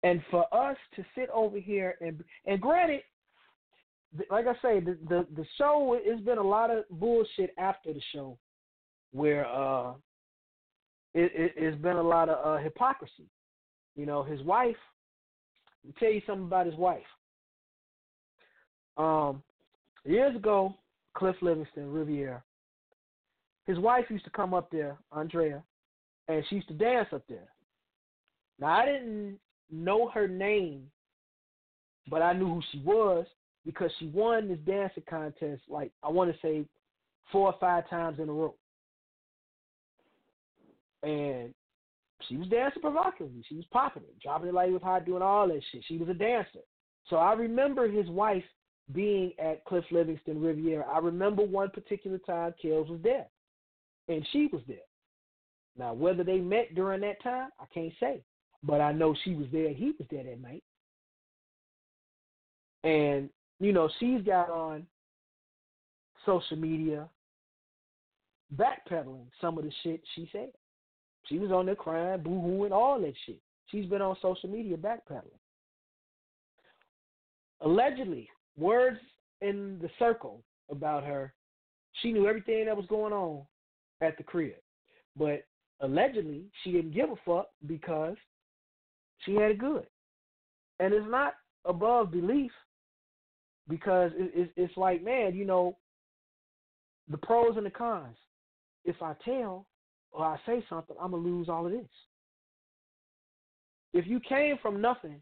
And 0.04 0.22
for 0.32 0.46
us 0.54 0.78
to 0.96 1.04
sit 1.16 1.30
over 1.34 1.60
here 1.60 1.96
and 2.00 2.24
and 2.46 2.62
granted, 2.62 3.02
like 4.30 4.48
I 4.48 4.54
say, 4.62 4.80
the 4.80 4.98
the, 5.10 5.28
the 5.36 5.46
show 5.58 6.00
has 6.10 6.22
been 6.22 6.38
a 6.38 6.44
lot 6.44 6.72
of 6.72 6.86
bullshit 6.90 7.54
after 7.58 7.94
the 7.94 8.02
show, 8.14 8.38
where 9.12 9.46
uh, 9.48 9.92
it, 11.14 11.32
it 11.36 11.54
it's 11.58 11.82
been 11.82 11.98
a 11.98 12.04
lot 12.04 12.30
of 12.30 12.46
uh, 12.46 12.64
hypocrisy. 12.64 13.28
You 13.96 14.06
know, 14.06 14.24
his 14.24 14.42
wife. 14.44 14.78
Me 15.86 15.94
tell 16.00 16.12
you 16.12 16.22
something 16.26 16.46
about 16.46 16.66
his 16.66 16.76
wife. 16.76 17.02
Um, 18.98 19.42
years 20.06 20.36
ago, 20.36 20.76
Cliff 21.16 21.36
Livingston, 21.42 21.92
Riviera. 21.92 22.44
His 23.66 23.78
wife 23.80 24.06
used 24.10 24.26
to 24.26 24.32
come 24.32 24.54
up 24.54 24.72
there, 24.72 24.98
Andrea, 25.12 25.64
and 26.28 26.44
she 26.50 26.56
used 26.56 26.68
to 26.70 26.74
dance 26.74 27.08
up 27.14 27.24
there. 27.30 27.48
Now 28.60 28.68
I 28.68 28.86
didn't 28.86 29.40
know 29.72 30.10
her 30.10 30.28
name, 30.28 30.88
but 32.10 32.22
I 32.22 32.34
knew 32.34 32.48
who 32.48 32.62
she 32.72 32.82
was 32.84 33.26
because 33.66 33.92
she 34.00 34.08
won 34.08 34.48
this 34.48 34.58
dancing 34.66 35.04
contest 35.10 35.62
like 35.70 35.92
I 36.04 36.10
want 36.10 36.32
to 36.32 36.40
say 36.42 36.66
four 37.32 37.48
or 37.48 37.56
five 37.60 37.90
times 37.90 38.20
in 38.20 38.30
a 38.30 38.34
row. 38.34 38.56
And 41.04 41.54
she 42.28 42.38
was 42.38 42.48
dancing 42.48 42.82
provocatively. 42.82 43.44
She 43.48 43.56
was 43.56 43.66
popping 43.72 44.04
it, 44.04 44.20
dropping 44.22 44.50
it 44.50 44.54
like 44.54 44.70
it 44.70 44.74
was 44.74 44.82
hot, 44.82 45.06
doing 45.06 45.22
all 45.22 45.48
that 45.48 45.62
shit. 45.72 45.84
She 45.88 45.98
was 45.98 46.10
a 46.10 46.14
dancer. 46.14 46.60
So 47.10 47.16
I 47.16 47.34
remember 47.34 47.88
his 47.88 48.08
wife 48.10 48.44
being 48.94 49.32
at 49.40 49.64
Cliff 49.66 49.86
Livingston 49.92 50.42
Riviera. 50.42 50.86
I 50.86 51.00
remember 51.00 51.44
one 51.44 51.70
particular 51.70 52.18
time 52.20 52.54
Kells 52.62 52.90
was 52.90 53.00
there, 53.04 53.26
and 54.08 54.28
she 54.32 54.50
was 54.52 54.62
there. 54.68 54.78
Now, 55.78 55.94
whether 55.94 56.24
they 56.24 56.40
met 56.40 56.76
during 56.76 57.02
that 57.02 57.22
time, 57.24 57.50
I 57.60 57.66
can't 57.74 57.94
say. 58.00 58.22
But 58.64 58.82
I 58.82 58.92
know 58.92 59.16
she 59.24 59.36
was 59.36 59.48
there 59.54 59.74
he 59.74 59.94
was 59.98 60.08
there 60.12 60.24
that 60.24 60.42
night. 60.42 60.64
And, 62.84 63.30
you 63.60 63.72
know, 63.72 63.90
she's 64.00 64.22
got 64.22 64.50
on 64.50 64.86
social 66.26 66.58
media 66.58 67.08
backpedaling 68.56 69.28
some 69.40 69.58
of 69.58 69.64
the 69.64 69.72
shit 69.84 70.02
she 70.16 70.28
said. 70.32 70.50
She 71.30 71.38
was 71.38 71.52
on 71.52 71.68
there 71.68 71.76
crying, 71.76 72.22
boo 72.22 72.42
hooing, 72.42 72.72
all 72.72 73.00
that 73.00 73.14
shit. 73.26 73.40
She's 73.68 73.86
been 73.86 74.02
on 74.02 74.18
social 74.22 74.50
media 74.50 74.76
backpedaling. 74.76 75.38
Allegedly, 77.62 78.28
words 78.58 79.00
in 79.42 79.78
the 79.82 79.90
circle 80.00 80.42
about 80.72 81.04
her, 81.04 81.34
she 82.02 82.12
knew 82.12 82.28
everything 82.28 82.66
that 82.66 82.76
was 82.76 82.86
going 82.88 83.14
on 83.14 83.44
at 84.02 84.18
the 84.18 84.24
crib. 84.24 84.56
But 85.16 85.46
allegedly, 85.82 86.46
she 86.64 86.72
didn't 86.72 86.94
give 86.94 87.10
a 87.12 87.16
fuck 87.26 87.48
because 87.68 88.16
she 89.26 89.36
had 89.36 89.52
it 89.52 89.60
good. 89.60 89.86
And 90.80 90.94
it's 90.94 91.10
not 91.10 91.34
above 91.66 92.12
belief 92.12 92.52
because 93.68 94.12
it's 94.16 94.78
like, 94.78 95.04
man, 95.04 95.36
you 95.36 95.46
know, 95.46 95.78
the 97.10 97.18
pros 97.18 97.58
and 97.58 97.66
the 97.66 97.72
cons. 97.72 98.18
If 98.86 99.02
I 99.02 99.14
tell 99.26 99.68
or 100.12 100.26
I 100.26 100.38
say 100.46 100.64
something, 100.70 100.96
I'm 101.02 101.12
going 101.12 101.24
to 101.24 101.30
lose 101.30 101.50
all 101.50 101.66
of 101.66 101.72
this. 101.72 101.88
If 103.94 104.08
you 104.08 104.20
came 104.20 104.58
from 104.62 104.82
nothing 104.82 105.22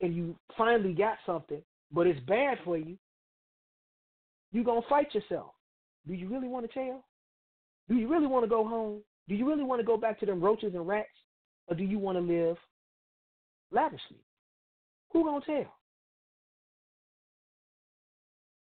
and 0.00 0.14
you 0.14 0.36
finally 0.56 0.92
got 0.92 1.16
something, 1.24 1.62
but 1.92 2.06
it's 2.06 2.20
bad 2.20 2.58
for 2.64 2.76
you, 2.76 2.98
you 4.52 4.64
gonna 4.64 4.80
fight 4.88 5.14
yourself. 5.14 5.52
Do 6.06 6.14
you 6.14 6.28
really 6.28 6.48
want 6.48 6.66
to 6.66 6.72
tell? 6.72 7.04
Do 7.88 7.96
you 7.96 8.08
really 8.08 8.26
want 8.26 8.44
to 8.44 8.48
go 8.48 8.66
home? 8.66 9.00
Do 9.28 9.34
you 9.34 9.48
really 9.48 9.64
want 9.64 9.80
to 9.80 9.86
go 9.86 9.96
back 9.96 10.18
to 10.20 10.26
them 10.26 10.40
roaches 10.40 10.74
and 10.74 10.86
rats? 10.86 11.08
Or 11.68 11.76
do 11.76 11.84
you 11.84 11.98
want 11.98 12.16
to 12.16 12.22
live 12.22 12.56
lavishly? 13.70 14.18
Who 15.12 15.24
gonna 15.24 15.44
tell? 15.44 15.72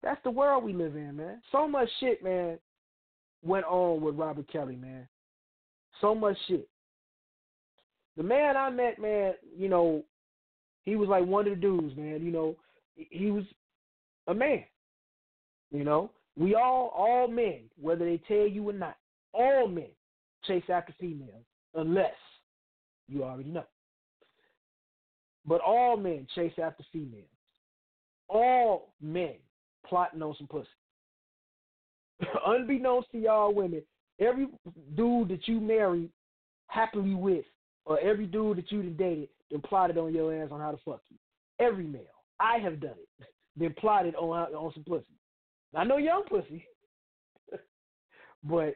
That's 0.03 0.21
the 0.23 0.31
world 0.31 0.63
we 0.63 0.73
live 0.73 0.95
in, 0.95 1.17
man. 1.17 1.41
So 1.51 1.67
much 1.67 1.89
shit, 1.99 2.23
man, 2.23 2.59
went 3.43 3.65
on 3.65 4.01
with 4.01 4.15
Robert 4.15 4.51
Kelly, 4.51 4.75
man. 4.75 5.07
So 6.01 6.13
much 6.13 6.37
shit. 6.47 6.67
The 8.15 8.23
man 8.23 8.57
I 8.57 8.69
met, 8.69 8.99
man, 8.99 9.33
you 9.55 9.69
know, 9.69 10.03
he 10.83 10.95
was 10.95 11.09
like 11.09 11.25
one 11.25 11.47
of 11.47 11.55
the 11.55 11.61
dudes, 11.61 11.95
man. 11.95 12.21
You 12.23 12.31
know, 12.31 12.55
he 12.95 13.29
was 13.29 13.43
a 14.27 14.33
man. 14.33 14.63
You 15.71 15.83
know, 15.83 16.11
we 16.37 16.55
all, 16.55 16.93
all 16.95 17.27
men, 17.27 17.61
whether 17.79 18.05
they 18.05 18.21
tell 18.27 18.47
you 18.47 18.69
or 18.69 18.73
not, 18.73 18.95
all 19.33 19.67
men 19.67 19.89
chase 20.45 20.63
after 20.69 20.93
females, 20.99 21.43
unless 21.75 22.15
you 23.07 23.23
already 23.23 23.49
know. 23.49 23.65
But 25.45 25.61
all 25.61 25.97
men 25.97 26.27
chase 26.35 26.53
after 26.61 26.83
females. 26.91 27.25
All 28.27 28.93
men 29.01 29.35
plotting 29.85 30.21
on 30.21 30.35
some 30.37 30.47
pussy. 30.47 30.67
Unbeknownst 32.45 33.11
to 33.11 33.17
y'all 33.17 33.53
women, 33.53 33.83
every 34.19 34.47
dude 34.95 35.29
that 35.29 35.47
you 35.47 35.59
married 35.59 36.09
happily 36.67 37.15
with, 37.15 37.45
or 37.85 37.99
every 37.99 38.25
dude 38.25 38.57
that 38.57 38.71
you 38.71 38.83
dated, 38.83 39.29
then 39.49 39.61
plotted 39.61 39.97
on 39.97 40.13
your 40.13 40.33
ass 40.33 40.49
on 40.51 40.59
how 40.59 40.71
to 40.71 40.77
fuck 40.83 41.01
you. 41.09 41.17
Every 41.59 41.85
male. 41.85 42.01
I 42.39 42.57
have 42.57 42.79
done 42.79 42.95
it. 42.97 43.27
Been 43.57 43.73
plotted 43.73 44.15
on 44.15 44.53
on 44.53 44.71
some 44.73 44.83
pussy. 44.83 45.05
I 45.75 45.83
know 45.83 45.97
young 45.97 46.23
pussy, 46.29 46.65
but 48.43 48.75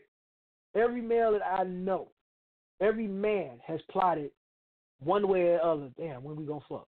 every 0.76 1.02
male 1.02 1.34
that 1.34 1.46
I 1.46 1.64
know, 1.64 2.10
every 2.82 3.08
man 3.08 3.60
has 3.66 3.80
plotted 3.92 4.32
one 5.00 5.28
way 5.28 5.50
or 5.50 5.62
other. 5.62 5.90
Damn, 5.98 6.24
when 6.24 6.36
we 6.36 6.46
gonna 6.46 6.62
fuck? 6.68 6.88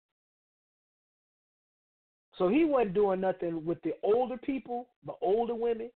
So 2.38 2.48
he 2.48 2.64
wasn't 2.64 2.94
doing 2.94 3.22
nothing 3.22 3.66
with 3.66 3.82
the 3.82 3.94
older 4.02 4.38
people, 4.38 4.88
the 5.06 5.14
older 5.22 5.56
women, 5.56 5.90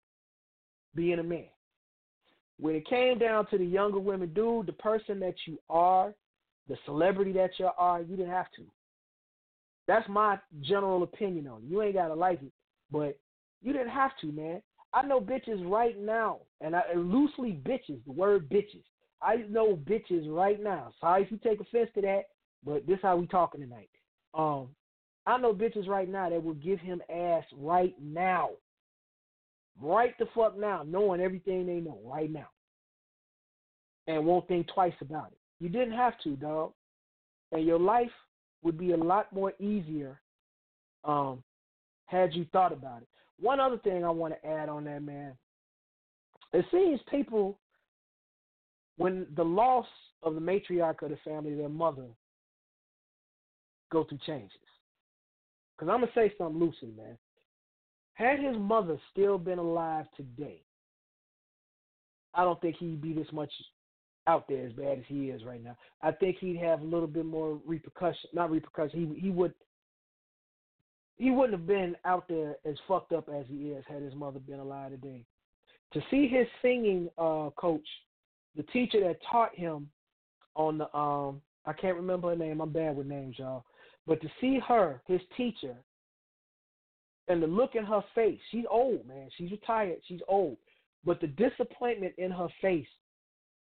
being 0.93 1.19
a 1.19 1.23
man. 1.23 1.45
When 2.59 2.75
it 2.75 2.87
came 2.87 3.17
down 3.17 3.47
to 3.47 3.57
the 3.57 3.65
younger 3.65 3.99
women, 3.99 4.33
dude, 4.33 4.67
the 4.67 4.73
person 4.73 5.19
that 5.19 5.35
you 5.45 5.59
are, 5.69 6.13
the 6.67 6.77
celebrity 6.85 7.33
that 7.33 7.51
you 7.57 7.69
are, 7.77 8.01
you 8.01 8.15
didn't 8.15 8.31
have 8.31 8.51
to. 8.55 8.63
That's 9.87 10.07
my 10.07 10.39
general 10.61 11.03
opinion 11.03 11.47
on 11.47 11.63
it. 11.63 11.65
You 11.67 11.81
ain't 11.81 11.95
gotta 11.95 12.13
like 12.13 12.41
it, 12.41 12.51
but 12.91 13.19
you 13.61 13.73
didn't 13.73 13.89
have 13.89 14.11
to, 14.21 14.27
man. 14.31 14.61
I 14.93 15.01
know 15.01 15.19
bitches 15.19 15.69
right 15.69 15.99
now, 15.99 16.39
and 16.61 16.75
I 16.75 16.83
loosely 16.95 17.59
bitches, 17.65 18.03
the 18.05 18.11
word 18.11 18.49
bitches. 18.49 18.83
I 19.21 19.37
know 19.49 19.75
bitches 19.75 20.31
right 20.33 20.61
now. 20.61 20.91
Sorry 20.99 21.23
if 21.23 21.31
you 21.31 21.37
take 21.37 21.59
offense 21.59 21.89
to 21.95 22.01
that, 22.01 22.23
but 22.63 22.85
this 22.85 22.99
how 23.01 23.17
we 23.17 23.25
talking 23.27 23.61
tonight. 23.61 23.89
Um, 24.33 24.69
I 25.25 25.37
know 25.37 25.53
bitches 25.53 25.87
right 25.87 26.09
now 26.09 26.29
that 26.29 26.43
will 26.43 26.53
give 26.55 26.79
him 26.79 27.01
ass 27.09 27.43
right 27.57 27.95
now. 28.01 28.51
Right 29.81 30.17
the 30.19 30.27
fuck 30.35 30.57
now, 30.57 30.83
knowing 30.85 31.21
everything 31.21 31.65
they 31.65 31.79
know 31.79 31.99
right 32.05 32.31
now. 32.31 32.47
And 34.07 34.25
won't 34.25 34.47
think 34.47 34.67
twice 34.73 34.93
about 35.01 35.27
it. 35.27 35.37
You 35.59 35.69
didn't 35.69 35.93
have 35.93 36.13
to, 36.23 36.35
dog. 36.35 36.73
And 37.51 37.65
your 37.65 37.79
life 37.79 38.11
would 38.63 38.77
be 38.77 38.91
a 38.91 38.97
lot 38.97 39.31
more 39.33 39.53
easier 39.59 40.19
um, 41.03 41.43
had 42.05 42.33
you 42.33 42.45
thought 42.51 42.71
about 42.71 43.01
it. 43.01 43.07
One 43.39 43.59
other 43.59 43.77
thing 43.77 44.03
I 44.05 44.09
want 44.09 44.33
to 44.33 44.47
add 44.47 44.69
on 44.69 44.83
that, 44.85 45.01
man. 45.01 45.33
It 46.53 46.65
seems 46.71 46.99
people, 47.09 47.57
when 48.97 49.25
the 49.35 49.43
loss 49.43 49.87
of 50.21 50.35
the 50.35 50.41
matriarch 50.41 51.01
of 51.01 51.09
the 51.09 51.17
family, 51.25 51.55
their 51.55 51.69
mother, 51.69 52.07
go 53.91 54.03
through 54.03 54.19
changes. 54.25 54.51
Because 55.75 55.91
I'm 55.91 56.01
going 56.01 56.11
to 56.13 56.19
say 56.19 56.33
something 56.37 56.59
loosely, 56.59 56.93
man. 56.95 57.17
Had 58.13 58.39
his 58.39 58.55
mother 58.57 58.97
still 59.11 59.37
been 59.37 59.59
alive 59.59 60.05
today, 60.15 60.61
I 62.33 62.43
don't 62.43 62.59
think 62.61 62.77
he'd 62.77 63.01
be 63.01 63.13
this 63.13 63.31
much 63.31 63.51
out 64.27 64.47
there 64.47 64.65
as 64.65 64.73
bad 64.73 64.99
as 64.99 65.03
he 65.07 65.29
is 65.29 65.43
right 65.43 65.63
now. 65.63 65.75
I 66.01 66.11
think 66.11 66.37
he'd 66.39 66.57
have 66.57 66.81
a 66.81 66.85
little 66.85 67.07
bit 67.07 67.25
more 67.25 67.59
repercussion, 67.65 68.29
not 68.33 68.51
repercussion. 68.51 69.15
He 69.15 69.19
he 69.19 69.29
would 69.29 69.53
he 71.17 71.31
wouldn't 71.31 71.57
have 71.57 71.67
been 71.67 71.95
out 72.05 72.27
there 72.27 72.57
as 72.65 72.75
fucked 72.87 73.11
up 73.11 73.29
as 73.29 73.45
he 73.47 73.69
is 73.69 73.83
had 73.87 74.01
his 74.01 74.15
mother 74.15 74.39
been 74.39 74.59
alive 74.59 74.91
today. 74.91 75.25
To 75.93 76.01
see 76.09 76.27
his 76.27 76.47
singing 76.61 77.09
uh, 77.17 77.49
coach, 77.55 77.87
the 78.55 78.63
teacher 78.63 78.99
that 79.01 79.17
taught 79.31 79.55
him 79.55 79.89
on 80.55 80.77
the 80.77 80.95
um 80.97 81.41
I 81.65 81.73
can't 81.73 81.95
remember 81.95 82.29
her 82.29 82.35
name. 82.35 82.61
I'm 82.61 82.71
bad 82.71 82.95
with 82.95 83.07
names, 83.07 83.37
y'all. 83.39 83.65
But 84.05 84.21
to 84.21 84.27
see 84.41 84.59
her, 84.67 85.01
his 85.07 85.21
teacher, 85.37 85.75
and 87.27 87.41
the 87.41 87.47
look 87.47 87.75
in 87.75 87.85
her 87.85 88.03
face, 88.13 88.39
she's 88.51 88.65
old, 88.69 89.07
man. 89.07 89.29
She's 89.37 89.51
retired. 89.51 89.99
She's 90.07 90.19
old. 90.27 90.57
But 91.05 91.21
the 91.21 91.27
disappointment 91.27 92.13
in 92.17 92.31
her 92.31 92.47
face 92.61 92.87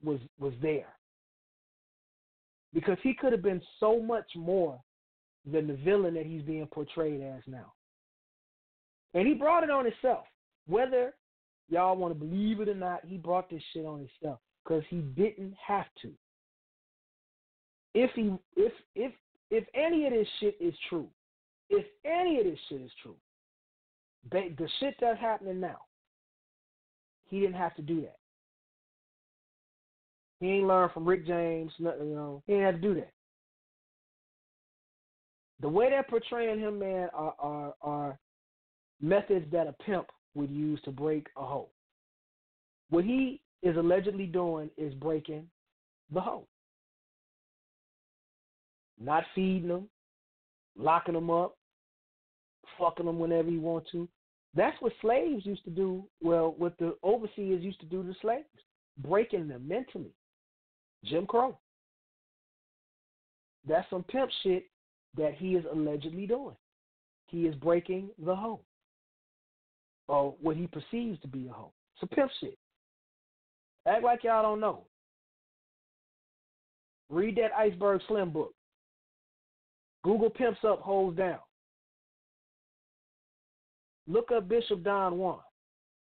was 0.03 0.21
was 0.39 0.53
there. 0.61 0.89
Because 2.75 2.99
he 3.03 3.15
could 3.15 3.33
have 3.33 3.43
been 3.43 3.63
so 3.81 4.01
much 4.01 4.27
more 4.35 4.79
than 5.51 5.67
the 5.67 5.77
villain 5.77 6.15
that 6.15 6.27
he's 6.27 6.43
being 6.43 6.67
portrayed 6.67 7.23
as 7.23 7.43
now. 7.47 7.73
And 9.15 9.27
he 9.27 9.35
brought 9.35 9.65
it 9.65 9.71
on 9.71 9.85
himself. 9.85 10.25
Whether 10.67 11.15
y'all 11.69 11.97
want 11.97 12.13
to 12.13 12.19
believe 12.19 12.61
it 12.61 12.69
or 12.69 12.75
not, 12.75 13.01
he 13.07 13.17
brought 13.17 13.49
this 13.49 13.63
shit 13.73 13.87
on 13.87 14.01
himself 14.01 14.41
because 14.63 14.83
he 14.91 14.99
didn't 14.99 15.55
have 15.67 15.87
to. 16.03 16.11
If 17.95 18.11
he 18.15 18.35
if 18.57 18.73
if 18.95 19.13
if 19.51 19.65
any 19.75 20.07
of 20.07 20.13
this 20.13 20.29
shit 20.41 20.57
is 20.61 20.75
true, 20.91 21.09
if 21.71 21.87
any 22.05 22.39
of 22.39 22.45
this 22.45 22.59
shit 22.69 22.83
is 22.83 22.91
true, 23.03 23.17
they, 24.31 24.55
the 24.59 24.69
shit 24.81 24.95
that's 25.01 25.21
happening 25.21 25.61
now, 25.61 25.79
he 27.29 27.41
didn't 27.41 27.57
have 27.57 27.75
to 27.77 27.83
do 27.83 28.01
that. 28.03 28.17
He 30.41 30.49
ain't 30.49 30.67
learned 30.67 30.93
from 30.93 31.07
Rick 31.07 31.27
James, 31.27 31.73
you 31.79 31.87
know, 31.87 32.43
he 32.47 32.55
ain't 32.55 32.65
had 32.65 32.83
to 32.83 32.89
do 32.89 32.95
that 32.95 33.13
the 35.61 35.69
way 35.69 35.89
they're 35.91 36.03
portraying 36.03 36.59
him, 36.59 36.79
man, 36.79 37.09
are, 37.15 37.35
are, 37.39 37.75
are 37.81 38.19
methods 39.01 39.47
that 39.53 39.67
a 39.67 39.73
pimp 39.85 40.07
would 40.35 40.51
use 40.51 40.81
to 40.85 40.91
break 40.91 41.27
a 41.37 41.45
hoe. 41.45 41.69
What 42.91 43.05
he 43.05 43.41
is 43.63 43.77
allegedly 43.77 44.27
doing 44.27 44.71
is 44.77 44.93
breaking 44.95 45.47
the 46.13 46.21
hoe. 46.21 46.47
Not 49.01 49.25
feeding 49.35 49.69
them, 49.69 49.89
locking 50.77 51.15
them 51.15 51.31
up, 51.31 51.57
fucking 52.79 53.07
them 53.07 53.19
whenever 53.19 53.49
he 53.49 53.59
want 53.59 53.87
to. 53.93 54.09
That's 54.57 54.81
what 54.81 54.93
slaves 55.03 55.45
used 55.45 55.65
to 55.65 55.71
do. 55.71 56.05
Well, 56.23 56.55
what 56.57 56.79
the 56.79 56.97
overseers 57.05 57.63
used 57.63 57.79
to 57.81 57.87
do 57.87 58.03
to 58.03 58.15
slaves, 58.23 58.47
breaking 58.99 59.49
them 59.49 59.69
mentally. 59.69 60.15
Jim 61.05 61.27
Crow. 61.27 61.59
That's 63.69 63.89
some 63.91 64.03
pimp 64.05 64.31
shit 64.43 64.65
that 65.17 65.35
he 65.35 65.57
is 65.57 65.65
allegedly 65.71 66.27
doing. 66.27 66.57
He 67.27 67.47
is 67.47 67.55
breaking 67.57 68.09
the 68.25 68.35
home, 68.35 68.61
or 70.09 70.35
what 70.41 70.57
he 70.57 70.69
perceives 70.69 71.21
to 71.21 71.29
be 71.29 71.49
a 71.49 71.53
home. 71.53 71.73
It's 71.95 72.11
a 72.11 72.15
pimp 72.15 72.31
shit. 72.41 72.57
Act 73.87 74.05
like 74.05 74.25
y'all 74.25 74.43
don't 74.43 74.61
know. 74.61 74.85
Read 77.11 77.37
that 77.37 77.53
Iceberg 77.57 78.01
Slim 78.09 78.31
book. 78.31 78.55
Google 80.03 80.31
pimps 80.31 80.61
up, 80.65 80.81
holes 80.81 81.17
down. 81.17 81.39
Look 84.07 84.31
up 84.33 84.49
Bishop 84.49 84.83
Don 84.83 85.19
Juan, 85.19 85.39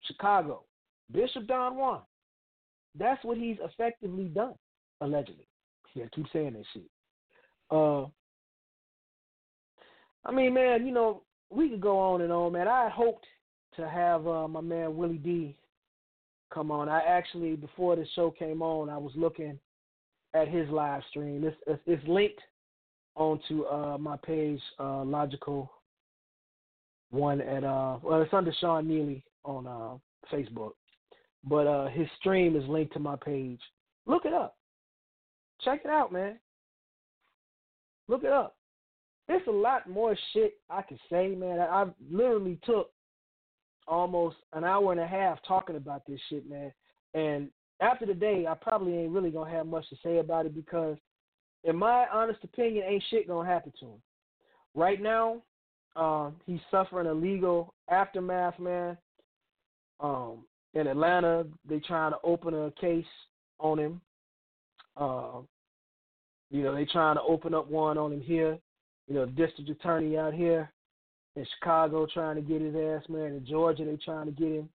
Chicago. 0.04 0.64
Bishop 1.12 1.48
Don 1.48 1.76
Juan. 1.78 2.02
That's 2.98 3.24
what 3.24 3.38
he's 3.38 3.58
effectively 3.64 4.26
done, 4.26 4.56
allegedly. 5.02 5.48
Yeah, 5.94 6.06
keep 6.14 6.26
saying 6.32 6.54
that 6.54 6.64
shit. 6.74 6.90
Uh, 7.72 8.06
I 10.26 10.32
mean, 10.32 10.54
man, 10.54 10.86
you 10.86 10.94
know, 10.94 11.24
we 11.50 11.70
could 11.70 11.82
go 11.82 11.98
on 11.98 12.22
and 12.22 12.32
on, 12.32 12.54
man. 12.54 12.68
I 12.68 12.90
hoped 12.90 13.26
to 13.78 13.88
have 13.88 14.28
uh, 14.28 14.48
my 14.48 14.62
man 14.62 14.96
Willie 14.96 15.18
D 15.18 15.56
come 16.54 16.72
on. 16.72 16.90
I 16.90 17.00
actually, 17.00 17.56
before 17.56 17.96
the 17.96 18.06
show 18.16 18.32
came 18.32 18.62
on, 18.62 18.90
I 18.90 18.98
was 18.98 19.12
looking 19.16 19.60
at 20.34 20.48
his 20.48 20.70
live 20.70 21.02
stream. 21.10 21.44
It's, 21.44 21.82
it's, 21.86 22.08
linked 22.08 22.42
onto 23.16 23.64
uh, 23.66 23.98
my 23.98 24.18
page, 24.18 24.60
uh, 24.80 25.04
Logical 25.04 25.72
One 27.10 27.42
at 27.42 27.64
uh, 27.64 27.98
well, 28.04 28.22
it's 28.22 28.34
under 28.34 28.54
Sean 28.60 28.88
Neely 28.88 29.24
on 29.46 29.66
uh, 29.66 29.98
Facebook, 30.34 30.72
but 31.44 31.68
uh, 31.68 31.88
his 31.88 32.08
stream 32.20 32.56
is 32.56 32.68
linked 32.68 32.94
to 32.94 33.00
my 33.00 33.16
page. 33.16 33.62
Look 34.06 34.26
it 34.26 34.34
up. 34.34 34.58
Check 35.62 35.82
it 35.86 35.90
out, 35.90 36.12
man. 36.12 36.38
Look 38.08 38.24
it 38.24 38.32
up. 38.32 38.56
There's 39.28 39.48
a 39.48 39.52
lot 39.52 39.90
more 39.90 40.16
shit 40.34 40.54
I 40.70 40.82
could 40.82 41.00
say, 41.10 41.30
man. 41.30 41.60
I, 41.60 41.66
I 41.66 41.86
literally 42.10 42.60
took 42.66 42.92
almost 43.88 44.38
an 44.54 44.64
hour 44.64 44.92
and 44.92 45.02
a 45.02 45.08
half 45.08 45.40
talking 45.48 45.76
about 45.76 46.04
this 46.06 46.20
shit, 46.30 46.50
man. 46.50 46.72
And 47.14 47.50
after 47.80 48.06
the 48.06 48.14
day, 48.14 48.46
I 48.48 48.54
probably 48.54 48.98
ain't 48.98 49.12
really 49.12 49.32
gonna 49.32 49.50
have 49.50 49.66
much 49.66 49.88
to 49.90 49.96
say 50.04 50.18
about 50.18 50.46
it 50.46 50.56
because, 50.56 50.98
in 51.64 51.76
my 51.76 52.06
honest 52.12 52.44
opinion, 52.44 52.86
ain't 52.88 53.04
shit 53.10 53.28
gonna 53.28 53.48
happen 53.48 53.74
to 53.80 53.86
him. 53.86 54.02
Right 54.76 55.02
now, 55.02 55.42
um, 55.98 56.36
he's 56.46 56.60
suffering 56.70 57.08
a 57.08 57.14
legal 57.14 57.74
aftermath, 57.90 58.60
man. 58.60 58.98
Um, 60.00 60.46
in 60.74 60.88
Atlanta, 60.88 61.46
they 61.68 61.80
trying 61.80 62.12
to 62.12 62.20
open 62.24 62.54
a 62.54 62.72
case 62.80 63.06
on 63.60 63.80
him. 63.80 64.02
Uh, 64.96 65.40
you 66.52 66.64
know, 66.64 66.74
they 66.74 66.86
trying 66.86 67.16
to 67.16 67.22
open 67.22 67.54
up 67.54 67.70
one 67.70 67.98
on 67.98 68.14
him 68.14 68.22
here. 68.22 68.58
You 69.08 69.16
know, 69.16 69.26
district 69.26 69.70
attorney 69.70 70.18
out 70.18 70.34
here 70.34 70.72
in 71.36 71.46
Chicago 71.58 72.08
trying 72.14 72.36
to 72.36 72.42
get 72.42 72.62
his 72.62 72.76
ass, 72.76 73.04
man. 73.10 73.34
In 73.34 73.46
Georgia, 73.48 73.86
they 73.86 73.98
trying 73.98 74.26
to 74.28 74.32
get 74.32 74.52
him. 74.52 74.70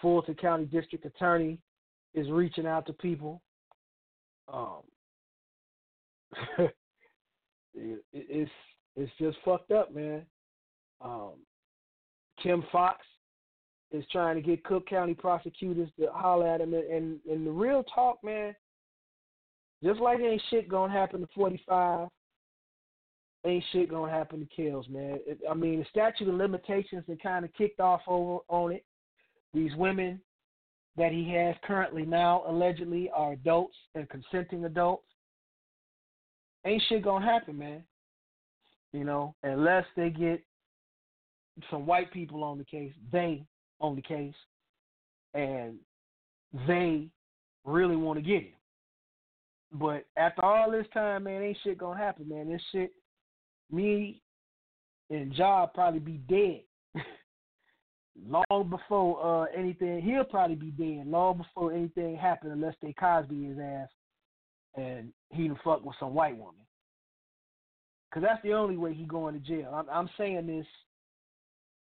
Fulton 0.00 0.34
County 0.34 0.64
District 0.66 1.04
Attorney 1.04 1.58
is 2.14 2.28
reaching 2.30 2.66
out 2.66 2.86
to 2.86 2.92
people. 2.92 3.40
Um, 4.52 4.82
it, 7.74 8.04
it's 8.12 8.50
it's 8.98 9.12
just 9.18 9.38
fucked 9.44 9.70
up, 9.70 9.94
man. 9.94 10.22
Um, 11.00 11.34
Kim 12.42 12.64
Foxx 12.72 13.00
is 13.92 14.04
trying 14.10 14.36
to 14.36 14.42
get 14.42 14.64
Cook 14.64 14.86
County 14.88 15.14
prosecutors 15.14 15.88
to 15.98 16.08
holler 16.12 16.46
at 16.46 16.60
him, 16.60 16.74
and 16.74 17.20
and 17.30 17.46
the 17.46 17.50
real 17.50 17.84
talk, 17.84 18.18
man. 18.22 18.54
Just 19.82 20.00
like 20.00 20.18
ain't 20.18 20.42
shit 20.50 20.68
gonna 20.68 20.92
happen 20.92 21.20
to 21.20 21.28
45, 21.34 22.08
ain't 23.46 23.64
shit 23.72 23.88
gonna 23.88 24.10
happen 24.10 24.40
to 24.40 24.46
Kells, 24.46 24.86
man. 24.88 25.20
It, 25.26 25.38
I 25.48 25.54
mean, 25.54 25.78
the 25.78 25.86
statute 25.88 26.28
of 26.28 26.34
limitations 26.34 27.04
that 27.06 27.22
kind 27.22 27.44
of 27.44 27.54
kicked 27.54 27.78
off 27.78 28.00
over 28.08 28.40
on 28.48 28.72
it. 28.72 28.84
These 29.54 29.74
women 29.76 30.20
that 30.96 31.12
he 31.12 31.32
has 31.32 31.54
currently 31.62 32.04
now 32.04 32.42
allegedly 32.48 33.08
are 33.14 33.32
adults 33.32 33.76
and 33.94 34.08
consenting 34.10 34.64
adults. 34.64 35.06
Ain't 36.66 36.82
shit 36.88 37.02
gonna 37.02 37.24
happen, 37.24 37.56
man. 37.56 37.84
You 38.92 39.04
know, 39.04 39.34
unless 39.42 39.84
they 39.96 40.10
get 40.10 40.42
some 41.70 41.86
white 41.86 42.12
people 42.12 42.42
on 42.44 42.58
the 42.58 42.64
case, 42.64 42.92
they 43.12 43.44
on 43.80 43.96
the 43.96 44.02
case, 44.02 44.34
and 45.34 45.76
they 46.66 47.08
really 47.64 47.96
want 47.96 48.18
to 48.18 48.22
get 48.22 48.42
him. 48.42 48.52
But 49.72 50.06
after 50.16 50.42
all 50.44 50.70
this 50.70 50.86
time, 50.94 51.24
man, 51.24 51.42
ain't 51.42 51.58
shit 51.62 51.78
gonna 51.78 51.98
happen, 51.98 52.28
man. 52.28 52.48
This 52.48 52.62
shit, 52.72 52.92
me 53.70 54.22
and 55.10 55.34
Job 55.34 55.74
probably 55.74 56.00
be 56.00 56.20
dead 56.28 56.62
long 58.26 58.70
before 58.70 59.22
uh, 59.22 59.46
anything. 59.54 60.00
He'll 60.00 60.24
probably 60.24 60.56
be 60.56 60.70
dead 60.70 61.06
long 61.06 61.38
before 61.38 61.72
anything 61.72 62.16
happened, 62.16 62.52
unless 62.52 62.74
they 62.80 62.94
Cosby 62.94 63.44
his 63.44 63.58
ass 63.58 63.88
and 64.78 65.12
he 65.30 65.48
done 65.48 65.58
fuck 65.64 65.84
with 65.84 65.96
some 65.98 66.14
white 66.14 66.36
woman. 66.36 66.54
Cause 68.12 68.22
that's 68.22 68.42
the 68.42 68.54
only 68.54 68.76
way 68.76 68.94
he 68.94 69.04
going 69.04 69.34
to 69.34 69.40
jail. 69.40 69.72
I'm, 69.74 69.86
I'm 69.90 70.10
saying 70.16 70.46
this 70.46 70.66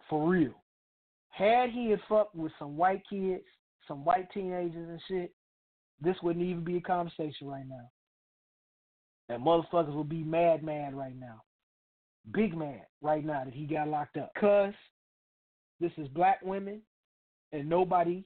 for 0.10 0.28
real. 0.28 0.54
Had 1.30 1.70
he 1.70 1.92
had 1.92 2.00
fucked 2.10 2.36
with 2.36 2.52
some 2.58 2.78
white 2.78 3.04
kids, 3.08 3.44
some 3.88 4.04
white 4.04 4.28
teenagers 4.34 4.90
and 4.90 5.00
shit, 5.08 5.34
this 6.02 6.16
wouldn't 6.24 6.46
even 6.46 6.64
be 6.64 6.78
a 6.78 6.82
conversation 6.82 7.48
right 7.48 7.68
now. 7.68 7.90
And 9.30 9.46
motherfuckers 9.46 9.94
would 9.94 10.10
be 10.10 10.24
mad, 10.24 10.64
mad 10.64 10.96
right 10.96 11.18
now. 11.18 11.44
Big 12.34 12.58
mad 12.58 12.86
right 13.02 13.24
now 13.24 13.44
that 13.46 13.54
he 13.54 13.66
got 13.66 13.88
locked 13.88 14.18
up. 14.18 14.32
Cause 14.40 14.74
this 15.80 15.92
is 15.98 16.08
black 16.10 16.40
women 16.42 16.82
and 17.52 17.70
nobody 17.70 18.24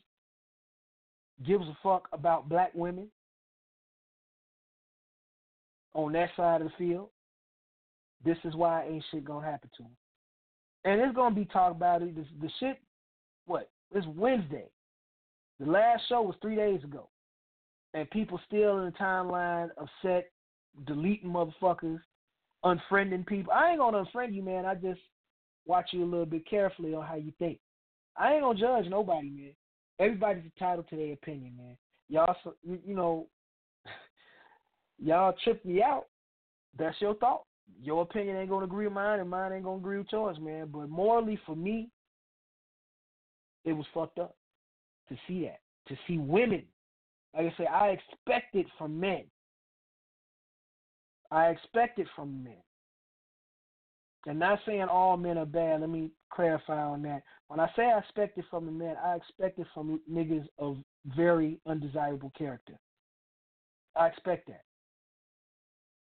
gives 1.46 1.66
a 1.66 1.78
fuck 1.84 2.08
about 2.14 2.50
black 2.50 2.72
women 2.74 3.10
on 5.94 6.14
that 6.14 6.30
side 6.36 6.62
of 6.62 6.68
the 6.68 6.74
field. 6.78 7.10
This 8.24 8.38
is 8.44 8.56
why 8.56 8.86
ain't 8.86 9.04
shit 9.12 9.26
gonna 9.26 9.46
happen 9.46 9.70
to 9.78 9.84
him. 9.84 9.96
And 10.86 11.02
it's 11.02 11.16
gonna 11.16 11.36
be 11.36 11.46
talked 11.46 11.76
about 11.76 12.02
it. 12.02 12.16
The, 12.16 12.26
the 12.42 12.50
shit, 12.60 12.80
what? 13.46 13.70
It's 13.94 14.08
Wednesday. 14.08 14.66
The 15.60 15.70
last 15.70 16.04
show 16.10 16.22
was 16.22 16.36
three 16.42 16.56
days 16.56 16.84
ago 16.84 17.10
and 17.94 18.10
people 18.10 18.40
still 18.48 18.80
in 18.80 18.86
the 18.86 18.92
timeline 18.92 19.70
upset, 19.78 20.32
deleting 20.88 21.30
motherfuckers, 21.30 22.00
unfriending 22.66 23.26
people. 23.26 23.54
I 23.54 23.72
ain't 23.72 23.80
gonna 23.80 24.04
unfriend 24.04 24.34
you, 24.34 24.42
man. 24.42 24.66
I 24.66 24.76
just 24.76 25.00
watch 25.66 25.90
you 25.92 26.04
a 26.04 26.06
little 26.06 26.26
bit 26.26 26.48
carefully 26.50 26.94
on 26.94 27.06
how 27.06 27.16
you 27.16 27.32
think. 27.40 27.60
I 28.18 28.34
ain't 28.34 28.42
gonna 28.42 28.60
judge 28.60 28.90
nobody, 28.90 29.30
man. 29.30 29.54
Everybody's 30.00 30.44
entitled 30.44 30.90
to 30.90 30.96
their 30.96 31.14
opinion, 31.14 31.56
man. 31.56 31.78
Y'all, 32.10 32.36
you 32.64 32.96
know, 32.96 33.28
y'all 35.00 35.36
trip 35.44 35.64
me 35.64 35.82
out. 35.82 36.06
That's 36.78 37.00
your 37.00 37.16
thought. 37.16 37.44
Your 37.82 38.04
opinion 38.04 38.38
ain't 38.38 38.50
gonna 38.50 38.66
agree 38.66 38.86
with 38.86 38.94
mine, 38.94 39.20
and 39.20 39.30
mine 39.30 39.54
ain't 39.54 39.64
gonna 39.64 39.78
agree 39.78 39.98
with 39.98 40.12
yours, 40.12 40.38
man. 40.40 40.70
But 40.72 40.90
morally, 40.90 41.40
for 41.46 41.56
me, 41.56 41.90
it 43.66 43.74
was 43.74 43.86
fucked 43.94 44.20
up 44.20 44.36
to 45.10 45.16
see 45.28 45.44
that. 45.44 45.60
To 45.90 45.98
see 46.08 46.18
women 46.18 46.64
like 47.36 47.48
I 47.48 47.58
say, 47.58 47.66
I 47.66 47.90
expect 47.90 48.56
it 48.56 48.68
from 48.78 49.00
men. 49.00 49.24
I 51.32 51.48
expect 51.48 52.00
it 52.00 52.08
from 52.16 52.44
men. 52.44 52.62
And 54.26 54.40
not 54.40 54.60
saying 54.66 54.84
all 54.84 55.18
men 55.18 55.38
are 55.38 55.46
bad. 55.46 55.82
Let 55.82 55.90
me 55.90 56.12
clarify 56.32 56.82
on 56.82 57.02
that. 57.04 57.24
When 57.48 57.60
I 57.60 57.68
say 57.76 57.84
I 57.84 57.98
expect 57.98 58.38
it 58.38 58.46
from 58.50 58.66
the 58.66 58.72
men, 58.72 58.96
I 59.04 59.16
expect 59.16 59.60
it 59.60 59.68
from 59.74 60.00
niggas 60.10 60.46
of 60.60 60.78
very 61.16 61.60
undesirable 61.66 62.32
character. 62.38 62.74
I 63.96 64.08
expect 64.08 64.48
that. 64.48 64.64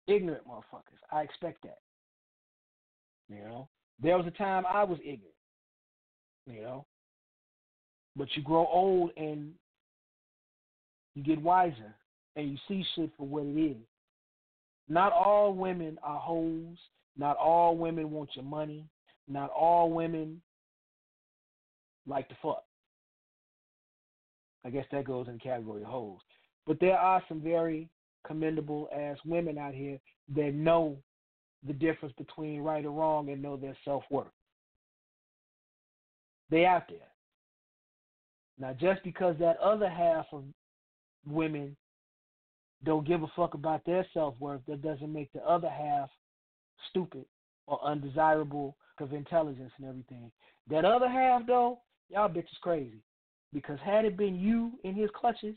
Ignorant 0.09 0.47
motherfuckers. 0.47 0.99
I 1.11 1.21
expect 1.21 1.61
that. 1.63 1.79
You 3.29 3.43
know? 3.43 3.69
There 4.01 4.17
was 4.17 4.25
a 4.25 4.31
time 4.31 4.63
I 4.67 4.83
was 4.83 4.97
ignorant. 5.01 5.35
You 6.47 6.61
know? 6.61 6.85
But 8.15 8.27
you 8.35 8.43
grow 8.43 8.65
old 8.65 9.11
and 9.17 9.51
you 11.15 11.23
get 11.23 11.41
wiser 11.41 11.95
and 12.35 12.49
you 12.49 12.57
see 12.67 12.83
shit 12.95 13.11
for 13.17 13.27
what 13.27 13.45
it 13.45 13.59
is. 13.59 13.77
Not 14.87 15.13
all 15.13 15.53
women 15.53 15.99
are 16.01 16.19
hoes. 16.19 16.77
Not 17.17 17.37
all 17.37 17.77
women 17.77 18.09
want 18.09 18.31
your 18.35 18.45
money. 18.45 18.85
Not 19.27 19.51
all 19.51 19.91
women 19.91 20.41
like 22.07 22.27
to 22.29 22.35
fuck. 22.41 22.63
I 24.65 24.71
guess 24.71 24.85
that 24.91 25.05
goes 25.05 25.27
in 25.27 25.33
the 25.33 25.39
category 25.39 25.83
of 25.83 25.87
hoes. 25.87 26.19
But 26.65 26.79
there 26.79 26.97
are 26.97 27.21
some 27.27 27.41
very 27.41 27.89
commendable 28.25 28.89
ass 28.95 29.17
women 29.25 29.57
out 29.57 29.73
here 29.73 29.97
that 30.35 30.53
know 30.53 30.97
the 31.65 31.73
difference 31.73 32.13
between 32.17 32.61
right 32.61 32.85
or 32.85 32.91
wrong 32.91 33.29
and 33.29 33.41
know 33.41 33.57
their 33.57 33.77
self 33.83 34.03
worth. 34.09 34.27
They 36.49 36.65
out 36.65 36.83
there. 36.87 36.99
Now 38.57 38.73
just 38.73 39.03
because 39.03 39.35
that 39.39 39.57
other 39.57 39.89
half 39.89 40.25
of 40.31 40.43
women 41.27 41.75
don't 42.83 43.07
give 43.07 43.23
a 43.23 43.27
fuck 43.35 43.53
about 43.53 43.85
their 43.85 44.05
self 44.13 44.35
worth, 44.39 44.61
that 44.67 44.81
doesn't 44.81 45.11
make 45.11 45.31
the 45.33 45.41
other 45.41 45.69
half 45.69 46.09
stupid 46.89 47.25
or 47.67 47.83
undesirable 47.83 48.75
of 48.99 49.13
intelligence 49.13 49.71
and 49.77 49.87
everything. 49.87 50.31
That 50.69 50.85
other 50.85 51.07
half 51.07 51.45
though, 51.47 51.79
y'all 52.09 52.29
bitches 52.29 52.59
crazy. 52.61 53.01
Because 53.53 53.79
had 53.83 54.05
it 54.05 54.17
been 54.17 54.35
you 54.35 54.73
in 54.83 54.93
his 54.93 55.09
clutches, 55.15 55.55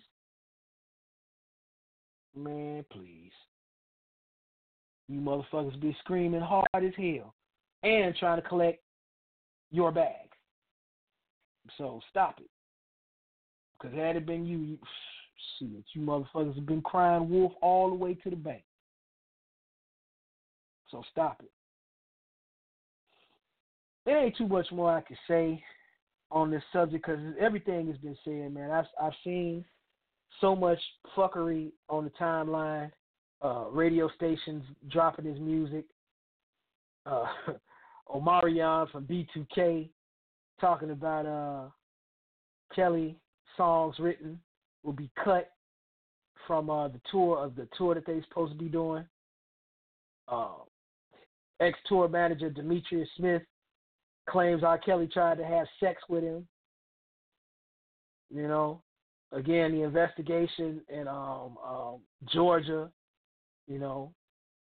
man, 2.36 2.84
please. 2.90 3.32
You 5.08 5.20
motherfuckers 5.20 5.80
be 5.80 5.96
screaming 6.00 6.40
hard 6.40 6.66
as 6.76 6.92
hell 6.96 7.34
and 7.82 8.14
trying 8.16 8.40
to 8.40 8.48
collect 8.48 8.82
your 9.70 9.92
bag. 9.92 10.28
So 11.78 12.00
stop 12.10 12.38
it. 12.40 12.50
Because 13.80 13.96
had 13.96 14.16
it 14.16 14.26
been 14.26 14.46
you, 14.46 14.58
you 14.58 14.78
Shit, 15.58 15.84
you 15.92 16.02
motherfuckers 16.02 16.54
have 16.54 16.66
been 16.66 16.82
crying 16.82 17.28
wolf 17.28 17.52
all 17.60 17.88
the 17.88 17.94
way 17.94 18.14
to 18.14 18.30
the 18.30 18.36
bank. 18.36 18.62
So 20.90 21.02
stop 21.10 21.40
it. 21.42 21.50
There 24.04 24.24
ain't 24.24 24.36
too 24.36 24.48
much 24.48 24.66
more 24.72 24.90
I 24.90 25.00
can 25.00 25.16
say 25.28 25.62
on 26.30 26.50
this 26.50 26.62
subject 26.72 27.04
because 27.06 27.22
everything 27.40 27.86
has 27.88 27.96
been 27.98 28.16
said, 28.24 28.52
man. 28.52 28.70
I've 28.70 28.86
I've 29.00 29.12
seen 29.24 29.64
so 30.40 30.56
much 30.56 30.78
fuckery 31.16 31.72
on 31.88 32.04
the 32.04 32.10
timeline. 32.10 32.90
Uh, 33.42 33.64
radio 33.70 34.08
stations 34.14 34.62
dropping 34.88 35.24
his 35.24 35.40
music. 35.40 35.84
Uh, 37.06 37.26
Omarion 38.14 38.90
from 38.90 39.04
B2K 39.04 39.88
talking 40.60 40.90
about 40.90 41.26
uh, 41.26 41.70
Kelly 42.74 43.16
songs 43.56 43.96
written 43.98 44.38
will 44.82 44.92
be 44.92 45.10
cut 45.22 45.50
from 46.46 46.70
uh, 46.70 46.88
the 46.88 47.00
tour 47.10 47.38
of 47.38 47.54
the 47.56 47.68
tour 47.76 47.94
that 47.94 48.06
they're 48.06 48.22
supposed 48.28 48.52
to 48.52 48.58
be 48.58 48.68
doing. 48.68 49.04
Uh, 50.28 50.48
Ex 51.60 51.78
tour 51.86 52.08
manager 52.08 52.50
Demetrius 52.50 53.08
Smith 53.16 53.42
claims 54.28 54.64
R. 54.64 54.78
Kelly 54.78 55.06
tried 55.06 55.38
to 55.38 55.44
have 55.44 55.66
sex 55.80 56.02
with 56.08 56.24
him. 56.24 56.46
You 58.30 58.48
know, 58.48 58.82
again, 59.32 59.72
the 59.72 59.82
investigation 59.82 60.80
in 60.88 61.08
um, 61.08 61.56
um, 61.66 61.96
Georgia, 62.32 62.90
you 63.66 63.78
know, 63.78 64.12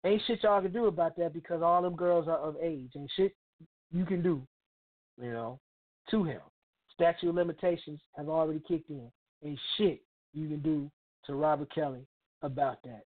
ain't 0.04 0.22
shit 0.26 0.42
y'all 0.42 0.62
can 0.62 0.72
do 0.72 0.86
about 0.86 1.16
that 1.16 1.32
because 1.32 1.62
all 1.62 1.82
them 1.82 1.96
girls 1.96 2.28
are 2.28 2.38
of 2.38 2.56
age. 2.60 2.90
Ain't 2.96 3.10
shit 3.16 3.34
you 3.92 4.04
can 4.04 4.22
do, 4.22 4.42
you 5.20 5.30
know, 5.30 5.60
to 6.10 6.24
him. 6.24 6.40
Statute 6.94 7.28
of 7.28 7.34
limitations 7.34 8.00
have 8.16 8.28
already 8.28 8.62
kicked 8.66 8.90
in. 8.90 9.10
Ain't 9.44 9.58
shit 9.76 10.02
you 10.32 10.48
can 10.48 10.60
do 10.60 10.90
to 11.26 11.34
Robert 11.34 11.72
Kelly 11.74 12.06
about 12.42 12.78
that. 12.84 13.02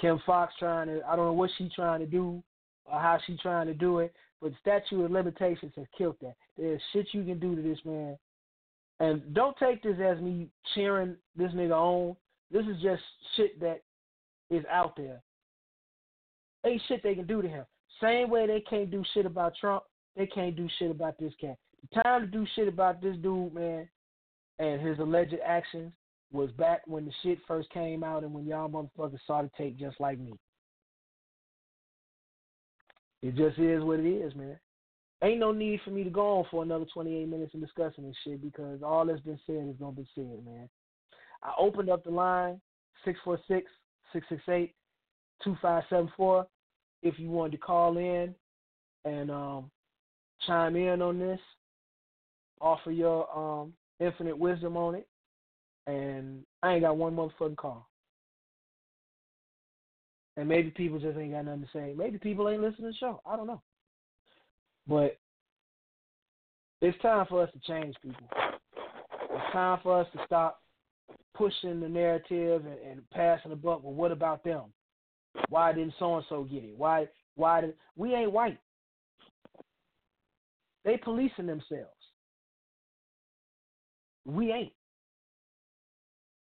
Kim 0.00 0.20
Foxx 0.26 0.52
trying 0.58 0.88
to, 0.88 1.00
I 1.06 1.16
don't 1.16 1.26
know 1.26 1.32
what 1.32 1.50
she 1.56 1.70
trying 1.74 2.00
to 2.00 2.06
do 2.06 2.42
or 2.84 3.00
how 3.00 3.18
she 3.26 3.36
trying 3.38 3.66
to 3.66 3.74
do 3.74 4.00
it, 4.00 4.12
but 4.40 4.52
statute 4.60 5.04
of 5.04 5.10
limitations 5.10 5.72
has 5.76 5.86
killed 5.96 6.16
that. 6.20 6.34
There's 6.58 6.80
shit 6.92 7.06
you 7.12 7.24
can 7.24 7.38
do 7.38 7.54
to 7.54 7.62
this 7.62 7.78
man. 7.84 8.18
And 9.00 9.34
don't 9.34 9.56
take 9.58 9.82
this 9.82 9.96
as 10.02 10.20
me 10.20 10.48
cheering 10.74 11.16
this 11.36 11.52
nigga 11.52 11.72
on. 11.72 12.16
This 12.50 12.64
is 12.66 12.80
just 12.80 13.02
shit 13.36 13.58
that 13.60 13.80
is 14.50 14.64
out 14.70 14.96
there. 14.96 15.20
Ain't 16.64 16.82
shit 16.88 17.02
they 17.02 17.14
can 17.14 17.26
do 17.26 17.42
to 17.42 17.48
him. 17.48 17.64
Same 18.00 18.30
way 18.30 18.46
they 18.46 18.60
can't 18.60 18.90
do 18.90 19.04
shit 19.12 19.26
about 19.26 19.54
Trump, 19.60 19.84
they 20.16 20.26
can't 20.26 20.56
do 20.56 20.68
shit 20.78 20.90
about 20.90 21.18
this 21.18 21.32
cat. 21.40 21.56
The 21.92 22.02
time 22.02 22.22
to 22.22 22.26
do 22.26 22.46
shit 22.54 22.68
about 22.68 23.02
this 23.02 23.16
dude, 23.16 23.54
man, 23.54 23.88
and 24.58 24.80
his 24.80 24.98
alleged 24.98 25.34
actions 25.44 25.92
was 26.32 26.50
back 26.52 26.82
when 26.86 27.04
the 27.04 27.12
shit 27.22 27.38
first 27.46 27.70
came 27.70 28.02
out 28.02 28.24
and 28.24 28.32
when 28.32 28.46
y'all 28.46 28.68
motherfuckers 28.68 29.20
saw 29.26 29.42
the 29.42 29.50
tape 29.56 29.78
just 29.78 30.00
like 30.00 30.18
me. 30.18 30.32
It 33.22 33.36
just 33.36 33.58
is 33.58 33.82
what 33.82 34.00
it 34.00 34.08
is, 34.08 34.34
man. 34.34 34.58
Ain't 35.24 35.40
no 35.40 35.52
need 35.52 35.80
for 35.82 35.90
me 35.90 36.04
to 36.04 36.10
go 36.10 36.38
on 36.38 36.44
for 36.50 36.62
another 36.62 36.84
28 36.92 37.26
minutes 37.26 37.54
and 37.54 37.62
discussing 37.62 38.06
this 38.06 38.16
shit 38.24 38.42
because 38.42 38.82
all 38.82 39.06
that's 39.06 39.20
been 39.20 39.40
said 39.46 39.68
is 39.70 39.78
to 39.78 39.90
be 39.90 40.06
said, 40.14 40.44
man. 40.44 40.68
I 41.42 41.52
opened 41.58 41.88
up 41.88 42.04
the 42.04 42.10
line, 42.10 42.60
646 43.06 43.70
668 44.12 44.74
2574. 45.42 46.46
If 47.02 47.18
you 47.18 47.30
wanted 47.30 47.52
to 47.52 47.58
call 47.58 47.96
in 47.96 48.34
and 49.06 49.30
um, 49.30 49.70
chime 50.46 50.76
in 50.76 51.00
on 51.00 51.18
this, 51.18 51.40
offer 52.60 52.90
your 52.90 53.26
um, 53.34 53.72
infinite 54.00 54.38
wisdom 54.38 54.76
on 54.76 54.94
it, 54.94 55.08
and 55.86 56.44
I 56.62 56.74
ain't 56.74 56.82
got 56.82 56.98
one 56.98 57.16
motherfucking 57.16 57.56
call. 57.56 57.88
And 60.36 60.48
maybe 60.48 60.70
people 60.70 60.98
just 60.98 61.16
ain't 61.16 61.32
got 61.32 61.46
nothing 61.46 61.62
to 61.62 61.68
say. 61.72 61.94
Maybe 61.96 62.18
people 62.18 62.48
ain't 62.50 62.60
listening 62.60 62.88
to 62.88 62.92
the 62.92 62.98
show. 62.98 63.22
I 63.24 63.36
don't 63.36 63.46
know. 63.46 63.62
But 64.86 65.18
it's 66.80 67.00
time 67.00 67.26
for 67.28 67.42
us 67.42 67.50
to 67.52 67.58
change 67.60 67.94
people. 68.02 68.26
It's 68.32 69.52
time 69.52 69.78
for 69.82 70.00
us 70.00 70.06
to 70.12 70.20
stop 70.26 70.60
pushing 71.34 71.80
the 71.80 71.88
narrative 71.88 72.64
and, 72.66 72.78
and 72.90 73.10
passing 73.10 73.50
the 73.50 73.56
buck. 73.56 73.82
Well, 73.82 73.94
what 73.94 74.12
about 74.12 74.44
them? 74.44 74.64
Why 75.48 75.72
didn't 75.72 75.94
so 75.98 76.16
and 76.16 76.24
so 76.28 76.44
get 76.44 76.64
it? 76.64 76.74
Why 76.76 77.08
why 77.36 77.62
did 77.62 77.74
we 77.96 78.14
ain't 78.14 78.32
white? 78.32 78.58
They 80.84 80.96
policing 80.96 81.46
themselves. 81.46 81.90
We 84.26 84.52
ain't. 84.52 84.72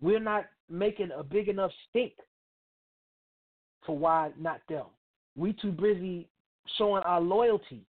We're 0.02 0.20
not 0.20 0.46
making 0.70 1.10
a 1.18 1.24
big 1.24 1.48
enough 1.48 1.72
stink 1.90 2.14
for 3.86 3.98
why 3.98 4.32
not 4.40 4.62
them. 4.68 4.86
We 5.36 5.54
too 5.54 5.72
busy 5.72 6.28
showing 6.78 7.04
our 7.04 7.22
loyalty 7.22 7.86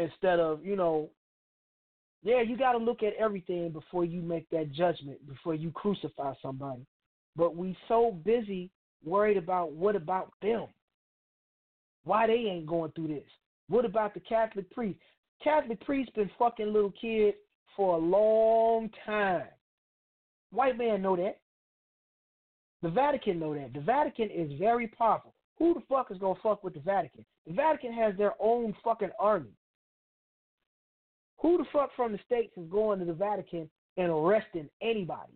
instead 0.00 0.40
of, 0.40 0.64
you 0.64 0.76
know, 0.76 1.10
yeah, 2.22 2.42
you 2.42 2.56
got 2.56 2.72
to 2.72 2.78
look 2.78 3.02
at 3.02 3.14
everything 3.14 3.70
before 3.70 4.04
you 4.04 4.20
make 4.20 4.48
that 4.50 4.72
judgment, 4.72 5.26
before 5.26 5.54
you 5.54 5.70
crucify 5.70 6.34
somebody. 6.42 6.86
But 7.36 7.56
we 7.56 7.76
so 7.88 8.18
busy 8.24 8.70
worried 9.04 9.36
about 9.36 9.72
what 9.72 9.96
about 9.96 10.32
them? 10.42 10.66
Why 12.04 12.26
they 12.26 12.34
ain't 12.34 12.66
going 12.66 12.92
through 12.92 13.08
this? 13.08 13.28
What 13.68 13.84
about 13.84 14.14
the 14.14 14.20
Catholic 14.20 14.70
priest? 14.70 14.98
Catholic 15.42 15.80
priest 15.84 16.14
been 16.14 16.30
fucking 16.38 16.72
little 16.72 16.92
kids 17.00 17.36
for 17.76 17.96
a 17.96 17.98
long 17.98 18.90
time. 19.06 19.46
White 20.50 20.76
man 20.76 21.02
know 21.02 21.16
that. 21.16 21.38
The 22.82 22.90
Vatican 22.90 23.38
know 23.38 23.54
that. 23.54 23.72
The 23.72 23.80
Vatican 23.80 24.30
is 24.30 24.58
very 24.58 24.88
powerful. 24.88 25.34
Who 25.58 25.74
the 25.74 25.82
fuck 25.88 26.10
is 26.10 26.18
gonna 26.18 26.38
fuck 26.42 26.64
with 26.64 26.74
the 26.74 26.80
Vatican? 26.80 27.24
The 27.46 27.52
Vatican 27.52 27.92
has 27.92 28.16
their 28.16 28.32
own 28.40 28.74
fucking 28.82 29.10
army. 29.18 29.50
Who 31.40 31.56
the 31.56 31.64
fuck 31.72 31.90
from 31.96 32.12
the 32.12 32.18
states 32.26 32.52
is 32.56 32.68
going 32.70 32.98
to 32.98 33.04
the 33.04 33.12
Vatican 33.12 33.68
and 33.96 34.10
arresting 34.10 34.68
anybody? 34.82 35.32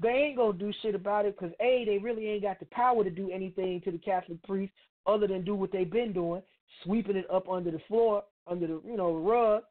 They 0.00 0.08
ain't 0.08 0.36
gonna 0.36 0.58
do 0.58 0.72
shit 0.82 0.94
about 0.94 1.24
it 1.24 1.38
because 1.38 1.54
a 1.60 1.84
they 1.86 1.98
really 1.98 2.28
ain't 2.28 2.42
got 2.42 2.58
the 2.58 2.66
power 2.66 3.04
to 3.04 3.10
do 3.10 3.30
anything 3.30 3.80
to 3.82 3.92
the 3.92 3.98
Catholic 3.98 4.42
priests 4.42 4.74
other 5.06 5.26
than 5.26 5.44
do 5.44 5.54
what 5.54 5.72
they've 5.72 5.90
been 5.90 6.12
doing, 6.12 6.42
sweeping 6.82 7.16
it 7.16 7.30
up 7.30 7.48
under 7.48 7.70
the 7.70 7.80
floor, 7.88 8.24
under 8.46 8.66
the 8.66 8.80
you 8.84 8.96
know 8.96 9.14
rug, 9.14 9.62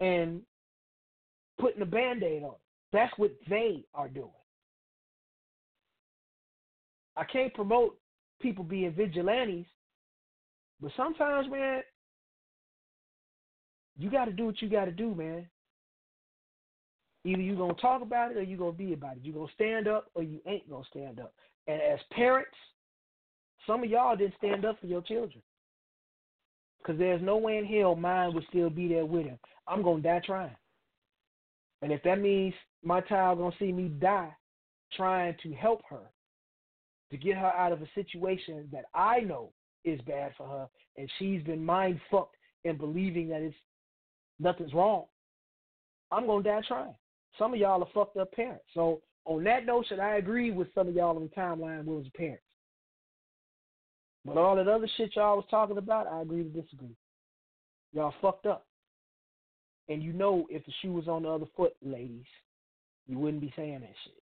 and 0.00 0.42
putting 1.58 1.82
a 1.82 1.86
band-aid 1.86 2.42
on 2.42 2.50
it. 2.50 2.60
That's 2.92 3.12
what 3.16 3.32
they 3.48 3.84
are 3.94 4.08
doing. 4.08 4.28
I 7.16 7.24
can't 7.24 7.52
promote 7.54 7.98
people 8.40 8.64
being 8.64 8.92
vigilantes, 8.92 9.66
but 10.82 10.90
sometimes, 10.96 11.48
man, 11.50 11.82
you 13.96 14.10
got 14.10 14.24
to 14.24 14.32
do 14.32 14.46
what 14.46 14.60
you 14.60 14.68
got 14.68 14.86
to 14.86 14.90
do, 14.90 15.14
man. 15.14 15.46
Either 17.24 17.40
you're 17.40 17.56
gonna 17.56 17.74
talk 17.74 18.02
about 18.02 18.32
it 18.32 18.36
or 18.36 18.42
you're 18.42 18.58
gonna 18.58 18.72
be 18.72 18.94
about 18.94 19.16
it. 19.16 19.20
You're 19.22 19.36
gonna 19.36 19.52
stand 19.54 19.86
up 19.86 20.10
or 20.14 20.24
you 20.24 20.40
ain't 20.44 20.68
gonna 20.68 20.82
stand 20.90 21.20
up. 21.20 21.32
And 21.68 21.80
as 21.80 22.00
parents, 22.10 22.50
some 23.64 23.84
of 23.84 23.90
y'all 23.90 24.16
didn't 24.16 24.34
stand 24.38 24.64
up 24.64 24.80
for 24.80 24.86
your 24.88 25.02
children. 25.02 25.40
Because 26.78 26.98
there's 26.98 27.22
no 27.22 27.36
way 27.36 27.58
in 27.58 27.64
hell 27.64 27.94
mine 27.94 28.34
would 28.34 28.44
still 28.48 28.68
be 28.68 28.88
there 28.88 29.06
with 29.06 29.24
him. 29.24 29.38
I'm 29.68 29.82
going 29.82 30.02
to 30.02 30.08
die 30.08 30.20
trying. 30.24 30.56
And 31.80 31.92
if 31.92 32.02
that 32.02 32.20
means 32.20 32.54
my 32.82 33.00
child 33.02 33.38
going 33.38 33.52
to 33.52 33.58
see 33.58 33.70
me 33.70 33.88
die 33.88 34.34
trying 34.96 35.36
to 35.44 35.52
help 35.52 35.82
her, 35.88 36.10
to 37.12 37.16
get 37.16 37.36
her 37.36 37.52
out 37.52 37.70
of 37.72 37.82
a 37.82 37.88
situation 37.94 38.68
that 38.72 38.86
I 38.94 39.20
know 39.20 39.52
is 39.84 40.00
bad 40.02 40.32
for 40.36 40.46
her, 40.46 40.68
and 40.96 41.10
she's 41.18 41.42
been 41.42 41.64
mind 41.64 42.00
fucked 42.10 42.36
in 42.64 42.76
believing 42.76 43.28
that 43.28 43.42
it's 43.42 43.56
nothing's 44.38 44.74
wrong, 44.74 45.04
I'm 46.10 46.26
to 46.26 46.42
die 46.42 46.60
trying. 46.66 46.94
Some 47.38 47.54
of 47.54 47.60
y'all 47.60 47.82
are 47.82 47.88
fucked 47.94 48.16
up 48.16 48.32
parents. 48.32 48.64
So 48.74 49.00
on 49.24 49.44
that 49.44 49.64
notion, 49.64 50.00
I 50.00 50.16
agree 50.16 50.50
with 50.50 50.68
some 50.74 50.88
of 50.88 50.94
y'all 50.94 51.16
on 51.16 51.22
the 51.22 51.40
timeline 51.40 51.84
was 51.84 52.06
parents. 52.14 52.42
But 54.24 54.36
all 54.36 54.56
that 54.56 54.68
other 54.68 54.88
shit 54.96 55.16
y'all 55.16 55.36
was 55.36 55.46
talking 55.50 55.78
about, 55.78 56.06
I 56.06 56.20
agree 56.20 56.44
to 56.44 56.48
disagree. 56.48 56.94
Y'all 57.92 58.14
fucked 58.20 58.46
up. 58.46 58.66
And 59.88 60.02
you 60.02 60.12
know 60.12 60.46
if 60.48 60.64
the 60.64 60.72
shoe 60.80 60.92
was 60.92 61.08
on 61.08 61.22
the 61.22 61.28
other 61.28 61.46
foot, 61.56 61.72
ladies, 61.82 62.24
you 63.08 63.18
wouldn't 63.18 63.42
be 63.42 63.52
saying 63.56 63.80
that 63.80 63.94
shit. 64.04 64.22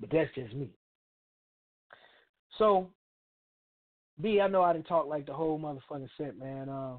But 0.00 0.10
that's 0.10 0.34
just 0.34 0.54
me. 0.54 0.70
So, 2.58 2.88
B, 4.20 4.40
I 4.40 4.48
know 4.48 4.62
I 4.62 4.72
didn't 4.72 4.86
talk 4.86 5.06
like 5.06 5.26
the 5.26 5.32
whole 5.32 5.58
motherfucking 5.58 6.08
set, 6.18 6.38
man. 6.38 6.68
Uh, 6.68 6.96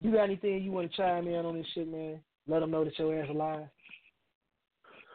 you 0.00 0.12
got 0.12 0.24
anything 0.24 0.62
you 0.62 0.70
want 0.70 0.90
to 0.90 0.96
chime 0.96 1.26
in 1.26 1.46
on 1.46 1.56
this 1.56 1.66
shit, 1.74 1.88
man? 1.88 2.20
Let 2.46 2.60
them 2.60 2.70
know 2.70 2.84
that 2.84 2.98
your 2.98 3.20
ass 3.20 3.28
alive. 3.30 3.66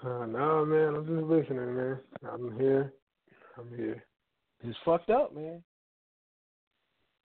Uh, 0.04 0.26
no, 0.26 0.66
man, 0.66 0.96
I'm 0.96 1.06
just 1.06 1.28
listening, 1.28 1.76
man. 1.76 2.00
I'm 2.32 2.58
here. 2.58 2.94
I'm 3.58 3.78
here. 3.78 4.04
It's 4.64 4.78
fucked 4.84 5.10
up, 5.10 5.36
man. 5.36 5.62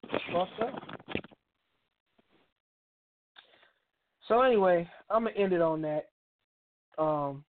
It's 0.04 0.24
fucked 0.32 0.60
up. 0.60 0.82
So 4.28 4.40
anyway, 4.42 4.88
I'm 5.10 5.24
gonna 5.24 5.36
end 5.36 5.52
it 5.52 5.60
on 5.60 5.82
that. 5.82 6.08
Um, 6.98 7.44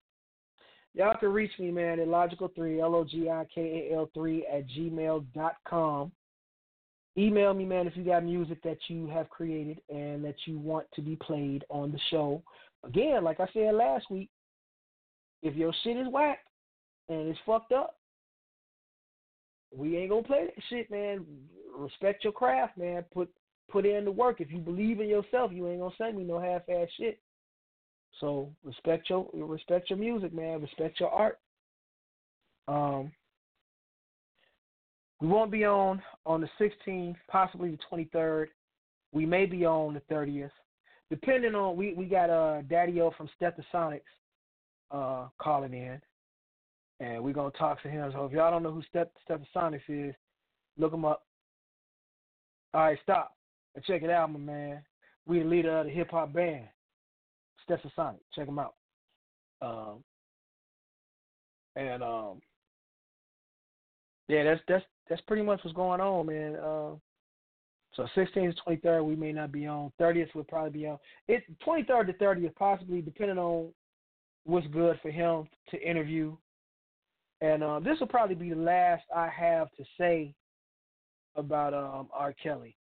y'all 0.94 1.18
can 1.20 1.30
reach 1.30 1.52
me, 1.60 1.72
man, 1.72 1.99
at 1.99 2.07
logikal3, 2.07 2.82
L 2.82 2.95
O 2.95 3.03
G 3.03 3.30
I 3.30 3.45
K 3.53 3.90
A 3.91 3.95
L 3.95 4.10
3 4.14 4.45
at 4.52 4.68
gmail 4.70 5.26
dot 5.34 5.56
com. 5.68 6.11
Email 7.18 7.53
me, 7.53 7.65
man, 7.65 7.86
if 7.86 7.95
you 7.95 8.03
got 8.03 8.24
music 8.24 8.61
that 8.64 8.78
you 8.88 9.07
have 9.07 9.30
created 9.30 9.80
and 9.90 10.24
that 10.26 10.36
you 10.45 10.57
want 10.57 10.88
to 10.95 11.02
be 11.02 11.15
played 11.15 11.64
on 11.70 11.91
the 11.91 11.99
show. 12.10 12.41
Again, 12.84 13.24
like 13.24 13.40
I 13.40 13.48
said 13.53 13.76
last 13.76 14.10
week, 14.10 14.30
if 15.44 15.56
your 15.56 15.74
shit 15.84 15.98
is 15.98 16.07
whack 16.10 16.40
and 17.10 17.28
it's 17.28 17.40
fucked 17.45 17.72
up, 17.72 17.98
we 19.76 19.98
ain't 19.98 20.10
gonna 20.10 20.24
play 20.24 20.45
that 20.45 20.64
shit, 20.70 20.90
man. 20.90 21.26
Respect 21.76 22.24
your 22.24 22.34
craft, 22.34 22.78
man. 22.78 23.03
Put 23.14 23.30
put 23.70 23.86
in 23.86 24.06
the 24.06 24.11
work. 24.11 24.41
If 24.41 24.52
you 24.52 24.60
believe 24.60 24.99
in 24.99 25.07
yourself, 25.07 25.52
you 25.53 25.68
ain't 25.68 25.82
gonna 25.82 25.94
send 25.98 26.18
me 26.18 26.24
no 26.24 26.40
half 26.40 26.61
ass 26.70 26.88
shit. 26.98 27.20
So 28.19 28.52
respect 28.64 29.10
your 29.10 29.27
respect 29.34 29.90
your 29.90 29.99
music, 29.99 30.34
man. 30.34 30.61
Respect 30.61 30.99
your 30.99 31.10
art. 31.10 31.40
Um, 32.68 33.11
We 35.22 35.30
won't 35.30 35.52
be 35.52 35.64
on 35.65 36.02
on 36.26 36.41
the 36.41 36.49
16th, 36.60 37.15
possibly 37.30 37.72
the 37.72 37.77
23rd. 38.14 38.48
We 39.14 39.26
may 39.26 39.45
be 39.45 39.65
on 39.65 39.94
the 39.94 40.02
30th, 40.14 40.52
depending 41.10 41.56
on 41.56 41.77
we 41.77 41.94
we 41.94 42.06
got 42.06 42.30
uh 42.30 42.61
Daddy 42.64 42.99
O 42.99 43.11
from 43.11 43.30
Stetsasonics 43.41 44.02
uh 44.91 45.30
calling 45.41 45.73
in, 45.73 46.02
and 46.99 47.23
we're 47.23 47.34
gonna 47.34 47.52
talk 47.52 47.81
to 47.84 47.90
him. 47.90 48.11
So 48.14 48.26
if 48.26 48.34
y'all 48.34 48.52
don't 48.52 48.64
know 48.64 48.73
who 48.73 48.84
Steth- 48.94 49.11
Stetsasonics 49.30 49.81
is, 49.88 50.14
look 50.77 50.94
him 50.94 51.06
up. 51.06 51.23
All 52.73 52.81
right, 52.81 52.99
stop 53.03 53.34
and 53.76 53.85
check 53.85 54.02
it 54.03 54.10
out, 54.10 54.30
my 54.30 54.40
man. 54.40 54.81
We 55.26 55.40
the 55.40 55.45
leader 55.45 55.77
of 55.77 55.85
the 55.85 55.91
hip 55.94 56.11
hop 56.11 56.34
band, 56.34 56.68
Stetsasonic. 57.69 58.19
Check 58.35 58.48
him 58.48 58.60
out. 58.60 58.73
Um, 59.61 60.03
and 61.76 62.03
um, 62.03 62.41
yeah, 64.27 64.44
that's 64.44 64.61
that's 64.68 64.85
that's 65.10 65.22
pretty 65.22 65.44
much 65.44 65.60
what's 65.64 65.76
going 65.76 66.02
on, 66.02 66.26
man. 66.26 66.56
Uh, 66.56 66.95
so 67.95 68.07
16th 68.15 68.56
to 68.56 68.61
23rd, 68.68 69.06
we 69.06 69.15
may 69.15 69.31
not 69.31 69.52
be 69.52 69.68
on. 69.68 69.91
30th 70.02 70.34
will 70.34 70.44
probably 70.44 70.72
be 70.72 70.88
on. 70.88 70.98
It 71.27 71.44
23rd 71.65 72.07
to 72.07 72.14
30th, 72.14 72.56
possibly 72.56 73.02
depending 73.02 73.38
on 73.38 73.69
what's 74.45 74.65
good 74.68 74.99
for 75.02 75.11
him 75.11 75.48
to 75.69 75.81
interview. 75.81 76.35
And 77.41 77.64
um, 77.64 77.84
this 77.84 77.99
will 77.99 78.07
probably 78.07 78.35
be 78.35 78.49
the 78.49 78.56
last 78.56 79.03
I 79.15 79.30
have 79.30 79.69
to 79.77 79.84
say 79.98 80.34
about 81.35 81.73
um, 81.73 82.07
R. 82.14 82.34
Kelly 82.41 82.76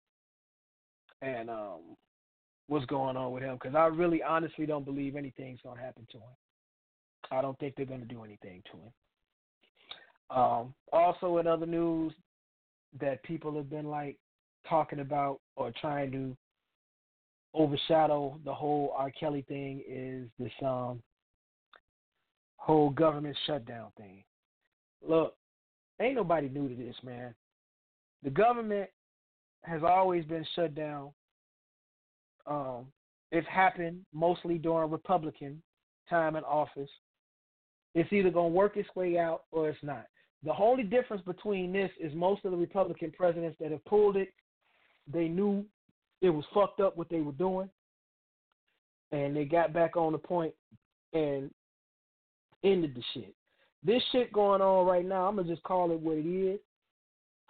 and 1.23 1.49
um, 1.49 1.81
what's 2.69 2.87
going 2.87 3.17
on 3.17 3.33
with 3.33 3.43
him 3.43 3.55
because 3.61 3.75
I 3.75 3.87
really 3.87 4.23
honestly 4.23 4.67
don't 4.67 4.85
believe 4.85 5.17
anything's 5.17 5.61
going 5.63 5.77
to 5.77 5.83
happen 5.83 6.07
to 6.13 6.19
him. 6.19 6.37
I 7.31 7.43
don't 7.43 7.59
think 7.59 7.75
they're 7.77 7.87
going 7.87 8.01
to 8.01 8.07
do 8.07 8.23
anything 8.25 8.63
to 8.71 8.79
him. 8.79 8.93
Um, 10.31 10.75
also, 10.93 11.39
in 11.39 11.47
other 11.47 11.67
news 11.67 12.13
that 13.01 13.23
people 13.23 13.55
have 13.57 13.71
been 13.71 13.87
like 13.87 14.17
talking 14.69 15.01
about 15.01 15.41
or 15.57 15.73
trying 15.81 16.13
to 16.13 16.37
overshadow 17.55 18.39
the 18.45 18.53
whole 18.53 18.95
R. 18.97 19.11
Kelly 19.11 19.45
thing 19.49 19.83
is 19.89 20.29
this 20.39 20.53
um 20.63 21.03
whole 22.57 22.91
government 22.91 23.37
shutdown 23.47 23.91
thing. 23.97 24.23
Look, 25.07 25.35
ain't 26.01 26.17
nobody 26.17 26.49
new 26.49 26.69
to 26.69 26.75
this, 26.75 26.97
man. 27.03 27.35
The 28.23 28.31
government 28.31 28.91
has 29.65 29.83
always 29.83 30.25
been 30.25 30.47
shut 30.55 30.75
down. 30.75 31.11
Um, 32.49 32.87
it's 33.31 33.47
happened 33.49 34.01
mostly 34.13 34.59
during 34.59 34.91
Republican 34.91 35.63
time 36.09 36.37
in 36.37 36.45
office. 36.45 36.91
It's 37.95 38.13
either 38.13 38.31
going 38.31 38.53
to 38.53 38.57
work 38.57 38.77
its 38.77 38.89
way 38.95 39.19
out 39.19 39.43
or 39.51 39.69
it's 39.69 39.79
not. 39.83 40.07
The 40.45 40.55
only 40.57 40.85
difference 40.85 41.23
between 41.23 41.73
this 41.73 41.91
is 42.01 42.15
most 42.15 42.45
of 42.45 42.53
the 42.53 42.57
Republican 42.57 43.13
presidents 43.17 43.57
that 43.61 43.73
have 43.73 43.85
pulled 43.85 44.17
it, 44.17 44.33
they 45.13 45.29
knew 45.29 45.65
it 46.23 46.31
was 46.31 46.45
fucked 46.55 46.81
up 46.81 46.97
what 46.97 47.09
they 47.09 47.21
were 47.21 47.33
doing, 47.33 47.69
and 49.11 49.35
they 49.35 49.45
got 49.45 49.73
back 49.73 49.97
on 49.97 50.13
the 50.13 50.19
point 50.19 50.55
and 51.13 51.51
ended 52.63 52.95
the 52.95 53.03
shit. 53.15 53.35
This 53.83 54.03
shit 54.13 54.33
going 54.33 54.61
on 54.61 54.87
right 54.87 55.05
now, 55.05 55.27
I'm 55.27 55.37
gonna 55.37 55.49
just 55.49 55.63
call 55.63 55.91
it 55.93 56.01
what 56.01 56.19
it 56.19 56.27
is. 56.27 56.61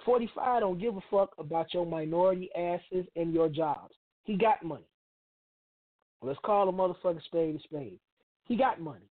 45 0.04 0.60
don't 0.60 0.78
give 0.78 0.96
a 0.96 1.00
fuck 1.10 1.30
about 1.38 1.74
your 1.74 1.84
minority 1.84 2.50
asses 2.54 3.06
and 3.16 3.34
your 3.34 3.48
jobs. 3.48 3.94
He 4.28 4.36
got 4.36 4.62
money. 4.62 4.84
Let's 6.20 6.38
call 6.44 6.68
a 6.68 6.72
motherfucker 6.72 7.24
spade 7.24 7.56
a 7.56 7.60
spade. 7.60 7.98
He 8.44 8.56
got 8.56 8.78
money. 8.78 9.08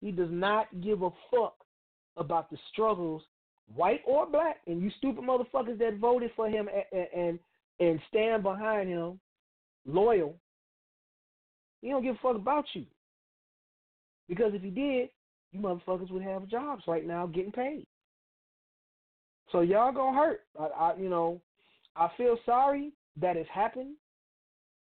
He 0.00 0.10
does 0.10 0.30
not 0.30 0.68
give 0.80 1.02
a 1.02 1.10
fuck 1.30 1.54
about 2.16 2.50
the 2.50 2.56
struggles, 2.72 3.20
white 3.74 4.00
or 4.06 4.26
black, 4.26 4.60
and 4.66 4.80
you 4.80 4.90
stupid 4.96 5.22
motherfuckers 5.22 5.78
that 5.80 5.98
voted 6.00 6.30
for 6.34 6.48
him 6.48 6.66
and 6.92 7.06
and, 7.14 7.38
and 7.78 8.00
stand 8.08 8.42
behind 8.42 8.88
him, 8.88 9.20
loyal. 9.84 10.34
He 11.82 11.90
don't 11.90 12.02
give 12.02 12.14
a 12.14 12.18
fuck 12.22 12.36
about 12.36 12.64
you. 12.72 12.86
Because 14.30 14.54
if 14.54 14.62
he 14.62 14.70
did, 14.70 15.10
you 15.52 15.60
motherfuckers 15.60 16.10
would 16.10 16.22
have 16.22 16.48
jobs 16.48 16.84
right 16.88 17.06
now 17.06 17.26
getting 17.26 17.52
paid. 17.52 17.86
So 19.50 19.60
y'all 19.60 19.92
gonna 19.92 20.16
hurt. 20.16 20.40
I, 20.58 20.64
I 20.64 20.96
you 20.96 21.10
know, 21.10 21.42
I 21.96 22.08
feel 22.16 22.38
sorry 22.46 22.92
that 23.20 23.36
it's 23.36 23.50
happened. 23.50 23.96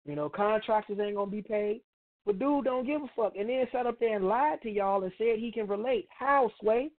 You 0.05 0.15
know, 0.15 0.29
contractors 0.29 0.99
ain't 0.99 1.15
gonna 1.15 1.31
be 1.31 1.41
paid. 1.41 1.81
But 2.25 2.39
dude 2.39 2.65
don't 2.65 2.85
give 2.85 3.01
a 3.01 3.07
fuck. 3.15 3.33
And 3.37 3.49
then 3.49 3.65
sat 3.71 3.85
up 3.85 3.99
there 3.99 4.15
and 4.15 4.27
lied 4.27 4.61
to 4.63 4.69
y'all 4.69 5.03
and 5.03 5.11
said 5.17 5.39
he 5.39 5.51
can 5.51 5.67
relate. 5.67 6.07
How, 6.17 6.51
Sway? 6.59 6.91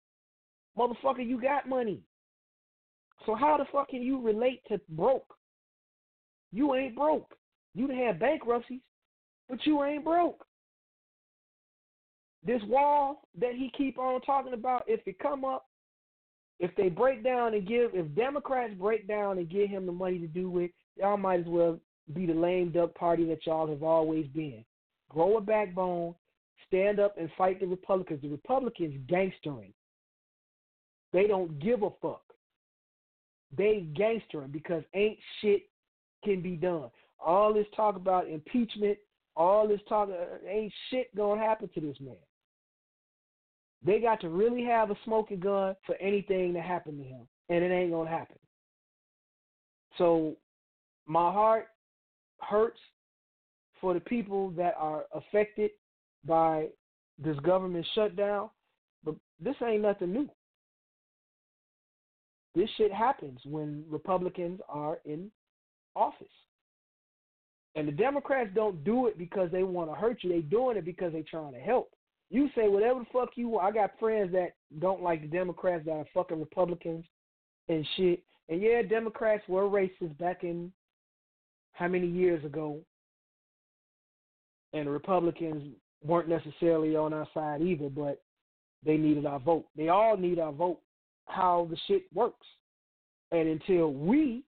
Motherfucker, 0.78 1.26
you 1.26 1.42
got 1.42 1.70
money. 1.70 2.02
So 3.26 3.36
how 3.36 3.58
the 3.58 3.66
fuck 3.72 3.90
can 3.90 4.02
you 4.02 4.22
relate 4.22 4.62
to 4.68 4.80
broke? 4.90 5.36
You 6.52 6.76
ain't 6.76 6.96
broke. 6.96 7.36
You 7.74 7.88
had 7.88 8.20
bankruptcies, 8.20 8.82
but 9.50 9.60
you 9.66 9.84
ain't 9.84 10.04
broke. 10.04 10.46
This 12.46 12.62
wall 12.68 13.24
that 13.40 13.54
he 13.56 13.72
keep 13.78 13.98
on 13.98 14.22
talking 14.22 14.54
about, 14.54 14.84
if 14.88 15.00
it 15.08 15.18
come 15.20 15.46
up, 15.46 15.66
if 16.60 16.76
they 16.76 16.90
break 16.90 17.24
down 17.24 17.54
and 17.54 17.68
give, 17.68 17.92
if 17.94 18.14
Democrats 18.16 18.74
break 18.74 19.08
down 19.08 19.38
and 19.38 19.50
give 19.50 19.70
him 19.70 19.86
the 19.86 19.92
money 19.92 20.20
to 20.20 20.28
do 20.28 20.60
it, 20.60 20.72
y'all 20.98 21.18
might 21.18 21.40
as 21.40 21.46
well 21.48 21.80
be 22.12 22.26
the 22.26 22.34
lame 22.34 22.72
duck 22.72 22.94
party 22.96 23.26
that 23.26 23.46
y'all 23.46 23.68
have 23.68 23.84
always 23.84 24.28
been. 24.28 24.66
Grow 25.10 25.38
a 25.38 25.42
backbone, 25.42 26.16
stand 26.68 27.00
up 27.00 27.16
and 27.18 27.30
fight 27.38 27.60
the 27.60 27.68
Republicans. 27.68 28.22
The 28.22 28.30
Republicans 28.30 29.00
gangstering. 29.08 29.74
They 31.14 31.28
don't 31.28 31.60
give 31.60 31.84
a 31.84 31.90
fuck. 32.02 32.24
They 33.56 33.86
gangstering 33.94 34.52
because 34.52 34.84
ain't 34.94 35.20
shit 35.40 35.64
can 36.24 36.42
be 36.42 36.56
done. 36.56 36.90
All 37.24 37.54
this 37.54 37.68
talk 37.76 37.96
about 37.96 38.28
impeachment, 38.28 38.98
all 39.36 39.68
this 39.68 39.80
talk 39.88 40.10
uh, 40.10 40.48
ain't 40.48 40.74
shit 40.90 41.16
gonna 41.16 41.40
happen 41.40 41.70
to 41.74 41.80
this 41.80 41.98
man. 42.00 42.16
They 43.86 44.00
got 44.00 44.22
to 44.22 44.30
really 44.30 44.64
have 44.64 44.92
a 44.92 44.96
smoking 45.06 45.40
gun 45.40 45.76
for 45.86 45.96
anything 45.96 46.54
to 46.54 46.62
happen 46.62 46.98
to 46.98 47.04
him, 47.04 47.28
and 47.50 47.64
it 47.64 47.72
ain't 47.72 47.92
gonna 47.92 48.10
happen. 48.10 48.38
So 49.98 50.36
my 51.06 51.32
heart 51.32 51.68
hurts 52.44 52.80
for 53.82 53.94
the 53.94 54.00
people 54.00 54.50
that 54.52 54.76
are 54.78 55.06
affected 55.14 55.72
by 56.26 56.68
this 57.18 57.38
government 57.40 57.86
shutdown, 57.94 58.50
but 59.04 59.16
this 59.40 59.56
ain't 59.62 59.82
nothing 59.82 60.14
new. 60.14 60.30
This 62.56 62.70
shit 62.78 62.94
happens 62.94 63.40
when 63.46 63.84
Republicans 63.90 64.60
are 64.70 65.00
in 65.06 65.32
office. 65.96 66.28
And 67.76 67.88
the 67.88 67.92
Democrats 67.92 68.52
don't 68.54 68.84
do 68.84 69.08
it 69.08 69.18
because 69.18 69.52
they 69.52 69.64
want 69.64 69.90
to 69.90 69.96
hurt 69.96 70.20
you. 70.22 70.30
They 70.30 70.42
doing 70.42 70.78
it 70.78 70.86
because 70.86 71.12
they 71.12 71.24
trying 71.24 71.54
to 71.54 71.60
help. 71.60 71.90
You 72.30 72.50
say 72.56 72.68
whatever 72.68 73.00
the 73.00 73.06
fuck 73.12 73.30
you 73.36 73.50
want. 73.50 73.66
I 73.66 73.72
got 73.72 74.00
friends 74.00 74.32
that 74.34 74.54
don't 74.80 75.02
like 75.02 75.22
the 75.22 75.28
Democrats 75.28 75.86
that 75.86 75.92
are 75.92 76.06
fucking 76.14 76.40
Republicans 76.40 77.06
and 77.70 77.86
shit. 77.98 78.24
And 78.50 78.62
yeah, 78.62 78.82
Democrats 78.82 79.44
were 79.48 79.64
racist 79.64 80.18
back 80.20 80.44
in 80.44 80.72
how 81.74 81.88
many 81.88 82.08
years 82.08 82.44
ago. 82.46 82.80
And 84.74 84.90
Republicans 84.90 85.76
weren't 86.04 86.30
necessarily 86.30 86.96
on 86.96 87.14
our 87.14 87.28
side 87.34 87.62
either, 87.62 87.90
but 87.90 88.22
they 88.86 88.98
needed 88.98 89.26
our 89.26 89.40
vote. 89.40 89.66
They 89.76 89.90
all 89.90 90.18
need 90.18 90.40
our 90.40 90.52
vote 90.52 90.80
how 91.28 91.68
the 91.70 91.78
shit 91.88 92.04
works. 92.14 92.48
And 93.32 93.48
until 93.48 93.94
we, 93.94 94.44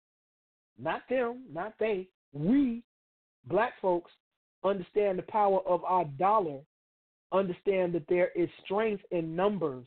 not 0.78 1.02
them, 1.08 1.42
not 1.52 1.74
they, 1.78 2.08
we, 2.32 2.82
black 3.46 3.74
folks, 3.82 4.10
understand 4.64 5.18
the 5.18 5.22
power 5.22 5.60
of 5.66 5.84
our 5.84 6.04
dollar, 6.18 6.60
understand 7.32 7.92
that 7.94 8.06
there 8.08 8.30
is 8.34 8.48
strength 8.64 9.02
in 9.10 9.34
numbers, 9.34 9.86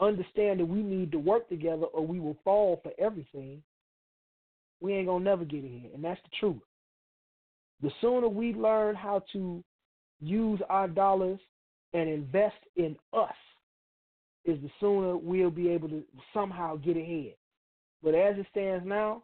understand 0.00 0.60
that 0.60 0.66
we 0.66 0.82
need 0.82 1.12
to 1.12 1.18
work 1.18 1.48
together 1.48 1.84
or 1.84 2.06
we 2.06 2.20
will 2.20 2.36
fall 2.44 2.80
for 2.82 2.92
everything, 2.98 3.62
we 4.80 4.94
ain't 4.94 5.06
gonna 5.06 5.24
never 5.24 5.44
get 5.44 5.64
in 5.64 5.80
here. 5.80 5.90
And 5.94 6.04
that's 6.04 6.20
the 6.22 6.36
truth. 6.38 6.62
The 7.84 7.90
sooner 8.00 8.28
we 8.28 8.54
learn 8.54 8.94
how 8.94 9.22
to 9.34 9.62
use 10.18 10.58
our 10.70 10.88
dollars 10.88 11.38
and 11.92 12.08
invest 12.08 12.56
in 12.76 12.96
us, 13.12 13.34
is 14.46 14.58
the 14.62 14.70
sooner 14.80 15.18
we'll 15.18 15.50
be 15.50 15.68
able 15.68 15.90
to 15.90 16.02
somehow 16.32 16.76
get 16.76 16.96
ahead. 16.96 17.34
But 18.02 18.14
as 18.14 18.38
it 18.38 18.46
stands 18.50 18.86
now, 18.86 19.22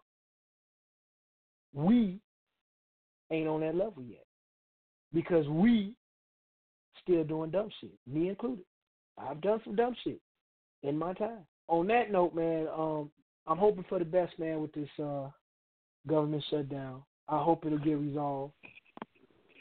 we 1.73 2.21
ain't 3.31 3.49
on 3.49 3.61
that 3.61 3.75
level 3.75 4.03
yet 4.07 4.27
because 5.15 5.49
we 5.49 5.95
still 7.03 7.25
doing 7.25 7.51
dumb 7.51 7.71
shit, 7.81 7.95
me 8.07 8.29
included. 8.29 8.65
I've 9.17 9.41
done 9.41 9.63
some 9.65 9.75
dumb 9.75 9.97
shit 10.05 10.21
in 10.83 10.99
my 10.99 11.15
time. 11.15 11.47
On 11.69 11.87
that 11.87 12.13
note, 12.13 12.35
man, 12.35 12.67
um, 12.77 13.11
I'm 13.47 13.57
hoping 13.57 13.87
for 13.89 13.99
the 13.99 14.05
best, 14.05 14.39
man, 14.39 14.61
with 14.61 14.73
this 14.75 14.91
uh, 15.03 15.31
government 16.07 16.45
shutdown. 16.51 17.05
I 17.31 17.39
hope 17.43 17.65
it'll 17.65 17.79
get 17.79 17.97
resolved 17.97 18.53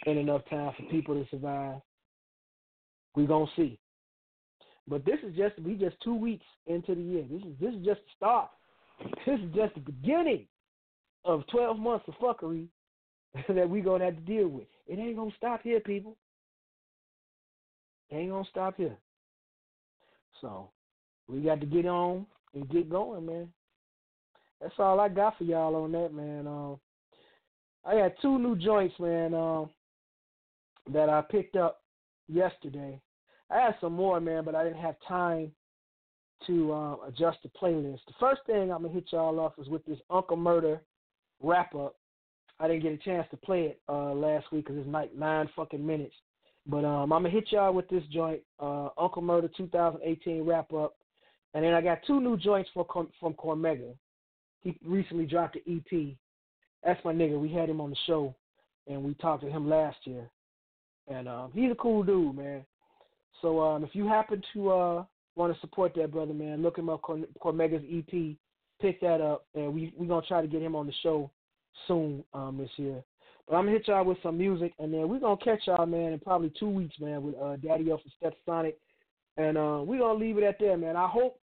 in 0.05 0.17
enough 0.17 0.41
time 0.49 0.73
for 0.75 0.83
people 0.89 1.13
to 1.13 1.29
survive. 1.29 1.81
We 3.15 3.27
gonna 3.27 3.45
see. 3.55 3.79
But 4.87 5.05
this 5.05 5.19
is 5.23 5.35
just 5.35 5.59
we 5.59 5.75
just 5.75 5.95
two 6.03 6.15
weeks 6.15 6.45
into 6.65 6.95
the 6.95 7.01
year. 7.01 7.25
This 7.29 7.43
is 7.43 7.55
this 7.61 7.73
is 7.75 7.85
just 7.85 8.01
the 8.01 8.11
start. 8.17 8.49
this 9.25 9.39
is 9.39 9.55
just 9.55 9.75
the 9.75 9.81
beginning 9.81 10.47
of 11.25 11.45
12 11.51 11.77
months 11.77 12.05
of 12.07 12.15
fuckery 12.15 12.67
that 13.47 13.69
we're 13.69 13.83
to 13.83 14.05
have 14.05 14.15
to 14.15 14.21
deal 14.21 14.47
with. 14.47 14.65
It 14.87 14.97
ain't 14.97 15.15
to 15.15 15.37
stop 15.37 15.61
here, 15.63 15.79
people. 15.79 16.17
It 18.09 18.15
ain't 18.15 18.31
to 18.31 18.49
stop 18.49 18.77
here. 18.77 18.97
So 20.41 20.71
we 21.27 21.41
got 21.41 21.59
to 21.59 21.67
get 21.67 21.85
on 21.85 22.25
and 22.55 22.69
get 22.69 22.89
going, 22.89 23.25
man. 23.25 23.49
That's 24.59 24.73
all 24.79 24.99
I 24.99 25.09
got 25.09 25.37
for 25.37 25.43
y'all 25.43 25.75
on 25.75 25.91
that, 25.91 26.13
man. 26.13 26.47
Um, 26.47 26.79
I 27.85 27.95
got 27.95 28.11
two 28.21 28.37
new 28.37 28.55
joints, 28.55 28.95
man, 28.99 29.33
um, 29.33 29.69
that 30.91 31.09
I 31.09 31.21
picked 31.21 31.55
up 31.55 31.81
yesterday. 32.27 32.99
I 33.49 33.57
had 33.57 33.75
some 33.81 33.93
more, 33.93 34.19
man, 34.19 34.43
but 34.43 34.55
I 34.55 34.63
didn't 34.63 34.81
have 34.81 34.95
time 35.07 35.51
to 36.47 36.71
uh, 36.71 36.95
adjust 37.07 37.39
the 37.43 37.49
playlist. 37.49 37.99
The 38.07 38.13
first 38.19 38.41
thing 38.45 38.71
I'm 38.71 38.83
gonna 38.83 38.89
hit 38.89 39.05
y'all 39.11 39.39
off 39.39 39.53
is 39.57 39.67
with 39.67 39.85
this 39.85 39.99
Uncle 40.09 40.37
Murder 40.37 40.81
wrap 41.41 41.75
up. 41.75 41.95
I 42.59 42.67
didn't 42.67 42.83
get 42.83 42.93
a 42.93 42.97
chance 42.97 43.27
to 43.31 43.37
play 43.37 43.63
it 43.63 43.81
uh, 43.89 44.13
last 44.13 44.51
week 44.51 44.65
because 44.65 44.79
it's 44.79 44.89
like 44.89 45.15
nine 45.15 45.49
fucking 45.55 45.85
minutes. 45.85 46.15
But 46.65 46.85
um, 46.85 47.11
I'm 47.11 47.23
gonna 47.23 47.29
hit 47.29 47.51
y'all 47.51 47.73
with 47.73 47.89
this 47.89 48.03
joint, 48.11 48.41
uh, 48.59 48.89
Uncle 48.97 49.21
Murder 49.21 49.49
2018 49.57 50.43
wrap 50.43 50.71
up, 50.73 50.95
and 51.53 51.63
then 51.63 51.73
I 51.73 51.81
got 51.81 51.99
two 52.05 52.19
new 52.19 52.37
joints 52.37 52.69
from 52.73 52.85
from 53.19 53.33
Cormega. 53.33 53.95
He 54.61 54.77
recently 54.85 55.25
dropped 55.25 55.57
an 55.57 55.61
EP. 55.67 56.15
That's 56.83 57.03
my 57.03 57.13
nigga. 57.13 57.39
We 57.39 57.51
had 57.51 57.69
him 57.69 57.81
on 57.81 57.89
the 57.89 57.95
show, 58.07 58.33
and 58.87 59.03
we 59.03 59.13
talked 59.15 59.43
to 59.43 59.49
him 59.49 59.69
last 59.69 59.97
year, 60.05 60.29
and 61.07 61.27
um, 61.27 61.51
he's 61.53 61.71
a 61.71 61.75
cool 61.75 62.03
dude, 62.03 62.37
man. 62.37 62.65
So 63.41 63.61
um, 63.61 63.83
if 63.83 63.91
you 63.93 64.07
happen 64.07 64.41
to 64.53 64.71
uh, 64.71 65.03
want 65.35 65.53
to 65.53 65.59
support 65.61 65.93
that 65.95 66.11
brother, 66.11 66.33
man, 66.33 66.61
look 66.61 66.77
him 66.77 66.89
up. 66.89 67.01
Cormega's 67.01 67.83
EP, 67.91 68.35
pick 68.81 69.01
that 69.01 69.21
up, 69.21 69.45
and 69.55 69.73
we 69.73 69.93
we 69.97 70.07
gonna 70.07 70.25
try 70.25 70.41
to 70.41 70.47
get 70.47 70.61
him 70.61 70.75
on 70.75 70.87
the 70.87 70.93
show 71.03 71.29
soon 71.87 72.23
um, 72.33 72.57
this 72.57 72.71
year. 72.77 73.03
But 73.47 73.55
I'm 73.55 73.65
gonna 73.65 73.77
hit 73.77 73.87
y'all 73.87 74.05
with 74.05 74.17
some 74.21 74.37
music, 74.37 74.73
and 74.79 74.93
then 74.93 75.09
we're 75.09 75.19
gonna 75.19 75.37
catch 75.37 75.61
y'all, 75.65 75.85
man, 75.85 76.13
in 76.13 76.19
probably 76.19 76.51
two 76.59 76.69
weeks, 76.69 76.95
man, 76.99 77.23
with 77.23 77.35
uh, 77.35 77.55
Daddy 77.57 77.89
Elf 77.89 78.01
and 78.03 78.13
Step 78.17 78.33
Sonic, 78.45 78.77
and 79.37 79.57
uh, 79.57 79.81
we're 79.83 79.99
gonna 79.99 80.19
leave 80.19 80.37
it 80.37 80.43
at 80.43 80.59
that, 80.59 80.77
man. 80.77 80.95
I 80.95 81.07
hope 81.07 81.39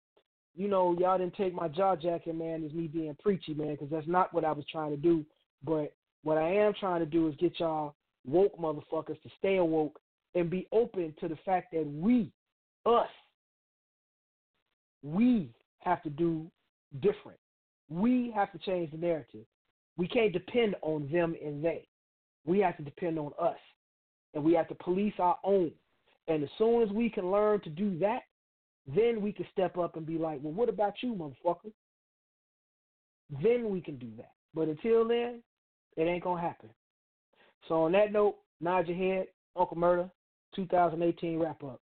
you 0.56 0.68
know 0.68 0.96
y'all 0.98 1.18
didn't 1.18 1.36
take 1.36 1.54
my 1.54 1.68
jaw 1.68 1.94
jacking, 1.96 2.38
man, 2.38 2.64
is 2.64 2.72
me 2.72 2.86
being 2.86 3.16
preachy, 3.22 3.54
man, 3.54 3.72
because 3.72 3.90
that's 3.90 4.08
not 4.08 4.32
what 4.32 4.44
I 4.44 4.52
was 4.52 4.64
trying 4.70 4.90
to 4.90 4.96
do. 4.96 5.24
But 5.62 5.94
what 6.22 6.38
I 6.38 6.48
am 6.48 6.72
trying 6.78 7.00
to 7.00 7.06
do 7.06 7.28
is 7.28 7.34
get 7.36 7.60
y'all 7.60 7.94
woke 8.26 8.58
motherfuckers 8.58 9.20
to 9.22 9.30
stay 9.38 9.58
awoke 9.58 10.00
and 10.34 10.50
be 10.50 10.66
open 10.72 11.14
to 11.20 11.28
the 11.28 11.38
fact 11.44 11.72
that 11.72 11.86
we, 11.86 12.30
us, 12.84 13.08
we 15.02 15.50
have 15.80 16.02
to 16.02 16.10
do 16.10 16.50
different. 17.00 17.38
We 17.88 18.32
have 18.34 18.50
to 18.52 18.58
change 18.58 18.90
the 18.90 18.98
narrative. 18.98 19.44
We 19.96 20.08
can't 20.08 20.32
depend 20.32 20.74
on 20.82 21.08
them 21.10 21.36
and 21.42 21.64
they. 21.64 21.86
We 22.44 22.58
have 22.60 22.76
to 22.76 22.82
depend 22.82 23.18
on 23.18 23.32
us. 23.40 23.56
And 24.34 24.44
we 24.44 24.52
have 24.54 24.68
to 24.68 24.74
police 24.74 25.14
our 25.18 25.38
own. 25.44 25.70
And 26.28 26.42
as 26.42 26.50
soon 26.58 26.82
as 26.82 26.90
we 26.90 27.08
can 27.08 27.30
learn 27.30 27.60
to 27.60 27.70
do 27.70 27.98
that, 28.00 28.22
then 28.94 29.20
we 29.20 29.32
can 29.32 29.46
step 29.52 29.76
up 29.78 29.96
and 29.96 30.06
be 30.06 30.18
like, 30.18 30.38
well, 30.42 30.52
what 30.52 30.68
about 30.68 30.94
you, 31.02 31.14
motherfucker? 31.14 31.72
Then 33.42 33.70
we 33.70 33.80
can 33.80 33.96
do 33.98 34.08
that. 34.16 34.32
But 34.54 34.68
until 34.68 35.06
then, 35.06 35.42
it 35.96 36.02
ain't 36.02 36.22
going 36.22 36.40
to 36.40 36.46
happen. 36.46 36.70
So 37.68 37.82
on 37.82 37.92
that 37.92 38.12
note, 38.12 38.36
nod 38.60 38.86
your 38.86 38.96
head, 38.96 39.26
Uncle 39.56 39.76
Murder, 39.76 40.08
2018 40.54 41.38
wrap 41.38 41.62
up. 41.64 41.80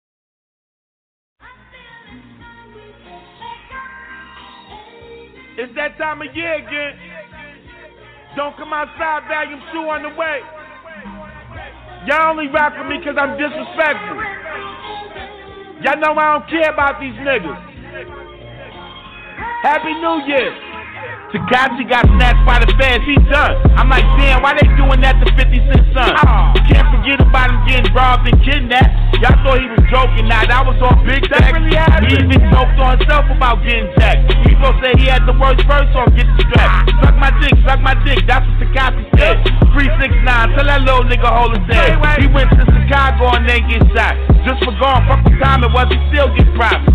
It's 5.57 5.73
that 5.77 5.97
time 5.99 6.21
of 6.21 6.35
year 6.35 6.55
again. 6.55 6.99
Don't 8.35 8.57
come 8.57 8.73
outside, 8.73 9.29
volume 9.29 9.63
two 9.73 9.87
on 9.87 10.03
the 10.03 10.09
way. 10.19 10.41
Y'all 12.07 12.33
only 12.33 12.49
rock 12.49 12.73
with 12.77 12.89
me 12.89 12.99
because 12.99 13.15
I'm 13.17 13.39
disrespectful. 13.39 14.34
Y'all 15.85 16.01
know 16.01 16.17
I 16.17 16.39
don't 16.39 16.49
care 16.49 16.73
about 16.73 16.99
these 16.99 17.13
niggas. 17.13 17.61
Happy 19.61 19.93
New 20.01 20.25
Year. 20.25 20.74
Tekashi 21.35 21.83
got 21.91 22.07
snatched 22.15 22.47
by 22.47 22.63
the 22.63 22.71
feds, 22.79 23.03
he 23.03 23.19
done. 23.27 23.59
I'm 23.75 23.91
like, 23.91 24.07
damn, 24.15 24.39
why 24.39 24.55
they 24.55 24.71
doing 24.79 25.03
that 25.03 25.19
to 25.19 25.27
50 25.35 25.51
Cent 25.67 25.83
son? 25.91 26.15
Can't 26.71 26.87
forget 26.95 27.19
about 27.19 27.51
him 27.51 27.59
getting 27.67 27.91
robbed 27.91 28.23
and 28.31 28.39
kidnapped. 28.39 29.19
Y'all 29.19 29.35
thought 29.43 29.59
he 29.59 29.67
was 29.67 29.83
joking, 29.91 30.31
now 30.31 30.47
that 30.47 30.63
was 30.63 30.79
all 30.79 30.95
big 31.03 31.27
tech. 31.27 31.51
Really 31.51 31.75
he 32.07 32.23
even 32.23 32.39
joked 32.55 32.79
on 32.79 33.03
himself 33.03 33.27
about 33.35 33.67
getting 33.67 33.91
jacked. 33.99 34.31
People 34.47 34.71
say 34.79 34.95
he 34.95 35.11
had 35.11 35.27
the 35.27 35.35
worst 35.35 35.59
verse 35.67 35.91
on 35.99 36.15
Get 36.15 36.31
the 36.39 36.47
Strap. 36.55 36.87
Suck 37.03 37.17
my 37.19 37.35
dick, 37.43 37.55
suck 37.67 37.83
my 37.83 37.99
dick, 38.07 38.23
that's 38.31 38.47
what 38.47 38.63
Tekashi 38.63 39.03
said. 39.19 39.43
369, 39.75 40.55
tell 40.55 40.71
that 40.71 40.87
little 40.87 41.03
nigga 41.03 41.27
hold 41.27 41.59
his 41.59 41.67
head. 41.67 41.99
He 42.23 42.31
went 42.31 42.47
to 42.55 42.63
Chicago 42.63 43.35
and 43.35 43.43
then 43.43 43.67
get 43.67 43.83
shot. 43.91 44.15
Just 44.47 44.63
for 44.63 44.71
going, 44.79 45.03
fuck 45.11 45.19
the 45.27 45.35
time 45.43 45.67
it 45.67 45.73
was, 45.75 45.91
he 45.91 45.99
still 46.15 46.31
get 46.31 46.47
profit. 46.55 46.95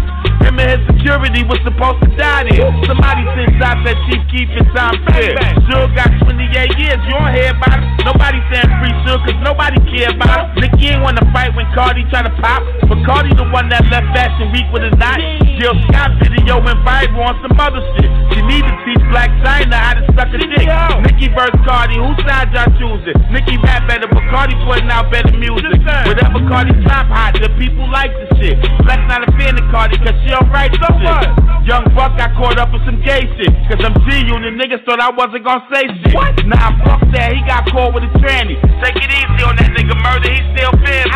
His 0.58 0.82
security 0.90 1.46
was 1.46 1.62
supposed 1.62 2.02
to 2.02 2.10
die 2.18 2.50
there. 2.50 2.74
Somebody 2.90 3.22
sent 3.38 3.54
shots 3.62 3.86
at 3.86 3.98
Chief 4.10 4.22
Keef 4.34 4.50
in 4.58 4.66
Times 4.74 4.98
Square. 5.06 5.38
Suge 5.70 5.94
got 5.94 6.10
28 6.26 6.74
years, 6.82 6.98
you 7.06 7.14
don't 7.14 7.34
hear 7.38 7.54
about 7.54 7.78
it. 7.78 7.86
Nobody 8.02 8.42
saying 8.50 8.72
free 8.82 8.96
Suge, 9.06 9.22
cause 9.30 9.40
nobody 9.46 9.78
care 9.94 10.10
about 10.10 10.58
it. 10.58 10.66
Nicki 10.66 10.90
ain't 10.90 11.06
wanna 11.06 11.22
fight 11.30 11.54
when 11.54 11.70
Cardi 11.78 12.02
try 12.10 12.26
to 12.26 12.34
pop. 12.42 12.66
But 12.90 12.98
Cardi 13.06 13.30
the 13.38 13.46
one 13.54 13.70
that 13.70 13.86
left 13.94 14.10
Fashion 14.18 14.50
Week 14.50 14.66
with 14.74 14.90
a 14.90 14.92
knot. 14.98 15.22
Jill 15.62 15.78
Scott 15.92 16.18
video 16.18 16.58
went 16.58 16.82
viral 16.82 17.30
on 17.30 17.36
some 17.46 17.54
other 17.60 17.86
shit. 17.94 18.10
She 18.34 18.42
need 18.50 18.66
to 18.66 18.74
teach 18.88 19.04
Blac 19.14 19.30
Chyna 19.46 19.78
how 19.78 19.94
to 20.00 20.04
suck 20.18 20.34
a 20.34 20.38
dick. 20.42 20.66
Nicki 21.06 21.30
versus 21.30 21.62
Cardi, 21.62 22.02
whose 22.02 22.18
side 22.26 22.50
y'all 22.56 22.72
choosing? 22.80 23.14
Nicki 23.30 23.60
rap 23.62 23.86
better, 23.86 24.10
but 24.10 24.24
Cardi 24.34 24.58
putting 24.66 24.90
out 24.90 25.12
better 25.14 25.36
music. 25.38 25.78
Whatever 26.10 26.42
Cardi 26.50 26.74
top 26.90 27.06
hot, 27.12 27.38
the 27.38 27.54
people 27.62 27.86
like 27.92 28.10
the 28.18 28.28
shit. 28.40 28.58
Black's 28.88 29.06
not 29.06 29.22
a 29.28 29.30
fan 29.38 29.60
of 29.60 29.68
Cardi, 29.70 30.00
cause 30.00 30.16
she 30.24 30.32
alright, 30.40 30.72
so 30.80 30.88
what? 31.03 31.28
Young 31.68 31.86
Buck 31.94 32.16
got 32.18 32.34
caught 32.40 32.57
up 32.57 32.72
with 32.72 32.84
some 32.88 33.02
gay 33.03 33.28
shit. 33.36 33.52
Cause 33.68 33.84
I'm 33.84 33.94
G 34.07 34.26
unit 34.26 34.56
niggas 34.56 34.82
thought 34.88 34.99
I 34.99 35.11
wasn't 35.11 35.44
gonna 35.44 35.68
say 35.72 35.86
shit. 35.86 36.16
What? 36.16 36.34
Nah, 36.48 36.72
fuck 36.84 37.03
that, 37.14 37.36
he 37.36 37.44
got 37.45 37.68
caught 37.70 37.94
with 37.94 38.07
a 38.07 38.11
tranny. 38.24 38.57
Take 38.82 38.98
it 38.98 39.11
easy 39.11 39.41
on 39.44 39.60
that 39.60 39.70
nigga 39.76 39.95
murder, 39.99 40.32
he 40.32 40.41
still 40.56 40.74
family. 40.82 41.11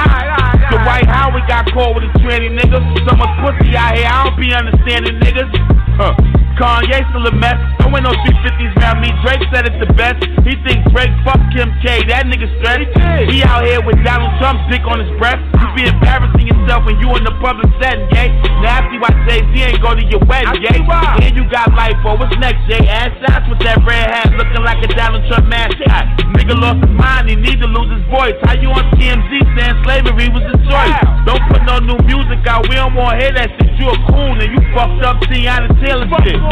The 0.69 0.77
Dwight 0.83 1.07
Howard 1.07 1.47
got 1.47 1.71
caught 1.71 1.95
with 1.95 2.05
a 2.05 2.11
tranny, 2.19 2.51
nigga. 2.51 2.79
So 3.07 3.15
much 3.15 3.33
pussy 3.41 3.75
out 3.75 3.95
here, 3.95 4.07
I 4.07 4.27
don't 4.27 4.37
be 4.37 4.53
understanding 4.53 5.15
niggas. 5.23 5.49
Huh. 5.97 6.42
Kanye 6.57 7.01
still 7.09 7.25
a 7.25 7.33
mess. 7.33 7.57
Don't 7.79 7.91
win 7.91 8.03
no 8.03 8.13
350s 8.13 8.73
around 8.77 9.01
me. 9.01 9.09
Drake 9.25 9.43
said 9.49 9.65
it 9.65 9.75
the 9.81 9.89
best. 9.93 10.21
He 10.45 10.53
thinks 10.61 10.85
Drake 10.93 11.13
fuck 11.25 11.41
Kim 11.53 11.73
K. 11.81 12.05
That 12.09 12.29
nigga 12.29 12.49
stressed. 12.59 12.93
He, 13.29 13.39
he 13.39 13.43
out 13.43 13.65
here 13.65 13.81
with 13.81 13.97
Donald 14.05 14.31
Trump's 14.37 14.61
dick 14.69 14.85
on 14.85 15.01
his 15.01 15.09
breast. 15.17 15.41
You 15.57 15.67
be 15.73 15.83
embarrassing 15.89 16.45
yourself 16.45 16.85
when 16.85 16.99
you 17.01 17.09
in 17.17 17.23
the 17.25 17.33
public 17.41 17.69
setting, 17.81 18.05
gay. 18.13 18.29
Nasty 18.61 19.01
why 19.01 19.11
Jay 19.25 19.41
Z 19.41 19.53
ain't 19.57 19.81
go 19.81 19.95
to 19.97 20.03
your 20.05 20.21
wedding, 20.29 20.61
gay. 20.61 20.79
And 21.23 21.33
you 21.33 21.43
got 21.49 21.73
life 21.73 21.97
for 22.05 22.17
what's 22.17 22.35
next, 22.37 22.61
Jay? 22.69 22.81
Ass 22.85 23.11
shots 23.23 23.49
with 23.49 23.59
that 23.65 23.81
red 23.87 24.07
hat 24.11 24.29
looking 24.37 24.61
like 24.61 24.79
a 24.83 24.89
Donald 24.93 25.25
Trump 25.27 25.49
mascot. 25.49 26.05
Nigga 26.37 26.55
lost 26.59 26.83
his 26.83 26.93
mind, 26.93 27.29
he 27.29 27.35
need 27.35 27.59
to 27.61 27.69
lose 27.69 27.89
his 27.89 28.05
voice. 28.11 28.35
How 28.43 28.53
you 28.59 28.69
on 28.69 28.85
TMZ 28.99 29.31
saying 29.31 29.77
slavery 29.87 30.29
was 30.29 30.43
a 30.45 30.57
choice? 30.67 30.97
Don't 31.25 31.43
put 31.49 31.63
no 31.63 31.79
new 31.79 31.99
music 32.05 32.43
out, 32.45 32.67
we 32.69 32.75
don't 32.75 32.93
wanna 32.93 33.19
hear 33.19 33.33
that 33.33 33.49
shit. 33.57 33.71
You 33.79 33.89
a 33.89 33.97
coon 34.11 34.37
and 34.39 34.51
you 34.51 34.61
fucked 34.75 35.01
up 35.03 35.17
Teyana 35.27 35.71
Taylor 35.81 36.07
shit. 36.23 36.42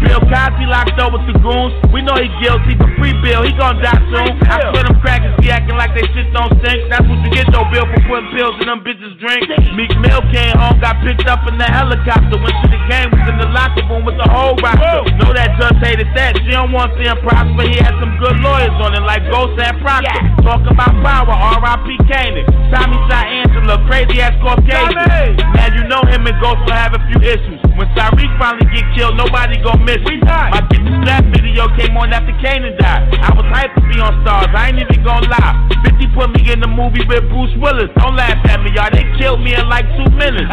Bill 0.00 0.22
Cosby 0.26 0.64
locked 0.66 0.96
up 0.98 1.12
with 1.12 1.22
the 1.28 1.36
goons. 1.38 1.76
We 1.92 2.00
know 2.00 2.16
he 2.16 2.26
guilty, 2.40 2.74
but 2.74 2.88
free 2.96 3.14
Bill, 3.20 3.44
he 3.44 3.52
gon' 3.54 3.78
die 3.78 4.00
soon. 4.08 4.32
I 4.48 4.58
swear 4.72 4.82
them 4.88 4.96
crackers 5.04 5.36
be 5.38 5.52
acting 5.52 5.76
like 5.76 5.92
they 5.92 6.06
shit 6.16 6.32
don't 6.32 6.50
stink. 6.62 6.88
That's 6.88 7.04
what 7.04 7.20
you 7.20 7.30
get 7.30 7.46
though, 7.52 7.68
Bill, 7.68 7.84
for 7.84 8.00
putting 8.08 8.30
pills 8.32 8.56
in 8.58 8.66
them 8.66 8.80
bitches' 8.80 9.14
drink. 9.20 9.44
Meek 9.76 9.92
Mill 10.00 10.24
came 10.32 10.56
home, 10.56 10.80
got 10.80 10.98
picked 11.04 11.28
up 11.28 11.44
in 11.46 11.60
the 11.60 11.68
helicopter. 11.68 12.40
Went 12.40 12.56
to 12.64 12.68
the 12.72 12.80
game, 12.88 13.12
was 13.12 13.26
in 13.28 13.36
the 13.38 13.50
locker 13.52 13.84
room 13.86 14.02
with 14.08 14.16
the 14.16 14.28
whole 14.30 14.56
roster. 14.58 15.04
Know 15.20 15.30
that 15.36 15.54
judge 15.60 15.78
hated 15.84 16.08
that. 16.16 16.34
She 16.42 16.50
don't 16.50 16.72
want 16.72 16.96
to 16.96 16.98
see 16.98 17.06
him 17.06 17.20
prosper. 17.20 17.68
He 17.68 17.76
had 17.76 17.94
some 18.00 18.16
good 18.18 18.40
lawyers 18.40 18.74
on 18.80 18.96
it, 18.96 19.04
like 19.04 19.22
Ghost 19.28 19.60
and 19.60 19.76
Proctor. 19.84 20.08
Yeah. 20.10 20.42
Talking 20.42 20.72
about 20.72 20.96
power, 21.04 21.36
R.I.P. 21.60 21.86
Kanan. 22.08 22.48
Tommy 22.72 22.96
shot 23.06 23.26
Angela, 23.28 23.76
crazy 23.84 24.18
ass 24.24 24.34
Caucasian. 24.40 25.36
Man, 25.54 25.70
you 25.76 25.84
know 25.86 26.02
him 26.08 26.24
and 26.24 26.38
Ghost 26.40 26.64
will 26.64 26.74
have 26.74 26.96
a 26.96 27.02
few 27.12 27.20
issues. 27.20 27.59
When 27.80 27.88
Tariq 27.96 28.28
finally 28.36 28.68
get 28.76 28.84
killed, 28.92 29.16
nobody 29.16 29.56
gon' 29.64 29.80
miss 29.88 30.04
me. 30.04 30.20
My 30.20 30.60
Get 30.68 30.84
the 30.84 30.92
Strap 31.00 31.24
video 31.32 31.64
came 31.80 31.96
on 31.96 32.12
after 32.12 32.36
Kanan 32.36 32.76
died. 32.76 33.08
I 33.24 33.32
was 33.32 33.48
hyped 33.48 33.72
to 33.72 33.80
be 33.88 33.96
on 33.96 34.20
stars, 34.20 34.52
I 34.52 34.68
ain't 34.68 34.84
even 34.84 35.00
gon' 35.00 35.24
lie. 35.32 35.56
50 35.88 36.12
put 36.12 36.28
me 36.28 36.44
in 36.52 36.60
the 36.60 36.68
movie 36.68 37.00
with 37.08 37.24
Bruce 37.32 37.56
Willis. 37.56 37.88
Don't 37.96 38.20
laugh 38.20 38.36
at 38.52 38.60
me, 38.60 38.68
y'all. 38.76 38.92
They 38.92 39.08
killed 39.16 39.40
me 39.40 39.56
in 39.56 39.64
like 39.72 39.88
two 39.96 40.12
minutes. 40.12 40.52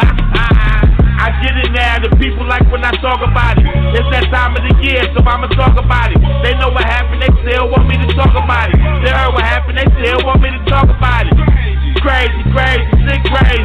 I 1.20 1.28
get 1.44 1.52
it 1.52 1.68
now, 1.76 2.00
the 2.00 2.16
people 2.16 2.48
like 2.48 2.64
when 2.72 2.80
I 2.80 2.96
talk 3.04 3.20
about 3.20 3.60
it. 3.60 3.68
It's 3.92 4.08
that 4.08 4.32
time 4.32 4.56
of 4.56 4.64
the 4.64 4.72
year, 4.80 5.04
so 5.12 5.20
I'ma 5.20 5.52
talk 5.52 5.76
about 5.76 6.08
it. 6.08 6.16
They 6.40 6.56
know 6.56 6.72
what 6.72 6.88
happened, 6.88 7.20
they 7.20 7.32
still 7.44 7.68
want 7.68 7.92
me 7.92 8.00
to 8.00 8.08
talk 8.16 8.32
about 8.32 8.72
it. 8.72 8.80
They 9.04 9.12
heard 9.12 9.36
what 9.36 9.44
happened, 9.44 9.76
they 9.76 9.88
still 10.00 10.24
want 10.24 10.40
me 10.40 10.48
to 10.48 10.64
talk 10.64 10.88
about 10.88 11.28
it. 11.28 11.47
Crazy, 11.98 12.42
crazy, 12.54 12.86
sick, 13.10 13.22
crazy. 13.26 13.64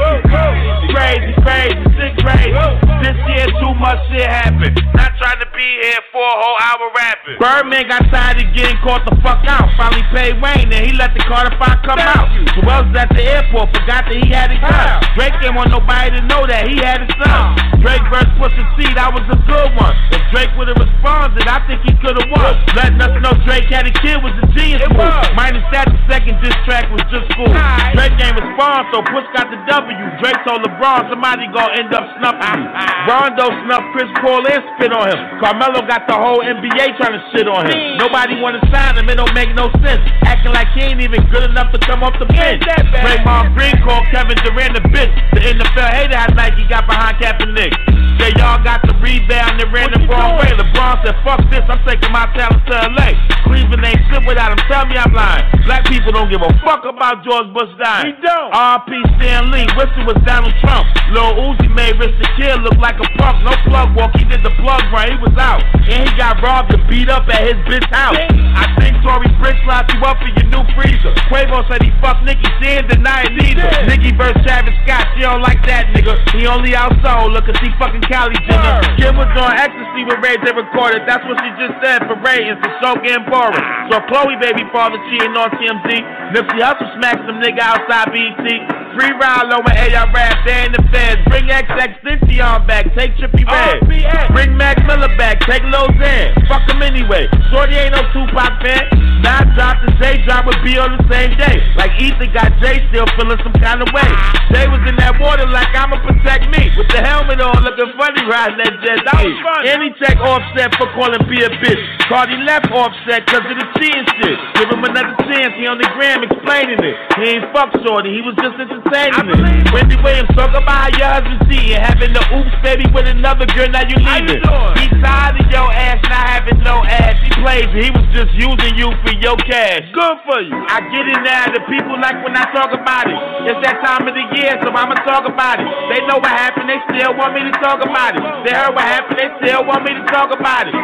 Crazy, 0.93 1.31
crazy, 1.45 1.83
sick, 1.97 2.13
crazy. 2.21 2.53
This 3.01 3.17
year 3.29 3.45
too 3.61 3.73
much 3.77 3.99
shit 4.09 4.25
happened. 4.25 4.73
Not 4.97 5.13
trying 5.21 5.39
to 5.39 5.49
be 5.53 5.67
here 5.81 6.01
for 6.11 6.23
a 6.23 6.37
whole 6.41 6.57
hour 6.59 6.85
rapping. 6.97 7.37
Birdman 7.37 7.87
got 7.87 8.03
tired 8.09 8.41
of 8.41 8.47
getting 8.55 8.77
caught 8.81 9.05
the 9.05 9.15
fuck 9.21 9.45
out. 9.45 9.69
Finally 9.77 10.03
paid 10.13 10.41
Wayne, 10.41 10.71
and 10.71 10.83
he 10.85 10.93
let 10.97 11.13
the 11.13 11.21
Carter 11.29 11.53
Five 11.61 11.81
come 11.85 11.99
out. 11.99 12.29
Juelz 12.57 12.89
was 12.89 12.97
at 12.97 13.09
the 13.13 13.21
airport, 13.21 13.69
forgot 13.75 14.09
that 14.09 14.17
he 14.17 14.29
had 14.33 14.49
a 14.49 14.57
gun. 14.57 15.01
Drake 15.13 15.35
didn't 15.41 15.55
want 15.55 15.69
nobody 15.69 16.17
to 16.17 16.21
know 16.25 16.45
that 16.47 16.67
he 16.67 16.81
had 16.81 17.05
a 17.05 17.09
son. 17.21 17.53
Drake 17.83 18.03
versus 18.09 18.31
Pusha 18.39 18.63
T, 18.79 18.87
that 18.95 19.11
was 19.11 19.27
a 19.27 19.37
good 19.43 19.69
one. 19.75 19.93
If 20.15 20.23
Drake 20.31 20.49
would 20.55 20.71
have 20.71 20.79
responded, 20.79 21.43
I 21.45 21.59
think 21.67 21.83
he 21.83 21.91
could 21.99 22.15
have 22.15 22.29
won. 22.31 22.55
Letting 22.79 23.01
us 23.03 23.11
know 23.19 23.35
Drake 23.43 23.67
had 23.67 23.85
a 23.85 23.93
kid 23.99 24.23
was 24.23 24.31
a 24.39 24.47
genius 24.55 24.87
move. 24.95 25.11
Minus 25.35 25.67
that, 25.75 25.91
the 25.91 25.99
second 26.07 26.39
diss 26.39 26.55
track 26.63 26.87
was 26.89 27.03
just 27.11 27.27
cool. 27.35 27.51
Drake 27.91 28.15
ain't 28.23 28.39
respond, 28.39 28.87
so 28.95 29.03
Push 29.11 29.27
got 29.35 29.51
the 29.51 29.59
W. 29.67 30.05
Drake 30.23 30.39
told 30.47 30.63
LeBron 30.63 31.11
somebody 31.11 31.45
gonna 31.51 31.75
end 31.75 31.91
up 31.91 32.07
snuffing 32.17 32.63
you. 32.63 32.67
Rondo 33.07 33.45
snuffed 33.67 33.89
Chris 33.91 34.09
Paul 34.23 34.47
and 34.47 34.63
spit 34.75 34.91
on 34.95 35.11
him. 35.11 35.19
Carmelo 35.43 35.83
got 35.83 36.07
the 36.07 36.15
whole 36.15 36.39
NBA 36.39 36.95
trying 36.95 37.19
to 37.19 37.23
shit 37.35 37.47
on 37.47 37.67
him. 37.67 37.99
Nobody 37.99 38.39
wanna 38.39 38.63
sign 38.71 38.95
him, 38.95 39.11
it 39.11 39.19
don't 39.19 39.33
make 39.35 39.51
no 39.53 39.67
sense. 39.83 40.01
Acting 40.23 40.55
like 40.55 40.71
he 40.73 40.87
ain't 40.87 41.01
even 41.03 41.21
good 41.29 41.43
enough 41.49 41.71
to 41.75 41.79
come 41.83 42.01
off 42.03 42.15
the 42.19 42.29
bench. 42.31 42.63
Draymond 42.63 43.53
Green 43.55 43.75
called 43.83 44.07
Kevin 44.11 44.39
Durant 44.47 44.79
a 44.79 44.83
bitch. 44.87 45.11
The 45.35 45.41
NFL 45.43 45.89
hated 45.91 46.15
how 46.15 46.31
Nike 46.33 46.63
got 46.67 46.87
behind 46.87 47.17
Kaepernick. 47.19 48.02
Say 48.19 48.31
y'all 48.37 48.61
got 48.63 48.81
the 48.85 48.93
rebound 49.01 49.59
and 49.59 49.69
ran 49.73 49.91
the 49.91 50.01
wrong 50.07 50.37
way. 50.39 50.49
LeBron 50.53 51.03
said, 51.03 51.15
fuck 51.25 51.41
this, 51.49 51.63
I'm 51.67 51.81
taking 51.85 52.11
my 52.11 52.29
talent 52.37 52.63
to 52.69 52.75
LA. 52.93 53.17
Cleveland 53.43 53.83
ain't 53.85 54.01
shit 54.09 54.23
without 54.25 54.51
him, 54.53 54.61
tell 54.69 54.85
me 54.85 54.95
I'm 54.95 55.13
lying. 55.13 55.43
Black 55.65 55.85
people 55.85 56.11
don't 56.11 56.29
give 56.29 56.41
a 56.41 56.51
fuck 56.63 56.85
about 56.85 57.23
George 57.25 57.49
Bush 57.53 57.71
dying. 57.79 58.13
We 58.13 58.21
don't. 58.21 58.51
R.P. 58.53 58.91
Stan 59.17 59.51
Lee, 59.51 59.65
it 59.65 60.05
was 60.05 60.19
Donald 60.23 60.53
Trump. 60.61 60.85
Lil 61.11 61.35
Uzi 61.39 61.67
made 61.73 61.97
Rich 61.99 62.15
the 62.19 62.27
Kid 62.37 62.61
look 62.61 62.77
like 62.77 62.99
a 62.99 63.07
punk. 63.17 63.43
No 63.43 63.53
plug 63.67 63.95
walk, 63.95 64.15
he 64.15 64.25
did 64.25 64.43
the 64.43 64.53
plug 64.61 64.81
run, 64.91 65.11
he 65.11 65.17
was 65.19 65.35
out. 65.37 65.63
And 65.87 66.07
he 66.07 66.11
got 66.15 66.41
robbed 66.41 66.73
and 66.73 66.83
beat 66.87 67.09
up 67.09 67.27
at 67.27 67.43
his 67.43 67.59
bitch 67.67 67.87
house. 67.91 68.17
I 68.17 68.67
think 68.79 68.99
Tory 69.03 69.27
Bricks 69.39 69.59
locked 69.67 69.93
you 69.93 70.01
up 70.03 70.19
for 70.19 70.31
your 70.31 70.47
new 70.51 70.63
freezer. 70.75 71.11
Quavo 71.27 71.65
said 71.67 71.83
he 71.83 71.91
fucked 71.99 72.23
Nicki, 72.23 72.47
she 72.59 72.79
ain't 72.79 72.87
denying 72.87 73.35
neither. 73.35 73.67
Nicki 73.87 74.15
versus 74.15 74.39
Travis 74.43 74.75
Scott, 74.83 75.07
she 75.15 75.23
don't 75.23 75.41
like 75.41 75.59
that 75.67 75.91
nigga. 75.95 76.15
He 76.35 76.47
only 76.47 76.75
out 76.75 76.95
solo 77.03 77.39
cause 77.41 77.57
he 77.59 77.71
fucking 77.79 78.02
Kylie 78.07 78.39
Jenner. 78.47 78.81
Kim 78.99 79.15
was 79.15 79.29
on 79.35 79.53
ecstasy 79.55 80.03
with 80.03 80.19
Ray 80.23 80.35
they 80.43 80.53
recorded. 80.55 81.03
That's 81.07 81.23
what 81.27 81.39
she 81.39 81.49
just 81.59 81.75
said 81.83 82.03
for 82.07 82.15
ratings. 82.19 82.59
The 82.61 82.71
show 82.83 82.93
getting 82.99 83.25
boring. 83.29 83.63
So 83.91 83.99
Khloe 84.09 84.35
baby 84.39 84.65
father 84.71 84.99
cheating 85.11 85.35
on 85.35 85.49
TMZ. 85.55 85.89
Nipsey 86.35 86.59
Hussle 86.59 86.87
smacked 86.99 87.23
some 87.27 87.39
nigga 87.39 87.63
outside 87.63 88.11
BET. 88.11 88.47
Free 88.93 89.13
Rilo 89.17 89.57
and 89.65 89.77
AR 89.95 90.07
rap, 90.13 90.37
they 90.45 90.65
in 90.65 90.71
the 90.71 90.83
feds. 90.93 91.21
Bring 91.29 91.49
XXXTentacion 91.49 92.67
back, 92.67 92.85
take 92.93 93.15
Trippy 93.17 93.43
oh. 93.47 93.53
Red. 93.53 94.33
Bring 94.33 94.55
Mac 94.55 94.77
Miller 94.85 95.09
back, 95.17 95.39
take 95.41 95.63
Lil 95.63 95.87
Xan. 95.97 96.47
Fuck 96.47 96.69
him 96.69 96.81
anyway. 96.81 97.27
Shorty 97.49 97.73
ain't 97.73 97.93
no 97.93 98.01
Tupac 98.13 98.61
fan. 98.61 99.12
Not 99.23 99.55
drop 99.55 99.79
the 99.79 99.89
J 100.03 100.19
drop 100.27 100.43
would 100.45 100.59
be 100.67 100.75
on 100.75 100.99
the 100.99 101.03
same 101.07 101.31
day. 101.39 101.63
Like 101.79 101.95
Ethan 101.95 102.29
got 102.35 102.51
Jay 102.59 102.83
still 102.91 103.07
feeling 103.15 103.39
some 103.39 103.55
kind 103.63 103.79
of 103.79 103.87
way. 103.95 104.11
Jay 104.51 104.67
was 104.67 104.83
in 104.83 104.99
that 104.99 105.15
water 105.17 105.47
like 105.47 105.71
I'ma 105.71 106.03
protect 106.03 106.51
me. 106.51 106.67
With 106.75 106.91
the 106.91 106.99
helmet 106.99 107.39
on, 107.39 107.63
looking 107.63 107.87
funny 107.95 108.19
riding 108.27 108.59
that 108.59 108.75
jet. 108.83 108.99
That 109.07 109.23
was 109.23 109.31
fun. 109.39 109.59
And 109.63 109.79
he 109.79 109.89
check 109.95 110.19
offset 110.19 110.75
for 110.75 110.91
calling 110.91 111.23
B 111.31 111.39
a 111.39 111.49
bitch. 111.63 111.79
Cardi 112.11 112.35
left 112.43 112.67
offset 112.75 113.23
cause 113.31 113.47
of 113.47 113.55
the 113.55 113.67
cheating 113.79 114.03
shit. 114.19 114.37
Give 114.59 114.67
him 114.67 114.83
another 114.83 115.15
chance, 115.23 115.55
he 115.55 115.63
on 115.71 115.79
the 115.79 115.87
gram 115.95 116.19
explaining 116.27 116.83
it. 116.83 116.95
He 117.15 117.39
ain't 117.39 117.47
fuck 117.55 117.71
shorty, 117.79 118.11
he 118.11 118.19
was 118.19 118.35
just 118.43 118.59
entertaining 118.59 119.31
it. 119.31 119.71
Wendy 119.71 119.95
Williams 120.03 120.29
talk 120.35 120.51
about 120.51 120.67
how 120.67 120.91
your 120.99 121.07
husband 121.07 121.39
cheating. 121.47 121.79
Having 121.79 122.11
the 122.11 122.23
oops 122.35 122.51
baby 122.59 122.85
with 122.91 123.07
another 123.07 123.47
girl, 123.55 123.71
now 123.71 123.87
you 123.87 123.95
leaving. 123.95 124.43
He 124.83 124.91
tired 124.99 125.39
of 125.39 125.47
your 125.47 125.71
ass 125.71 126.03
not 126.11 126.27
having 126.27 126.59
no 126.59 126.83
ass. 126.83 127.15
He 127.23 127.31
plays, 127.39 127.71
he 127.71 127.87
was 127.95 128.03
just 128.11 128.35
using 128.35 128.75
you 128.75 128.91
for 129.01 129.12
your 129.21 129.37
cash. 129.37 129.85
Good 129.91 130.17
for 130.25 130.39
you. 130.41 130.55
I 130.69 130.81
get 130.89 131.05
it 131.05 131.21
now, 131.21 131.51
the 131.51 131.61
people 131.69 131.97
like 131.99 132.17
when 132.23 132.33
I 132.37 132.45
talk 132.53 132.71
about 132.71 133.09
it. 133.09 133.17
It's 133.49 133.59
that 133.65 133.83
time 133.83 134.07
of 134.07 134.13
the 134.15 134.25
year, 134.37 134.55
so 134.63 134.71
I'ma 134.71 134.95
talk 135.03 135.27
about 135.27 135.59
it. 135.59 135.67
They 135.91 135.99
know 136.07 136.17
what 136.17 136.31
happened, 136.31 136.69
they 136.69 136.79
still 136.93 137.13
want 137.17 137.35
me 137.35 137.43
to 137.45 137.53
talk 137.59 137.83
about 137.83 138.15
it. 138.15 138.23
They 138.47 138.53
heard 138.55 138.73
what 138.73 138.85
happened, 138.85 139.19
they 139.19 139.29
still 139.43 139.65
want 139.65 139.83
me 139.83 139.93
to 139.93 140.03
talk 140.09 140.31
about 140.31 140.69
it. 140.69 140.75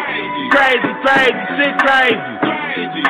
Crazy, 0.52 0.92
crazy, 1.06 1.42
shit 1.58 1.74
crazy. 1.80 2.49
Crazy, 2.70 3.02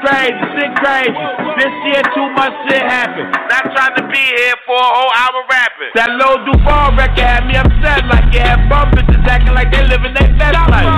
crazy, 0.00 0.40
shit 0.56 0.72
crazy. 0.80 1.12
This 1.60 1.74
year 1.84 2.00
too 2.16 2.28
much 2.32 2.54
shit 2.64 2.80
happened. 2.80 3.28
Not 3.52 3.68
trying 3.76 3.92
to 4.00 4.04
be 4.08 4.16
here 4.16 4.56
for 4.64 4.72
a 4.72 4.88
whole 4.88 5.12
hour 5.12 5.44
rapping. 5.52 5.92
That 5.92 6.16
Lil 6.16 6.40
Duval 6.48 6.96
record 6.96 7.20
had 7.20 7.44
me 7.44 7.60
upset 7.60 8.08
like 8.08 8.32
it 8.32 8.40
had 8.40 8.64
bum 8.72 8.88
bitches 8.96 9.20
acting 9.28 9.52
like 9.52 9.68
they 9.68 9.84
living 9.84 10.16
their 10.16 10.32
best 10.40 10.56
life. 10.72 10.88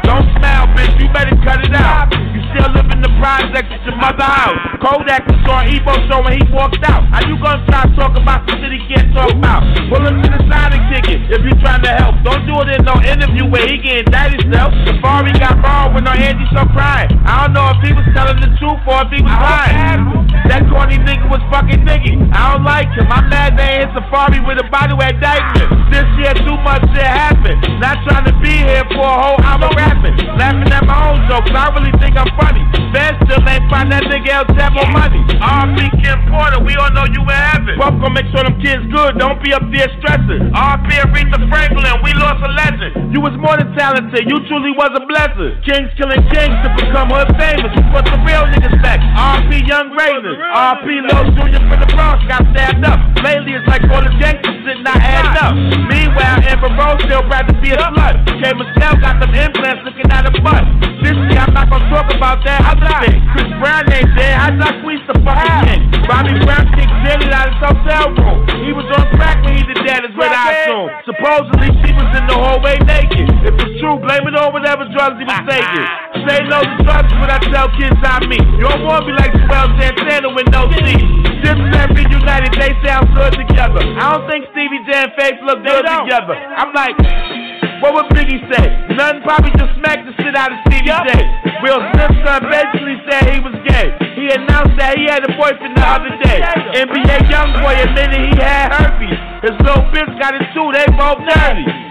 Don't 0.00 0.24
smile, 0.40 0.64
bitch, 0.72 0.96
you 0.96 1.12
better 1.12 1.36
cut 1.44 1.60
it 1.60 1.76
out. 1.76 2.08
You 2.32 2.40
still 2.56 2.72
live 2.72 2.88
in 2.88 3.04
the 3.04 3.12
projects 3.20 3.68
at 3.68 3.84
your 3.84 4.00
mother 4.00 4.24
house. 4.24 4.56
Kodak 4.80 5.28
was 5.28 5.44
on 5.52 5.68
Evo 5.68 5.92
show 6.08 6.24
when 6.24 6.40
he 6.40 6.44
walked 6.48 6.80
out. 6.88 7.04
How 7.12 7.20
you 7.28 7.36
gonna 7.36 7.60
try 7.68 7.84
to 7.84 7.92
talk 7.92 8.16
about 8.16 8.48
some 8.48 8.64
shit 8.64 8.72
he 8.72 8.80
can't 8.88 9.12
talk 9.12 9.28
about? 9.28 9.60
Pull 9.92 10.08
him 10.08 10.24
to 10.24 10.28
the 10.32 10.40
side 10.48 10.72
and 10.72 10.88
kick 10.88 11.04
if 11.12 11.44
you 11.44 11.52
trying 11.60 11.84
to 11.84 11.92
help. 11.92 12.16
Don't 12.24 12.48
do 12.48 12.56
it 12.64 12.80
in 12.80 12.88
no 12.88 12.96
interview 13.04 13.44
where 13.44 13.68
he 13.68 13.76
can 13.76 14.08
indict 14.08 14.40
himself. 14.40 14.72
Safari 14.88 15.36
got 15.36 15.60
wrong 15.60 15.92
when 15.92 16.08
no 16.08 16.16
Andy 16.16 16.48
so 16.56 16.64
crying. 16.72 17.12
I 17.28 17.44
don't 17.44 17.52
know 17.52 17.67
if 17.76 17.80
he 17.84 17.92
was 17.92 18.06
telling 18.16 18.40
the 18.40 18.48
truth 18.56 18.80
or 18.88 19.04
if 19.04 19.10
he 19.12 19.20
was 19.20 19.36
lying. 19.36 20.08
That 20.48 20.64
corny 20.72 20.96
nigga 20.96 21.28
was 21.28 21.44
fucking 21.52 21.84
nigga. 21.84 22.16
I 22.32 22.56
don't 22.56 22.64
like 22.64 22.88
him. 22.96 23.12
I'm 23.12 23.28
mad 23.28 23.60
they 23.60 23.84
hit 23.84 23.92
Safari 23.92 24.40
with 24.40 24.56
a 24.56 24.66
body 24.72 24.96
at 24.96 25.20
Dyckman. 25.20 25.68
This 25.92 26.08
year 26.16 26.32
too 26.40 26.56
much 26.64 26.80
shit 26.96 27.04
happened. 27.04 27.60
Not 27.76 28.00
trying 28.08 28.24
to 28.24 28.34
be 28.40 28.56
here 28.56 28.84
for 28.96 29.04
a 29.04 29.18
whole 29.20 29.40
hour 29.44 29.68
rapping. 29.76 30.16
Laughing 30.40 30.72
at 30.72 30.88
my 30.88 30.96
own 31.12 31.20
jokes. 31.28 31.52
I 31.52 31.68
really 31.76 31.92
think 32.00 32.16
I'm 32.16 32.32
funny. 32.40 32.64
Fans 32.96 33.20
still 33.28 33.44
ain't 33.44 33.68
find 33.68 33.92
that 33.92 34.07
have 34.30 34.72
more 34.72 34.90
money. 34.92 35.20
R.P. 35.40 35.78
Kim 36.02 36.18
Porter, 36.28 36.60
we 36.60 36.76
all 36.76 36.92
know 36.92 37.06
you 37.08 37.22
in 37.22 37.40
heaven. 37.52 37.74
Pop 37.80 37.96
gonna 38.00 38.12
make 38.12 38.28
sure 38.34 38.44
them 38.44 38.58
kids 38.60 38.84
good. 38.92 39.16
Don't 39.18 39.40
be 39.42 39.52
up 39.52 39.64
there 39.72 39.88
stressing. 40.00 40.52
R.P. 40.52 40.88
Aretha 41.00 41.38
Franklin, 41.48 41.86
we 42.04 42.12
lost 42.18 42.44
a 42.44 42.50
legend. 42.52 43.14
You 43.14 43.20
was 43.20 43.32
more 43.40 43.56
than 43.56 43.72
talented. 43.76 44.28
You 44.28 44.36
truly 44.50 44.72
was 44.76 44.92
a 44.92 45.02
blessing. 45.06 45.56
Kings 45.64 45.90
killing 45.96 46.20
kings 46.28 46.56
to 46.64 46.68
become 46.76 47.08
hood 47.08 47.30
famous. 47.40 47.72
You 47.72 47.82
put 47.94 48.04
the 48.04 48.18
real 48.26 48.44
niggas 48.52 48.76
back. 48.84 49.00
R.P. 49.00 49.64
Young 49.64 49.94
Raven. 49.96 50.36
R.P. 50.36 50.86
Lil 50.86 51.24
Jr. 51.32 51.62
from 51.64 51.78
the 51.80 51.88
Bronx 51.94 52.20
got 52.28 52.44
stabbed 52.52 52.84
up. 52.84 53.00
Lately 53.24 53.56
it's 53.56 53.66
like 53.66 53.82
all 53.88 54.04
the 54.04 54.12
gangsters 54.20 54.58
sitting 54.66 54.84
not 54.84 55.00
adding 55.00 55.36
up. 55.40 55.54
Meanwhile, 55.88 56.44
Amber 56.44 56.72
Rose 56.76 57.00
still 57.06 57.24
rather 57.28 57.54
be 57.64 57.72
a 57.72 57.80
slut. 57.80 58.20
K. 58.42 58.52
Michelle 58.52 58.98
got 59.00 59.16
them 59.20 59.32
implants 59.32 59.82
looking 59.84 60.08
at 60.12 60.28
her 60.28 60.34
butt. 60.44 60.64
This 61.02 61.14
year 61.30 61.40
I'm 61.40 61.54
not 61.54 61.70
gonna 61.70 61.88
talk 61.88 62.10
about 62.10 62.44
that 62.44 62.60
other 62.66 62.90
thing. 63.06 63.22
Chris 63.32 63.48
Brown 63.62 63.86
ain't 63.88 64.10
did 64.18 64.34
I 64.34 64.48
the 65.08 65.16
fucking 65.24 65.56
king? 65.64 65.82
Bobby 66.04 66.36
Brown 66.44 66.68
kicked 66.76 66.92
Jenny 67.04 67.32
out 67.32 67.48
of 67.48 67.56
his 67.56 67.62
hotel 67.64 68.12
room. 68.12 68.44
He 68.60 68.76
was 68.76 68.84
on 68.92 69.08
crack 69.16 69.40
when 69.40 69.56
he 69.56 69.64
did 69.64 69.80
that, 69.88 70.04
is 70.04 70.12
what 70.16 70.28
I 70.28 70.68
assume. 70.68 70.88
Supposedly 71.08 71.68
she 71.80 71.90
was 71.96 72.08
in 72.12 72.24
the 72.28 72.36
hallway 72.36 72.76
naked. 72.84 73.28
If 73.44 73.56
it's 73.56 73.74
true, 73.80 73.96
blame 73.96 74.28
it 74.28 74.36
on 74.36 74.52
whatever 74.52 74.84
drugs 74.92 75.16
he 75.16 75.24
was 75.24 75.42
taking. 75.48 75.86
Say 76.28 76.44
no 76.44 76.60
to 76.60 76.76
drugs 76.84 77.12
when 77.16 77.30
I 77.32 77.40
tell 77.48 77.72
kids 77.80 77.96
I 78.04 78.20
meet. 78.28 78.44
You 78.60 78.68
don't 78.68 78.84
wanna 78.84 79.08
be 79.08 79.16
like 79.16 79.32
Juelz 79.32 79.72
Santana 79.80 80.28
with 80.36 80.48
no 80.52 80.68
teeth. 80.76 81.08
Dipset 81.40 81.88
reunited, 81.96 82.52
they 82.60 82.76
sound 82.84 83.08
good 83.16 83.32
together. 83.32 83.80
I 83.80 84.12
don't 84.12 84.28
think 84.28 84.44
Stevie 84.52 84.84
J 84.84 85.08
and 85.08 85.12
Faith 85.16 85.40
look 85.44 85.64
good 85.64 85.84
together. 85.88 86.36
I'm 86.36 86.76
like, 86.76 86.96
what 87.80 87.94
would 87.94 88.08
Biggie 88.14 88.42
say? 88.50 88.64
Nothing 88.94 89.22
probably 89.22 89.50
just 89.54 89.74
smacked 89.78 90.04
the 90.06 90.14
shit 90.22 90.34
out 90.34 90.50
of 90.50 90.58
Stevie 90.66 90.90
J. 90.90 91.10
Will 91.62 91.78
Smith's 91.94 92.18
son 92.26 92.46
basically 92.50 92.98
said 93.06 93.30
he 93.30 93.40
was 93.40 93.54
gay. 93.66 93.94
He 94.18 94.30
announced 94.30 94.74
that 94.78 94.98
he 94.98 95.06
had 95.06 95.22
a 95.22 95.32
boyfriend 95.38 95.74
the 95.78 95.86
other 95.86 96.12
day. 96.22 96.42
NBA 96.74 97.30
young 97.30 97.54
Youngboy 97.54 97.74
admitted 97.86 98.18
he 98.18 98.34
had 98.38 98.74
herpes. 98.74 99.18
His 99.42 99.56
little 99.62 99.86
bitch 99.94 100.10
got 100.18 100.34
it 100.34 100.44
too, 100.54 100.70
they 100.74 100.86
both 100.98 101.22
dirty. 101.22 101.87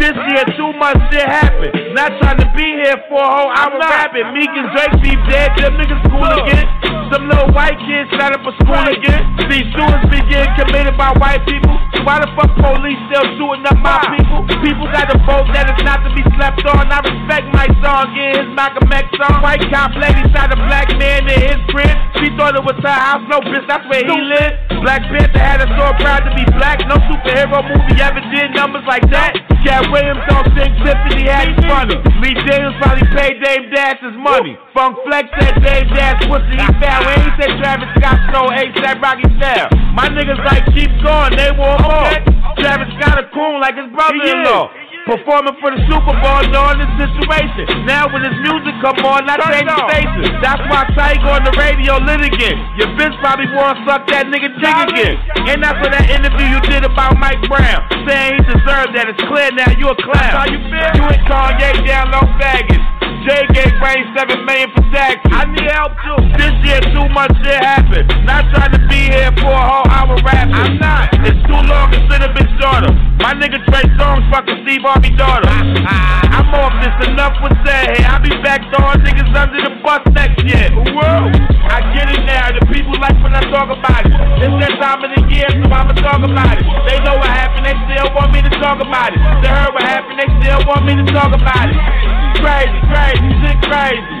This 0.00 0.16
year 0.32 0.44
too 0.56 0.72
much 0.80 0.96
shit 1.12 1.28
happened. 1.28 1.76
Not 1.92 2.16
trying 2.24 2.40
to 2.40 2.48
be 2.56 2.64
here 2.80 2.96
for 3.12 3.20
a 3.20 3.30
whole 3.30 3.52
hour 3.52 3.76
I'm 3.76 3.84
rapping. 3.84 4.32
Meek 4.32 4.48
and 4.48 4.72
Drake 4.72 4.96
be 5.04 5.12
dead, 5.28 5.52
them 5.60 5.76
niggas 5.76 6.00
school 6.08 6.24
again. 6.40 6.64
Some 7.12 7.28
little 7.28 7.52
white 7.52 7.76
kids 7.84 8.08
set 8.16 8.32
up 8.32 8.40
a 8.46 8.52
school 8.64 8.86
again. 8.86 9.20
These 9.50 9.68
shootings 9.74 10.06
be 10.08 10.22
getting 10.30 10.54
committed 10.56 10.96
by 10.96 11.12
white 11.20 11.44
people. 11.44 11.74
So 11.92 12.06
why 12.06 12.22
the 12.22 12.30
fuck 12.32 12.48
police 12.56 12.96
still 13.10 13.26
shooting 13.36 13.66
up 13.66 13.76
my 13.82 13.98
people? 14.14 14.46
People 14.62 14.86
got 14.88 15.10
to 15.10 15.18
vote 15.26 15.50
that 15.52 15.68
it's 15.68 15.84
not 15.84 16.00
to 16.06 16.10
be 16.14 16.22
slept 16.38 16.64
on. 16.64 16.86
I 16.86 17.02
respect 17.02 17.50
my 17.50 17.68
song, 17.82 18.14
getting 18.14 18.46
his 18.46 18.50
Malcolm 18.56 18.88
X 18.88 19.04
song. 19.18 19.42
White 19.42 19.66
cop 19.68 19.92
lady 19.98 20.22
shot 20.32 20.54
a 20.54 20.58
black 20.70 20.88
man 20.96 21.26
in 21.26 21.38
his 21.50 21.60
crib. 21.68 21.92
She 22.22 22.30
thought 22.38 22.54
it 22.54 22.64
was 22.64 22.78
her 22.80 22.94
house. 22.94 23.26
No 23.26 23.42
bitch, 23.42 23.66
that's 23.66 23.84
where 23.90 24.06
he 24.06 24.16
lived. 24.16 24.54
Black 24.80 25.02
Panther 25.10 25.42
had 25.42 25.60
us 25.60 25.72
so 25.76 25.92
proud 26.00 26.24
to 26.24 26.32
be 26.32 26.46
black. 26.56 26.80
No 26.88 26.96
superhero 27.10 27.60
movie 27.66 28.00
ever 28.00 28.22
did 28.32 28.54
numbers 28.54 28.86
like 28.86 29.04
that. 29.10 29.36
Katt 29.64 29.86
Williams 29.92 30.20
don't 30.28 30.48
think 30.56 30.72
Tiffany 30.82 31.28
Haddish 31.28 31.60
funny. 31.68 31.96
Lee 32.20 32.36
James 32.48 32.74
probably 32.80 33.06
paid 33.12 33.40
Dame 33.42 33.70
Dash 33.70 34.00
his 34.00 34.16
money. 34.16 34.56
Funk 34.72 34.96
Flex 35.04 35.28
said 35.38 35.60
Dame 35.62 35.88
Dash 35.92 36.20
pussy 36.26 36.56
he 36.56 36.68
found. 36.80 37.06
When 37.06 37.18
he 37.20 37.30
said 37.40 37.52
Travis 37.60 37.90
Scott 38.00 38.18
stole 38.32 38.50
ASAP 38.50 39.00
Rocky 39.00 39.28
style. 39.36 39.68
My 39.92 40.08
niggas 40.08 40.40
like 40.44 40.64
keep 40.72 40.90
going, 41.04 41.36
they 41.36 41.52
want 41.52 41.82
more. 41.84 42.12
Travis 42.58 42.88
Scott 42.98 43.20
a 43.20 43.26
coon 43.32 43.60
like 43.60 43.76
his 43.76 43.88
brother-in-law. 43.92 44.89
Performing 45.08 45.56
for 45.58 45.72
the 45.72 45.80
Super 45.88 46.14
Bowl, 46.20 46.42
knowing 46.52 46.78
the 46.78 46.88
situation. 47.00 47.66
Now 47.88 48.06
when 48.12 48.20
his 48.20 48.36
music 48.44 48.76
come 48.84 49.00
on, 49.02 49.24
I 49.26 49.40
change 49.48 49.66
the 49.66 49.86
faces. 49.88 50.28
That's 50.44 50.62
why 50.68 50.86
Tiger 50.92 51.30
on 51.34 51.42
the 51.42 51.54
radio 51.56 51.96
lit 51.98 52.20
again. 52.20 52.60
Your 52.76 52.92
bitch 52.94 53.16
probably 53.18 53.48
wanna 53.56 53.80
suck 53.88 54.06
that 54.12 54.28
nigga 54.28 54.52
dick 54.60 54.76
again. 54.92 55.16
And 55.48 55.64
that's 55.64 55.80
for 55.80 55.90
that 55.90 56.06
interview 56.10 56.46
you 56.46 56.60
did 56.68 56.84
about 56.84 57.16
Mike 57.16 57.40
Brown. 57.48 57.80
Saying 58.06 58.38
he 58.38 58.42
deserved 58.54 58.92
that. 58.94 59.08
It's 59.08 59.24
clear 59.24 59.50
now 59.56 59.72
you 59.74 59.88
a 59.88 59.96
clown. 59.96 60.32
How 60.36 60.46
you 60.46 60.60
feel? 60.68 60.90
You 60.94 61.04
and 61.10 61.22
Kanye 61.26 61.70
down 61.86 62.12
low 62.12 62.26
baggage. 62.38 62.84
Jay 63.26 63.44
gave 63.52 63.70
seven 64.16 64.44
million 64.44 64.70
for 64.72 64.84
taxes. 64.92 65.28
I 65.32 65.44
need 65.48 65.68
help 65.68 65.92
too. 66.00 66.20
This 66.40 66.54
year 66.64 66.80
too 66.92 67.08
much 67.12 67.32
shit 67.44 67.60
happened. 67.60 68.08
Not 68.24 68.48
trying 68.52 68.72
to 68.72 68.82
be 68.88 69.12
here 69.12 69.32
for 69.40 69.52
a 69.52 69.64
whole 69.64 69.88
hour 69.88 70.16
rapping. 70.24 70.56
I'm 70.56 70.76
not. 70.80 71.12
It's 71.24 71.40
too 71.44 71.60
long 71.68 71.92
to 71.92 71.98
sit 72.08 72.20
a 72.24 72.32
bitch 72.32 72.48
shorter. 72.60 72.92
My 73.20 73.36
nigga 73.36 73.60
Trey 73.68 73.84
Songz 74.00 74.24
fucking 74.32 74.64
Steve 74.64 74.84
Harvey 74.84 75.12
daughter. 75.16 75.48
I'm 75.52 76.48
off 76.56 76.72
this. 76.80 76.96
Enough 77.12 77.36
was 77.44 77.52
said. 77.64 77.96
Hey, 77.96 78.04
I'll 78.08 78.24
be 78.24 78.32
back 78.40 78.64
throwing 78.72 79.04
niggas 79.04 79.28
under 79.36 79.68
the 79.68 79.72
bus 79.84 80.00
next 80.16 80.40
year. 80.44 80.72
Whoa. 80.72 81.28
I 81.68 81.84
get 81.92 82.08
it 82.08 82.24
now. 82.24 82.56
The 82.56 82.64
people 82.72 82.96
like 83.00 83.16
when 83.20 83.36
I 83.36 83.44
talk 83.52 83.68
about 83.68 84.04
it. 84.08 84.16
It's 84.40 84.56
that 84.64 84.74
time 84.80 85.04
of 85.04 85.10
the 85.12 85.22
year, 85.28 85.48
so 85.48 85.68
I'ma 85.68 85.92
talk 86.00 86.24
about 86.24 86.56
it. 86.56 86.64
They 86.88 86.96
know 87.04 87.20
what 87.20 87.28
happened. 87.28 87.68
They 87.68 87.76
still 87.84 88.08
want 88.16 88.32
me 88.32 88.40
to 88.42 88.52
talk 88.64 88.80
about 88.80 89.12
it. 89.12 89.20
They 89.44 89.50
heard 89.52 89.72
what 89.76 89.84
happened. 89.84 90.16
They 90.16 90.28
still 90.40 90.64
want 90.64 90.88
me 90.88 90.96
to 90.96 91.04
talk 91.12 91.36
about 91.36 91.68
it. 91.68 92.29
Crazy, 92.40 92.80
crazy, 92.88 93.30
shit 93.44 93.58
crazy. 93.68 94.16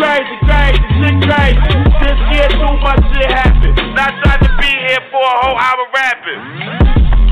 Crazy, 0.00 0.36
crazy, 0.48 0.80
shit 0.96 1.16
crazy. 1.28 1.72
This 2.00 2.18
year 2.32 2.48
too 2.48 2.74
much 2.80 3.04
shit 3.12 3.30
happened. 3.30 3.76
Not 3.94 4.12
trying 4.24 4.42
to 4.44 4.52
be 4.60 4.70
here 4.72 5.04
for 5.12 5.20
a 5.20 5.36
whole 5.44 5.58
hour 5.58 5.84
rapping. 5.92 7.23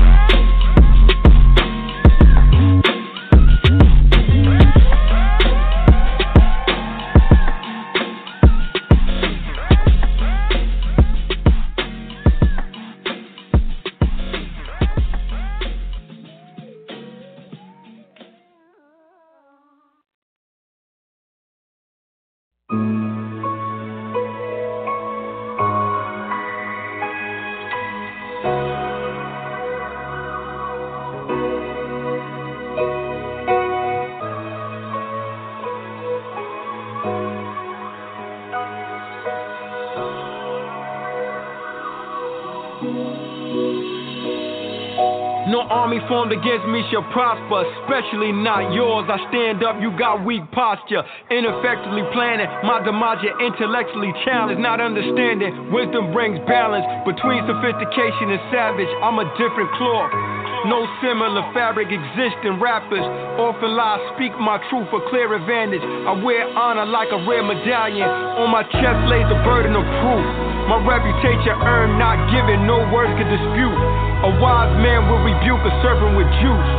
No 45.43 45.67
army 45.67 45.99
formed 46.07 46.31
against 46.31 46.63
me 46.71 46.87
shall 46.87 47.03
prosper, 47.11 47.67
especially 47.83 48.31
not 48.31 48.71
yours. 48.71 49.11
I 49.11 49.19
stand 49.27 49.59
up, 49.59 49.75
you 49.83 49.91
got 49.99 50.23
weak 50.23 50.43
posture. 50.55 51.03
Ineffectively 51.27 52.07
planning 52.15 52.47
my 52.63 52.79
demise, 52.79 53.19
intellectually 53.43 54.15
challenged, 54.23 54.63
not 54.63 54.79
understanding. 54.79 55.67
Wisdom 55.67 56.15
brings 56.15 56.39
balance 56.47 56.87
between 57.03 57.43
sophistication 57.43 58.31
and 58.31 58.39
savage. 58.55 58.87
I'm 59.03 59.19
a 59.19 59.27
different 59.35 59.67
cloth. 59.75 60.15
No 60.63 60.87
similar 61.03 61.43
fabric 61.51 61.91
exists 61.91 62.39
in 62.47 62.55
rappers. 62.63 63.03
Often 63.35 63.75
lies 63.75 63.99
speak 64.15 64.31
my 64.39 64.63
truth 64.71 64.87
for 64.87 65.03
clear 65.11 65.27
advantage. 65.35 65.83
I 65.83 66.15
wear 66.23 66.47
honor 66.55 66.87
like 66.87 67.11
a 67.11 67.19
rare 67.27 67.43
medallion. 67.43 68.07
On 68.39 68.47
my 68.47 68.63
chest 68.63 68.99
lays 69.11 69.27
the 69.27 69.43
burden 69.43 69.75
of 69.75 69.83
proof. 69.83 70.25
My 70.71 70.79
reputation 70.79 71.51
earned, 71.67 71.99
not 71.99 72.31
given, 72.31 72.63
no 72.63 72.79
words 72.95 73.11
can 73.19 73.27
dispute. 73.27 74.02
A 74.23 74.31
wise 74.39 74.71
man 74.79 75.11
will 75.11 75.19
rebuke 75.19 75.59
a 75.67 75.73
serpent 75.83 76.15
with 76.15 76.31
juice. 76.39 76.71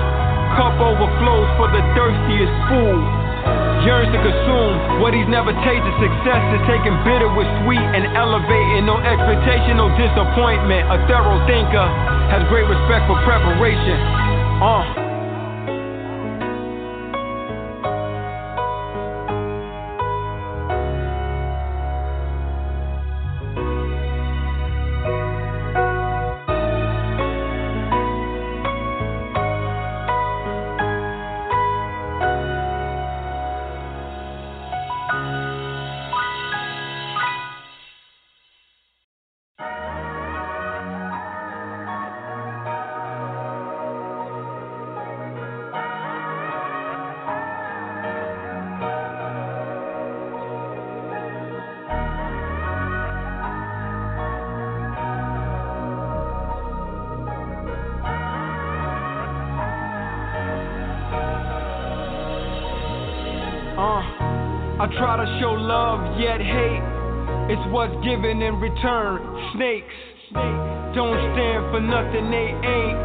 Cup 0.57 0.81
overflows 0.81 1.45
for 1.61 1.69
the 1.69 1.85
thirstiest 1.93 2.55
fool. 2.73 2.97
Yearns 3.85 4.09
to 4.17 4.21
consume 4.25 5.05
what 5.05 5.13
he's 5.13 5.29
never 5.29 5.53
tasted. 5.61 5.93
Success 6.01 6.41
is 6.57 6.63
taking 6.65 6.97
bitter 7.05 7.29
with 7.37 7.45
sweet 7.61 7.85
and 7.85 8.17
elevating. 8.17 8.89
No 8.89 8.97
expectation, 8.97 9.77
no 9.77 9.93
disappointment. 9.93 10.89
A 10.89 10.97
thorough 11.05 11.45
thinker 11.45 11.85
has 12.33 12.41
great 12.49 12.65
respect 12.65 13.05
for 13.13 13.21
preparation. 13.29 14.01
Uh. 14.65 15.04
Given 68.05 68.43
in 68.43 68.61
return. 68.61 69.19
Snakes 69.57 69.95
don't 70.95 71.17
stand 71.33 71.73
for 71.73 71.81
nothing 71.81 72.31
they 72.31 72.53
ain't. 72.53 73.01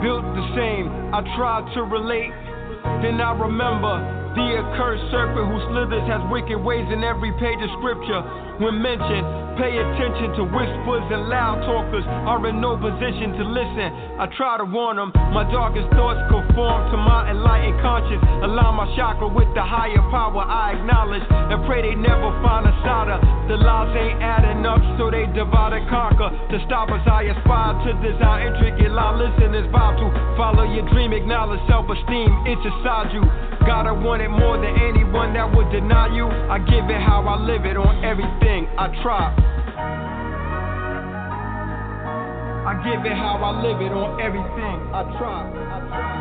Built 0.00 0.22
the 0.22 0.46
same, 0.54 0.86
I 1.12 1.20
tried 1.36 1.74
to 1.74 1.82
relate. 1.82 2.30
Then 3.02 3.20
I 3.20 3.32
remember 3.32 4.17
the 4.38 4.62
accursed 4.62 5.02
serpent 5.10 5.50
who 5.50 5.58
slithers 5.74 6.06
has 6.06 6.22
wicked 6.30 6.56
ways 6.56 6.86
in 6.94 7.02
every 7.02 7.34
page 7.42 7.58
of 7.58 7.70
scripture. 7.82 8.22
When 8.62 8.78
mentioned, 8.78 9.26
pay 9.58 9.74
attention 9.74 10.34
to 10.38 10.42
whispers 10.46 11.06
and 11.10 11.30
loud 11.30 11.62
talkers 11.66 12.06
are 12.06 12.38
in 12.46 12.62
no 12.62 12.78
position 12.78 13.34
to 13.34 13.44
listen. 13.46 14.18
I 14.18 14.26
try 14.34 14.58
to 14.58 14.66
warn 14.66 14.98
them, 14.98 15.10
my 15.34 15.46
darkest 15.50 15.90
thoughts 15.94 16.22
conform 16.30 16.90
to 16.90 16.96
my 16.98 17.30
enlightened 17.30 17.78
conscience. 17.82 18.22
Align 18.42 18.74
my 18.78 18.86
chakra 18.94 19.26
with 19.26 19.50
the 19.54 19.62
higher 19.62 20.02
power 20.10 20.42
I 20.42 20.78
acknowledge 20.78 21.22
and 21.30 21.58
pray 21.66 21.82
they 21.86 21.94
never 21.94 22.30
find 22.42 22.66
a 22.66 22.74
solder. 22.82 23.18
The 23.46 23.58
lies 23.58 23.94
ain't 23.94 24.18
adding 24.22 24.66
up, 24.66 24.82
so 24.98 25.10
they 25.10 25.26
divide 25.34 25.74
and 25.74 25.86
conquer. 25.90 26.30
To 26.30 26.56
stop 26.66 26.90
us, 26.90 27.02
I 27.06 27.30
aspire 27.30 27.74
to 27.86 27.90
design 28.02 28.54
intricate 28.54 28.90
line. 28.90 29.18
Listen, 29.18 29.54
it's 29.54 29.70
vital 29.70 30.10
follow 30.38 30.62
your 30.62 30.86
dream, 30.90 31.12
acknowledge 31.12 31.60
self 31.66 31.90
esteem, 31.90 32.30
it's 32.46 32.62
inside 32.62 33.10
you. 33.10 33.47
Gotta 33.68 33.92
want 33.92 34.22
it 34.22 34.30
more 34.30 34.56
than 34.56 34.80
anyone 34.80 35.34
that 35.34 35.44
would 35.54 35.70
deny 35.70 36.08
you. 36.16 36.24
I 36.24 36.58
give 36.58 36.88
it 36.88 37.02
how 37.04 37.20
I 37.28 37.36
live 37.36 37.66
it 37.66 37.76
on 37.76 38.02
everything 38.02 38.66
I 38.80 38.88
try. 39.02 39.28
I 42.64 42.72
give 42.80 43.04
it 43.04 43.12
how 43.12 43.36
I 43.36 43.60
live 43.60 43.82
it 43.82 43.92
on 43.92 44.18
everything 44.24 44.88
I 44.96 45.04
try. 45.20 45.52
I 45.52 45.84
try. 45.84 46.16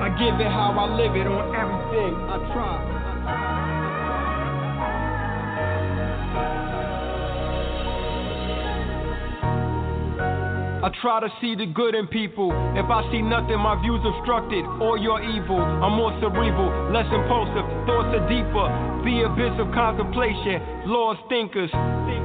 I 0.00 0.08
give 0.16 0.40
it 0.40 0.48
how 0.48 0.72
I 0.72 0.96
live 0.96 1.14
it 1.14 1.26
on 1.28 1.54
everything 1.54 2.16
I 2.24 2.38
try. 2.54 2.80
I 2.80 3.20
try 6.72 6.91
to 10.90 11.30
see 11.40 11.54
the 11.54 11.66
good 11.66 11.94
in 11.94 12.08
people. 12.08 12.50
If 12.74 12.90
I 12.90 13.06
see 13.12 13.22
nothing, 13.22 13.58
my 13.62 13.78
view's 13.78 14.02
obstructed, 14.02 14.66
or 14.82 14.98
you're 14.98 15.22
evil. 15.22 15.62
I'm 15.62 15.94
more 15.94 16.10
cerebral, 16.18 16.90
less 16.90 17.06
impulsive, 17.06 17.62
thoughts 17.86 18.10
are 18.10 18.26
deeper. 18.26 18.66
The 19.06 19.30
abyss 19.30 19.54
of 19.62 19.70
contemplation, 19.70 20.90
lost 20.90 21.22
thinkers 21.28 21.70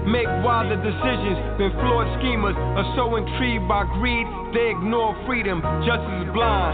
make 0.09 0.25
wiser 0.41 0.79
decisions 0.81 1.37
than 1.59 1.69
flawed 1.83 2.07
schemers. 2.17 2.55
Are 2.57 2.89
so 2.95 3.15
intrigued 3.19 3.67
by 3.67 3.85
greed, 3.99 4.25
they 4.55 4.71
ignore 4.71 5.13
freedom. 5.27 5.61
Justice 5.85 6.25
is 6.25 6.29
blind. 6.33 6.73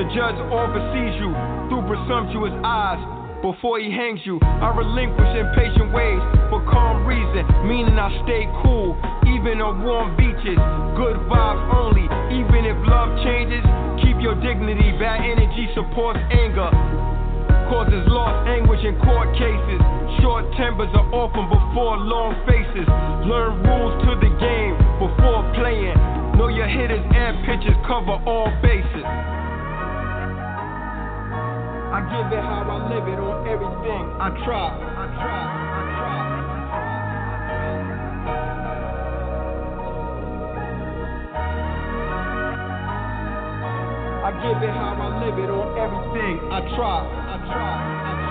The 0.00 0.04
judge 0.14 0.38
oversees 0.48 1.18
you 1.20 1.34
through 1.68 1.84
presumptuous 1.84 2.54
eyes. 2.64 3.19
Before 3.42 3.80
he 3.80 3.90
hangs 3.90 4.20
you. 4.24 4.38
I 4.42 4.72
relinquish 4.76 5.32
impatient 5.32 5.92
ways 5.92 6.20
for 6.52 6.60
calm 6.68 7.04
reason, 7.04 7.44
meaning 7.66 7.96
I 7.96 8.12
stay 8.24 8.44
cool, 8.62 8.96
even 9.26 9.60
on 9.60 9.82
warm 9.82 10.16
beaches. 10.16 10.60
Good 10.96 11.16
vibes 11.28 11.64
only, 11.72 12.06
even 12.32 12.68
if 12.68 12.76
love 12.86 13.10
changes. 13.24 13.64
Keep 14.04 14.20
your 14.20 14.36
dignity, 14.40 14.92
bad 15.00 15.24
energy 15.24 15.68
supports 15.74 16.20
anger. 16.30 16.68
Causes 17.72 18.04
lost 18.10 18.48
anguish 18.50 18.82
in 18.84 18.98
court 19.00 19.30
cases. 19.38 19.80
Short 20.20 20.44
tempers 20.58 20.90
are 20.92 21.08
often 21.14 21.46
before 21.48 21.96
long 21.96 22.34
faces. 22.44 22.86
Learn 23.24 23.62
rules 23.62 23.94
to 24.04 24.10
the 24.18 24.30
game 24.42 24.74
before 24.98 25.46
playing. 25.54 25.96
Know 26.36 26.48
your 26.48 26.66
hitters 26.66 27.04
and 27.14 27.46
pitchers 27.46 27.78
cover 27.86 28.18
all 28.26 28.50
bases. 28.60 29.39
I 31.90 31.98
give 32.06 32.30
it 32.32 32.38
how 32.38 32.62
I 32.70 32.86
live 32.86 33.08
it 33.08 33.18
on 33.18 33.48
everything. 33.48 34.14
I 34.22 34.30
try, 34.46 34.70
I 34.70 35.10
try, 35.18 35.42
I 44.22 44.30
give 44.38 44.62
it 44.62 44.70
how 44.70 44.94
I 45.02 45.18
live 45.18 45.38
it 45.42 45.50
on 45.50 45.66
everything. 45.76 46.38
I 46.52 46.60
try, 46.76 47.02
I 47.02 47.36
try, 47.50 47.58
I 47.58 48.14
try. 48.22 48.29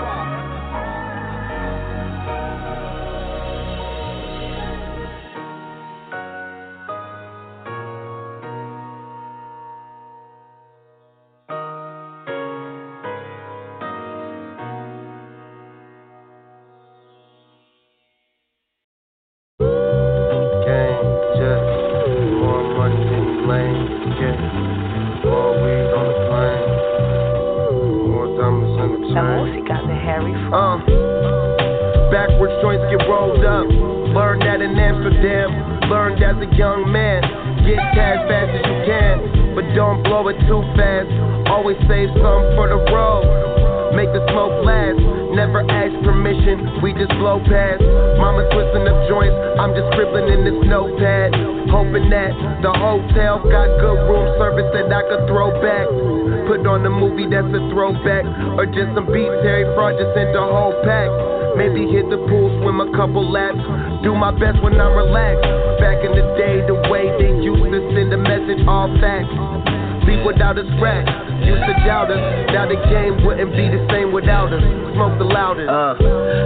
Just 58.74 58.94
some 58.94 59.06
beats 59.10 59.40
Harry 59.42 59.66
Fraud 59.74 59.98
just 59.98 60.14
sent 60.14 60.32
the 60.32 60.42
whole 60.42 60.74
pack. 60.86 61.10
Maybe 61.58 61.86
hit 61.90 62.06
the 62.08 62.18
pool, 62.30 62.48
swim 62.62 62.78
a 62.78 62.88
couple 62.94 63.26
laps. 63.26 63.58
Do 64.02 64.14
my 64.14 64.30
best 64.30 64.62
when 64.62 64.78
I'm 64.80 64.94
relaxed. 64.94 65.44
Back 65.82 65.98
in 66.06 66.14
the 66.14 66.26
day, 66.38 66.62
the 66.64 66.78
way 66.88 67.10
they 67.18 67.34
used 67.42 67.68
to 67.74 67.80
send 67.92 68.14
a 68.14 68.20
message, 68.20 68.62
all 68.70 68.86
facts. 69.02 69.30
Leave 70.06 70.24
without 70.24 70.56
a 70.58 70.64
scratch. 70.76 71.08
Used 71.42 71.64
to 71.66 71.74
doubt 71.84 72.10
us. 72.10 72.22
Now 72.54 72.68
the 72.68 72.78
game 72.88 73.24
wouldn't 73.26 73.52
be 73.52 73.66
the 73.68 73.82
same 73.90 74.12
without 74.12 74.52
us. 74.52 74.62
Smoke 74.94 75.18
the 75.18 75.26
loudest. 75.26 75.68
Uh, 75.68 75.94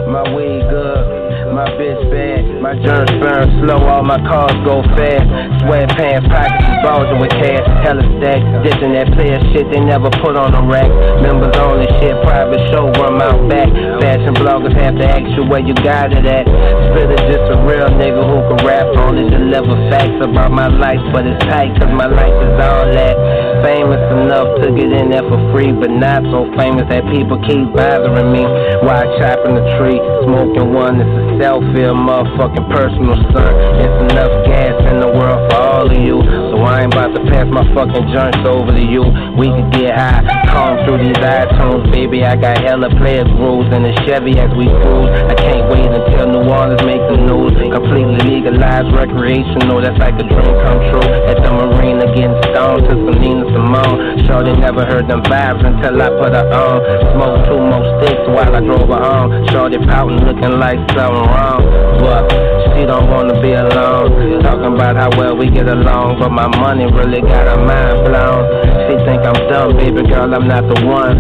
my 0.09 0.23
weed 0.35 0.65
good, 0.71 1.53
my 1.53 1.69
bitch 1.77 2.03
bad, 2.11 2.63
my 2.63 2.75
germs 2.79 3.11
burn 3.21 3.47
slow, 3.63 3.83
all 3.85 4.03
my 4.03 4.19
cars 4.23 4.55
go 4.65 4.83
fast. 4.95 5.54
Sweatpants, 5.65 6.29
pockets 6.29 6.69
is 6.69 6.77
bulging 6.85 7.21
with 7.25 7.33
cash, 7.41 7.65
hella 7.81 8.05
stack. 8.21 8.41
Ditching 8.61 8.93
that 8.93 9.09
player 9.17 9.41
shit 9.57 9.65
they 9.73 9.81
never 9.81 10.13
put 10.21 10.37
on 10.37 10.53
a 10.53 10.61
rack. 10.61 10.93
Members 11.25 11.57
only 11.57 11.89
shit, 12.05 12.13
private 12.21 12.61
show, 12.69 12.93
run 13.01 13.17
out 13.25 13.49
back. 13.49 13.73
Fashion 14.05 14.37
bloggers 14.37 14.77
have 14.77 15.01
to 15.01 15.07
ask 15.09 15.25
you 15.33 15.49
where 15.49 15.65
you 15.65 15.73
got 15.81 16.13
it 16.13 16.29
at. 16.29 16.45
Spitter 16.93 17.17
just 17.33 17.49
a 17.49 17.57
real 17.65 17.89
nigga 17.97 18.21
who 18.21 18.45
can 18.53 18.61
rap, 18.61 18.93
on 19.01 19.17
only 19.17 19.31
deliver 19.31 19.73
facts 19.89 20.21
about 20.21 20.51
my 20.51 20.67
life, 20.69 21.01
but 21.15 21.25
it's 21.25 21.39
tight 21.47 21.71
cause 21.79 21.93
my 21.95 22.11
life 22.11 22.35
is 22.35 22.55
all 22.61 22.85
that. 22.93 23.17
Famous 23.65 24.03
enough 24.21 24.61
to 24.61 24.69
get 24.77 24.93
in 24.93 25.09
there 25.09 25.25
for 25.25 25.41
free, 25.49 25.73
but 25.73 25.89
not 25.89 26.21
so 26.29 26.45
famous 26.59 26.85
that 26.91 27.07
people 27.09 27.41
keep 27.49 27.65
bothering 27.73 28.29
me. 28.35 28.45
While 28.85 29.07
chopping 29.17 29.57
the 29.57 29.65
tree, 29.79 29.97
smoking 30.27 30.75
one, 30.75 31.01
it's 31.01 31.09
a 31.09 31.24
selfie, 31.39 31.85
a 31.85 31.95
motherfucking 31.95 32.69
personal 32.71 33.17
son. 33.33 33.53
It's 33.81 34.13
enough 34.13 34.47
gas 34.47 34.77
in 34.91 35.01
the 35.01 35.09
world 35.09 35.51
for 35.51 35.59
all 35.59 35.91
of 35.91 35.99
you, 35.99 36.44
so 36.55 36.63
I 36.63 36.87
ain't 36.87 36.95
about 36.95 37.11
to 37.19 37.23
pass 37.27 37.51
my 37.51 37.67
fucking 37.75 38.15
joints 38.15 38.47
over 38.47 38.71
to 38.71 38.85
you. 38.87 39.03
We 39.35 39.51
could 39.51 39.75
get 39.75 39.99
high, 39.99 40.23
comb 40.47 40.87
through 40.87 41.03
these 41.03 41.19
iTunes, 41.19 41.91
baby. 41.91 42.23
I 42.23 42.39
got 42.39 42.63
hella 42.63 42.95
player 42.95 43.27
grooves 43.27 43.75
in 43.75 43.83
the 43.83 43.91
Chevy 44.07 44.39
as 44.39 44.55
we 44.55 44.71
cruise. 44.71 45.11
I 45.27 45.35
can't 45.35 45.67
wait 45.67 45.91
until 45.91 46.31
New 46.31 46.47
Orleans 46.47 46.79
make 46.87 47.03
the 47.11 47.19
news. 47.19 47.59
Completely 47.59 48.23
legalized, 48.23 48.95
recreational, 48.95 49.83
that's 49.83 49.99
like 49.99 50.15
a 50.15 50.23
dream 50.23 50.55
come 50.63 50.79
true. 50.95 51.09
At 51.27 51.43
the 51.43 51.51
marina, 51.51 52.07
getting 52.15 52.39
stoned 52.55 52.87
to 52.87 52.95
some 53.03 53.19
Nina 53.19 53.51
Simone. 53.51 54.23
Shorty 54.23 54.55
never 54.55 54.87
heard 54.87 55.11
them 55.11 55.27
vibes 55.27 55.59
until 55.67 55.99
I 55.99 56.09
put 56.15 56.39
her 56.39 56.47
on. 56.55 56.79
Smoke 57.19 57.51
two 57.51 57.59
more 57.59 57.83
sticks 57.99 58.23
while 58.31 58.55
I 58.55 58.63
drove 58.63 58.87
her 58.95 59.03
home. 59.03 59.43
Shorty 59.51 59.83
pouting, 59.91 60.23
looking 60.23 60.63
like 60.63 60.79
something 60.95 61.19
wrong. 61.35 61.67
But 61.99 62.31
she 62.75 62.87
don't 62.87 63.11
wanna 63.11 63.43
be 63.43 63.53
alone. 63.55 64.43
Talking 64.43 64.75
about 64.75 64.95
how 64.95 65.11
well 65.19 65.37
we 65.37 65.51
get 65.51 65.67
along, 65.67 66.19
but 66.19 66.31
my 66.31 66.44
money 66.49 66.85
really 66.91 67.21
got 67.21 67.47
her 67.47 67.61
mind 67.65 68.05
blown. 68.05 68.43
She 68.89 68.95
think 69.07 69.23
I'm 69.25 69.39
dumb, 69.49 69.77
baby 69.77 70.03
girl, 70.09 70.33
I'm 70.35 70.49
not 70.49 70.65
the 70.67 70.87
one. 70.87 71.17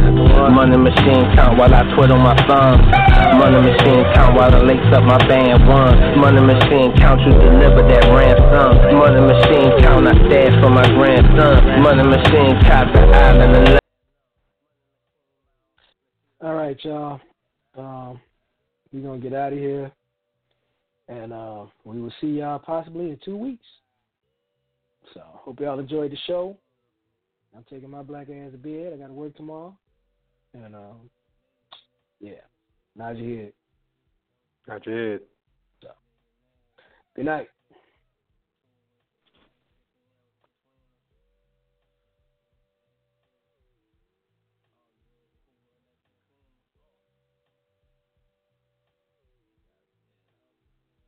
Money 0.52 0.76
machine 0.76 1.24
count 1.34 1.58
while 1.58 1.72
I 1.72 1.82
twiddle 1.94 2.18
my 2.18 2.34
thumb. 2.46 2.80
Money 3.38 3.60
machine 3.60 4.04
count 4.14 4.36
while 4.36 4.54
I 4.54 4.58
lace 4.60 4.92
up 4.92 5.04
my 5.04 5.18
band 5.26 5.66
one. 5.68 6.18
Money 6.18 6.40
machine 6.40 6.92
count 6.98 7.20
you 7.22 7.32
deliver 7.32 7.82
that 7.88 8.04
ransom. 8.12 8.98
Money 8.98 9.20
machine 9.24 9.70
count 9.80 10.08
I 10.08 10.14
stash 10.28 10.54
for 10.60 10.70
my 10.70 10.86
grandson. 10.92 11.82
Money 11.82 12.04
machine 12.04 12.60
count 12.62 12.92
the 12.94 13.00
island 13.00 13.56
and 13.56 13.80
All 16.42 16.54
right, 16.54 16.78
y'all. 16.84 17.20
Um, 17.76 18.20
we're 18.92 19.02
gonna 19.02 19.18
get 19.18 19.32
out 19.32 19.52
of 19.52 19.58
here, 19.58 19.90
and 21.08 21.32
uh, 21.32 21.66
we 21.84 22.00
will 22.00 22.12
see 22.20 22.38
y'all 22.38 22.58
possibly 22.60 23.10
in 23.10 23.18
two 23.24 23.36
weeks. 23.36 23.64
So 25.14 25.22
hope 25.24 25.60
y'all 25.60 25.78
enjoyed 25.78 26.10
the 26.10 26.18
show. 26.26 26.58
I'm 27.56 27.64
taking 27.70 27.90
my 27.90 28.02
black 28.02 28.28
ass 28.28 28.50
to 28.50 28.58
bed. 28.58 28.92
I 28.92 28.96
got 28.96 29.06
to 29.06 29.12
work 29.12 29.36
tomorrow. 29.36 29.76
And 30.52 30.74
um, 30.74 31.08
yeah, 32.20 32.42
nod 32.96 33.16
your 33.16 33.44
head. 33.44 33.52
Nod 34.66 34.86
your 34.86 35.12
head. 35.12 35.20
So, 35.82 35.88
good 37.14 37.26
night. 37.26 37.48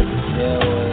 Yeah. 0.00 0.85